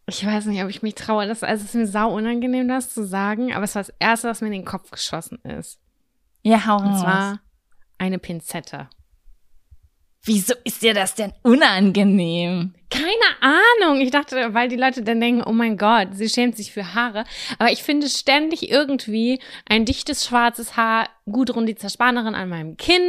Ich 0.06 0.24
weiß 0.26 0.46
nicht, 0.46 0.62
ob 0.62 0.68
ich 0.68 0.82
mich 0.82 0.94
traue. 0.94 1.26
Das, 1.26 1.42
also 1.42 1.62
es 1.62 1.70
ist 1.70 1.74
mir 1.74 1.86
sau 1.86 2.14
unangenehm, 2.14 2.68
das 2.68 2.92
zu 2.92 3.06
sagen, 3.06 3.54
aber 3.54 3.64
es 3.64 3.74
war 3.74 3.82
das 3.82 3.94
Erste, 3.98 4.28
was 4.28 4.40
mir 4.42 4.48
in 4.48 4.52
den 4.52 4.64
Kopf 4.66 4.90
geschossen 4.90 5.38
ist. 5.44 5.78
Ja, 6.42 6.66
hau 6.66 6.76
Und 6.76 6.88
raus. 6.88 7.00
zwar 7.00 7.40
eine 7.96 8.18
Pinzette. 8.18 8.88
Wieso 10.24 10.54
ist 10.64 10.82
dir 10.82 10.94
das 10.94 11.14
denn 11.14 11.32
unangenehm? 11.42 12.72
Keine 12.94 13.54
Ahnung. 13.82 14.00
Ich 14.00 14.10
dachte, 14.10 14.54
weil 14.54 14.68
die 14.68 14.76
Leute 14.76 15.02
dann 15.02 15.20
denken, 15.20 15.42
oh 15.44 15.52
mein 15.52 15.76
Gott, 15.76 16.08
sie 16.12 16.28
schämt 16.28 16.56
sich 16.56 16.72
für 16.72 16.94
Haare. 16.94 17.24
Aber 17.58 17.70
ich 17.72 17.82
finde 17.82 18.08
ständig 18.08 18.70
irgendwie 18.70 19.40
ein 19.68 19.84
dichtes 19.84 20.24
schwarzes 20.26 20.76
Haar, 20.76 21.08
Gudrun 21.26 21.64
die 21.64 21.74
Zerspanerin 21.74 22.34
an 22.34 22.50
meinem 22.50 22.76
Kinn. 22.76 23.00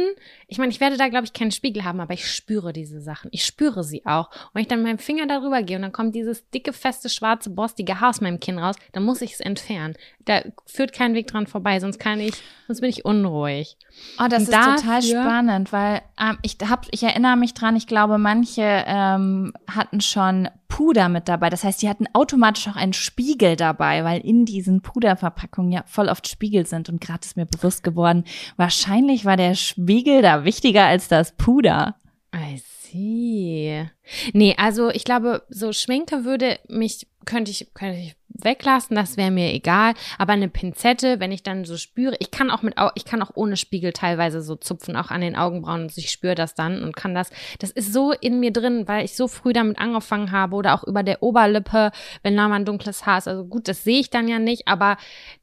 Ich 0.48 0.56
meine, 0.56 0.70
ich 0.72 0.80
werde 0.80 0.96
da, 0.96 1.08
glaube 1.08 1.26
ich, 1.26 1.34
keinen 1.34 1.50
Spiegel 1.50 1.84
haben, 1.84 2.00
aber 2.00 2.14
ich 2.14 2.30
spüre 2.30 2.72
diese 2.72 3.00
Sachen. 3.02 3.28
Ich 3.30 3.44
spüre 3.44 3.84
sie 3.84 4.06
auch. 4.06 4.30
Und 4.30 4.54
wenn 4.54 4.62
ich 4.62 4.68
dann 4.68 4.78
mit 4.78 4.86
meinem 4.88 4.98
Finger 4.98 5.26
darüber 5.26 5.62
gehe 5.62 5.76
und 5.76 5.82
dann 5.82 5.92
kommt 5.92 6.14
dieses 6.14 6.48
dicke, 6.50 6.72
feste, 6.72 7.10
schwarze, 7.10 7.50
borstige 7.50 8.00
Haar 8.00 8.08
aus 8.10 8.22
meinem 8.22 8.40
Kinn 8.40 8.58
raus, 8.58 8.76
dann 8.92 9.02
muss 9.04 9.20
ich 9.20 9.34
es 9.34 9.40
entfernen. 9.40 9.96
Da 10.24 10.40
führt 10.64 10.94
kein 10.94 11.12
Weg 11.14 11.26
dran 11.26 11.46
vorbei, 11.46 11.78
sonst 11.78 11.98
kann 11.98 12.18
ich, 12.20 12.32
sonst 12.66 12.80
bin 12.80 12.88
ich 12.88 13.04
unruhig. 13.04 13.76
Oh, 14.18 14.26
das 14.30 14.44
Und 14.44 14.48
ist 14.48 14.54
total 14.54 14.76
dafür- 15.00 15.02
spannend, 15.22 15.72
weil 15.72 16.00
ähm, 16.18 16.38
ich 16.42 16.56
hab, 16.66 16.86
ich 16.92 17.02
erinnere 17.02 17.36
mich 17.36 17.52
dran, 17.52 17.76
ich 17.76 17.86
glaube, 17.86 18.16
manche 18.16 18.62
ähm, 18.86 19.52
hatten 19.76 20.00
schon 20.00 20.48
Puder 20.68 21.08
mit 21.08 21.28
dabei. 21.28 21.50
Das 21.50 21.64
heißt, 21.64 21.82
die 21.82 21.88
hatten 21.88 22.06
automatisch 22.12 22.68
auch 22.68 22.76
einen 22.76 22.92
Spiegel 22.92 23.56
dabei, 23.56 24.04
weil 24.04 24.20
in 24.20 24.44
diesen 24.44 24.82
Puderverpackungen 24.82 25.72
ja 25.72 25.84
voll 25.86 26.08
oft 26.08 26.28
Spiegel 26.28 26.66
sind. 26.66 26.88
Und 26.88 27.00
gerade 27.00 27.20
ist 27.24 27.36
mir 27.36 27.46
bewusst 27.46 27.82
geworden, 27.82 28.24
wahrscheinlich 28.56 29.24
war 29.24 29.36
der 29.36 29.54
Spiegel 29.54 30.22
da 30.22 30.44
wichtiger 30.44 30.86
als 30.86 31.08
das 31.08 31.36
Puder. 31.36 31.96
I 32.34 32.58
see. 32.58 33.88
Nee, 34.32 34.54
also 34.58 34.90
ich 34.90 35.04
glaube, 35.04 35.42
so 35.48 35.72
Schminke 35.72 36.24
würde 36.24 36.58
mich, 36.68 37.06
könnte 37.26 37.50
ich, 37.50 37.68
könnte 37.74 37.98
ich 37.98 38.16
weglassen, 38.28 38.96
das 38.96 39.16
wäre 39.16 39.30
mir 39.30 39.52
egal. 39.52 39.94
Aber 40.18 40.32
eine 40.32 40.48
Pinzette, 40.48 41.20
wenn 41.20 41.32
ich 41.32 41.42
dann 41.42 41.64
so 41.64 41.76
spüre, 41.76 42.16
ich 42.20 42.30
kann 42.30 42.50
auch 42.50 42.62
mit, 42.62 42.74
ich 42.94 43.04
kann 43.04 43.22
auch 43.22 43.32
ohne 43.34 43.56
Spiegel 43.56 43.92
teilweise 43.92 44.40
so 44.42 44.56
zupfen, 44.56 44.96
auch 44.96 45.10
an 45.10 45.20
den 45.20 45.36
Augenbrauen 45.36 45.82
und 45.82 45.98
ich 45.98 46.10
spüre 46.10 46.34
das 46.34 46.54
dann 46.54 46.82
und 46.82 46.96
kann 46.96 47.14
das, 47.14 47.30
das 47.58 47.70
ist 47.70 47.92
so 47.92 48.12
in 48.12 48.40
mir 48.40 48.52
drin, 48.52 48.88
weil 48.88 49.04
ich 49.04 49.16
so 49.16 49.28
früh 49.28 49.52
damit 49.52 49.78
angefangen 49.78 50.32
habe 50.32 50.56
oder 50.56 50.74
auch 50.74 50.84
über 50.84 51.02
der 51.02 51.22
Oberlippe, 51.22 51.90
wenn 52.22 52.36
da 52.36 52.48
mal 52.48 52.56
ein 52.56 52.64
dunkles 52.64 53.04
Haar 53.06 53.18
ist. 53.18 53.28
Also 53.28 53.44
gut, 53.44 53.68
das 53.68 53.84
sehe 53.84 54.00
ich 54.00 54.10
dann 54.10 54.28
ja 54.28 54.38
nicht, 54.38 54.68
aber 54.68 54.96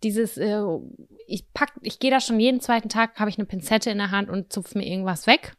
dieses, 0.04 0.38
äh, 0.38 0.62
ich 1.28 1.46
pack, 1.54 1.74
ich 1.82 2.00
gehe 2.00 2.12
da 2.12 2.20
schon 2.20 2.40
jeden 2.40 2.62
zweiten 2.62 2.90
Tag, 2.90 3.20
habe 3.20 3.30
ich 3.30 3.38
eine 3.38 3.46
Pinzette 3.46 3.92
in 3.92 3.98
der 3.98 4.12
Hand 4.12 4.30
und 4.30 4.52
zupfe 4.52 4.78
mir 4.78 4.88
irgendwas 4.88 5.28
weg. 5.28 5.56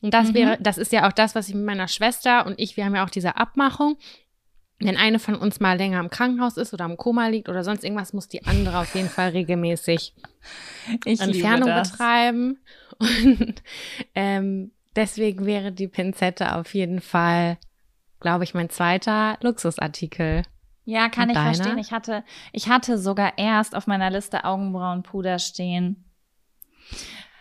Und 0.00 0.14
das 0.14 0.28
mhm. 0.28 0.34
wäre, 0.34 0.58
das 0.60 0.78
ist 0.78 0.92
ja 0.92 1.08
auch 1.08 1.12
das, 1.12 1.34
was 1.34 1.48
ich 1.48 1.54
mit 1.54 1.64
meiner 1.64 1.88
Schwester 1.88 2.46
und 2.46 2.58
ich, 2.58 2.76
wir 2.76 2.84
haben 2.84 2.94
ja 2.94 3.04
auch 3.04 3.10
diese 3.10 3.36
Abmachung 3.36 3.96
wenn 4.80 4.96
eine 4.96 5.18
von 5.18 5.34
uns 5.34 5.58
mal 5.60 5.76
länger 5.76 6.00
im 6.00 6.10
Krankenhaus 6.10 6.56
ist 6.56 6.72
oder 6.72 6.84
im 6.84 6.96
Koma 6.96 7.26
liegt 7.26 7.48
oder 7.48 7.64
sonst 7.64 7.82
irgendwas, 7.84 8.12
muss 8.12 8.28
die 8.28 8.46
andere 8.46 8.78
auf 8.78 8.94
jeden 8.94 9.08
Fall 9.08 9.30
regelmäßig 9.30 10.14
ich 11.04 11.20
Entfernung 11.20 11.74
betreiben. 11.74 12.58
Und 12.98 13.62
ähm, 14.14 14.70
deswegen 14.94 15.46
wäre 15.46 15.72
die 15.72 15.88
Pinzette 15.88 16.56
auf 16.56 16.74
jeden 16.74 17.00
Fall, 17.00 17.58
glaube 18.20 18.44
ich, 18.44 18.54
mein 18.54 18.70
zweiter 18.70 19.36
Luxusartikel. 19.40 20.42
Ja, 20.84 21.08
kann 21.08 21.24
Und 21.24 21.30
ich 21.30 21.34
deiner? 21.34 21.54
verstehen. 21.54 21.78
Ich 21.78 21.92
hatte, 21.92 22.24
ich 22.52 22.68
hatte 22.68 22.98
sogar 22.98 23.36
erst 23.36 23.76
auf 23.76 23.86
meiner 23.86 24.10
Liste 24.10 24.44
Augenbrauenpuder 24.44 25.38
stehen. 25.38 26.04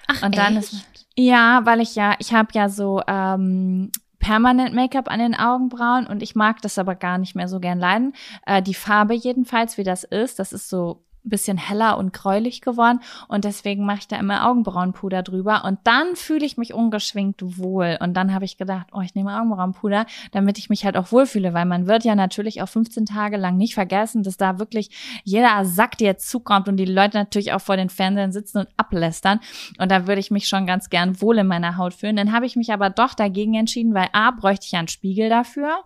Ach, 0.07 0.23
Und 0.23 0.37
dann 0.37 0.57
echt? 0.57 0.73
ist 0.73 0.85
ja, 1.15 1.61
weil 1.65 1.81
ich 1.81 1.95
ja, 1.95 2.15
ich 2.19 2.33
habe 2.33 2.49
ja 2.53 2.69
so 2.69 3.01
ähm, 3.07 3.91
permanent 4.27 4.73
Make-up 4.73 5.09
an 5.09 5.19
den 5.19 5.35
Augenbrauen 5.35 6.05
und 6.05 6.21
ich 6.21 6.35
mag 6.35 6.61
das 6.61 6.77
aber 6.77 6.95
gar 6.95 7.17
nicht 7.17 7.33
mehr 7.33 7.47
so 7.47 7.61
gern 7.61 7.79
leiden. 7.79 8.11
Äh, 8.45 8.61
die 8.61 8.73
Farbe 8.73 9.13
jedenfalls, 9.13 9.77
wie 9.77 9.85
das 9.85 10.03
ist, 10.03 10.37
das 10.39 10.51
ist 10.51 10.67
so 10.67 11.05
bisschen 11.29 11.57
heller 11.57 11.97
und 11.97 12.13
gräulich 12.13 12.61
geworden. 12.61 12.99
Und 13.27 13.43
deswegen 13.43 13.85
mache 13.85 13.99
ich 13.99 14.07
da 14.07 14.17
immer 14.17 14.47
Augenbrauenpuder 14.47 15.23
drüber. 15.23 15.63
Und 15.65 15.79
dann 15.83 16.15
fühle 16.15 16.45
ich 16.45 16.57
mich 16.57 16.73
ungeschwingt 16.73 17.41
wohl. 17.57 17.97
Und 17.99 18.15
dann 18.15 18.33
habe 18.33 18.45
ich 18.45 18.57
gedacht, 18.57 18.87
oh, 18.91 19.01
ich 19.01 19.15
nehme 19.15 19.35
Augenbrauenpuder, 19.35 20.05
damit 20.31 20.57
ich 20.57 20.69
mich 20.69 20.85
halt 20.85 20.97
auch 20.97 21.11
wohlfühle, 21.11 21.53
weil 21.53 21.65
man 21.65 21.87
wird 21.87 22.03
ja 22.03 22.15
natürlich 22.15 22.61
auch 22.61 22.69
15 22.69 23.05
Tage 23.05 23.37
lang 23.37 23.57
nicht 23.57 23.73
vergessen, 23.73 24.23
dass 24.23 24.37
da 24.37 24.59
wirklich 24.59 24.89
jeder 25.23 25.65
Sack 25.65 25.97
dir 25.97 26.17
zukommt 26.17 26.67
und 26.67 26.77
die 26.77 26.85
Leute 26.85 27.17
natürlich 27.17 27.53
auch 27.53 27.61
vor 27.61 27.77
den 27.77 27.89
Fernsehern 27.89 28.31
sitzen 28.31 28.59
und 28.59 28.69
ablästern. 28.77 29.39
Und 29.79 29.91
da 29.91 30.07
würde 30.07 30.19
ich 30.19 30.31
mich 30.31 30.47
schon 30.47 30.65
ganz 30.65 30.89
gern 30.89 31.21
wohl 31.21 31.37
in 31.39 31.47
meiner 31.47 31.77
Haut 31.77 31.93
fühlen. 31.93 32.15
Dann 32.15 32.31
habe 32.31 32.45
ich 32.45 32.55
mich 32.55 32.71
aber 32.71 32.89
doch 32.89 33.13
dagegen 33.13 33.55
entschieden, 33.55 33.93
weil 33.93 34.09
A, 34.13 34.31
bräuchte 34.31 34.65
ich 34.65 34.71
ja 34.71 34.79
einen 34.79 34.87
Spiegel 34.87 35.29
dafür. 35.29 35.83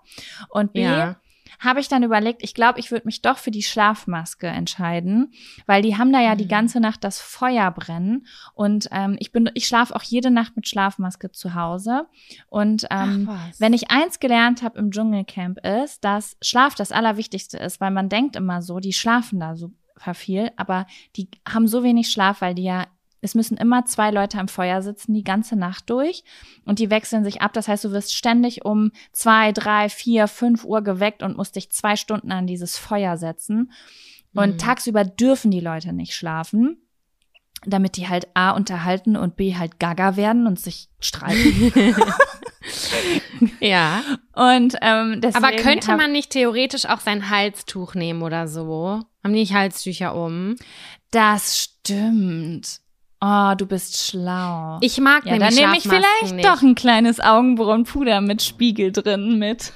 Und 0.49 0.73
B, 0.73 0.83
ja 0.83 1.15
habe 1.59 1.79
ich 1.79 1.87
dann 1.87 2.03
überlegt, 2.03 2.43
ich 2.43 2.53
glaube, 2.53 2.79
ich 2.79 2.91
würde 2.91 3.05
mich 3.05 3.21
doch 3.21 3.37
für 3.37 3.51
die 3.51 3.63
Schlafmaske 3.63 4.47
entscheiden, 4.47 5.33
weil 5.65 5.81
die 5.81 5.97
haben 5.97 6.11
da 6.11 6.21
ja 6.21 6.33
mhm. 6.33 6.37
die 6.37 6.47
ganze 6.47 6.79
Nacht 6.79 7.03
das 7.03 7.19
Feuer 7.19 7.71
brennen. 7.71 8.25
Und 8.53 8.87
ähm, 8.91 9.15
ich 9.19 9.31
bin, 9.31 9.49
ich 9.53 9.67
schlafe 9.67 9.95
auch 9.95 10.03
jede 10.03 10.31
Nacht 10.31 10.55
mit 10.55 10.67
Schlafmaske 10.67 11.31
zu 11.31 11.53
Hause. 11.55 12.07
Und 12.47 12.87
ähm, 12.89 13.29
wenn 13.59 13.73
ich 13.73 13.91
eins 13.91 14.19
gelernt 14.19 14.63
habe 14.63 14.79
im 14.79 14.91
Dschungelcamp 14.91 15.59
ist, 15.65 16.03
dass 16.03 16.37
Schlaf 16.41 16.75
das 16.75 16.91
Allerwichtigste 16.91 17.57
ist, 17.57 17.81
weil 17.81 17.91
man 17.91 18.09
denkt 18.09 18.35
immer 18.35 18.61
so, 18.61 18.79
die 18.79 18.93
schlafen 18.93 19.39
da 19.39 19.55
so 19.55 19.71
viel, 20.13 20.51
aber 20.55 20.87
die 21.15 21.29
haben 21.47 21.67
so 21.67 21.83
wenig 21.83 22.09
Schlaf, 22.09 22.41
weil 22.41 22.55
die 22.55 22.63
ja 22.63 22.87
es 23.21 23.35
müssen 23.35 23.55
immer 23.57 23.85
zwei 23.85 24.09
Leute 24.09 24.39
am 24.39 24.47
Feuer 24.47 24.81
sitzen, 24.81 25.13
die 25.13 25.23
ganze 25.23 25.55
Nacht 25.55 25.89
durch. 25.89 26.23
Und 26.65 26.79
die 26.79 26.89
wechseln 26.89 27.23
sich 27.23 27.41
ab. 27.41 27.53
Das 27.53 27.67
heißt, 27.67 27.83
du 27.83 27.91
wirst 27.91 28.15
ständig 28.15 28.65
um 28.65 28.91
zwei, 29.11 29.51
drei, 29.51 29.89
vier, 29.89 30.27
fünf 30.27 30.65
Uhr 30.65 30.81
geweckt 30.81 31.21
und 31.21 31.37
musst 31.37 31.55
dich 31.55 31.71
zwei 31.71 31.95
Stunden 31.95 32.31
an 32.31 32.47
dieses 32.47 32.77
Feuer 32.77 33.17
setzen. 33.17 33.71
Und 34.33 34.53
mhm. 34.53 34.57
tagsüber 34.57 35.05
dürfen 35.05 35.51
die 35.51 35.59
Leute 35.59 35.93
nicht 35.93 36.15
schlafen, 36.15 36.77
damit 37.65 37.95
die 37.97 38.07
halt 38.07 38.27
A 38.33 38.51
unterhalten 38.51 39.15
und 39.15 39.35
B 39.35 39.55
halt 39.55 39.79
gaga 39.79 40.15
werden 40.15 40.47
und 40.47 40.59
sich 40.59 40.89
streiten. 40.99 41.71
ja. 43.59 44.01
Und 44.33 44.77
ähm, 44.81 45.21
deswegen 45.21 45.45
Aber 45.45 45.55
könnte 45.57 45.95
man 45.95 46.11
nicht 46.11 46.31
theoretisch 46.31 46.85
auch 46.85 47.01
sein 47.01 47.29
Halstuch 47.29 47.93
nehmen 47.93 48.23
oder 48.23 48.47
so? 48.47 49.01
Haben 49.23 49.33
die 49.33 49.41
nicht 49.41 49.53
Halstücher 49.53 50.15
um? 50.15 50.55
Das 51.11 51.59
stimmt. 51.59 52.81
Oh, 53.23 53.53
du 53.55 53.67
bist 53.67 53.97
schlau. 54.03 54.79
Ich 54.81 54.99
mag 54.99 55.25
ja, 55.25 55.33
nämlich 55.33 55.49
Dann 55.49 55.55
nehme 55.55 55.77
ich 55.77 55.83
vielleicht 55.83 56.35
nicht. 56.35 56.45
doch 56.45 56.63
ein 56.63 56.73
kleines 56.73 57.19
Augenbrauenpuder 57.19 58.19
mit 58.19 58.41
Spiegel 58.41 58.91
drin 58.91 59.37
mit. 59.37 59.73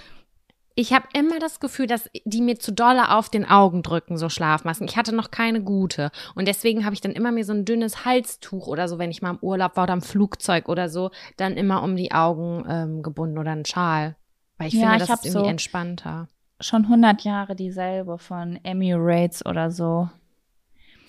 Ich 0.78 0.92
habe 0.92 1.08
immer 1.14 1.40
das 1.40 1.60
Gefühl, 1.60 1.88
dass 1.88 2.10
die 2.26 2.42
mir 2.42 2.60
zu 2.60 2.74
dolle 2.74 3.16
auf 3.16 3.30
den 3.30 3.46
Augen 3.46 3.82
drücken, 3.82 4.18
so 4.18 4.28
Schlafmasken. 4.28 4.88
Ich 4.88 4.98
hatte 4.98 5.16
noch 5.16 5.32
keine 5.32 5.62
gute. 5.62 6.12
Und 6.34 6.48
deswegen 6.48 6.84
habe 6.84 6.96
ich 6.96 7.02
dann 7.02 7.14
immer 7.14 7.32
mir 7.32 7.46
so 7.46 7.54
ein 7.54 7.64
dünnes 7.64 8.04
Halstuch 8.04 8.68
oder 8.68 8.90
so, 8.90 8.98
wenn 8.98 9.12
ich 9.12 9.22
mal 9.22 9.30
im 9.30 9.40
Urlaub 9.40 9.78
war 9.78 9.84
oder 9.84 9.94
im 9.94 10.02
Flugzeug 10.02 10.68
oder 10.68 10.90
so, 10.90 11.12
dann 11.38 11.56
immer 11.56 11.82
um 11.84 11.96
die 11.96 12.12
Augen 12.12 12.66
ähm, 12.68 13.04
gebunden 13.04 13.38
oder 13.38 13.52
einen 13.52 13.66
Schal. 13.66 14.18
Weil 14.58 14.68
ich 14.68 14.74
ja, 14.74 14.90
finde, 14.90 15.06
das 15.06 15.10
ist 15.10 15.26
irgendwie 15.28 15.46
so 15.46 15.50
entspannter. 15.50 16.28
Schon 16.60 16.84
100 16.84 17.22
Jahre 17.22 17.56
dieselbe 17.56 18.18
von 18.18 18.60
Emirates 18.64 19.46
oder 19.46 19.72
so. 19.72 20.10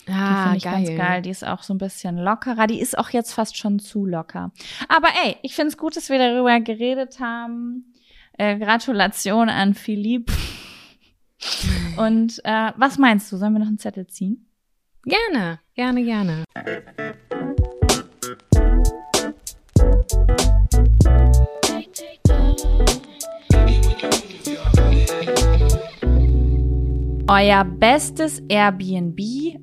Ah, 0.09 0.12
die 0.12 0.42
finde 0.42 0.57
ich 0.57 0.64
geil. 0.64 0.84
ganz 0.84 0.98
geil. 0.98 1.22
Die 1.22 1.30
ist 1.30 1.46
auch 1.46 1.62
so 1.62 1.74
ein 1.74 1.78
bisschen 1.78 2.16
lockerer. 2.18 2.66
Die 2.66 2.80
ist 2.80 2.96
auch 2.96 3.11
jetzt 3.11 3.32
fast 3.32 3.57
schon 3.57 3.78
zu 3.78 4.07
locker. 4.07 4.52
Aber 4.88 5.09
ey, 5.24 5.36
ich 5.42 5.54
finde 5.54 5.68
es 5.68 5.76
gut, 5.76 5.96
dass 5.96 6.09
wir 6.09 6.18
darüber 6.18 6.61
geredet 6.61 7.20
haben. 7.20 7.92
Äh, 8.38 8.59
Gratulation 8.59 9.48
an 9.48 9.74
Philipp. 9.74 10.30
Und 11.96 12.40
äh, 12.44 12.72
was 12.76 12.98
meinst 12.98 13.30
du? 13.32 13.36
Sollen 13.36 13.54
wir 13.54 13.61
noch 13.61 13.66
einen 13.66 13.78
Zettel 13.78 14.07
ziehen? 14.07 14.46
Gerne, 15.04 15.61
gerne, 15.74 16.02
gerne. 16.02 16.44
Euer 27.29 27.64
bestes 27.64 28.41
Airbnb 28.49 29.18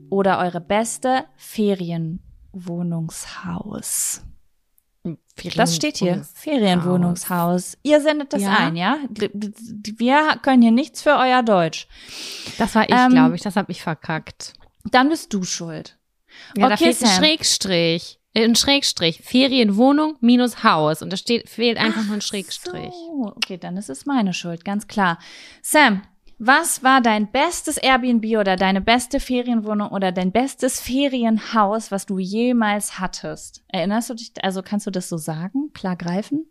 oder 0.10 0.40
eure 0.40 0.60
beste 0.60 1.24
Ferienwohnungshaus? 1.38 4.22
Ferien 5.36 5.58
das 5.58 5.74
steht 5.74 5.96
hier. 5.96 6.26
Ferienwohnungshaus. 6.34 7.78
Ihr 7.84 8.02
sendet 8.02 8.34
das 8.34 8.42
ja? 8.42 8.58
ein, 8.58 8.76
ja? 8.76 8.98
Wir 9.10 10.38
können 10.42 10.62
hier 10.62 10.72
nichts 10.72 11.02
für 11.02 11.16
euer 11.16 11.42
Deutsch. 11.42 11.88
Das 12.58 12.76
war 12.76 12.90
ich, 12.90 12.96
ähm, 12.96 13.12
glaube 13.12 13.36
ich. 13.36 13.42
Das 13.42 13.56
habe 13.56 13.72
ich 13.72 13.82
verkackt. 13.82 14.52
Dann 14.92 15.08
bist 15.08 15.34
du 15.34 15.44
schuld. 15.44 15.98
Ja, 16.58 16.66
okay, 16.66 16.70
da 16.70 16.78
fehlt 16.78 17.02
ein 17.02 17.08
Schrägstrich. 17.08 18.20
Äh, 18.34 18.44
ein 18.44 18.58
Schrägstrich. 18.58 19.22
Ferienwohnung 19.24 20.18
minus 20.20 20.66
Haus. 20.66 21.02
Und 21.02 21.14
da 21.14 21.18
steht, 21.18 21.48
fehlt 21.48 21.78
einfach 21.78 22.02
Ach 22.04 22.08
nur 22.08 22.16
ein 22.16 22.22
Schrägstrich. 22.22 22.92
So. 22.92 23.32
Okay, 23.38 23.58
dann 23.58 23.78
ist 23.78 23.90
es 23.90 24.06
meine 24.06 24.34
Schuld, 24.34 24.66
ganz 24.66 24.88
klar. 24.88 25.18
Sam, 25.62 26.02
was 26.46 26.84
war 26.84 27.02
dein 27.02 27.32
bestes 27.32 27.78
Airbnb 27.78 28.38
oder 28.38 28.56
deine 28.56 28.82
beste 28.82 29.20
Ferienwohnung 29.20 29.90
oder 29.90 30.12
dein 30.12 30.32
bestes 30.32 30.82
Ferienhaus, 30.82 31.92
was 31.92 32.06
du 32.06 32.20
jemals 32.20 33.00
hattest? 33.00 33.64
Erinnerst 33.68 34.10
du 34.10 34.14
dich, 34.16 34.32
also 34.42 34.62
kannst 34.62 34.86
du 34.86 34.92
das 34.92 35.08
so 35.08 35.18
sagen, 35.18 35.72
klar 35.74 35.96
greifen? 35.96 36.46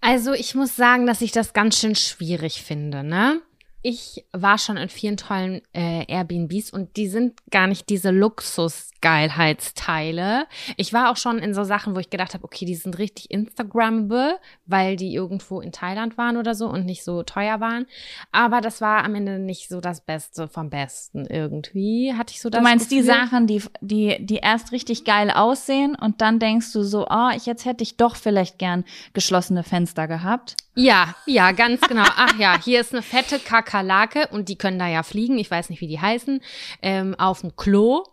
Also 0.00 0.32
ich 0.32 0.54
muss 0.54 0.76
sagen, 0.76 1.06
dass 1.06 1.22
ich 1.22 1.32
das 1.32 1.52
ganz 1.52 1.78
schön 1.78 1.94
schwierig 1.94 2.62
finde, 2.62 3.02
ne? 3.02 3.40
Ich 3.88 4.24
war 4.32 4.58
schon 4.58 4.76
in 4.78 4.88
vielen 4.88 5.16
tollen 5.16 5.62
äh, 5.72 6.04
Airbnbs 6.08 6.72
und 6.72 6.96
die 6.96 7.06
sind 7.06 7.34
gar 7.52 7.68
nicht 7.68 7.88
diese 7.88 8.10
Luxusgeilheitsteile. 8.10 10.46
Ich 10.76 10.92
war 10.92 11.12
auch 11.12 11.16
schon 11.16 11.38
in 11.38 11.54
so 11.54 11.62
Sachen, 11.62 11.94
wo 11.94 12.00
ich 12.00 12.10
gedacht 12.10 12.34
habe, 12.34 12.42
okay, 12.42 12.64
die 12.64 12.74
sind 12.74 12.98
richtig 12.98 13.30
Instagrammable, 13.30 14.40
weil 14.64 14.96
die 14.96 15.14
irgendwo 15.14 15.60
in 15.60 15.70
Thailand 15.70 16.18
waren 16.18 16.36
oder 16.36 16.56
so 16.56 16.66
und 16.66 16.84
nicht 16.84 17.04
so 17.04 17.22
teuer 17.22 17.60
waren. 17.60 17.86
Aber 18.32 18.60
das 18.60 18.80
war 18.80 19.04
am 19.04 19.14
Ende 19.14 19.38
nicht 19.38 19.68
so 19.68 19.80
das 19.80 20.00
Beste 20.00 20.48
vom 20.48 20.68
Besten 20.68 21.24
irgendwie. 21.24 22.12
Hatte 22.12 22.32
ich 22.32 22.40
so 22.40 22.50
das 22.50 22.58
Du 22.58 22.64
meinst 22.64 22.88
Gefühl? 22.88 23.02
die 23.02 23.06
Sachen, 23.06 23.46
die, 23.46 23.62
die, 23.82 24.16
die 24.18 24.38
erst 24.38 24.72
richtig 24.72 25.04
geil 25.04 25.30
aussehen 25.30 25.94
und 25.94 26.20
dann 26.20 26.40
denkst 26.40 26.72
du 26.72 26.82
so, 26.82 27.06
oh, 27.08 27.28
ich 27.36 27.46
jetzt 27.46 27.64
hätte 27.64 27.84
ich 27.84 27.98
doch 27.98 28.16
vielleicht 28.16 28.58
gern 28.58 28.84
geschlossene 29.12 29.62
Fenster 29.62 30.08
gehabt? 30.08 30.56
Ja, 30.78 31.14
ja, 31.24 31.52
ganz 31.52 31.80
genau. 31.82 32.04
Ach 32.04 32.36
ja, 32.38 32.60
hier 32.62 32.82
ist 32.82 32.92
eine 32.92 33.00
fette 33.00 33.38
Kakerlake 33.76 34.28
und 34.28 34.48
die 34.48 34.56
können 34.56 34.78
da 34.78 34.88
ja 34.88 35.02
fliegen, 35.02 35.38
ich 35.38 35.50
weiß 35.50 35.70
nicht, 35.70 35.80
wie 35.80 35.88
die 35.88 36.00
heißen, 36.00 36.40
ähm, 36.82 37.14
auf 37.18 37.40
dem 37.40 37.56
Klo. 37.56 38.04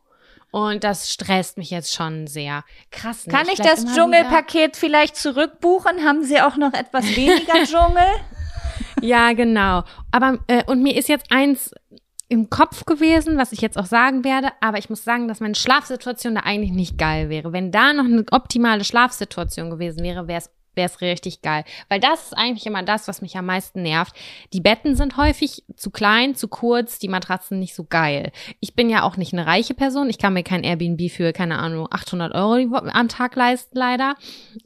Und 0.51 0.83
das 0.83 1.11
stresst 1.11 1.57
mich 1.57 1.71
jetzt 1.71 1.95
schon 1.95 2.27
sehr. 2.27 2.63
Krass. 2.91 3.25
Ne? 3.25 3.33
Kann 3.33 3.47
ich, 3.47 3.53
ich 3.53 3.59
das 3.59 3.85
Dschungelpaket 3.85 4.77
vielleicht 4.77 5.15
zurückbuchen? 5.15 6.03
Haben 6.05 6.23
Sie 6.23 6.39
auch 6.41 6.57
noch 6.57 6.73
etwas 6.73 7.05
weniger 7.15 7.63
Dschungel? 7.63 8.05
ja, 9.01 9.33
genau. 9.33 9.83
Aber 10.11 10.37
äh, 10.47 10.63
und 10.65 10.83
mir 10.83 10.95
ist 10.95 11.09
jetzt 11.09 11.31
eins 11.31 11.73
im 12.29 12.51
Kopf 12.51 12.85
gewesen, 12.85 13.37
was 13.37 13.51
ich 13.51 13.61
jetzt 13.61 13.77
auch 13.77 13.85
sagen 13.85 14.23
werde, 14.23 14.49
aber 14.61 14.77
ich 14.77 14.89
muss 14.89 15.03
sagen, 15.03 15.27
dass 15.27 15.39
meine 15.39 15.55
Schlafsituation 15.55 16.35
da 16.35 16.41
eigentlich 16.41 16.71
nicht 16.71 16.97
geil 16.97 17.29
wäre. 17.29 17.51
Wenn 17.51 17.71
da 17.71 17.93
noch 17.93 18.05
eine 18.05 18.23
optimale 18.31 18.83
Schlafsituation 18.83 19.71
gewesen 19.71 20.03
wäre, 20.03 20.27
wäre 20.27 20.39
es 20.39 20.51
wäre 20.75 20.87
es 20.87 21.01
richtig 21.01 21.41
geil. 21.41 21.63
Weil 21.89 21.99
das 21.99 22.25
ist 22.25 22.37
eigentlich 22.37 22.65
immer 22.65 22.83
das, 22.83 23.07
was 23.07 23.21
mich 23.21 23.37
am 23.37 23.45
meisten 23.45 23.81
nervt. 23.81 24.15
Die 24.53 24.61
Betten 24.61 24.95
sind 24.95 25.17
häufig 25.17 25.63
zu 25.75 25.91
klein, 25.91 26.35
zu 26.35 26.47
kurz, 26.47 26.99
die 26.99 27.07
Matratzen 27.07 27.59
nicht 27.59 27.75
so 27.75 27.83
geil. 27.83 28.31
Ich 28.59 28.75
bin 28.75 28.89
ja 28.89 29.03
auch 29.03 29.17
nicht 29.17 29.33
eine 29.33 29.45
reiche 29.45 29.73
Person. 29.73 30.09
Ich 30.09 30.17
kann 30.17 30.33
mir 30.33 30.43
kein 30.43 30.63
Airbnb 30.63 31.09
für, 31.11 31.33
keine 31.33 31.59
Ahnung, 31.59 31.87
800 31.89 32.33
Euro 32.33 32.75
am 32.75 33.07
Tag 33.07 33.35
leisten, 33.35 33.77
leider. 33.77 34.15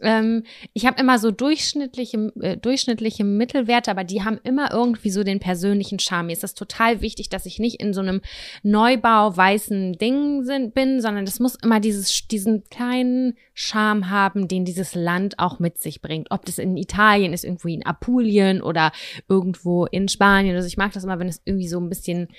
Ähm, 0.01 0.43
ich 0.73 0.85
habe 0.85 0.99
immer 0.99 1.19
so 1.19 1.31
durchschnittliche, 1.31 2.31
äh, 2.41 2.57
durchschnittliche 2.57 3.23
Mittelwerte, 3.23 3.91
aber 3.91 4.03
die 4.03 4.23
haben 4.23 4.39
immer 4.43 4.71
irgendwie 4.71 5.09
so 5.09 5.23
den 5.23 5.39
persönlichen 5.39 5.99
Charme. 5.99 6.27
Mir 6.27 6.33
ist 6.33 6.43
das 6.43 6.53
total 6.53 7.01
wichtig, 7.01 7.29
dass 7.29 7.45
ich 7.45 7.59
nicht 7.59 7.79
in 7.79 7.93
so 7.93 8.01
einem 8.01 8.21
Neubau 8.63 9.35
weißen 9.35 9.93
Ding 9.93 10.43
sind, 10.43 10.73
bin, 10.73 11.01
sondern 11.01 11.25
das 11.25 11.39
muss 11.39 11.55
immer 11.55 11.79
dieses, 11.79 12.27
diesen 12.27 12.63
kleinen 12.69 13.37
Charme 13.53 14.09
haben, 14.09 14.47
den 14.47 14.65
dieses 14.65 14.95
Land 14.95 15.39
auch 15.39 15.59
mit 15.59 15.77
sich 15.79 15.96
bringt. 16.01 16.31
Ob 16.31 16.45
das 16.45 16.57
in 16.57 16.77
Italien 16.77 17.33
ist, 17.33 17.43
irgendwie 17.43 17.73
in 17.73 17.85
Apulien 17.85 18.61
oder 18.61 18.91
irgendwo 19.27 19.85
in 19.85 20.07
Spanien. 20.07 20.55
Also 20.55 20.67
ich 20.67 20.77
mag 20.77 20.91
das 20.93 21.03
immer, 21.03 21.19
wenn 21.19 21.27
es 21.27 21.41
irgendwie 21.45 21.67
so 21.67 21.79
ein 21.79 21.89
bisschen 21.89 22.29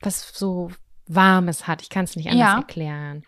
was 0.00 0.32
so 0.34 0.70
Warmes 1.06 1.66
hat. 1.66 1.82
Ich 1.82 1.90
kann 1.90 2.04
es 2.04 2.16
nicht 2.16 2.28
anders 2.28 2.48
ja. 2.48 2.56
erklären. 2.58 3.24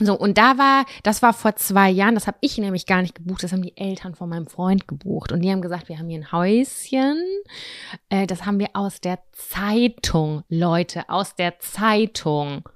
So, 0.00 0.16
und 0.16 0.38
da 0.38 0.58
war, 0.58 0.84
das 1.02 1.22
war 1.22 1.32
vor 1.32 1.56
zwei 1.56 1.90
Jahren, 1.90 2.14
das 2.14 2.28
habe 2.28 2.38
ich 2.40 2.56
nämlich 2.56 2.86
gar 2.86 3.02
nicht 3.02 3.16
gebucht, 3.16 3.42
das 3.42 3.52
haben 3.52 3.62
die 3.62 3.76
Eltern 3.76 4.14
von 4.14 4.28
meinem 4.28 4.46
Freund 4.46 4.86
gebucht. 4.86 5.32
Und 5.32 5.40
die 5.40 5.50
haben 5.50 5.60
gesagt, 5.60 5.88
wir 5.88 5.98
haben 5.98 6.08
hier 6.08 6.20
ein 6.20 6.30
Häuschen. 6.30 7.20
Äh, 8.08 8.26
das 8.26 8.46
haben 8.46 8.60
wir 8.60 8.70
aus 8.74 9.00
der 9.00 9.18
Zeitung, 9.32 10.44
Leute, 10.48 11.08
aus 11.08 11.34
der 11.34 11.58
Zeitung. 11.58 12.68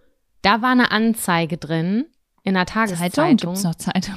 Da 0.42 0.62
war 0.62 0.70
eine 0.70 0.90
Anzeige 0.90 1.58
drin 1.58 2.06
in 2.42 2.54
der 2.54 2.66
Tageszeitung. 2.66 3.12
Zeitung? 3.12 3.52
Gibt's 3.54 3.62
noch 3.62 3.76
Zeitung? 3.76 4.16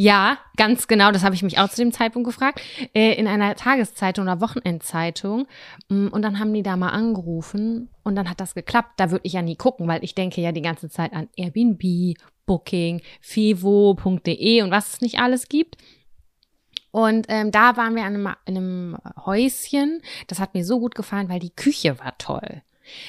Ja, 0.00 0.38
ganz 0.56 0.88
genau. 0.88 1.12
Das 1.12 1.24
habe 1.24 1.34
ich 1.34 1.42
mich 1.42 1.58
auch 1.58 1.68
zu 1.68 1.82
dem 1.82 1.92
Zeitpunkt 1.92 2.26
gefragt. 2.26 2.62
Äh, 2.94 3.12
in 3.16 3.26
einer 3.26 3.54
Tageszeitung 3.54 4.24
oder 4.24 4.40
Wochenendzeitung. 4.40 5.46
Mm, 5.90 6.06
und 6.06 6.22
dann 6.22 6.38
haben 6.38 6.54
die 6.54 6.62
da 6.62 6.78
mal 6.78 6.88
angerufen 6.88 7.90
und 8.02 8.16
dann 8.16 8.30
hat 8.30 8.40
das 8.40 8.54
geklappt. 8.54 8.92
Da 8.96 9.10
würde 9.10 9.26
ich 9.26 9.34
ja 9.34 9.42
nie 9.42 9.56
gucken, 9.56 9.86
weil 9.88 10.02
ich 10.02 10.14
denke 10.14 10.40
ja 10.40 10.52
die 10.52 10.62
ganze 10.62 10.88
Zeit 10.88 11.12
an 11.12 11.28
Airbnb, 11.36 12.16
Booking, 12.46 13.02
Fivo.de 13.20 14.62
und 14.62 14.70
was 14.70 14.94
es 14.94 15.00
nicht 15.02 15.18
alles 15.18 15.50
gibt. 15.50 15.76
Und 16.92 17.26
ähm, 17.28 17.50
da 17.50 17.76
waren 17.76 17.94
wir 17.94 18.04
an 18.04 18.14
einem, 18.14 18.34
in 18.46 18.56
einem 18.56 18.96
Häuschen. 19.26 20.00
Das 20.28 20.40
hat 20.40 20.54
mir 20.54 20.64
so 20.64 20.80
gut 20.80 20.94
gefallen, 20.94 21.28
weil 21.28 21.40
die 21.40 21.54
Küche 21.54 21.98
war 21.98 22.16
toll. 22.16 22.62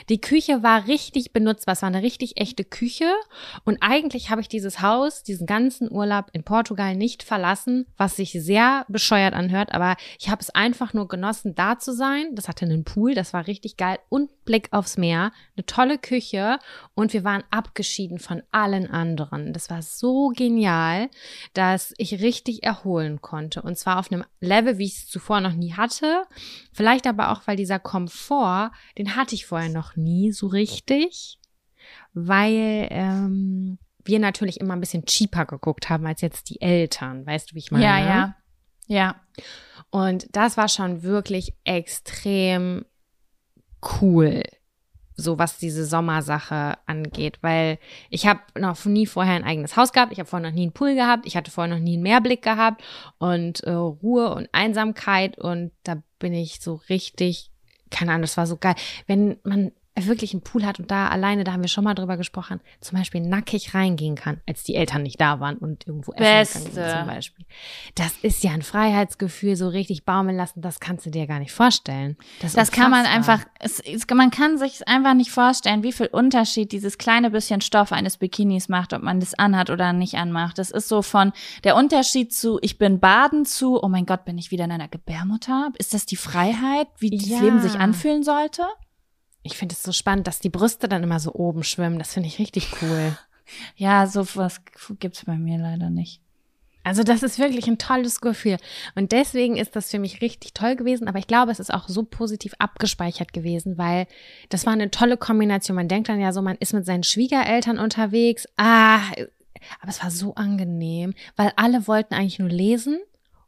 Die 0.10 0.22
Küche 0.22 0.64
war 0.64 0.88
richtig 0.88 1.34
benutzbar. 1.34 1.74
Es 1.74 1.82
war 1.82 1.88
eine 1.88 2.02
richtig 2.02 2.40
echte 2.40 2.64
Küche. 2.64 3.12
Und 3.64 3.78
eigentlich 3.82 4.30
habe 4.30 4.42
ich 4.42 4.48
dieses 4.48 4.82
Haus, 4.82 5.24
diesen 5.24 5.48
ganzen 5.48 5.92
Urlaub 5.92 6.28
in 6.34 6.44
Portugal 6.44 6.96
nicht 6.96 7.24
verlassen, 7.24 7.86
was 7.98 8.16
sich 8.16 8.32
sehr 8.32 8.86
bescheuert 8.88 9.34
anhört. 9.34 9.74
Aber 9.74 9.96
ich 10.20 10.30
habe 10.30 10.42
es 10.42 10.50
einfach 10.50 10.94
nur 10.94 11.08
genossen, 11.08 11.56
da 11.56 11.80
zu 11.80 11.94
sein. 11.94 12.36
Das 12.36 12.48
hatte 12.48 12.66
einen 12.66 12.84
Pool, 12.84 13.14
das 13.16 13.34
war 13.34 13.48
richtig 13.48 13.78
geil. 13.78 14.00
Und 14.10 14.30
Blick 14.46 14.70
aufs 14.72 14.98
Meer, 14.98 15.32
eine 15.56 15.66
tolle 15.66 15.98
Küche. 15.98 16.60
Und 16.94 17.14
wir 17.14 17.24
waren 17.24 17.44
abgeschieden 17.52 18.20
von 18.20 18.44
allen 18.52 18.90
anderen. 18.90 19.54
Das 19.54 19.70
war 19.70 19.82
so 19.82 20.30
genial, 20.30 21.10
dass 21.54 21.94
ich 21.98 22.22
richtig 22.22 22.64
erholen 22.64 23.22
konnte. 23.22 23.62
Und 23.62 23.78
zwar 23.78 24.00
auf 24.00 24.12
einem 24.12 24.24
Level, 24.40 24.78
wie 24.78 24.86
ich 24.86 24.98
es 24.98 25.08
zuvor 25.08 25.42
noch 25.42 25.54
nie 25.54 25.74
hatte. 25.74 26.24
Vielleicht 26.74 27.08
aber 27.08 27.32
auch, 27.32 27.42
weil 27.46 27.56
dieser 27.56 27.80
Komfort, 27.80 28.72
den 28.98 29.16
hatte 29.16 29.36
ich 29.36 29.46
vorher 29.46 29.70
noch 29.72 29.96
nie 29.96 30.32
so 30.32 30.48
richtig, 30.48 31.40
weil 32.14 32.88
ähm, 32.90 33.78
wir 34.04 34.20
natürlich 34.20 34.60
immer 34.60 34.74
ein 34.76 34.80
bisschen 34.80 35.06
cheaper 35.06 35.46
geguckt 35.46 35.90
haben 35.90 36.06
als 36.06 36.22
jetzt 36.22 36.50
die 36.50 36.62
Eltern. 36.62 37.26
Weißt 37.26 37.52
du, 37.52 37.56
wie 37.56 37.60
ich 37.60 37.72
meine? 37.72 37.86
Ja, 37.86 38.00
ja. 38.00 38.36
Ja. 38.88 39.16
Und 39.90 40.28
das 40.36 40.58
war 40.58 40.68
schon 40.68 41.04
wirklich 41.04 41.54
extrem 41.64 42.86
cool, 44.02 44.44
so 45.16 45.38
was 45.38 45.58
diese 45.58 45.86
Sommersache 45.86 46.78
angeht, 46.86 47.40
weil 47.42 47.80
ich 48.10 48.26
habe 48.28 48.40
noch 48.58 48.84
nie 48.86 49.06
vorher 49.06 49.36
ein 49.36 49.44
eigenes 49.44 49.76
Haus 49.76 49.92
gehabt, 49.92 50.12
ich 50.12 50.20
habe 50.20 50.30
vorher 50.30 50.50
noch 50.50 50.56
nie 50.56 50.64
einen 50.64 50.74
Pool 50.74 50.96
gehabt, 50.96 51.26
ich 51.26 51.36
hatte 51.36 51.52
vorher 51.52 51.74
noch 51.74 51.82
nie 51.82 51.94
einen 51.94 52.04
Meerblick 52.04 52.42
gehabt 52.42 52.84
und 53.18 53.62
äh, 53.64 53.72
Ruhe 53.72 54.34
und 54.34 54.50
Einsamkeit 54.52 55.38
und 55.38 55.72
da 55.84 56.02
bin 56.20 56.34
ich 56.34 56.62
so 56.62 56.76
richtig, 56.90 57.51
keine 57.92 58.12
Ahnung, 58.12 58.24
das 58.24 58.38
war 58.38 58.48
so 58.48 58.58
geil. 58.58 58.76
Wenn 59.06 59.38
man 59.44 59.72
wirklich 60.00 60.34
einen 60.34 60.42
Pool 60.42 60.66
hat 60.66 60.80
und 60.80 60.90
da 60.90 61.10
alleine, 61.10 61.44
da 61.44 61.52
haben 61.52 61.62
wir 61.62 61.68
schon 61.68 61.84
mal 61.84 61.94
drüber 61.94 62.16
gesprochen, 62.16 62.62
zum 62.80 62.98
Beispiel 62.98 63.22
nackig 63.22 63.74
reingehen 63.74 64.16
kann, 64.16 64.42
als 64.48 64.64
die 64.64 64.76
Eltern 64.76 65.04
nicht 65.04 65.20
da 65.20 65.40
waren 65.40 65.58
und 65.58 65.86
irgendwo 65.86 66.14
essen 66.14 66.64
Beste. 66.64 66.82
kann 66.82 67.00
zum 67.00 67.08
Beispiel. 67.08 67.46
Das 67.96 68.14
ist 68.22 68.44
ja 68.44 68.52
ein 68.52 68.62
Freiheitsgefühl, 68.62 69.56
so 69.58 69.68
richtig 69.68 70.06
baumeln 70.06 70.38
lassen, 70.38 70.62
das 70.62 70.80
kannst 70.80 71.06
du 71.06 71.10
dir 71.10 71.28
gar 71.28 71.40
nicht 71.40 71.52
vorstellen. 71.52 72.18
Das, 72.42 72.54
das 72.54 72.72
kann 72.72 72.90
man 72.90 73.06
einfach, 73.06 73.42
es, 73.60 73.80
es, 73.80 74.08
man 74.14 74.32
kann 74.32 74.58
sich 74.58 74.88
einfach 74.88 75.14
nicht 75.14 75.32
vorstellen, 75.32 75.84
wie 75.84 75.92
viel 75.92 76.08
Unterschied 76.08 76.72
dieses 76.72 76.98
kleine 76.98 77.30
bisschen 77.30 77.60
Stoff 77.60 77.92
eines 77.92 78.18
Bikinis 78.18 78.70
macht, 78.70 78.94
ob 78.94 79.04
man 79.04 79.20
das 79.20 79.34
anhat 79.34 79.70
oder 79.70 79.92
nicht 79.92 80.16
anmacht. 80.16 80.58
Das 80.58 80.72
ist 80.72 80.88
so 80.88 81.02
von 81.02 81.34
der 81.66 81.76
Unterschied 81.76 82.34
zu, 82.34 82.60
ich 82.62 82.78
bin 82.78 83.00
baden 83.00 83.46
zu, 83.46 83.82
oh 83.84 83.90
mein 83.90 84.06
Gott, 84.06 84.24
bin 84.24 84.38
ich 84.38 84.52
wieder 84.52 84.66
in 84.66 84.72
einer 84.72 84.88
Gebärmutter? 84.88 85.72
Ist 85.78 85.94
das 85.94 86.06
die 86.06 86.16
Freiheit, 86.16 86.88
wie 87.00 87.14
ja. 87.14 87.30
das 87.30 87.42
Leben 87.42 87.60
sich 87.60 87.76
anfühlen 87.76 88.24
sollte? 88.24 88.64
Ich 89.44 89.58
finde 89.58 89.74
es 89.74 89.84
so 89.84 89.92
spannend, 89.92 90.28
dass 90.28 90.40
die 90.40 90.50
Brüste 90.50 90.88
dann 90.88 91.04
immer 91.04 91.20
so 91.20 91.34
oben 91.34 91.64
schwimmen. 91.64 92.00
Das 92.00 92.14
finde 92.14 92.28
ich 92.28 92.40
richtig 92.40 92.82
cool. 92.82 93.18
ja, 93.76 94.08
so 94.08 94.26
was 94.36 94.62
gibt's 95.00 95.26
bei 95.26 95.38
mir 95.38 95.58
leider 95.58 95.90
nicht. 95.90 96.22
Also 96.84 97.04
das 97.04 97.22
ist 97.22 97.38
wirklich 97.38 97.68
ein 97.68 97.78
tolles 97.78 98.22
Gefühl. 98.22 98.58
Und 98.96 99.12
deswegen 99.12 99.56
ist 99.56 99.76
das 99.76 99.92
für 99.92 100.00
mich 100.00 100.22
richtig 100.22 100.54
toll 100.54 100.76
gewesen. 100.76 101.08
Aber 101.08 101.20
ich 101.20 101.28
glaube, 101.28 101.52
es 101.52 101.60
ist 101.60 101.74
auch 101.74 101.88
so 101.88 102.04
positiv 102.04 102.54
abgespeichert 102.58 103.34
gewesen, 103.34 103.78
weil 103.78 104.08
das 104.50 104.66
war 104.66 104.74
eine 104.74 104.90
tolle 104.90 105.18
Kombination. 105.18 105.76
Man 105.76 105.88
denkt 105.88 106.10
dann 106.10 106.20
ja 106.20 106.34
so, 106.34 106.42
man 106.42 106.58
ist 106.58 106.74
mit 106.74 106.86
seinen 106.86 107.04
Schwiegereltern 107.04 107.78
unterwegs. 107.78 108.48
Ah, 108.58 109.02
aber 109.80 109.90
es 109.90 110.02
war 110.02 110.10
so 110.10 110.34
angenehm, 110.34 111.14
weil 111.36 111.52
alle 111.56 111.88
wollten 111.88 112.16
eigentlich 112.16 112.40
nur 112.40 112.50
lesen 112.50 113.00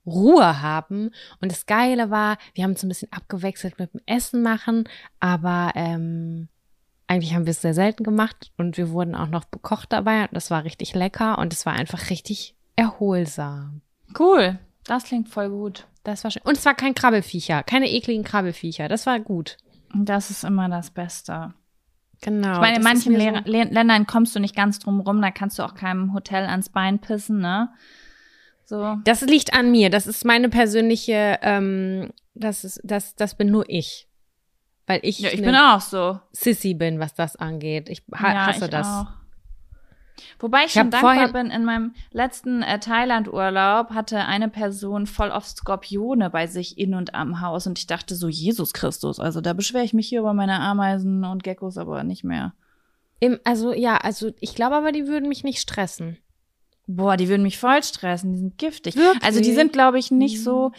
Ruhe 0.06 0.62
haben. 0.62 1.12
Und 1.42 1.52
das 1.52 1.66
Geile 1.66 2.10
war, 2.10 2.38
wir 2.54 2.64
haben 2.64 2.72
uns 2.72 2.84
ein 2.84 2.90
bisschen 2.90 3.12
abgewechselt 3.12 3.80
mit 3.80 3.94
dem 3.94 4.02
Essen 4.06 4.42
machen, 4.42 4.88
aber 5.20 5.72
ähm, 5.76 6.50
eigentlich 7.08 7.36
haben 7.36 7.46
wir 7.46 7.52
es 7.52 7.62
sehr 7.62 7.74
selten 7.74 8.04
gemacht 8.04 8.52
und 8.58 8.78
wir 8.78 8.90
wurden 8.90 9.16
auch 9.16 9.28
noch 9.28 9.46
bekocht 9.46 9.92
dabei 9.92 10.24
und 10.24 10.34
das 10.34 10.52
war 10.52 10.64
richtig 10.64 10.94
lecker 10.96 11.38
und 11.38 11.54
es 11.54 11.66
war 11.66 11.74
einfach 11.74 12.10
richtig 12.10 12.56
erholsam. 12.76 13.82
Cool. 14.18 14.60
Das 14.86 15.06
klingt 15.06 15.30
voll 15.30 15.50
gut. 15.50 15.88
Das 16.04 16.24
war 16.24 16.32
schön. 16.32 16.42
Und 16.44 16.58
es 16.58 16.66
war 16.66 16.76
kein 16.76 16.96
Krabbelfiecher, 16.96 17.64
keine 17.64 17.90
ekligen 17.90 18.24
Krabbelfiecher. 18.24 18.90
Das 18.90 19.06
war 19.06 19.20
gut. 19.20 19.58
Das 19.96 20.30
ist 20.30 20.44
immer 20.44 20.68
das 20.70 20.90
Beste. 20.90 21.54
Genau. 22.22 22.54
Ich 22.54 22.60
meine, 22.60 22.78
in 22.78 22.84
manchen 22.84 23.14
so 23.14 23.52
Ländern 23.52 24.08
kommst 24.08 24.36
du 24.36 24.40
nicht 24.40 24.56
ganz 24.56 24.80
drum 24.80 25.02
rum, 25.02 25.22
da 25.22 25.32
kannst 25.32 25.60
du 25.60 25.64
auch 25.64 25.76
keinem 25.76 26.14
Hotel 26.14 26.46
ans 26.46 26.70
Bein 26.70 27.00
pissen, 27.00 27.40
ne? 27.40 27.70
So. 28.74 28.98
Das 29.04 29.22
liegt 29.22 29.54
an 29.54 29.70
mir. 29.70 29.92
Das 29.92 30.08
ist 30.08 30.26
meine 30.26 30.50
persönliche, 30.50 31.38
ähm, 31.44 32.12
das 32.34 32.64
ist, 32.64 32.82
das, 32.84 33.14
das 33.14 33.36
bin 33.36 33.52
nur 33.52 33.66
ich. 33.70 34.08
Weil 34.88 35.00
ich, 35.04 35.20
ja, 35.20 35.30
ich 35.30 35.44
bin 35.44 35.56
auch 35.56 35.80
so. 35.80 36.20
Sissy 36.32 36.74
bin, 36.74 37.00
was 37.00 37.14
das 37.14 37.36
angeht. 37.36 37.88
Ich 37.88 38.02
ha 38.16 38.34
ja, 38.34 38.46
hasse 38.48 38.66
ich 38.66 38.72
das. 38.72 38.88
Auch. 38.88 39.06
Wobei 40.40 40.62
ich, 40.62 40.66
ich 40.66 40.72
schon 40.74 40.90
dankbar 40.90 41.32
bin, 41.32 41.52
in 41.52 41.66
meinem 41.66 41.94
letzten 42.10 42.64
äh, 42.64 42.80
Thailand-Urlaub 42.80 43.92
hatte 43.92 44.26
eine 44.26 44.50
Person 44.50 45.06
voll 45.06 45.30
oft 45.30 45.56
Skorpione 45.56 46.32
bei 46.32 46.48
sich 46.48 46.80
in 46.80 46.96
und 46.96 47.14
am 47.14 47.42
Haus 47.42 47.68
und 47.68 47.78
ich 47.78 47.86
dachte 47.86 48.16
so, 48.16 48.28
Jesus 48.28 48.74
Christus, 48.74 49.20
also 49.20 49.40
da 49.40 49.54
beschwere 49.54 49.84
ich 49.84 49.94
mich 49.94 50.10
hier 50.10 50.22
über 50.22 50.34
meine 50.34 50.60
Ameisen 50.60 51.26
und 51.26 51.44
Geckos 51.44 51.78
aber 51.78 52.04
nicht 52.04 52.24
mehr. 52.24 52.54
Im, 53.20 53.40
also 53.44 53.72
ja, 53.72 53.98
also 53.98 54.32
ich 54.40 54.56
glaube 54.56 54.76
aber, 54.78 54.92
die 54.92 55.06
würden 55.06 55.30
mich 55.30 55.44
nicht 55.44 55.60
stressen. 55.60 56.18
Boah, 56.88 57.18
die 57.18 57.30
würden 57.30 57.44
mich 57.44 57.58
voll 57.58 57.82
stressen, 57.82 58.34
die 58.34 58.40
sind 58.40 58.58
giftig. 58.58 58.96
Wirklich? 58.96 59.24
Also 59.24 59.40
die 59.40 59.54
sind, 59.54 59.74
glaube 59.74 60.00
ich, 60.00 60.12
nicht 60.12 60.40
mhm. 60.40 60.44
so 60.44 60.72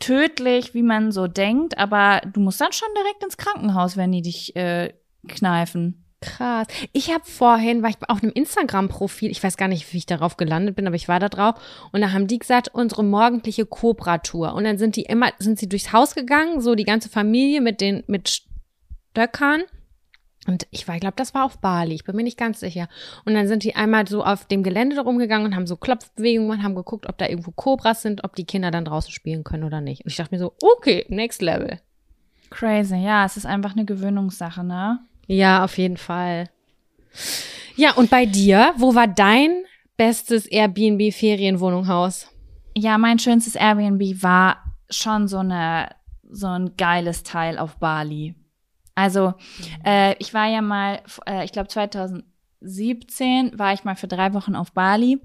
tödlich, 0.00 0.74
wie 0.74 0.82
man 0.82 1.12
so 1.12 1.28
denkt, 1.28 1.78
aber 1.78 2.20
du 2.32 2.40
musst 2.40 2.60
dann 2.60 2.72
schon 2.72 2.88
direkt 2.96 3.22
ins 3.22 3.36
Krankenhaus, 3.36 3.96
wenn 3.96 4.10
die 4.10 4.22
dich 4.22 4.56
äh, 4.56 4.92
kneifen. 5.28 6.04
Krass. 6.20 6.68
Ich 6.92 7.12
habe 7.12 7.24
vorhin, 7.24 7.82
war 7.82 7.90
ich 7.90 7.96
auf 8.08 8.22
einem 8.22 8.32
Instagram-Profil, 8.32 9.30
ich 9.30 9.42
weiß 9.42 9.56
gar 9.56 9.68
nicht, 9.68 9.92
wie 9.92 9.98
ich 9.98 10.06
darauf 10.06 10.36
gelandet 10.36 10.76
bin, 10.76 10.86
aber 10.86 10.96
ich 10.96 11.08
war 11.08 11.20
da 11.20 11.28
drauf 11.28 11.56
und 11.90 12.00
da 12.00 12.12
haben 12.12 12.28
die 12.28 12.38
gesagt, 12.38 12.70
unsere 12.72 13.04
morgendliche 13.04 13.66
Cobra-Tour. 13.66 14.54
Und 14.54 14.64
dann 14.64 14.78
sind 14.78 14.96
die 14.96 15.02
immer, 15.02 15.30
sind 15.38 15.58
sie 15.58 15.68
durchs 15.68 15.92
Haus 15.92 16.14
gegangen, 16.14 16.60
so 16.60 16.74
die 16.74 16.84
ganze 16.84 17.08
Familie 17.08 17.60
mit 17.60 17.80
den, 17.80 18.04
mit 18.06 18.44
Stöckern 19.12 19.62
und 20.46 20.66
ich 20.70 20.88
war, 20.88 20.96
ich 20.96 21.00
glaube, 21.00 21.16
das 21.16 21.34
war 21.34 21.44
auf 21.44 21.58
Bali, 21.58 21.94
ich 21.94 22.04
bin 22.04 22.16
mir 22.16 22.22
nicht 22.22 22.38
ganz 22.38 22.60
sicher. 22.60 22.88
Und 23.24 23.34
dann 23.34 23.46
sind 23.46 23.64
die 23.64 23.76
einmal 23.76 24.06
so 24.06 24.24
auf 24.24 24.46
dem 24.46 24.62
Gelände 24.62 25.00
rumgegangen 25.00 25.46
und 25.46 25.56
haben 25.56 25.66
so 25.66 25.76
Klopfbewegungen 25.76 26.50
und 26.50 26.62
haben 26.62 26.74
geguckt, 26.74 27.08
ob 27.08 27.18
da 27.18 27.28
irgendwo 27.28 27.52
Cobras 27.52 28.02
sind, 28.02 28.24
ob 28.24 28.34
die 28.34 28.44
Kinder 28.44 28.70
dann 28.70 28.84
draußen 28.84 29.12
spielen 29.12 29.44
können 29.44 29.64
oder 29.64 29.80
nicht. 29.80 30.04
Und 30.04 30.10
ich 30.10 30.16
dachte 30.16 30.34
mir 30.34 30.40
so, 30.40 30.54
okay, 30.60 31.06
next 31.08 31.42
level. 31.42 31.80
Crazy, 32.50 32.96
ja, 32.96 33.24
es 33.24 33.36
ist 33.36 33.46
einfach 33.46 33.72
eine 33.72 33.84
Gewöhnungssache, 33.84 34.64
ne? 34.64 35.00
Ja, 35.26 35.64
auf 35.64 35.78
jeden 35.78 35.96
Fall. 35.96 36.50
Ja, 37.76 37.94
und 37.94 38.10
bei 38.10 38.26
dir, 38.26 38.74
wo 38.76 38.94
war 38.94 39.08
dein 39.08 39.64
bestes 39.96 40.46
Airbnb-Ferienwohnunghaus? 40.46 42.32
ja, 42.76 42.98
mein 42.98 43.18
schönstes 43.18 43.54
Airbnb 43.54 44.22
war 44.22 44.58
schon 44.90 45.28
so 45.28 45.38
eine 45.38 45.90
so 46.30 46.46
ein 46.46 46.76
geiles 46.76 47.22
Teil 47.24 47.58
auf 47.58 47.76
Bali. 47.76 48.34
Also 48.94 49.28
mhm. 49.28 49.84
äh, 49.84 50.14
ich 50.18 50.34
war 50.34 50.46
ja 50.48 50.62
mal, 50.62 51.00
äh, 51.26 51.44
ich 51.44 51.52
glaube 51.52 51.68
2017 51.68 53.58
war 53.58 53.72
ich 53.72 53.84
mal 53.84 53.96
für 53.96 54.08
drei 54.08 54.34
Wochen 54.34 54.54
auf 54.54 54.72
Bali 54.72 55.20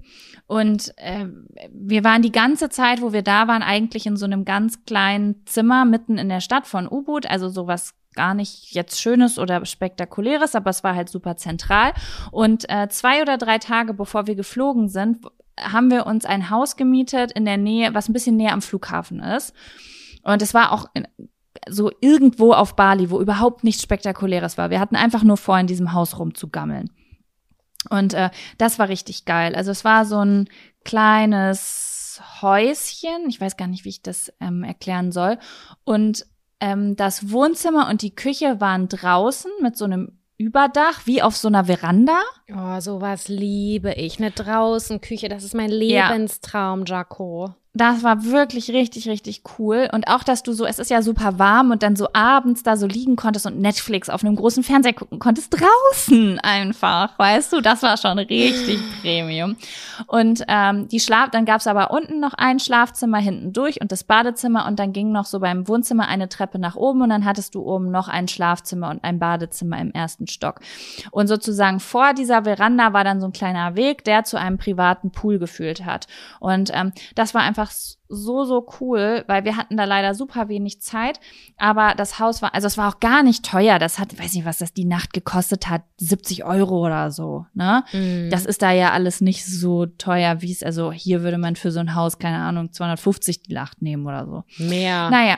und 0.46 0.92
äh, 0.96 1.26
wir 1.72 2.04
waren 2.04 2.22
die 2.22 2.32
ganze 2.32 2.68
Zeit, 2.68 3.02
wo 3.02 3.12
wir 3.12 3.22
da 3.22 3.48
waren, 3.48 3.62
eigentlich 3.62 4.06
in 4.06 4.16
so 4.16 4.24
einem 4.24 4.44
ganz 4.44 4.84
kleinen 4.84 5.44
Zimmer 5.46 5.84
mitten 5.84 6.18
in 6.18 6.28
der 6.28 6.40
Stadt 6.40 6.66
von 6.66 6.88
Ubud, 6.88 7.26
also 7.26 7.48
sowas 7.48 7.94
gar 8.14 8.34
nicht 8.34 8.72
jetzt 8.72 9.00
Schönes 9.00 9.38
oder 9.38 9.64
Spektakuläres, 9.64 10.54
aber 10.54 10.70
es 10.70 10.82
war 10.82 10.96
halt 10.96 11.08
super 11.08 11.36
zentral. 11.36 11.92
Und 12.32 12.68
äh, 12.68 12.88
zwei 12.88 13.22
oder 13.22 13.38
drei 13.38 13.58
Tage 13.58 13.94
bevor 13.94 14.26
wir 14.26 14.34
geflogen 14.34 14.88
sind, 14.88 15.18
haben 15.60 15.90
wir 15.90 16.06
uns 16.06 16.24
ein 16.24 16.50
Haus 16.50 16.76
gemietet 16.76 17.32
in 17.32 17.44
der 17.44 17.58
Nähe, 17.58 17.94
was 17.94 18.08
ein 18.08 18.12
bisschen 18.12 18.36
näher 18.36 18.52
am 18.52 18.62
Flughafen 18.62 19.20
ist. 19.20 19.54
Und 20.22 20.42
es 20.42 20.54
war 20.54 20.72
auch 20.72 20.86
so 21.70 21.90
irgendwo 22.00 22.52
auf 22.52 22.76
Bali, 22.76 23.10
wo 23.10 23.20
überhaupt 23.20 23.64
nichts 23.64 23.82
Spektakuläres 23.82 24.58
war. 24.58 24.70
Wir 24.70 24.80
hatten 24.80 24.96
einfach 24.96 25.22
nur 25.22 25.36
vor, 25.36 25.58
in 25.58 25.66
diesem 25.66 25.92
Haus 25.92 26.18
rumzugammeln. 26.18 26.90
Und 27.90 28.14
äh, 28.14 28.30
das 28.58 28.78
war 28.78 28.88
richtig 28.88 29.24
geil. 29.24 29.54
Also 29.54 29.70
es 29.70 29.84
war 29.84 30.04
so 30.04 30.24
ein 30.24 30.48
kleines 30.84 32.20
Häuschen. 32.42 33.28
Ich 33.28 33.40
weiß 33.40 33.56
gar 33.56 33.68
nicht, 33.68 33.84
wie 33.84 33.90
ich 33.90 34.02
das 34.02 34.32
ähm, 34.40 34.64
erklären 34.64 35.12
soll. 35.12 35.38
Und 35.84 36.26
ähm, 36.60 36.96
das 36.96 37.30
Wohnzimmer 37.30 37.88
und 37.88 38.02
die 38.02 38.14
Küche 38.14 38.60
waren 38.60 38.88
draußen 38.88 39.50
mit 39.60 39.76
so 39.76 39.84
einem 39.84 40.18
Überdach, 40.36 41.06
wie 41.06 41.22
auf 41.22 41.36
so 41.36 41.48
einer 41.48 41.64
Veranda. 41.64 42.20
Oh, 42.50 42.80
sowas 42.80 43.28
liebe 43.28 43.92
ich. 43.92 44.18
Eine 44.18 44.30
Draußenküche, 44.30 45.28
das 45.28 45.44
ist 45.44 45.54
mein 45.54 45.70
Lebenstraum, 45.70 46.84
ja. 46.86 46.96
Jaco 46.96 47.54
das 47.78 48.02
war 48.02 48.24
wirklich 48.24 48.70
richtig, 48.70 49.08
richtig 49.08 49.42
cool. 49.58 49.88
Und 49.92 50.08
auch, 50.08 50.24
dass 50.24 50.42
du 50.42 50.52
so, 50.52 50.66
es 50.66 50.78
ist 50.78 50.90
ja 50.90 51.00
super 51.00 51.38
warm 51.38 51.70
und 51.70 51.82
dann 51.82 51.96
so 51.96 52.08
abends 52.12 52.62
da 52.62 52.76
so 52.76 52.86
liegen 52.86 53.14
konntest 53.14 53.46
und 53.46 53.60
Netflix 53.60 54.10
auf 54.10 54.24
einem 54.24 54.36
großen 54.36 54.62
Fernseher 54.62 54.94
gucken 54.94 55.18
konntest, 55.18 55.54
draußen 55.54 56.40
einfach, 56.40 57.18
weißt 57.18 57.52
du, 57.52 57.60
das 57.60 57.82
war 57.82 57.96
schon 57.96 58.18
richtig 58.18 58.80
Premium. 59.02 59.56
Und 60.06 60.44
ähm, 60.48 60.88
die 60.88 60.98
Schlaf, 60.98 61.30
dann 61.30 61.44
gab's 61.44 61.66
aber 61.66 61.90
unten 61.90 62.20
noch 62.20 62.34
ein 62.34 62.58
Schlafzimmer 62.58 63.18
hinten 63.18 63.52
durch 63.52 63.80
und 63.80 63.92
das 63.92 64.02
Badezimmer 64.02 64.66
und 64.66 64.78
dann 64.78 64.92
ging 64.92 65.12
noch 65.12 65.26
so 65.26 65.38
beim 65.38 65.68
Wohnzimmer 65.68 66.08
eine 66.08 66.28
Treppe 66.28 66.58
nach 66.58 66.74
oben 66.74 67.02
und 67.02 67.10
dann 67.10 67.24
hattest 67.24 67.54
du 67.54 67.62
oben 67.62 67.90
noch 67.90 68.08
ein 68.08 68.28
Schlafzimmer 68.28 68.90
und 68.90 69.04
ein 69.04 69.18
Badezimmer 69.18 69.78
im 69.78 69.92
ersten 69.92 70.26
Stock. 70.26 70.60
Und 71.12 71.28
sozusagen 71.28 71.80
vor 71.80 72.12
dieser 72.12 72.37
Veranda 72.44 72.92
war 72.92 73.04
dann 73.04 73.20
so 73.20 73.26
ein 73.26 73.32
kleiner 73.32 73.76
Weg, 73.76 74.04
der 74.04 74.24
zu 74.24 74.38
einem 74.38 74.58
privaten 74.58 75.10
Pool 75.12 75.38
geführt 75.38 75.84
hat. 75.84 76.06
Und 76.40 76.70
ähm, 76.74 76.92
das 77.14 77.34
war 77.34 77.42
einfach 77.42 77.58
einfach 77.58 77.72
so, 78.10 78.44
so 78.44 78.66
cool, 78.80 79.24
weil 79.26 79.44
wir 79.44 79.56
hatten 79.56 79.76
da 79.76 79.84
leider 79.84 80.14
super 80.14 80.48
wenig 80.48 80.80
Zeit. 80.80 81.20
Aber 81.58 81.94
das 81.94 82.18
Haus 82.18 82.40
war, 82.40 82.54
also 82.54 82.66
es 82.66 82.78
war 82.78 82.88
auch 82.88 83.00
gar 83.00 83.22
nicht 83.22 83.44
teuer. 83.44 83.78
Das 83.78 83.98
hat, 83.98 84.18
weiß 84.18 84.34
nicht, 84.34 84.46
was 84.46 84.58
das 84.58 84.72
die 84.72 84.86
Nacht 84.86 85.12
gekostet 85.12 85.68
hat, 85.68 85.82
70 85.98 86.44
Euro 86.44 86.86
oder 86.86 87.10
so. 87.10 87.46
Ne? 87.54 87.84
Mm. 87.92 88.30
Das 88.30 88.46
ist 88.46 88.62
da 88.62 88.72
ja 88.72 88.92
alles 88.92 89.20
nicht 89.20 89.44
so 89.44 89.86
teuer, 89.86 90.40
wie 90.40 90.52
es, 90.52 90.62
also 90.62 90.90
hier 90.90 91.22
würde 91.22 91.38
man 91.38 91.56
für 91.56 91.70
so 91.70 91.80
ein 91.80 91.94
Haus, 91.94 92.18
keine 92.18 92.38
Ahnung, 92.38 92.72
250 92.72 93.42
die 93.42 93.52
Nacht 93.54 93.82
nehmen 93.82 94.06
oder 94.06 94.24
so. 94.26 94.44
Mehr. 94.56 95.10
Naja, 95.10 95.36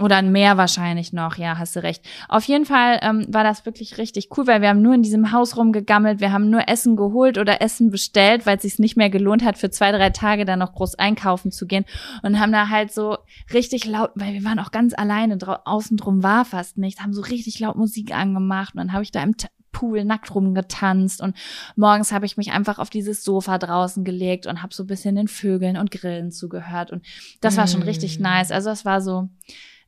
oder 0.00 0.16
ein 0.16 0.32
Meer 0.32 0.56
wahrscheinlich 0.56 1.12
noch, 1.12 1.36
ja, 1.36 1.58
hast 1.58 1.76
du 1.76 1.82
recht. 1.82 2.02
Auf 2.28 2.44
jeden 2.44 2.64
Fall 2.64 2.98
ähm, 3.02 3.26
war 3.28 3.44
das 3.44 3.66
wirklich 3.66 3.98
richtig 3.98 4.28
cool, 4.36 4.46
weil 4.46 4.62
wir 4.62 4.70
haben 4.70 4.80
nur 4.80 4.94
in 4.94 5.02
diesem 5.02 5.32
Haus 5.32 5.56
rumgegammelt, 5.56 6.20
wir 6.20 6.32
haben 6.32 6.48
nur 6.48 6.66
Essen 6.66 6.96
geholt 6.96 7.36
oder 7.36 7.60
Essen 7.60 7.90
bestellt, 7.90 8.46
weil 8.46 8.56
es 8.56 8.62
sich 8.62 8.78
nicht 8.78 8.96
mehr 8.96 9.10
gelohnt 9.10 9.44
hat, 9.44 9.58
für 9.58 9.70
zwei, 9.70 9.92
drei 9.92 10.08
Tage 10.08 10.46
dann 10.46 10.60
noch 10.60 10.72
groß 10.72 10.94
einkaufen 10.94 11.52
zu 11.52 11.66
gehen 11.66 11.84
und 12.22 12.40
haben 12.40 12.52
da 12.52 12.70
halt 12.70 12.90
so 12.90 13.18
richtig 13.52 13.84
laut, 13.84 14.12
weil 14.14 14.32
wir 14.32 14.44
waren 14.44 14.58
auch 14.58 14.70
ganz 14.70 14.94
alleine, 14.96 15.36
außen 15.64 15.98
drum 15.98 16.22
war 16.22 16.46
fast 16.46 16.78
nichts, 16.78 17.02
haben 17.02 17.12
so 17.12 17.22
richtig 17.22 17.60
laut 17.60 17.76
Musik 17.76 18.14
angemacht 18.14 18.74
und 18.74 18.78
dann 18.78 18.92
habe 18.94 19.02
ich 19.02 19.10
da 19.10 19.22
im 19.22 19.36
Pool 19.72 20.04
nackt 20.04 20.34
rumgetanzt 20.34 21.20
und 21.20 21.36
morgens 21.76 22.12
habe 22.12 22.26
ich 22.26 22.36
mich 22.36 22.52
einfach 22.52 22.78
auf 22.78 22.90
dieses 22.90 23.24
Sofa 23.24 23.58
draußen 23.58 24.04
gelegt 24.04 24.46
und 24.46 24.62
habe 24.62 24.72
so 24.72 24.84
ein 24.84 24.86
bisschen 24.86 25.16
den 25.16 25.28
Vögeln 25.28 25.76
und 25.76 25.90
Grillen 25.90 26.30
zugehört 26.30 26.92
und 26.92 27.04
das 27.40 27.56
war 27.56 27.66
schon 27.66 27.82
richtig 27.82 28.18
mm. 28.18 28.22
nice. 28.22 28.52
Also 28.52 28.70
es 28.70 28.84
war 28.84 29.00
so 29.00 29.28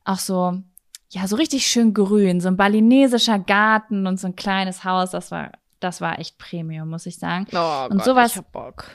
auch 0.05 0.19
so, 0.19 0.61
ja, 1.09 1.27
so 1.27 1.35
richtig 1.35 1.67
schön 1.67 1.93
grün, 1.93 2.39
so 2.39 2.47
ein 2.47 2.57
balinesischer 2.57 3.39
Garten 3.39 4.07
und 4.07 4.19
so 4.19 4.27
ein 4.27 4.35
kleines 4.35 4.83
Haus, 4.83 5.11
das 5.11 5.31
war, 5.31 5.51
das 5.79 5.99
war 5.99 6.19
echt 6.19 6.37
Premium, 6.37 6.89
muss 6.89 7.05
ich 7.05 7.17
sagen. 7.17 7.47
Oh 7.53 7.87
und 7.89 7.97
Gott, 7.97 8.05
sowas, 8.05 8.31
ich 8.31 8.37
hab 8.37 8.51
Bock. 8.51 8.85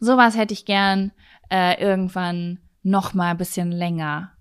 Sowas 0.00 0.36
hätte 0.36 0.54
ich 0.54 0.64
gern 0.64 1.12
äh, 1.50 1.80
irgendwann 1.80 2.58
noch 2.82 3.14
mal 3.14 3.30
ein 3.30 3.36
bisschen 3.36 3.70
länger. 3.70 4.32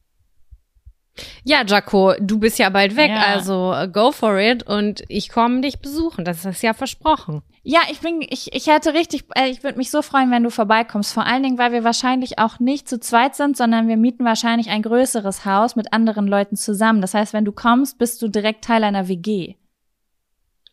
Ja, 1.44 1.64
Jaco, 1.66 2.14
du 2.20 2.40
bist 2.40 2.60
ja 2.60 2.70
bald 2.70 2.96
weg, 2.96 3.10
ja. 3.10 3.24
also 3.24 3.74
uh, 3.74 3.88
go 3.88 4.12
for 4.12 4.38
it 4.38 4.64
und 4.64 5.04
ich 5.08 5.30
komme 5.30 5.62
dich 5.62 5.80
besuchen. 5.80 6.26
Das 6.26 6.46
ist 6.46 6.62
ja 6.62 6.74
versprochen. 6.74 7.42
Ja, 7.64 7.82
ich 7.92 8.00
bin, 8.00 8.22
ich, 8.22 8.54
ich 8.54 8.68
hätte 8.68 8.94
richtig, 8.94 9.26
äh, 9.36 9.50
ich 9.50 9.64
würde 9.64 9.78
mich 9.78 9.92
so 9.92 10.02
freuen, 10.02 10.32
wenn 10.32 10.44
du 10.44 10.50
vorbeikommst. 10.50 11.14
Vor 11.14 11.26
allen 11.26 11.44
Dingen, 11.44 11.58
weil 11.58 11.74
wir 11.74 11.84
wahrscheinlich 11.84 12.40
auch 12.40 12.60
nicht 12.60 12.88
zu 12.88 13.00
zweit 13.00 13.36
sind, 13.36 13.58
sondern 13.58 13.88
wir 13.88 13.98
mieten 13.98 14.24
wahrscheinlich 14.24 14.70
ein 14.70 14.84
größeres 14.84 15.46
Haus 15.46 15.76
mit 15.76 15.92
anderen 15.92 16.28
Leuten 16.28 16.56
zusammen. 16.56 17.02
Das 17.02 17.14
heißt, 17.14 17.34
wenn 17.34 17.46
du 17.46 17.52
kommst, 17.52 17.98
bist 17.98 18.22
du 18.22 18.30
direkt 18.30 18.64
Teil 18.64 18.84
einer 18.84 19.10
WG. 19.10 19.56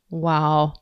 Wow. 0.09 0.75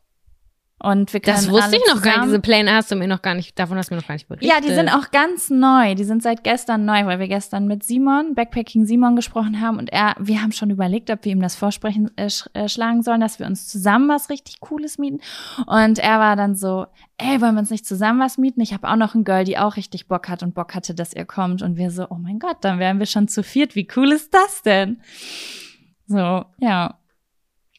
Und 0.83 1.13
wir 1.13 1.21
können 1.21 1.37
Das 1.37 1.49
wusste 1.49 1.77
ich 1.77 1.83
noch 1.95 2.03
gar 2.03 2.19
nicht. 2.19 2.27
Diese 2.27 2.41
Pläne 2.41 2.75
hast 2.75 2.91
du 2.91 2.97
mir 2.97 3.07
noch 3.07 3.23
gar 3.23 3.37
nicht, 3.37 3.57
davon 3.57 3.79
hast 3.79 3.91
du 3.91 3.95
mir 3.95 4.01
noch 4.01 4.09
gar 4.09 4.15
nicht 4.17 4.27
berichtet. 4.27 4.51
Ja, 4.51 4.61
die 4.61 4.75
sind 4.75 4.89
auch 4.89 5.13
ganz 5.13 5.49
neu. 5.49 5.95
Die 5.95 6.03
sind 6.03 6.25
seit 6.25 6.43
gestern 6.43 6.85
neu, 6.85 7.07
weil 7.07 7.21
wir 7.21 7.29
gestern 7.29 7.69
mit 7.69 7.85
Simon, 7.85 8.35
Backpacking 8.35 8.85
Simon 8.85 9.15
gesprochen 9.15 9.61
haben 9.61 9.79
und 9.79 9.93
er, 9.93 10.17
wir 10.19 10.43
haben 10.43 10.51
schon 10.51 10.71
überlegt, 10.71 11.09
ob 11.11 11.25
wir 11.25 11.31
ihm 11.31 11.41
das 11.41 11.55
Vorsprechen 11.55 12.11
äh, 12.17 12.29
sch 12.29 12.49
äh, 12.55 12.69
schlagen 12.69 13.03
sollen, 13.03 13.21
dass 13.21 13.39
wir 13.39 13.47
uns 13.47 13.69
zusammen 13.69 14.09
was 14.09 14.29
richtig 14.29 14.59
Cooles 14.59 14.99
mieten. 14.99 15.21
Und 15.67 16.01
er 16.01 16.19
war 16.19 16.35
dann 16.35 16.57
so, 16.57 16.87
ey, 17.17 17.41
wollen 17.41 17.55
wir 17.55 17.61
uns 17.61 17.71
nicht 17.71 17.87
zusammen 17.87 18.19
was 18.19 18.37
mieten? 18.37 18.61
Ich 18.61 18.73
habe 18.73 18.89
auch 18.89 18.97
noch 18.97 19.15
ein 19.15 19.23
Girl, 19.23 19.45
die 19.45 19.59
auch 19.59 19.77
richtig 19.77 20.09
Bock 20.09 20.29
hat 20.29 20.43
und 20.43 20.55
Bock 20.55 20.75
hatte, 20.75 20.97
dass 20.97 21.15
ihr 21.15 21.27
kommt. 21.27 21.63
Und 21.63 21.77
wir 21.77 21.93
so, 21.93 22.09
oh 22.11 22.19
mein 22.19 22.41
Gott, 22.41 22.57
dann 22.63 22.81
wären 22.81 22.99
wir 22.99 23.07
schon 23.07 23.29
zu 23.29 23.45
viert. 23.45 23.77
Wie 23.77 23.87
cool 23.95 24.11
ist 24.11 24.35
das 24.35 24.63
denn? 24.63 25.01
So, 26.07 26.45
ja. 26.59 26.99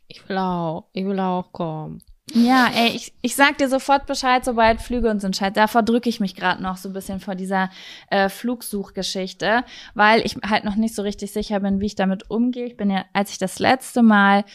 Ich 0.07 0.29
will 0.29 0.37
auch, 0.37 0.87
ich 0.93 1.05
will 1.05 1.19
auch 1.19 1.51
kommen. 1.51 2.01
Ja, 2.31 2.69
ey, 2.73 2.95
ich, 2.95 3.13
ich 3.21 3.35
sag 3.35 3.57
dir 3.57 3.67
sofort 3.67 4.05
Bescheid, 4.05 4.45
sobald 4.45 4.81
Flüge 4.81 5.09
uns 5.09 5.23
entscheiden. 5.23 5.55
Davor 5.55 5.83
drücke 5.83 6.07
ich 6.07 6.21
mich 6.21 6.35
gerade 6.35 6.63
noch 6.63 6.77
so 6.77 6.89
ein 6.89 6.93
bisschen 6.93 7.19
vor 7.19 7.35
dieser 7.35 7.69
äh, 8.09 8.29
Flugsuchgeschichte, 8.29 9.65
weil 9.93 10.21
ich 10.25 10.37
halt 10.37 10.63
noch 10.63 10.75
nicht 10.75 10.95
so 10.95 11.01
richtig 11.01 11.33
sicher 11.33 11.59
bin, 11.59 11.81
wie 11.81 11.87
ich 11.87 11.95
damit 11.95 12.29
umgehe. 12.31 12.65
Ich 12.65 12.77
bin 12.77 12.89
ja, 12.89 13.03
als 13.11 13.31
ich 13.31 13.39
das 13.39 13.59
letzte 13.59 14.03
Mal 14.03 14.45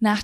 nach 0.00 0.22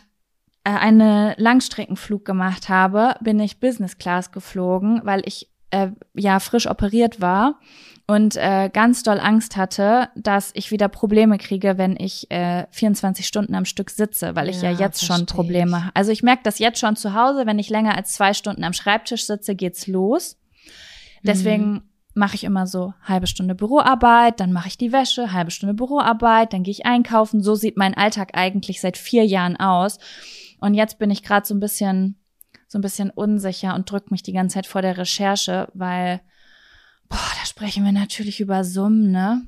äh, 0.64 0.70
einen 0.70 1.34
Langstreckenflug 1.38 2.26
gemacht 2.26 2.68
habe, 2.68 3.16
bin 3.22 3.40
ich 3.40 3.58
Business 3.58 3.96
Class 3.96 4.30
geflogen, 4.30 5.00
weil 5.04 5.22
ich 5.24 5.48
äh, 5.70 5.88
ja 6.14 6.38
frisch 6.38 6.68
operiert 6.68 7.20
war 7.20 7.60
und 8.06 8.36
äh, 8.36 8.70
ganz 8.72 9.02
doll 9.02 9.18
Angst 9.18 9.56
hatte, 9.56 10.10
dass 10.14 10.52
ich 10.54 10.70
wieder 10.70 10.88
Probleme 10.88 11.38
kriege, 11.38 11.76
wenn 11.76 11.96
ich 11.98 12.30
äh, 12.30 12.66
24 12.70 13.26
Stunden 13.26 13.54
am 13.54 13.64
Stück 13.64 13.90
sitze, 13.90 14.36
weil 14.36 14.48
ich 14.48 14.62
ja, 14.62 14.70
ja 14.70 14.78
jetzt 14.78 15.04
schon 15.04 15.26
Probleme 15.26 15.86
habe. 15.86 15.96
Also 15.96 16.12
ich 16.12 16.22
merke 16.22 16.42
das 16.44 16.60
jetzt 16.60 16.78
schon 16.78 16.94
zu 16.94 17.14
Hause, 17.14 17.46
wenn 17.46 17.58
ich 17.58 17.68
länger 17.68 17.96
als 17.96 18.12
zwei 18.12 18.32
Stunden 18.32 18.62
am 18.62 18.72
Schreibtisch 18.72 19.26
sitze, 19.26 19.56
geht's 19.56 19.88
los. 19.88 20.38
Deswegen 21.24 21.72
mhm. 21.72 21.82
mache 22.14 22.36
ich 22.36 22.44
immer 22.44 22.68
so 22.68 22.94
halbe 23.02 23.26
Stunde 23.26 23.56
Büroarbeit, 23.56 24.38
dann 24.38 24.52
mache 24.52 24.68
ich 24.68 24.78
die 24.78 24.92
Wäsche, 24.92 25.32
halbe 25.32 25.50
Stunde 25.50 25.74
Büroarbeit, 25.74 26.52
dann 26.52 26.62
gehe 26.62 26.72
ich 26.72 26.86
einkaufen. 26.86 27.42
So 27.42 27.56
sieht 27.56 27.76
mein 27.76 27.94
Alltag 27.94 28.30
eigentlich 28.34 28.80
seit 28.80 28.96
vier 28.96 29.26
Jahren 29.26 29.56
aus. 29.56 29.98
Und 30.60 30.74
jetzt 30.74 31.00
bin 31.00 31.10
ich 31.10 31.24
gerade 31.24 31.46
so 31.46 31.54
ein 31.54 31.60
bisschen 31.60 32.20
so 32.68 32.78
ein 32.78 32.82
bisschen 32.82 33.10
unsicher 33.10 33.74
und 33.74 33.90
drückt 33.90 34.10
mich 34.10 34.22
die 34.22 34.32
ganze 34.32 34.54
Zeit 34.54 34.66
vor 34.66 34.82
der 34.82 34.98
Recherche, 34.98 35.68
weil 35.74 36.20
Boah, 37.08 37.32
da 37.40 37.46
sprechen 37.46 37.84
wir 37.84 37.92
natürlich 37.92 38.40
über 38.40 38.64
Summen, 38.64 39.10
ne? 39.10 39.42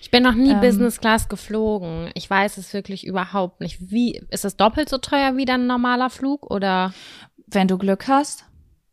Ich 0.00 0.10
bin 0.10 0.22
noch 0.22 0.34
nie 0.34 0.52
ähm, 0.52 0.60
Business 0.60 1.00
Class 1.00 1.28
geflogen. 1.28 2.10
Ich 2.14 2.28
weiß 2.28 2.56
es 2.56 2.72
wirklich 2.72 3.04
überhaupt 3.06 3.60
nicht. 3.60 3.90
Wie 3.90 4.20
ist 4.30 4.44
es 4.44 4.56
doppelt 4.56 4.88
so 4.88 4.98
teuer 4.98 5.36
wie 5.36 5.44
dann 5.44 5.62
ein 5.62 5.66
normaler 5.66 6.10
Flug 6.10 6.50
oder? 6.50 6.92
Wenn 7.48 7.68
du 7.68 7.78
Glück 7.78 8.08
hast. 8.08 8.44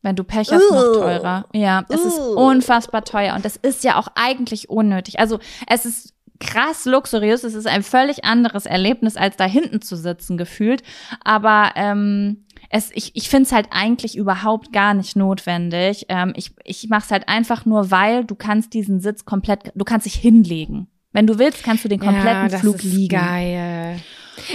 Wenn 0.01 0.15
du 0.15 0.23
Pech 0.23 0.49
hast, 0.51 0.63
uh, 0.71 0.73
noch 0.73 0.93
teurer. 0.93 1.45
Ja, 1.53 1.85
es 1.89 2.03
uh. 2.03 2.07
ist 2.07 2.19
unfassbar 2.19 3.03
teuer 3.03 3.35
und 3.35 3.43
das 3.43 3.57
ist 3.57 3.83
ja 3.83 3.97
auch 3.97 4.07
eigentlich 4.15 4.69
unnötig. 4.69 5.19
Also 5.19 5.39
es 5.67 5.85
ist 5.85 6.13
krass 6.39 6.85
luxuriös. 6.85 7.43
Es 7.43 7.53
ist 7.53 7.67
ein 7.67 7.83
völlig 7.83 8.23
anderes 8.23 8.65
Erlebnis, 8.65 9.17
als 9.17 9.35
da 9.35 9.45
hinten 9.45 9.81
zu 9.81 9.95
sitzen 9.95 10.37
gefühlt. 10.37 10.83
Aber 11.23 11.71
ähm, 11.75 12.45
es, 12.69 12.91
ich, 12.93 13.15
ich 13.15 13.29
finde 13.29 13.47
es 13.47 13.51
halt 13.51 13.67
eigentlich 13.71 14.15
überhaupt 14.15 14.71
gar 14.71 14.93
nicht 14.93 15.15
notwendig. 15.15 16.05
Ähm, 16.09 16.33
ich 16.35 16.51
ich 16.63 16.87
mache 16.89 17.03
es 17.05 17.11
halt 17.11 17.27
einfach 17.27 17.65
nur, 17.65 17.91
weil 17.91 18.25
du 18.25 18.35
kannst 18.35 18.73
diesen 18.73 18.99
Sitz 18.99 19.25
komplett, 19.25 19.71
du 19.75 19.83
kannst 19.83 20.05
dich 20.05 20.15
hinlegen. 20.15 20.87
Wenn 21.11 21.25
du 21.25 21.39
willst, 21.39 21.63
kannst 21.63 21.83
du 21.83 21.89
den 21.89 21.99
kompletten 21.99 22.49
ja, 22.49 22.59
Flug 22.59 22.83
liegen. 22.83 23.17
Geil. 23.17 23.99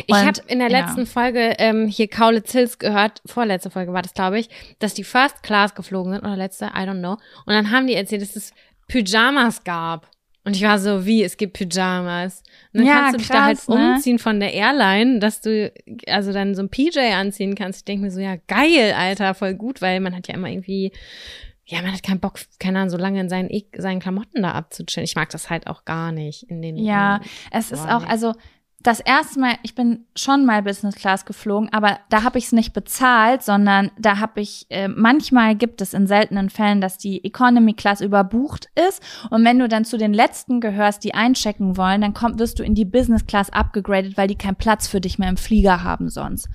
Ich 0.07 0.15
habe 0.15 0.41
in 0.47 0.61
der 0.61 0.71
letzten 0.71 1.01
ja. 1.01 1.07
Folge 1.07 1.55
ähm, 1.59 1.89
hier 1.89 2.09
Kaulitz 2.09 2.53
Hills 2.53 2.79
gehört, 2.79 3.21
vorletzte 3.27 3.71
Folge 3.71 3.93
war 3.93 4.03
das, 4.03 4.15
glaube 4.15 4.39
ich, 4.39 4.49
dass 4.79 4.95
die 4.95 5.05
First 5.05 5.43
Class 5.43 5.75
geflogen 5.75 6.13
sind 6.13 6.23
oder 6.23 6.37
letzte, 6.37 6.67
I 6.67 6.87
don't 6.87 7.01
know. 7.01 7.19
Und 7.45 7.55
dann 7.55 7.71
haben 7.71 7.87
die 7.87 7.95
erzählt, 7.95 8.23
dass 8.23 8.37
es 8.37 8.53
Pyjamas 8.89 9.65
gab. 9.65 10.09
Und 10.45 10.57
ich 10.57 10.63
war 10.63 10.79
so, 10.79 11.07
wie, 11.07 11.23
es 11.23 11.39
gibt 11.39 11.55
Pyjamas. 11.55 12.43
Und 12.73 12.81
dann 12.81 12.87
ja, 12.87 12.95
kannst 12.95 13.15
du 13.15 13.19
dich 13.19 13.29
krass, 13.29 13.67
da 13.67 13.75
halt 13.75 13.81
ne? 13.81 13.95
umziehen 13.95 14.19
von 14.19 14.41
der 14.41 14.53
Airline, 14.53 15.19
dass 15.19 15.41
du 15.41 15.73
also 16.07 16.33
dann 16.33 16.55
so 16.55 16.63
ein 16.63 16.69
PJ 16.69 16.99
anziehen 17.15 17.55
kannst. 17.55 17.81
Ich 17.81 17.85
denke 17.87 18.05
mir 18.05 18.11
so, 18.11 18.21
ja, 18.21 18.37
geil, 18.47 18.93
Alter, 18.97 19.35
voll 19.35 19.55
gut, 19.55 19.81
weil 19.81 20.01
man 20.01 20.15
hat 20.15 20.29
ja 20.29 20.35
immer 20.35 20.51
irgendwie, 20.51 20.93
ja, 21.65 21.81
man 21.81 21.93
hat 21.93 22.03
keinen 22.03 22.21
Bock, 22.21 22.39
keine 22.59 22.79
Ahnung, 22.79 22.91
so 22.91 22.99
lange 22.99 23.21
in 23.21 23.31
seinen, 23.31 23.49
seinen 23.75 24.01
Klamotten 24.01 24.43
da 24.43 24.53
abzuchillen. 24.53 25.05
Ich 25.05 25.17
mag 25.17 25.31
das 25.31 25.49
halt 25.49 25.67
auch 25.67 25.87
gar 25.87 26.13
nicht 26.13 26.43
in 26.45 26.61
den. 26.61 26.77
Ja, 26.77 27.17
in, 27.17 27.23
es 27.51 27.73
ist 27.73 27.89
auch, 27.89 28.07
also 28.07 28.35
das 28.85 29.01
erste 29.01 29.41
Mal, 29.41 29.55
ich 29.63 29.75
bin 29.75 30.05
schon 30.15 30.45
mal 30.45 30.63
Business 30.63 30.95
Class 30.95 31.25
geflogen, 31.25 31.73
aber 31.73 31.99
da 32.11 32.23
habe 32.23 32.37
ich 32.37 32.45
es 32.45 32.53
nicht 32.53 32.75
bezahlt, 32.75 33.43
sondern 33.43 33.91
da 33.99 34.19
habe 34.21 34.43
ich, 34.43 34.67
äh, 34.69 34.89
manchmal 34.89 35.57
gibt 35.57 35.81
es 35.81 35.95
in 35.95 36.07
seltenen 36.07 36.51
Fällen, 36.51 36.83
dass 36.83 36.99
die 36.99 37.25
Economy 37.25 37.73
Class 37.73 38.03
überbucht 38.03 38.69
ist. 38.89 39.03
Und 39.31 39.43
wenn 39.43 39.59
du 39.59 39.69
dann 39.69 39.87
zu 39.87 39.97
den 39.97 40.13
letzten 40.13 40.61
gehörst, 40.61 41.03
die 41.03 41.15
einchecken 41.15 41.79
wollen, 41.79 42.03
dann 42.03 42.13
komm, 42.13 42.39
wirst 42.39 42.59
du 42.59 42.63
in 42.63 42.75
die 42.75 42.85
Business 42.85 43.25
Class 43.25 43.49
abgegradet, 43.49 44.19
weil 44.19 44.29
die 44.29 44.37
keinen 44.37 44.57
Platz 44.57 44.87
für 44.87 45.01
dich 45.01 45.19
mehr 45.19 45.31
im 45.31 45.39
Flieger 45.39 45.83
haben 45.83 46.11
sonst. 46.11 46.51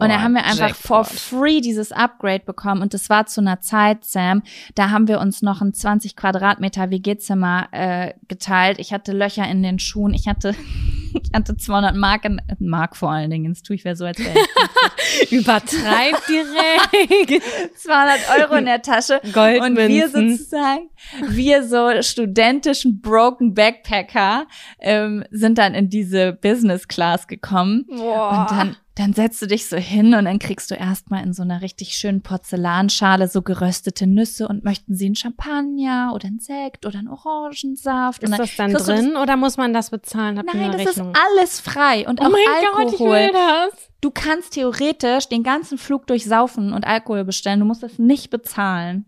Und 0.00 0.08
da 0.08 0.22
haben 0.22 0.32
wir 0.32 0.44
einfach 0.44 0.68
Jackpot. 0.68 0.82
for 0.82 1.04
free 1.04 1.60
dieses 1.60 1.92
Upgrade 1.92 2.44
bekommen. 2.44 2.80
Und 2.80 2.94
das 2.94 3.10
war 3.10 3.26
zu 3.26 3.42
einer 3.42 3.60
Zeit, 3.60 4.04
Sam, 4.04 4.42
da 4.74 4.90
haben 4.90 5.08
wir 5.08 5.20
uns 5.20 5.42
noch 5.42 5.60
ein 5.60 5.74
20 5.74 6.16
Quadratmeter 6.16 6.90
WG-Zimmer 6.90 7.68
äh, 7.72 8.14
geteilt. 8.26 8.78
Ich 8.78 8.92
hatte 8.94 9.12
Löcher 9.12 9.46
in 9.46 9.62
den 9.62 9.78
Schuhen. 9.78 10.14
Ich 10.14 10.26
hatte, 10.26 10.54
ich 11.12 11.30
hatte 11.34 11.54
200 11.54 11.94
Mark, 11.94 12.24
in, 12.24 12.40
Mark 12.58 12.96
vor 12.96 13.10
allen 13.10 13.30
Dingen. 13.30 13.52
Jetzt 13.52 13.66
tue 13.66 13.76
ich 13.76 13.84
wäre 13.84 13.94
so, 13.94 14.06
als 14.06 14.18
Übertreib 15.30 16.16
direkt. 16.26 17.44
200 17.76 18.40
Euro 18.40 18.54
in 18.54 18.64
der 18.64 18.80
Tasche. 18.80 19.20
Goldmünzen. 19.32 19.82
Und 19.82 19.88
wir 19.88 20.08
sozusagen, 20.08 20.90
wir 21.28 21.62
so 21.62 22.00
studentischen 22.00 23.02
Broken 23.02 23.52
Backpacker 23.52 24.46
ähm, 24.80 25.24
sind 25.30 25.58
dann 25.58 25.74
in 25.74 25.90
diese 25.90 26.32
Business 26.32 26.88
Class 26.88 27.26
gekommen. 27.26 27.84
Boah. 27.88 28.40
Und 28.40 28.50
dann 28.50 28.76
dann 29.00 29.14
setzt 29.14 29.40
du 29.40 29.46
dich 29.46 29.66
so 29.66 29.78
hin 29.78 30.12
und 30.14 30.26
dann 30.26 30.38
kriegst 30.38 30.70
du 30.70 30.74
erstmal 30.74 31.24
in 31.24 31.32
so 31.32 31.42
einer 31.42 31.62
richtig 31.62 31.94
schönen 31.94 32.20
Porzellanschale 32.20 33.28
so 33.28 33.40
geröstete 33.40 34.06
Nüsse 34.06 34.46
und 34.46 34.62
möchten 34.62 34.94
sie 34.94 35.06
einen 35.06 35.16
Champagner 35.16 36.12
oder 36.14 36.26
einen 36.26 36.38
Sekt 36.38 36.84
oder 36.84 36.98
einen 36.98 37.08
Orangensaft. 37.08 38.22
Ist 38.22 38.38
das 38.38 38.56
dann 38.56 38.74
drin 38.74 39.16
oder 39.16 39.38
muss 39.38 39.56
man 39.56 39.72
das 39.72 39.88
bezahlen? 39.88 40.36
Habt 40.36 40.52
Nein, 40.52 40.72
das 40.72 40.86
Rechnung? 40.86 41.12
ist 41.12 41.18
alles 41.18 41.60
frei 41.60 42.06
und 42.06 42.20
oh 42.20 42.24
auch 42.24 42.30
mein 42.30 42.40
Alkohol. 42.46 42.84
Gott, 42.84 42.92
ich 42.92 43.00
will 43.00 43.32
das. 43.32 43.90
Du 44.02 44.10
kannst 44.10 44.52
theoretisch 44.52 45.28
den 45.28 45.42
ganzen 45.42 45.78
Flug 45.78 46.06
durchsaufen 46.06 46.74
und 46.74 46.86
Alkohol 46.86 47.24
bestellen. 47.24 47.60
Du 47.60 47.66
musst 47.66 47.82
das 47.82 47.98
nicht 47.98 48.28
bezahlen. 48.28 49.06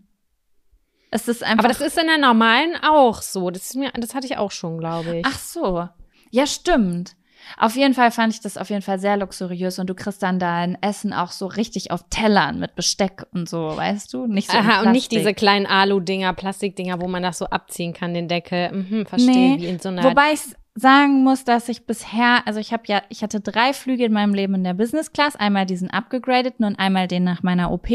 Es 1.11 1.27
ist 1.27 1.43
einfach. 1.43 1.65
Aber 1.65 1.67
das 1.67 1.81
ist 1.81 1.99
in 1.99 2.07
der 2.07 2.17
normalen 2.17 2.75
auch 2.81 3.21
so. 3.21 3.51
Das 3.51 3.61
ist 3.65 3.75
mir, 3.75 3.91
das 3.91 4.15
hatte 4.15 4.25
ich 4.25 4.37
auch 4.37 4.51
schon, 4.51 4.79
glaube 4.79 5.17
ich. 5.17 5.25
Ach 5.27 5.37
so. 5.37 5.87
Ja, 6.31 6.47
stimmt. 6.47 7.15
Auf 7.57 7.75
jeden 7.75 7.93
Fall 7.93 8.11
fand 8.11 8.33
ich 8.33 8.41
das 8.41 8.57
auf 8.57 8.69
jeden 8.69 8.81
Fall 8.81 8.99
sehr 8.99 9.17
luxuriös 9.17 9.79
und 9.79 9.89
du 9.89 9.95
kriegst 9.95 10.23
dann 10.23 10.39
dein 10.39 10.77
Essen 10.81 11.13
auch 11.13 11.31
so 11.31 11.47
richtig 11.47 11.91
auf 11.91 12.03
Tellern 12.09 12.59
mit 12.59 12.75
Besteck 12.75 13.25
und 13.33 13.47
so, 13.47 13.75
weißt 13.75 14.13
du? 14.13 14.27
Nicht 14.27 14.51
so 14.51 14.57
Aha, 14.57 14.81
und 14.81 14.91
nicht 14.91 15.11
diese 15.11 15.33
kleinen 15.33 15.65
Alu-Dinger, 15.65 16.33
Plastikdinger, 16.33 17.01
wo 17.01 17.07
man 17.07 17.23
das 17.23 17.37
so 17.37 17.45
abziehen 17.45 17.93
kann, 17.93 18.13
den 18.13 18.27
Deckel. 18.27 18.71
Mhm, 18.71 19.05
verstehe, 19.05 19.55
nee, 19.55 19.57
wie 19.59 19.67
in 19.67 19.79
so 19.79 19.89
einer. 19.89 20.03
Wobei 20.03 20.33
ich 20.33 20.41
sagen 20.75 21.23
muss, 21.23 21.43
dass 21.43 21.69
ich 21.69 21.85
bisher, 21.85 22.47
also 22.47 22.59
ich 22.59 22.73
habe 22.73 22.83
ja, 22.87 23.03
ich 23.09 23.21
hatte 23.21 23.39
drei 23.39 23.73
Flüge 23.73 24.05
in 24.05 24.13
meinem 24.13 24.33
Leben 24.33 24.55
in 24.55 24.63
der 24.63 24.73
Business 24.73 25.13
Class, 25.13 25.35
einmal 25.35 25.65
diesen 25.65 25.89
abgegradeten 25.89 26.65
und 26.65 26.77
einmal 26.77 27.07
den 27.07 27.23
nach 27.23 27.43
meiner 27.43 27.71
OP. 27.71 27.89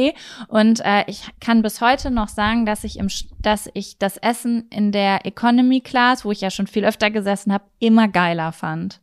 Und 0.46 0.80
äh, 0.84 1.04
ich 1.08 1.24
kann 1.40 1.62
bis 1.62 1.80
heute 1.80 2.10
noch 2.10 2.28
sagen, 2.28 2.66
dass 2.66 2.84
ich 2.84 2.98
im, 2.98 3.08
dass 3.40 3.68
ich 3.74 3.98
das 3.98 4.16
Essen 4.16 4.68
in 4.70 4.92
der 4.92 5.26
Economy 5.26 5.80
Class, 5.80 6.24
wo 6.24 6.30
ich 6.30 6.40
ja 6.40 6.50
schon 6.50 6.66
viel 6.66 6.84
öfter 6.84 7.10
gesessen 7.10 7.52
habe, 7.52 7.64
immer 7.80 8.06
geiler 8.06 8.52
fand. 8.52 9.00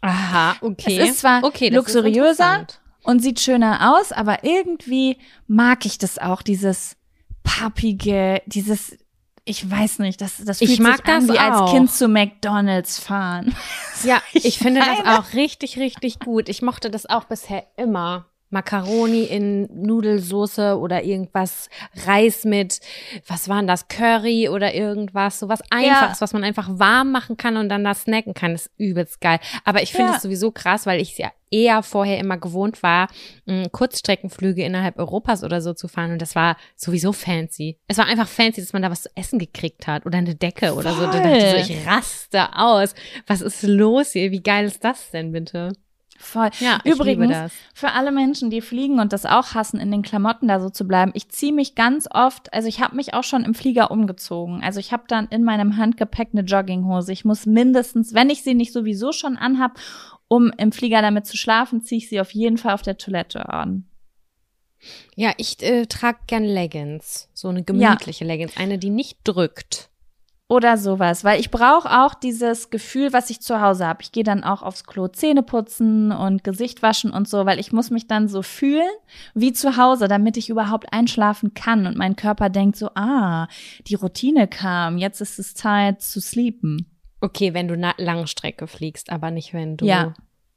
Aha, 0.00 0.56
okay. 0.60 0.98
Es 0.98 1.10
ist 1.10 1.18
zwar 1.20 1.42
okay, 1.44 1.68
luxuriöser 1.68 2.66
und 3.02 3.20
sieht 3.20 3.40
schöner 3.40 3.94
aus, 3.94 4.12
aber 4.12 4.44
irgendwie 4.44 5.18
mag 5.46 5.86
ich 5.86 5.98
das 5.98 6.18
auch, 6.18 6.42
dieses 6.42 6.96
pappige, 7.42 8.42
dieses 8.46 8.96
ich 9.48 9.70
weiß 9.70 10.00
nicht, 10.00 10.20
das, 10.20 10.44
das 10.44 10.58
fühlt 10.58 10.72
ich 10.72 10.80
mag 10.80 10.96
sich 10.96 11.04
das 11.04 11.14
an, 11.14 11.28
wie 11.28 11.38
auch. 11.38 11.62
als 11.62 11.70
Kind 11.70 11.90
zu 11.92 12.08
McDonalds 12.08 12.98
fahren. 12.98 13.54
Ja, 14.02 14.20
ich, 14.32 14.44
ich 14.44 14.58
finde 14.58 14.80
das 14.80 15.06
auch 15.06 15.34
richtig, 15.34 15.78
richtig 15.78 16.18
gut. 16.18 16.48
Ich 16.48 16.62
mochte 16.62 16.90
das 16.90 17.06
auch 17.06 17.24
bisher 17.24 17.64
immer. 17.76 18.26
Macaroni 18.50 19.24
in 19.24 19.68
Nudelsoße 19.72 20.78
oder 20.78 21.02
irgendwas 21.04 21.68
Reis 22.06 22.44
mit, 22.44 22.80
was 23.26 23.48
waren 23.48 23.66
das, 23.66 23.88
Curry 23.88 24.48
oder 24.48 24.74
irgendwas, 24.74 25.40
so 25.40 25.48
was 25.48 25.60
Einfaches, 25.70 26.18
ja. 26.18 26.20
was 26.20 26.32
man 26.32 26.44
einfach 26.44 26.68
warm 26.72 27.10
machen 27.12 27.36
kann 27.36 27.56
und 27.56 27.68
dann 27.68 27.84
da 27.84 27.94
snacken 27.94 28.34
kann, 28.34 28.54
ist 28.54 28.70
übelst 28.76 29.20
geil. 29.20 29.40
Aber 29.64 29.82
ich 29.82 29.92
finde 29.92 30.10
es 30.10 30.16
ja. 30.16 30.20
sowieso 30.20 30.52
krass, 30.52 30.86
weil 30.86 31.00
ich 31.00 31.12
es 31.12 31.18
ja 31.18 31.32
eher 31.50 31.82
vorher 31.82 32.18
immer 32.18 32.38
gewohnt 32.38 32.82
war, 32.82 33.08
Kurzstreckenflüge 33.72 34.64
innerhalb 34.64 34.98
Europas 34.98 35.44
oder 35.44 35.60
so 35.60 35.74
zu 35.74 35.88
fahren 35.88 36.12
und 36.12 36.22
das 36.22 36.34
war 36.34 36.56
sowieso 36.74 37.12
fancy. 37.12 37.78
Es 37.88 37.98
war 37.98 38.06
einfach 38.06 38.28
fancy, 38.28 38.60
dass 38.60 38.72
man 38.72 38.82
da 38.82 38.90
was 38.90 39.02
zu 39.02 39.10
essen 39.14 39.38
gekriegt 39.38 39.86
hat 39.86 40.06
oder 40.06 40.18
eine 40.18 40.34
Decke 40.34 40.68
Voll. 40.68 40.78
oder 40.78 40.92
so. 40.94 41.02
Da 41.02 41.20
dachte 41.20 41.36
ich 41.36 41.66
so, 41.66 41.72
ich 41.72 41.86
raste 41.86 42.56
aus. 42.56 42.94
Was 43.26 43.40
ist 43.40 43.62
los 43.62 44.12
hier? 44.12 44.30
Wie 44.30 44.42
geil 44.42 44.66
ist 44.66 44.82
das 44.84 45.10
denn 45.10 45.32
bitte? 45.32 45.72
Voll. 46.18 46.50
Ja, 46.60 46.80
Übrigens, 46.84 47.52
für 47.74 47.92
alle 47.92 48.12
Menschen, 48.12 48.50
die 48.50 48.60
fliegen 48.60 49.00
und 49.00 49.12
das 49.12 49.26
auch 49.26 49.54
hassen, 49.54 49.78
in 49.78 49.90
den 49.90 50.02
Klamotten 50.02 50.48
da 50.48 50.60
so 50.60 50.70
zu 50.70 50.86
bleiben, 50.86 51.12
ich 51.14 51.28
ziehe 51.28 51.52
mich 51.52 51.74
ganz 51.74 52.08
oft, 52.10 52.52
also 52.52 52.68
ich 52.68 52.80
habe 52.80 52.96
mich 52.96 53.14
auch 53.14 53.24
schon 53.24 53.44
im 53.44 53.54
Flieger 53.54 53.90
umgezogen. 53.90 54.62
Also 54.62 54.80
ich 54.80 54.92
habe 54.92 55.04
dann 55.08 55.28
in 55.28 55.44
meinem 55.44 55.76
Handgepäck 55.76 56.30
eine 56.32 56.42
Jogginghose. 56.42 57.12
Ich 57.12 57.24
muss 57.24 57.46
mindestens, 57.46 58.14
wenn 58.14 58.30
ich 58.30 58.42
sie 58.42 58.54
nicht 58.54 58.72
sowieso 58.72 59.12
schon 59.12 59.36
anhab, 59.36 59.78
um 60.28 60.52
im 60.56 60.72
Flieger 60.72 61.02
damit 61.02 61.26
zu 61.26 61.36
schlafen, 61.36 61.82
ziehe 61.82 61.98
ich 61.98 62.08
sie 62.08 62.20
auf 62.20 62.32
jeden 62.32 62.58
Fall 62.58 62.74
auf 62.74 62.82
der 62.82 62.98
Toilette 62.98 63.48
an. 63.48 63.86
Ja, 65.14 65.32
ich 65.36 65.62
äh, 65.62 65.86
trage 65.86 66.18
gern 66.26 66.44
Leggings. 66.44 67.28
So 67.32 67.48
eine 67.48 67.62
gemütliche 67.62 68.24
ja. 68.24 68.28
Leggings. 68.28 68.56
Eine, 68.56 68.78
die 68.78 68.90
nicht 68.90 69.18
drückt. 69.24 69.90
Oder 70.48 70.78
sowas, 70.78 71.24
weil 71.24 71.40
ich 71.40 71.50
brauche 71.50 71.90
auch 71.90 72.14
dieses 72.14 72.70
Gefühl, 72.70 73.12
was 73.12 73.30
ich 73.30 73.40
zu 73.40 73.60
Hause 73.60 73.84
habe. 73.84 74.02
Ich 74.02 74.12
gehe 74.12 74.22
dann 74.22 74.44
auch 74.44 74.62
aufs 74.62 74.84
Klo 74.84 75.08
Zähne 75.08 75.42
putzen 75.42 76.12
und 76.12 76.44
Gesicht 76.44 76.82
waschen 76.82 77.10
und 77.10 77.28
so, 77.28 77.46
weil 77.46 77.58
ich 77.58 77.72
muss 77.72 77.90
mich 77.90 78.06
dann 78.06 78.28
so 78.28 78.42
fühlen 78.42 78.88
wie 79.34 79.52
zu 79.52 79.76
Hause, 79.76 80.06
damit 80.06 80.36
ich 80.36 80.48
überhaupt 80.48 80.92
einschlafen 80.92 81.54
kann 81.54 81.88
und 81.88 81.96
mein 81.96 82.14
Körper 82.14 82.48
denkt 82.48 82.76
so, 82.76 82.90
ah, 82.94 83.48
die 83.88 83.96
Routine 83.96 84.46
kam, 84.46 84.98
jetzt 84.98 85.20
ist 85.20 85.40
es 85.40 85.54
Zeit 85.54 86.00
zu 86.00 86.20
sleepen. 86.20 86.86
Okay, 87.20 87.52
wenn 87.52 87.66
du 87.66 87.74
Langstrecke 87.74 88.68
fliegst, 88.68 89.10
aber 89.10 89.32
nicht 89.32 89.52
wenn 89.52 89.76
du 89.76 89.84
ja. 89.86 90.14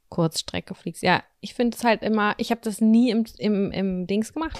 Kurzstrecke 0.08 0.76
fliegst. 0.76 1.02
Ja, 1.02 1.24
ich 1.40 1.54
finde 1.54 1.76
es 1.76 1.82
halt 1.82 2.02
immer, 2.02 2.34
ich 2.36 2.52
habe 2.52 2.60
das 2.62 2.80
nie 2.80 3.10
im, 3.10 3.24
im, 3.38 3.72
im 3.72 4.06
Dings 4.06 4.32
gemacht. 4.34 4.56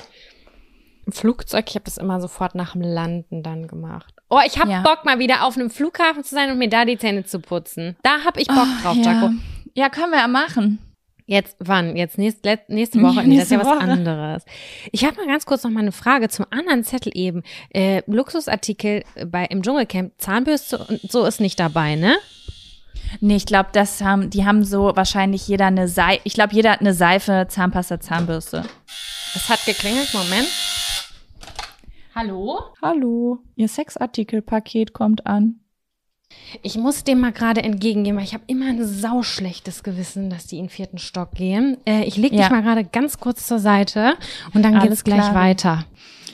Im 1.06 1.12
Flugzeug, 1.12 1.66
ich 1.68 1.76
habe 1.76 1.84
das 1.84 1.98
immer 1.98 2.20
sofort 2.20 2.56
nach 2.56 2.72
dem 2.72 2.82
Landen 2.82 3.44
dann 3.44 3.68
gemacht. 3.68 4.19
Oh, 4.30 4.40
ich 4.46 4.58
habe 4.58 4.70
ja. 4.70 4.82
Bock 4.82 5.04
mal 5.04 5.18
wieder 5.18 5.44
auf 5.44 5.56
einem 5.56 5.70
Flughafen 5.70 6.22
zu 6.22 6.34
sein 6.34 6.50
und 6.52 6.58
mir 6.58 6.68
da 6.68 6.84
die 6.84 6.96
Zähne 6.96 7.24
zu 7.24 7.40
putzen. 7.40 7.96
Da 8.02 8.24
habe 8.24 8.40
ich 8.40 8.46
Bock 8.46 8.58
oh, 8.58 8.82
drauf, 8.82 8.96
ja. 8.96 9.12
Jaco. 9.12 9.30
Ja, 9.74 9.88
können 9.88 10.12
wir 10.12 10.20
ja 10.20 10.28
machen. 10.28 10.78
Jetzt 11.26 11.56
wann? 11.60 11.96
Jetzt 11.96 12.18
nächst, 12.18 12.44
nächste 12.68 13.02
Woche? 13.02 13.22
Nee, 13.26 13.36
das 13.36 13.44
ist 13.44 13.52
ja 13.52 13.58
was 13.58 13.66
Woche. 13.66 13.78
anderes. 13.78 14.44
Ich 14.90 15.04
habe 15.04 15.16
mal 15.16 15.26
ganz 15.26 15.46
kurz 15.46 15.62
noch 15.62 15.70
mal 15.70 15.80
eine 15.80 15.92
Frage 15.92 16.28
zum 16.28 16.46
anderen 16.50 16.82
Zettel 16.84 17.12
eben. 17.14 17.42
Äh, 17.72 18.02
Luxusartikel 18.06 19.04
bei 19.26 19.44
im 19.46 19.62
Dschungelcamp, 19.62 20.12
Zahnbürste 20.18 20.78
und 20.78 21.00
so 21.10 21.24
ist 21.24 21.40
nicht 21.40 21.58
dabei, 21.58 21.96
ne? 21.96 22.16
Nee, 23.20 23.36
ich 23.36 23.46
glaube, 23.46 23.70
das 23.72 24.02
haben, 24.02 24.30
die 24.30 24.44
haben 24.44 24.64
so 24.64 24.92
wahrscheinlich 24.94 25.46
jeder 25.48 25.66
eine 25.66 25.88
Seife. 25.88 26.20
Ich 26.24 26.34
glaube, 26.34 26.54
jeder 26.54 26.72
hat 26.72 26.80
eine 26.80 26.94
Seife, 26.94 27.46
Zahnpasta, 27.48 28.00
Zahnbürste. 28.00 28.64
Es 29.34 29.48
hat 29.48 29.64
geklingelt, 29.64 30.12
Moment. 30.14 30.48
Hallo? 32.14 32.58
Hallo, 32.82 33.38
Ihr 33.54 33.68
Sexartikelpaket 33.68 34.92
kommt 34.92 35.26
an. 35.26 35.60
Ich 36.62 36.76
muss 36.76 37.04
dem 37.04 37.20
mal 37.20 37.32
gerade 37.32 37.62
entgegengehen, 37.62 38.16
weil 38.16 38.24
ich 38.24 38.34
habe 38.34 38.44
immer 38.46 38.66
ein 38.66 38.84
sauschlechtes 38.84 39.82
Gewissen, 39.82 40.30
dass 40.30 40.46
die 40.46 40.58
in 40.58 40.64
den 40.64 40.70
vierten 40.70 40.98
Stock 40.98 41.32
gehen. 41.32 41.78
Äh, 41.86 42.04
ich 42.04 42.16
lege 42.16 42.36
ja. 42.36 42.42
dich 42.42 42.50
mal 42.50 42.62
gerade 42.62 42.84
ganz 42.84 43.18
kurz 43.18 43.46
zur 43.46 43.58
Seite 43.58 44.14
und 44.54 44.62
dann 44.62 44.78
geht 44.80 44.90
es 44.90 45.04
gleich 45.04 45.34
weiter. 45.34 45.84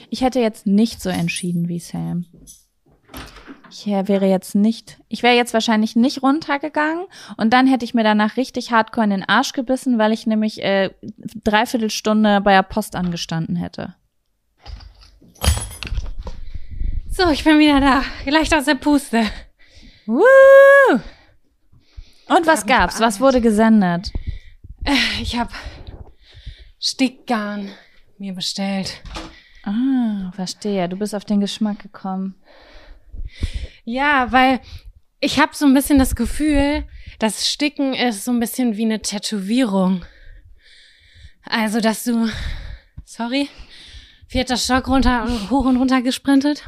Ich 0.09 0.21
hätte 0.21 0.39
jetzt 0.39 0.65
nicht 0.65 1.01
so 1.01 1.09
entschieden 1.09 1.67
wie 1.67 1.79
Sam. 1.79 2.25
Ich 3.69 3.85
wäre 3.85 4.27
jetzt 4.27 4.55
nicht, 4.55 4.99
ich 5.09 5.23
wäre 5.23 5.35
jetzt 5.35 5.53
wahrscheinlich 5.53 5.95
nicht 5.95 6.23
runtergegangen 6.23 7.05
und 7.35 7.51
dann 7.51 7.67
hätte 7.67 7.85
ich 7.85 7.93
mir 7.93 8.03
danach 8.03 8.37
richtig 8.37 8.71
hardcore 8.71 9.03
in 9.03 9.09
den 9.09 9.27
Arsch 9.27 9.53
gebissen, 9.53 9.97
weil 9.97 10.13
ich 10.13 10.25
nämlich 10.25 10.63
äh, 10.63 10.91
dreiviertel 11.43 11.89
Stunde 11.89 12.41
bei 12.41 12.53
der 12.53 12.63
Post 12.63 12.95
angestanden 12.95 13.55
hätte. 13.55 13.95
So, 17.17 17.31
ich 17.31 17.43
bin 17.43 17.57
wieder 17.57 17.79
da. 17.79 18.03
Leicht 18.27 18.53
aus 18.53 18.65
der 18.65 18.75
Puste. 18.75 19.25
Woo! 20.05 20.21
Und 22.27 22.45
was 22.45 22.63
gab's? 22.63 22.99
Was 22.99 23.19
wurde 23.19 23.41
gesendet? 23.41 24.11
Ich 25.19 25.35
habe 25.35 25.51
Stickgarn 26.79 27.71
mir 28.19 28.33
bestellt. 28.33 29.01
Ah, 29.63 30.31
verstehe. 30.35 30.87
Du 30.87 30.95
bist 30.95 31.15
auf 31.15 31.25
den 31.25 31.39
Geschmack 31.39 31.79
gekommen. 31.79 32.35
Ja, 33.83 34.31
weil 34.31 34.59
ich 35.19 35.39
habe 35.39 35.55
so 35.55 35.65
ein 35.65 35.73
bisschen 35.73 35.97
das 35.97 36.15
Gefühl, 36.15 36.85
das 37.17 37.49
Sticken 37.49 37.95
ist 37.95 38.25
so 38.25 38.31
ein 38.31 38.39
bisschen 38.39 38.77
wie 38.77 38.85
eine 38.85 39.01
Tätowierung. 39.01 40.05
Also, 41.41 41.81
dass 41.81 42.03
du, 42.03 42.29
sorry, 43.05 43.49
vierter 44.27 44.57
Stock 44.57 44.87
runter, 44.87 45.27
hoch 45.49 45.65
und 45.65 45.77
runter 45.77 46.03
gesprintet. 46.03 46.61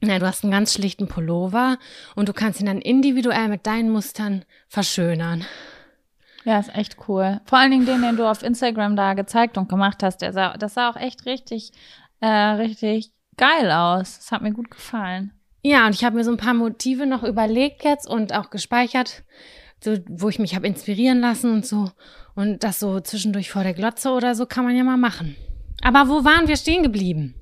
Na, 0.00 0.18
du 0.18 0.26
hast 0.26 0.44
einen 0.44 0.52
ganz 0.52 0.74
schlichten 0.74 1.08
Pullover 1.08 1.78
und 2.14 2.28
du 2.28 2.32
kannst 2.32 2.60
ihn 2.60 2.66
dann 2.66 2.80
individuell 2.80 3.48
mit 3.48 3.66
deinen 3.66 3.90
Mustern 3.90 4.44
verschönern. 4.68 5.44
Ja, 6.44 6.60
ist 6.60 6.74
echt 6.74 6.96
cool. 7.08 7.40
Vor 7.44 7.58
allen 7.58 7.72
Dingen 7.72 7.86
den, 7.86 8.02
den 8.02 8.16
du 8.16 8.30
auf 8.30 8.42
Instagram 8.42 8.94
da 8.94 9.14
gezeigt 9.14 9.58
und 9.58 9.68
gemacht 9.68 10.02
hast, 10.02 10.18
der 10.18 10.32
sah, 10.32 10.56
das 10.56 10.74
sah 10.74 10.90
auch 10.90 10.96
echt 10.96 11.26
richtig, 11.26 11.72
äh, 12.20 12.28
richtig 12.28 13.10
geil 13.36 13.70
aus. 13.70 14.18
Das 14.18 14.30
hat 14.30 14.42
mir 14.42 14.52
gut 14.52 14.70
gefallen. 14.70 15.32
Ja, 15.62 15.86
und 15.86 15.94
ich 15.94 16.04
habe 16.04 16.14
mir 16.14 16.22
so 16.22 16.30
ein 16.30 16.36
paar 16.36 16.54
Motive 16.54 17.06
noch 17.06 17.24
überlegt 17.24 17.82
jetzt 17.82 18.06
und 18.06 18.32
auch 18.32 18.50
gespeichert, 18.50 19.24
so, 19.82 19.96
wo 20.08 20.28
ich 20.28 20.38
mich 20.38 20.54
habe 20.54 20.68
inspirieren 20.68 21.20
lassen 21.20 21.52
und 21.52 21.66
so. 21.66 21.90
Und 22.36 22.62
das 22.62 22.78
so 22.78 23.00
zwischendurch 23.00 23.50
vor 23.50 23.64
der 23.64 23.74
Glotze 23.74 24.10
oder 24.10 24.36
so 24.36 24.46
kann 24.46 24.64
man 24.64 24.76
ja 24.76 24.84
mal 24.84 24.96
machen. 24.96 25.34
Aber 25.82 26.08
wo 26.08 26.24
waren 26.24 26.46
wir 26.46 26.56
stehen 26.56 26.84
geblieben? 26.84 27.34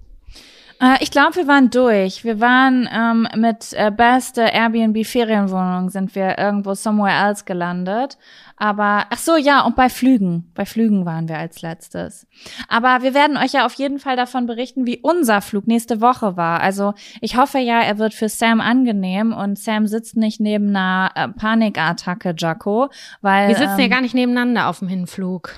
Äh, 0.80 0.96
ich 1.00 1.10
glaube, 1.10 1.36
wir 1.36 1.46
waren 1.46 1.70
durch. 1.70 2.24
Wir 2.24 2.40
waren 2.40 2.88
ähm, 2.92 3.28
mit 3.36 3.72
äh, 3.72 3.90
beste 3.90 4.42
Airbnb-Ferienwohnung 4.42 5.90
sind 5.90 6.14
wir 6.14 6.38
irgendwo 6.38 6.74
somewhere 6.74 7.28
else 7.28 7.44
gelandet. 7.44 8.18
Aber, 8.56 9.06
ach 9.10 9.18
so, 9.18 9.36
ja, 9.36 9.62
und 9.62 9.74
bei 9.74 9.88
Flügen. 9.88 10.50
Bei 10.54 10.64
Flügen 10.64 11.04
waren 11.04 11.28
wir 11.28 11.38
als 11.38 11.62
letztes. 11.62 12.26
Aber 12.68 13.02
wir 13.02 13.12
werden 13.12 13.36
euch 13.36 13.52
ja 13.52 13.66
auf 13.66 13.74
jeden 13.74 13.98
Fall 13.98 14.16
davon 14.16 14.46
berichten, 14.46 14.86
wie 14.86 15.00
unser 15.02 15.40
Flug 15.40 15.66
nächste 15.66 16.00
Woche 16.00 16.36
war. 16.36 16.60
Also, 16.60 16.94
ich 17.20 17.36
hoffe 17.36 17.58
ja, 17.58 17.80
er 17.80 17.98
wird 17.98 18.14
für 18.14 18.28
Sam 18.28 18.60
angenehm 18.60 19.32
und 19.32 19.58
Sam 19.58 19.86
sitzt 19.86 20.16
nicht 20.16 20.40
neben 20.40 20.68
einer 20.68 21.10
äh, 21.14 21.28
Panikattacke, 21.28 22.34
Jaco, 22.36 22.90
weil. 23.22 23.48
Wir 23.48 23.56
sitzen 23.56 23.78
ja 23.78 23.86
ähm, 23.86 23.90
gar 23.90 24.00
nicht 24.00 24.14
nebeneinander 24.14 24.68
auf 24.68 24.78
dem 24.78 24.88
Hinflug. 24.88 25.52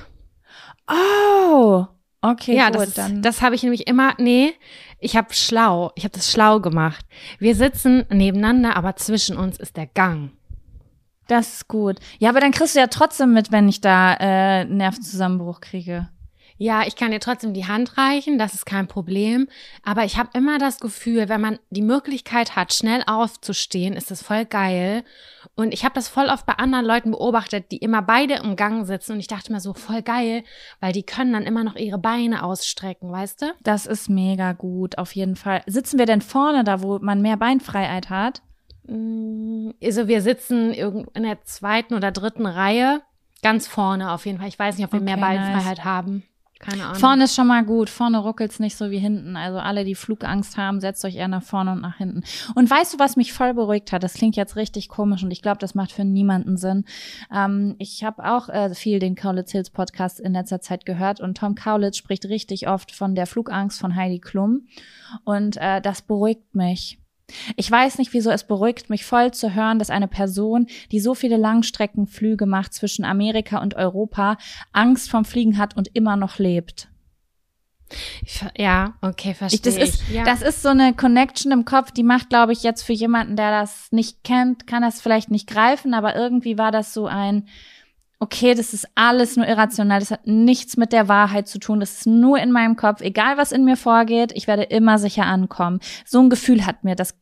Oh, 0.89 1.87
okay, 2.23 2.57
ja, 2.57 2.71
gut, 2.71 2.83
das, 2.83 2.95
dann. 2.95 3.23
das 3.23 3.43
habe 3.43 3.55
ich 3.57 3.63
nämlich 3.63 3.89
immer, 3.89 4.15
nee, 4.19 4.55
ich 4.99 5.17
habe 5.17 5.35
schlau, 5.35 5.93
ich 5.95 6.05
habe 6.05 6.15
das 6.15 6.31
schlau 6.31 6.61
gemacht. 6.61 7.05
Wir 7.39 7.55
sitzen 7.55 8.05
nebeneinander, 8.11 8.77
aber 8.77 8.97
zwischen 8.97 9.37
uns 9.37 9.59
ist 9.59 9.77
der 9.77 9.87
Gang. 9.87 10.31
Das 11.29 11.55
ist 11.55 11.69
gut. 11.69 11.99
Ja, 12.19 12.31
aber 12.31 12.41
dann 12.41 12.53
kriegst 12.53 12.77
du 12.77 12.81
ja 12.81 12.87
trotzdem 12.87 13.33
mit, 13.33 13.51
wenn 13.51 13.69
ich 13.69 13.81
da 13.81 14.15
äh, 14.15 14.65
Nervenzusammenbruch 14.65 15.61
kriege. 15.61 16.09
Ja, 16.59 16.87
ich 16.87 16.97
kann 16.97 17.11
dir 17.11 17.21
trotzdem 17.21 17.53
die 17.53 17.67
Hand 17.67 17.99
reichen, 17.99 18.39
das 18.39 18.55
ist 18.55 18.65
kein 18.65 18.89
Problem. 18.89 19.49
Aber 19.83 20.05
ich 20.05 20.17
habe 20.17 20.31
immer 20.33 20.59
das 20.59 20.81
Gefühl, 20.81 21.29
wenn 21.29 21.41
man 21.41 21.59
die 21.69 21.83
Möglichkeit 21.83 22.57
hat, 22.57 22.73
schnell 22.73 23.03
aufzustehen, 23.07 23.95
ist 23.95 24.11
das 24.11 24.23
voll 24.23 24.47
geil. 24.47 25.05
Und 25.59 25.73
ich 25.73 25.85
habe 25.85 25.95
das 25.95 26.07
voll 26.09 26.29
oft 26.29 26.45
bei 26.45 26.53
anderen 26.53 26.85
Leuten 26.85 27.13
beobachtet, 27.13 27.73
die 27.73 27.79
immer 27.79 28.03
beide 28.03 28.35
im 28.35 28.57
Gang 28.57 28.87
sitzen. 28.87 29.13
Und 29.13 29.21
ich 29.21 29.27
dachte 29.27 29.51
mir 29.51 29.61
so, 29.61 29.73
voll 29.73 30.03
geil, 30.03 30.45
weil 30.81 30.93
die 30.93 31.03
können 31.03 31.33
dann 31.33 31.45
immer 31.45 31.65
noch 31.65 31.77
ihre 31.77 31.99
Beine 31.99 32.43
ausstrecken, 32.45 33.11
weißt 33.11 33.41
du? 33.43 33.47
Das 33.63 33.87
ist 33.87 34.11
mega 34.11 34.53
gut, 34.53 34.99
auf 34.99 35.15
jeden 35.15 35.35
Fall. 35.35 35.63
Sitzen 35.67 35.99
wir 35.99 36.05
denn 36.05 36.21
vorne 36.21 36.63
da, 36.63 36.83
wo 36.83 36.99
man 36.99 37.23
mehr 37.23 37.39
Beinfreiheit 37.39 38.11
hat? 38.11 38.43
Mm, 38.87 39.71
Also 39.83 40.09
wir 40.09 40.21
sitzen 40.21 40.75
irgend 40.75 41.09
in 41.17 41.23
der 41.23 41.43
zweiten 41.45 41.95
oder 41.95 42.13
dritten 42.13 42.45
Reihe, 42.47 43.01
ganz 43.43 43.67
vorne 43.67 44.13
auf 44.13 44.27
jeden 44.27 44.39
Fall. 44.39 44.49
Ich 44.49 44.59
weiß 44.59 44.77
nicht, 44.77 44.87
ob 44.87 44.93
wir 44.93 45.01
mehr 45.01 45.17
Okay, 45.17 45.25
nice. 45.25 45.39
Beinfreiheit 45.39 45.85
haben. 45.85 46.23
Keine 46.59 46.85
Ahnung. 46.85 46.99
Vorne 46.99 47.25
ist 47.25 47.35
schon 47.35 47.47
mal 47.47 47.65
gut. 47.65 47.91
Vorne 47.91 48.19
ruckelt's 48.19 48.59
nicht 48.59 48.77
so 48.77 48.91
wie 48.91 48.99
hinten. 48.99 49.37
Also 49.37 49.59
alle, 49.59 49.85
die 49.85 49.95
Flugangst 49.95 50.57
haben, 50.57 50.81
setzt 50.81 51.05
euch 51.05 51.17
eher 51.17 51.29
nach 51.29 51.43
vorne 51.43 51.73
und 51.73 51.83
nach 51.83 51.97
hinten. 51.99 52.23
Und 52.55 52.71
weißt 52.71 52.95
du, 52.95 52.99
was 52.99 53.17
mich 53.17 53.33
voll 53.33 53.53
beruhigt 53.53 53.93
hat? 53.93 54.03
Das 54.03 54.15
klingt 54.15 54.37
jetzt 54.37 54.57
richtig 54.57 54.89
komisch 54.89 55.23
und 55.23 55.31
ich 55.31 55.43
glaube, 55.43 55.59
das 55.59 55.75
macht 55.75 55.93
für 55.93 56.05
niemanden 56.05 56.57
Sinn. 56.57 56.85
Ähm, 57.35 57.77
ich 57.79 58.05
habe 58.05 58.25
auch 58.25 58.49
äh, 58.49 58.75
viel 58.75 58.99
den 58.99 59.17
Kaulitz 59.17 59.53
Hills 59.53 59.71
Podcast 59.71 60.19
in 60.19 60.33
letzter 60.33 60.61
Zeit 60.61 60.87
gehört 60.87 61.21
und 61.21 61.37
Tom 61.37 61.55
Kaulitz 61.55 61.99
spricht 61.99 62.25
richtig 62.27 62.69
oft 62.69 62.91
von 62.93 63.15
der 63.15 63.27
Flugangst 63.27 63.79
von 63.79 63.95
Heidi 63.95 64.19
Klum. 64.19 64.67
Und 65.25 65.59
äh, 65.59 65.83
das 65.83 66.03
beruhigt 66.03 66.55
mich. 66.55 66.99
Ich 67.57 67.71
weiß 67.71 67.99
nicht, 67.99 68.13
wieso 68.13 68.31
es 68.31 68.45
beruhigt 68.45 68.89
mich 68.89 69.05
voll 69.05 69.33
zu 69.33 69.55
hören, 69.55 69.79
dass 69.79 69.91
eine 69.91 70.09
Person, 70.09 70.69
die 70.93 71.01
so 71.01 71.15
viele 71.15 71.37
Langstreckenflüge 71.37 72.47
macht 72.47 72.73
zwischen 72.73 73.05
Amerika 73.05 73.61
und 73.61 73.75
Europa, 73.75 74.39
Angst 74.73 75.11
vom 75.11 75.25
Fliegen 75.25 75.59
hat 75.59 75.77
und 75.77 75.89
immer 75.95 76.17
noch 76.17 76.39
lebt. 76.39 76.89
Ich 78.25 78.41
ja, 78.57 78.95
okay, 79.01 79.31
Ich, 79.31 79.37
verstehe 79.37 79.61
das, 79.61 79.77
ich. 79.77 79.83
ist, 79.83 80.03
ja. 80.11 80.25
das 80.25 80.43
ist 80.43 80.63
so 80.63 80.71
eine 80.71 80.93
Connection 80.95 81.53
im 81.53 81.65
Kopf, 81.65 81.93
die 81.93 82.03
macht, 82.03 82.31
glaube 82.31 82.53
ich, 82.53 82.63
jetzt 82.63 82.83
für 82.83 82.93
jemanden, 82.93 83.37
der 83.37 83.61
das 83.61 83.89
nicht 83.93 84.25
kennt, 84.25 84.67
kann 84.67 84.83
das 84.83 85.01
vielleicht 85.01 85.31
nicht 85.31 85.49
greifen, 85.49 85.95
aber 85.95 86.17
irgendwie 86.17 86.59
war 86.59 86.73
das 86.73 86.93
so 86.93 87.07
ein, 87.07 87.49
okay, 88.19 88.55
das 88.55 88.73
ist 88.73 88.89
alles 88.95 89.37
nur 89.37 89.47
irrational, 89.47 90.01
das 90.01 90.11
hat 90.11 90.27
nichts 90.27 90.77
mit 90.77 90.93
der 90.93 91.09
Wahrheit 91.09 91.49
zu 91.49 91.59
tun, 91.59 91.81
das 91.81 91.99
ist 91.99 92.07
nur 92.07 92.39
in 92.39 92.51
meinem 92.51 92.77
Kopf, 92.77 93.01
egal 93.01 93.37
was 93.37 93.53
in 93.53 93.65
mir 93.65 93.77
vorgeht, 93.77 94.33
ich 94.35 94.47
werde 94.47 94.63
immer 94.63 94.99
sicher 94.99 95.27
ankommen. 95.27 95.81
So 96.05 96.21
ein 96.21 96.31
Gefühl 96.31 96.65
hat 96.65 96.85
mir 96.85 96.97
das 96.97 97.15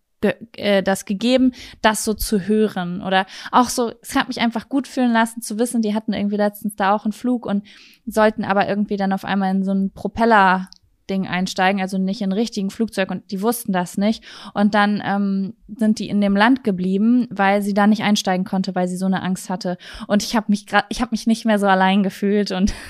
äh, 0.57 0.83
das 0.83 1.05
gegeben, 1.05 1.53
das 1.83 2.05
so 2.05 2.15
zu 2.15 2.47
hören 2.47 3.03
oder 3.03 3.27
auch 3.53 3.69
so, 3.69 3.93
es 4.01 4.17
hat 4.17 4.29
mich 4.29 4.41
einfach 4.41 4.69
gut 4.69 4.89
fühlen 4.89 5.13
lassen 5.13 5.43
zu 5.43 5.59
wissen, 5.59 5.83
die 5.83 5.95
hatten 5.95 6.15
irgendwie 6.15 6.37
letztens 6.37 6.77
da 6.77 6.95
auch 6.95 7.05
einen 7.05 7.13
Flug 7.13 7.45
und 7.45 7.67
sollten 8.07 8.45
aber 8.45 8.69
irgendwie 8.69 8.97
dann 8.97 9.13
auf 9.13 9.25
einmal 9.25 9.55
in 9.55 9.65
so 9.65 9.73
einen 9.73 9.93
Propeller 9.93 10.69
Ding 11.11 11.27
einsteigen, 11.27 11.81
also 11.81 11.99
nicht 11.99 12.21
in 12.21 12.31
ein 12.31 12.33
richtigen 12.33 12.71
Flugzeug 12.71 13.11
und 13.11 13.31
die 13.31 13.43
wussten 13.43 13.73
das 13.73 13.97
nicht. 13.99 14.25
Und 14.55 14.75
dann 14.75 15.03
ähm, 15.05 15.55
sind 15.77 15.99
die 15.99 16.09
in 16.09 16.21
dem 16.21 16.37
Land 16.37 16.65
geblieben, 16.65 17.27
weil 17.31 17.63
sie 17.63 17.75
da 17.75 17.87
nicht 17.87 18.03
einsteigen 18.03 18.45
konnte, 18.45 18.75
weil 18.75 18.89
sie 18.89 18.97
so 18.97 19.07
eine 19.07 19.23
Angst 19.23 19.51
hatte. 19.51 19.77
Und 20.07 20.23
ich 20.23 20.35
habe 20.37 20.47
mich 20.49 20.67
gerade, 20.67 20.87
ich 20.89 21.01
habe 21.01 21.11
mich 21.13 21.27
nicht 21.27 21.45
mehr 21.45 21.59
so 21.59 21.67
allein 21.67 22.03
gefühlt 22.03 22.51
und 22.53 22.73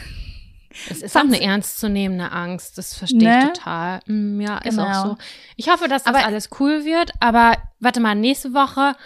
Es 0.91 1.03
ist 1.03 1.16
auch 1.16 1.20
eine 1.20 1.41
ernstzunehmende 1.41 2.32
Angst, 2.32 2.78
das 2.78 2.95
verstehe 2.95 3.20
Ne? 3.28 3.39
ich 3.53 3.59
total. 3.59 4.01
Mm, 4.07 4.41
Ja, 4.41 4.59
ist 4.59 4.77
Genau. 4.77 4.89
auch 4.91 5.07
so. 5.07 5.16
Ich 5.55 5.69
hoffe, 5.70 5.86
dass 5.86 6.03
das 6.03 6.12
Aber- 6.15 6.27
alles 6.27 6.51
cool 6.59 6.85
wird, 6.85 7.12
aber 7.20 7.53
warte 7.78 8.01
mal, 8.01 8.16
nächste 8.16 8.55
Woche 8.55 8.97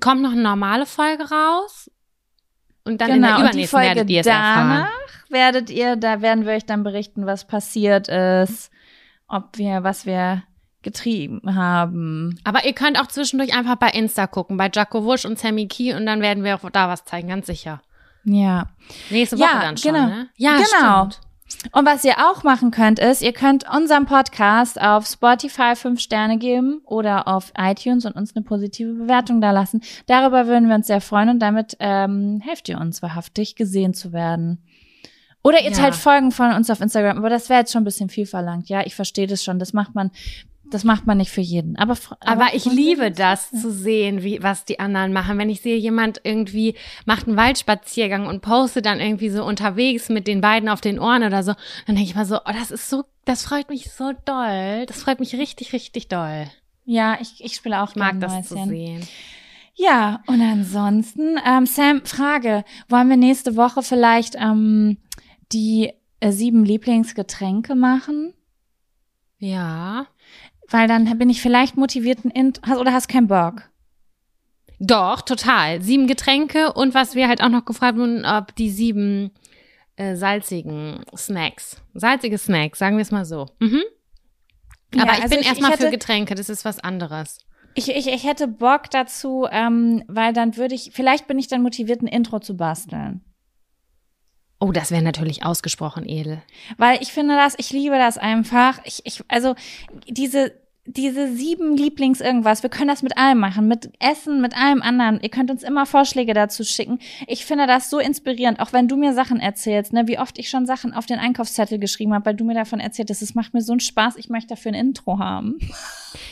kommt 0.00 0.22
noch 0.22 0.30
eine 0.30 0.42
normale 0.42 0.86
Folge 0.86 1.24
raus. 1.28 1.90
Und 2.84 3.00
dann 3.00 3.10
in 3.10 3.22
der 3.22 3.32
genau, 3.32 3.40
übernächsten 3.42 3.66
Folge 3.78 3.96
werdet 3.96 4.10
ihr 4.10 4.20
es 4.20 4.26
danach 4.26 4.56
erfahren. 4.78 4.88
Werdet 5.30 5.70
ihr, 5.70 5.96
da 5.96 6.20
werden 6.22 6.44
wir 6.46 6.52
euch 6.54 6.66
dann 6.66 6.82
berichten, 6.84 7.26
was 7.26 7.46
passiert 7.46 8.08
ist, 8.08 8.70
ob 9.28 9.56
wir, 9.58 9.82
was 9.84 10.06
wir 10.06 10.42
getrieben 10.82 11.54
haben. 11.54 12.38
Aber 12.44 12.64
ihr 12.64 12.72
könnt 12.72 13.00
auch 13.00 13.08
zwischendurch 13.08 13.56
einfach 13.56 13.76
bei 13.76 13.90
Insta 13.90 14.26
gucken, 14.26 14.56
bei 14.56 14.70
Jaco 14.72 15.04
Wusch 15.04 15.24
und 15.24 15.38
Sammy 15.38 15.66
Key 15.66 15.92
und 15.94 16.06
dann 16.06 16.20
werden 16.22 16.44
wir 16.44 16.54
auch 16.54 16.70
da 16.70 16.88
was 16.88 17.04
zeigen, 17.04 17.28
ganz 17.28 17.46
sicher. 17.46 17.82
Ja. 18.24 18.68
Nächste 19.10 19.38
Woche 19.38 19.48
Ja, 19.52 19.60
dann 19.60 19.76
schon, 19.76 19.94
genau. 19.94 20.06
ne? 20.06 20.28
Ja, 20.36 20.52
Genau. 20.56 21.10
stimmt. 21.10 21.20
Und 21.72 21.86
was 21.86 22.04
ihr 22.04 22.16
auch 22.18 22.42
machen 22.44 22.70
könnt, 22.70 22.98
ist, 22.98 23.22
ihr 23.22 23.32
könnt 23.32 23.64
unserem 23.74 24.04
Podcast 24.04 24.78
auf 24.80 25.06
Spotify 25.06 25.74
fünf 25.76 25.98
Sterne 26.00 26.36
geben 26.36 26.82
oder 26.84 27.26
auf 27.26 27.52
iTunes 27.56 28.04
und 28.04 28.12
uns 28.12 28.36
eine 28.36 28.44
positive 28.44 28.92
Bewertung 28.92 29.40
da 29.40 29.50
lassen. 29.50 29.80
Darüber 30.06 30.46
würden 30.46 30.68
wir 30.68 30.74
uns 30.74 30.88
sehr 30.88 31.00
freuen 31.00 31.30
und 31.30 31.38
damit 31.40 31.74
ähm, 31.80 32.40
helft 32.44 32.68
ihr 32.68 32.78
uns 32.78 33.00
wahrhaftig, 33.02 33.56
gesehen 33.56 33.94
zu 33.94 34.12
werden. 34.12 34.62
Oder 35.48 35.62
ihr 35.62 35.70
Ja. 35.70 35.76
teilt 35.76 35.94
Folgen 35.94 36.30
von 36.30 36.52
uns 36.52 36.68
auf 36.70 36.80
Instagram, 36.80 37.16
aber 37.18 37.30
das 37.30 37.48
wäre 37.48 37.60
jetzt 37.60 37.72
schon 37.72 37.82
ein 37.82 37.84
bisschen 37.86 38.08
viel 38.10 38.26
verlangt. 38.26 38.68
Ja, 38.68 38.84
ich 38.86 38.94
verstehe 38.94 39.26
das 39.26 39.42
schon. 39.42 39.58
Das 39.58 39.72
macht 39.72 39.94
man, 39.94 40.10
das 40.70 40.84
macht 40.84 41.06
man 41.06 41.16
nicht 41.16 41.30
für 41.30 41.40
jeden. 41.40 41.76
Aber, 41.76 41.94
fr- 41.94 42.16
Aber 42.20 42.48
ich 42.52 42.66
liebe 42.66 43.10
das 43.10 43.50
zu 43.50 43.70
sehen, 43.72 44.22
wie, 44.22 44.42
was 44.42 44.64
die 44.66 44.78
anderen 44.80 45.12
machen. 45.14 45.38
Wenn 45.38 45.48
ich 45.48 45.62
sehe, 45.62 45.76
jemand 45.78 46.20
irgendwie 46.24 46.74
macht 47.06 47.26
einen 47.26 47.36
Waldspaziergang 47.38 48.26
und 48.26 48.42
postet 48.42 48.84
dann 48.84 49.00
irgendwie 49.00 49.30
so 49.30 49.44
unterwegs 49.44 50.08
mit 50.10 50.26
den 50.26 50.40
beiden 50.42 50.68
auf 50.68 50.80
den 50.82 50.98
Ohren 50.98 51.22
oder 51.22 51.42
so, 51.42 51.52
dann 51.86 51.96
denke 51.96 52.10
ich 52.10 52.14
mal 52.14 52.26
so, 52.26 52.36
oh, 52.36 52.52
das 52.52 52.70
ist 52.70 52.90
so, 52.90 53.04
das 53.24 53.44
freut 53.44 53.70
mich 53.70 53.90
so 53.90 54.12
doll. 54.26 54.84
Das 54.86 55.00
freut 55.02 55.20
mich 55.20 55.34
richtig, 55.34 55.72
richtig 55.72 56.08
doll. 56.08 56.44
Ja, 56.84 57.16
ich, 57.20 57.42
ich 57.44 57.54
spiele 57.54 57.82
auch 57.82 57.90
Ich 57.90 57.96
mag 57.96 58.20
das 58.20 58.48
zu 58.48 58.54
Mäuschen. 58.54 58.68
sehen. 58.70 59.08
Ja, 59.74 60.22
und 60.26 60.40
ansonsten, 60.42 61.36
ähm, 61.46 61.64
Sam, 61.66 62.02
Frage, 62.04 62.64
wollen 62.88 63.08
wir 63.08 63.16
nächste 63.16 63.56
Woche 63.56 63.82
vielleicht 63.82 64.34
ähm, 64.36 64.98
die 65.52 65.92
äh, 66.20 66.32
sieben 66.32 66.64
Lieblingsgetränke 66.64 67.74
machen? 67.74 68.34
Ja. 69.38 70.06
Weil 70.68 70.88
dann 70.88 71.18
bin 71.18 71.30
ich 71.30 71.40
vielleicht 71.40 71.76
motiviert 71.76 72.20
hast, 72.66 72.78
oder 72.78 72.92
hast 72.92 73.08
keinen 73.08 73.28
Bock. 73.28 73.70
Doch, 74.80 75.22
total. 75.22 75.82
Sieben 75.82 76.06
Getränke 76.06 76.72
und 76.72 76.94
was 76.94 77.14
wir 77.14 77.28
halt 77.28 77.42
auch 77.42 77.48
noch 77.48 77.64
gefragt 77.64 77.98
wurden, 77.98 78.24
ob 78.24 78.54
die 78.54 78.70
sieben 78.70 79.32
äh, 79.96 80.14
salzigen 80.14 81.04
Snacks. 81.16 81.82
Salzige 81.94 82.38
Snacks, 82.38 82.78
sagen 82.78 82.96
wir 82.96 83.02
es 83.02 83.10
mal 83.10 83.24
so. 83.24 83.46
Mhm. 83.58 83.82
Aber 84.94 85.06
Ja, 85.06 85.12
ich 85.14 85.22
also 85.22 85.34
bin 85.34 85.44
erstmal 85.44 85.76
für 85.76 85.90
Getränke, 85.90 86.34
das 86.34 86.48
ist 86.48 86.64
was 86.64 86.78
anderes. 86.78 87.38
Ich, 87.74 87.88
ich, 87.88 88.06
ich 88.06 88.24
hätte 88.24 88.48
Bock 88.48 88.90
dazu, 88.90 89.46
ähm, 89.50 90.04
weil 90.08 90.32
dann 90.32 90.56
würde 90.56 90.74
ich, 90.74 90.90
vielleicht 90.92 91.26
bin 91.26 91.38
ich 91.38 91.48
dann 91.48 91.62
motiviert, 91.62 92.02
ein 92.02 92.06
Intro 92.06 92.38
zu 92.40 92.56
basteln. 92.56 93.22
Oh, 94.60 94.72
das 94.72 94.90
wäre 94.90 95.02
natürlich 95.02 95.44
ausgesprochen 95.44 96.08
edel. 96.08 96.42
Weil 96.78 97.00
ich 97.00 97.12
finde 97.12 97.36
das, 97.36 97.54
ich 97.58 97.70
liebe 97.70 97.96
das 97.96 98.18
einfach. 98.18 98.80
Ich, 98.84 99.00
ich, 99.04 99.22
also 99.28 99.54
diese, 100.08 100.52
diese 100.88 101.30
sieben 101.34 101.76
Lieblings 101.76 102.20
irgendwas, 102.20 102.62
wir 102.62 102.70
können 102.70 102.88
das 102.88 103.02
mit 103.02 103.18
allem 103.18 103.38
machen, 103.38 103.68
mit 103.68 103.90
Essen, 103.98 104.40
mit 104.40 104.56
allem 104.56 104.80
anderen. 104.80 105.20
Ihr 105.20 105.28
könnt 105.28 105.50
uns 105.50 105.62
immer 105.62 105.84
Vorschläge 105.84 106.32
dazu 106.32 106.64
schicken. 106.64 106.98
Ich 107.26 107.44
finde 107.44 107.66
das 107.66 107.90
so 107.90 107.98
inspirierend, 107.98 108.58
auch 108.60 108.72
wenn 108.72 108.88
du 108.88 108.96
mir 108.96 109.12
Sachen 109.12 109.38
erzählst, 109.38 109.92
ne, 109.92 110.08
wie 110.08 110.18
oft 110.18 110.38
ich 110.38 110.48
schon 110.48 110.66
Sachen 110.66 110.94
auf 110.94 111.04
den 111.04 111.18
Einkaufszettel 111.18 111.78
geschrieben 111.78 112.14
habe, 112.14 112.26
weil 112.26 112.34
du 112.34 112.44
mir 112.44 112.54
davon 112.54 112.80
erzählt 112.80 113.10
hast, 113.10 113.20
es 113.20 113.34
macht 113.34 113.52
mir 113.52 113.60
so 113.60 113.72
einen 113.72 113.80
Spaß, 113.80 114.16
ich 114.16 114.30
möchte 114.30 114.48
dafür 114.48 114.72
ein 114.72 114.88
Intro 114.88 115.18
haben. 115.18 115.58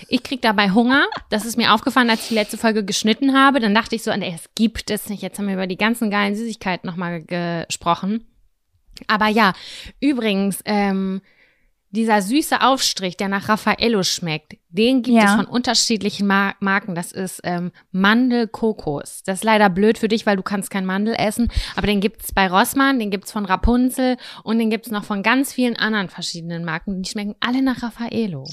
Ich 0.09 0.23
krieg 0.23 0.41
dabei 0.41 0.71
Hunger. 0.71 1.05
Das 1.29 1.45
ist 1.45 1.59
mir 1.59 1.75
aufgefallen, 1.75 2.09
als 2.09 2.23
ich 2.23 2.29
die 2.29 2.35
letzte 2.35 2.57
Folge 2.57 2.85
geschnitten 2.85 3.35
habe. 3.35 3.61
Dann 3.61 3.75
dachte 3.75 3.95
ich 3.95 4.03
so, 4.03 4.11
es 4.11 4.49
gibt 4.55 4.91
es 4.91 5.09
nicht. 5.11 5.23
Jetzt 5.23 5.39
haben 5.39 5.49
wir 5.49 5.55
über 5.55 5.67
die 5.67 5.77
ganzen 5.77 6.11
geilen 6.11 6.35
Süßigkeiten 6.35 6.89
nochmal 6.89 7.23
gesprochen. 7.23 8.25
Aber 9.07 9.29
ja, 9.29 9.53
übrigens, 10.01 10.61
ähm, 10.65 11.21
dieser 11.97 12.23
süße 12.23 12.61
Aufstrich, 12.63 13.17
der 13.17 13.29
nach 13.29 13.49
Raffaello 13.49 14.03
schmeckt, 14.05 14.57
den 14.69 15.03
gibt 15.03 15.17
Ja. 15.17 15.25
es 15.31 15.35
von 15.37 15.47
unterschiedlichen 15.47 16.27
Mar 16.27 16.55
Marken. 16.61 16.95
Das 16.95 17.11
ist 17.11 17.41
ähm, 17.45 17.73
Mandel-Kokos. 17.91 19.23
Das 19.25 19.39
ist 19.39 19.45
leider 19.45 19.69
blöd 19.71 19.99
für 19.99 20.09
dich, 20.09 20.27
weil 20.27 20.37
du 20.37 20.43
kannst 20.43 20.71
kein 20.71 20.87
Mandel 20.87 21.15
essen. 21.19 21.49
Aber 21.77 21.87
den 21.87 22.01
gibt's 22.01 22.33
bei 22.33 22.49
Rossmann, 22.49 22.99
den 22.99 23.11
gibt's 23.11 23.33
von 23.33 23.45
Rapunzel 23.45 24.17
und 24.45 24.59
den 24.59 24.71
gibt's 24.71 24.91
noch 24.91 25.05
von 25.05 25.23
ganz 25.23 25.53
vielen 25.53 25.77
anderen 25.77 26.09
verschiedenen 26.09 26.65
Marken. 26.65 27.03
Die 27.03 27.09
schmecken 27.11 27.35
alle 27.41 27.63
nach 27.63 27.83
Raffaello. 27.83 28.45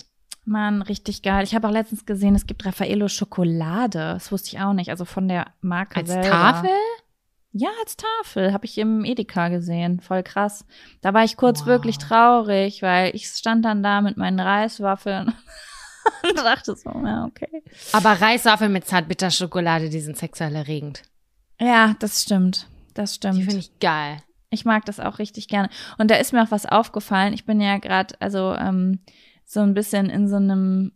Mann, 0.46 0.82
richtig 0.82 1.22
geil. 1.22 1.44
Ich 1.46 1.56
habe 1.56 1.68
auch 1.68 1.72
letztens 1.72 2.06
gesehen, 2.06 2.36
es 2.36 2.46
gibt 2.46 2.66
Raffaello 2.66 3.08
Schokolade. 3.08 4.00
Das 4.14 4.32
wusste 4.32 4.50
ich 4.56 4.62
auch 4.62 4.74
nicht. 4.74 4.90
Also 4.90 5.06
von 5.06 5.28
der 5.30 5.48
Marke 5.62 5.98
Als 5.98 6.10
selber. 6.10 6.30
Tafel? 6.30 6.70
Ja, 7.54 7.70
als 7.82 7.96
Tafel. 7.98 8.52
Habe 8.52 8.66
ich 8.66 8.78
im 8.80 9.06
Edeka 9.06 9.50
gesehen. 9.50 10.00
Voll 10.02 10.24
krass. 10.24 10.66
Da 11.02 11.14
war 11.14 11.24
ich 11.24 11.38
kurz 11.38 11.62
Wow. 11.62 11.68
wirklich 11.68 12.00
traurig, 12.00 12.82
weil 12.82 13.16
ich 13.16 13.28
stand 13.28 13.64
dann 13.64 13.84
da 13.84 14.02
mit 14.02 14.18
meinen 14.18 14.40
Reiswaffeln 14.40 15.28
und 16.30 16.38
dachte 16.38 16.76
so, 16.76 16.90
ja, 16.90 17.26
okay. 17.26 17.64
Aber 17.92 18.20
Reiswaffeln 18.20 18.72
mit 18.74 18.86
Zartbitterschokolade, 18.88 19.90
die 19.90 20.00
sind 20.00 20.18
sexuell 20.18 20.56
erregend. 20.56 21.04
Ja, 21.62 21.96
das 22.00 22.24
stimmt. 22.24 22.68
Das 22.96 23.16
stimmt. 23.16 23.38
Die 23.38 23.44
finde 23.44 23.60
ich 23.60 23.80
geil. 23.80 24.18
Ich 24.50 24.66
mag 24.66 24.86
das 24.86 25.00
auch 25.00 25.20
richtig 25.20 25.48
gerne. 25.48 25.70
Und 25.98 26.10
da 26.12 26.16
ist 26.16 26.34
mir 26.34 26.44
auch 26.44 26.52
was 26.52 26.66
aufgefallen. 26.66 27.34
Ich 27.34 27.46
bin 27.46 27.62
ja 27.62 27.78
gerade, 27.78 28.16
also 28.20 28.54
ähm, 28.56 29.00
so 29.46 29.60
ein 29.62 29.74
bisschen 29.76 30.10
in 30.10 30.28
so 30.28 30.36
einem 30.38 30.92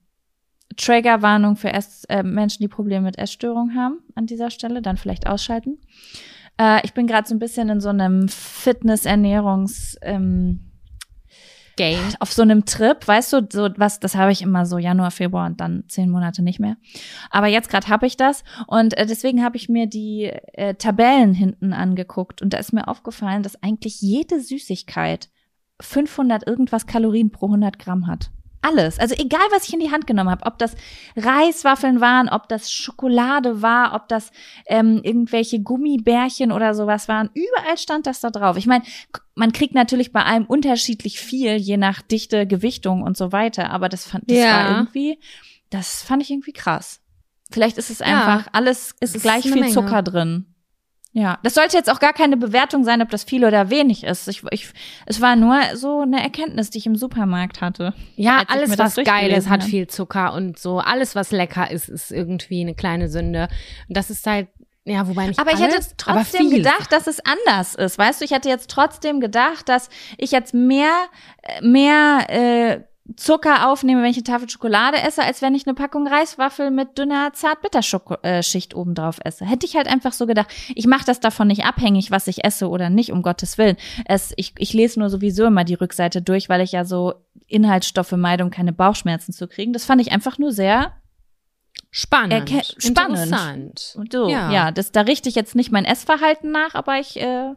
Triggerwarnung 0.75 1.55
für 1.55 1.71
Ess 1.73 2.03
äh, 2.05 2.23
Menschen, 2.23 2.61
die 2.61 2.67
Probleme 2.67 3.05
mit 3.05 3.17
Essstörungen 3.17 3.75
haben 3.75 3.99
an 4.15 4.25
dieser 4.27 4.51
Stelle, 4.51 4.81
dann 4.81 4.97
vielleicht 4.97 5.27
ausschalten. 5.27 5.79
Äh, 6.59 6.81
ich 6.83 6.93
bin 6.93 7.07
gerade 7.07 7.27
so 7.27 7.35
ein 7.35 7.39
bisschen 7.39 7.69
in 7.69 7.81
so 7.81 7.89
einem 7.89 8.27
Fitness-Ernährungs- 8.27 9.97
ähm, 10.01 10.67
Game. 11.77 11.99
auf 12.19 12.33
so 12.33 12.41
einem 12.41 12.65
Trip, 12.65 13.07
weißt 13.07 13.33
du, 13.33 13.47
so 13.49 13.69
was, 13.77 13.99
das 14.01 14.15
habe 14.15 14.31
ich 14.31 14.41
immer 14.41 14.65
so 14.65 14.77
Januar, 14.77 15.11
Februar 15.11 15.45
und 15.45 15.61
dann 15.61 15.83
zehn 15.87 16.09
Monate 16.09 16.41
nicht 16.41 16.59
mehr. 16.59 16.75
Aber 17.29 17.47
jetzt 17.47 17.69
gerade 17.69 17.87
habe 17.87 18.05
ich 18.07 18.17
das 18.17 18.43
und 18.65 18.97
äh, 18.97 19.05
deswegen 19.05 19.43
habe 19.43 19.55
ich 19.55 19.69
mir 19.69 19.87
die 19.87 20.25
äh, 20.53 20.73
Tabellen 20.73 21.33
hinten 21.33 21.71
angeguckt 21.71 22.41
und 22.41 22.51
da 22.53 22.57
ist 22.57 22.73
mir 22.73 22.87
aufgefallen, 22.87 23.43
dass 23.43 23.61
eigentlich 23.63 24.01
jede 24.01 24.41
Süßigkeit 24.41 25.29
500 25.79 26.45
irgendwas 26.47 26.87
Kalorien 26.87 27.31
pro 27.31 27.45
100 27.45 27.77
Gramm 27.79 28.07
hat. 28.07 28.31
Alles. 28.67 28.99
Also 28.99 29.15
egal, 29.17 29.45
was 29.51 29.67
ich 29.67 29.73
in 29.73 29.79
die 29.79 29.91
Hand 29.91 30.07
genommen 30.07 30.29
habe, 30.29 30.45
ob 30.45 30.57
das 30.59 30.75
Reiswaffeln 31.15 32.01
waren, 32.01 32.29
ob 32.29 32.47
das 32.49 32.71
Schokolade 32.71 33.61
war, 33.61 33.93
ob 33.95 34.07
das 34.07 34.31
ähm, 34.65 35.01
irgendwelche 35.03 35.59
Gummibärchen 35.61 36.51
oder 36.51 36.73
sowas 36.73 37.07
waren, 37.07 37.29
überall 37.33 37.77
stand 37.77 38.07
das 38.07 38.19
da 38.19 38.29
drauf. 38.29 38.57
Ich 38.57 38.67
meine, 38.67 38.83
man 39.35 39.51
kriegt 39.53 39.73
natürlich 39.73 40.11
bei 40.11 40.23
allem 40.23 40.45
unterschiedlich 40.45 41.19
viel, 41.19 41.55
je 41.55 41.77
nach 41.77 42.01
Dichte, 42.01 42.45
Gewichtung 42.47 43.03
und 43.03 43.17
so 43.17 43.31
weiter, 43.31 43.69
aber 43.71 43.89
das 43.89 44.05
fand 44.05 44.29
das 44.29 44.37
Ja. 44.37 44.51
war 44.51 44.69
irgendwie, 44.69 45.19
das 45.69 46.01
fand 46.03 46.21
ich 46.23 46.31
irgendwie 46.31 46.53
krass. 46.53 47.01
Vielleicht 47.51 47.77
ist 47.77 47.89
es 47.89 47.99
Ja. 47.99 48.05
einfach 48.05 48.47
alles, 48.51 48.95
Es 48.99 49.15
ist 49.15 49.21
gleich 49.21 49.43
viel 49.43 49.55
Menge. 49.55 49.71
Zucker 49.73 50.03
drin. 50.03 50.53
Ja, 51.17 51.39
das 51.41 51.55
sollte 51.55 51.75
jetzt 51.75 51.89
auch 51.89 51.99
gar 51.99 52.13
keine 52.13 52.37
Bewertung 52.37 52.83
sein, 52.83 53.01
ob 53.01 53.09
das 53.09 53.23
viel 53.23 53.43
oder 53.43 53.71
wenig 53.71 54.03
ist. 54.03 54.27
Ich, 54.27 54.43
ich, 54.51 54.69
es 55.07 55.19
war 55.19 55.35
nur 55.35 55.59
so 55.73 56.01
eine 56.01 56.21
Erkenntnis, 56.21 56.69
die 56.69 56.77
ich 56.77 56.85
im 56.85 56.95
Supermarkt 56.95 57.59
hatte. 57.59 57.95
Ja, 58.17 58.43
ich 58.43 58.49
alles, 58.51 58.77
was 58.77 58.93
geil 58.97 59.31
ist, 59.31 59.49
hat 59.49 59.63
viel 59.63 59.87
Zucker 59.87 60.33
und 60.33 60.59
so. 60.59 60.77
Alles, 60.77 61.15
was 61.15 61.31
lecker 61.31 61.71
ist, 61.71 61.89
ist 61.89 62.11
irgendwie 62.11 62.61
eine 62.61 62.75
kleine 62.75 63.09
Sünde. 63.09 63.47
Und 63.89 63.97
das 63.97 64.11
ist 64.11 64.27
halt, 64.27 64.49
ja, 64.85 65.07
wobei 65.07 65.25
nicht 65.25 65.39
Aber 65.39 65.53
ich 65.53 65.59
alles, 65.59 65.89
hätte 65.89 66.05
aber 66.05 66.19
trotzdem 66.19 66.51
gedacht, 66.51 66.91
dass 66.91 67.07
es 67.07 67.19
anders 67.25 67.73
ist. 67.73 67.97
Weißt 67.97 68.21
du, 68.21 68.25
ich 68.25 68.29
hätte 68.29 68.49
jetzt 68.49 68.69
trotzdem 68.69 69.19
gedacht, 69.19 69.67
dass 69.69 69.89
ich 70.19 70.29
jetzt 70.29 70.53
mehr, 70.53 70.93
äh, 71.41 71.65
mehr 71.65 72.25
äh, 72.29 72.81
Zucker 73.15 73.69
aufnehme, 73.69 74.01
wenn 74.03 74.09
ich 74.11 74.17
eine 74.17 74.23
Tafel 74.25 74.49
Schokolade 74.49 74.97
esse, 75.01 75.23
als 75.23 75.41
wenn 75.41 75.55
ich 75.55 75.65
eine 75.65 75.73
Packung 75.75 76.07
Reiswaffel 76.07 76.71
mit 76.71 76.97
dünner 76.97 77.31
Zartbitterschicht 77.33 78.75
obendrauf 78.75 79.19
esse. 79.23 79.45
Hätte 79.45 79.65
ich 79.65 79.75
halt 79.75 79.87
einfach 79.87 80.11
so 80.13 80.25
gedacht. 80.27 80.49
Ich 80.75 80.87
mache 80.87 81.05
das 81.05 81.19
davon 81.19 81.47
nicht 81.47 81.63
abhängig, 81.65 82.11
was 82.11 82.27
ich 82.27 82.43
esse 82.43 82.69
oder 82.69 82.89
nicht, 82.89 83.11
um 83.11 83.21
Gottes 83.21 83.57
Willen. 83.57 83.77
Es, 84.05 84.33
ich, 84.35 84.53
ich 84.57 84.73
lese 84.73 84.99
nur 84.99 85.09
sowieso 85.09 85.45
immer 85.45 85.63
die 85.63 85.75
Rückseite 85.75 86.21
durch, 86.21 86.49
weil 86.49 86.61
ich 86.61 86.73
ja 86.73 86.83
so 86.85 87.13
Inhaltsstoffe 87.47 88.11
meide, 88.11 88.43
um 88.43 88.49
keine 88.49 88.73
Bauchschmerzen 88.73 89.31
zu 89.31 89.47
kriegen. 89.47 89.71
Das 89.73 89.85
fand 89.85 90.01
ich 90.01 90.11
einfach 90.11 90.37
nur 90.37 90.51
sehr 90.51 90.93
Spannend. 91.89 92.33
Erke- 92.51 92.63
spannend. 92.81 93.17
Interessant. 93.17 93.93
Und 93.97 94.11
so, 94.11 94.27
Ja. 94.29 94.51
ja, 94.51 94.71
das, 94.71 94.91
da 94.91 95.01
richte 95.01 95.29
ich 95.29 95.35
jetzt 95.35 95.55
nicht 95.55 95.71
mein 95.71 95.85
Essverhalten 95.85 96.51
nach, 96.51 96.75
aber 96.75 96.99
ich 96.99 97.19
äh, 97.19 97.53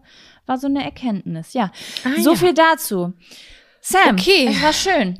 war 0.46 0.58
so 0.58 0.68
eine 0.68 0.84
Erkenntnis, 0.84 1.52
ja. 1.52 1.72
Ah, 2.04 2.20
so 2.22 2.30
ja. 2.32 2.36
viel 2.36 2.54
dazu. 2.54 3.12
Sam, 3.80 4.12
Okay. 4.14 4.48
es 4.50 4.62
war 4.62 4.72
schön. 4.72 5.18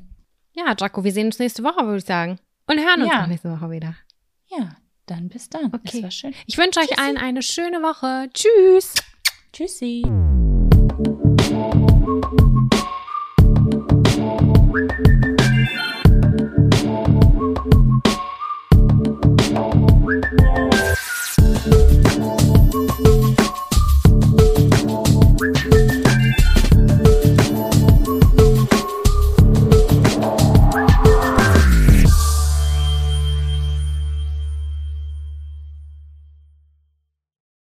Ja, 0.52 0.74
Jaco, 0.78 1.04
wir 1.04 1.12
sehen 1.12 1.26
uns 1.26 1.38
nächste 1.38 1.62
Woche, 1.62 1.84
würde 1.84 1.98
ich 1.98 2.04
sagen. 2.04 2.38
Und 2.66 2.78
hören 2.78 3.02
uns 3.02 3.10
Ja. 3.12 3.22
auch 3.22 3.26
nächste 3.26 3.50
Woche 3.50 3.70
wieder. 3.70 3.94
Ja, 4.48 4.76
dann 5.06 5.28
bis 5.28 5.48
dann. 5.48 5.72
Okay. 5.74 6.06
Ich 6.46 6.58
wünsche 6.58 6.80
euch 6.80 6.98
allen 6.98 7.18
eine 7.18 7.42
schöne 7.42 7.78
Woche. 7.82 8.28
Tschüss. 8.32 8.94
Tschüssi. 9.52 10.02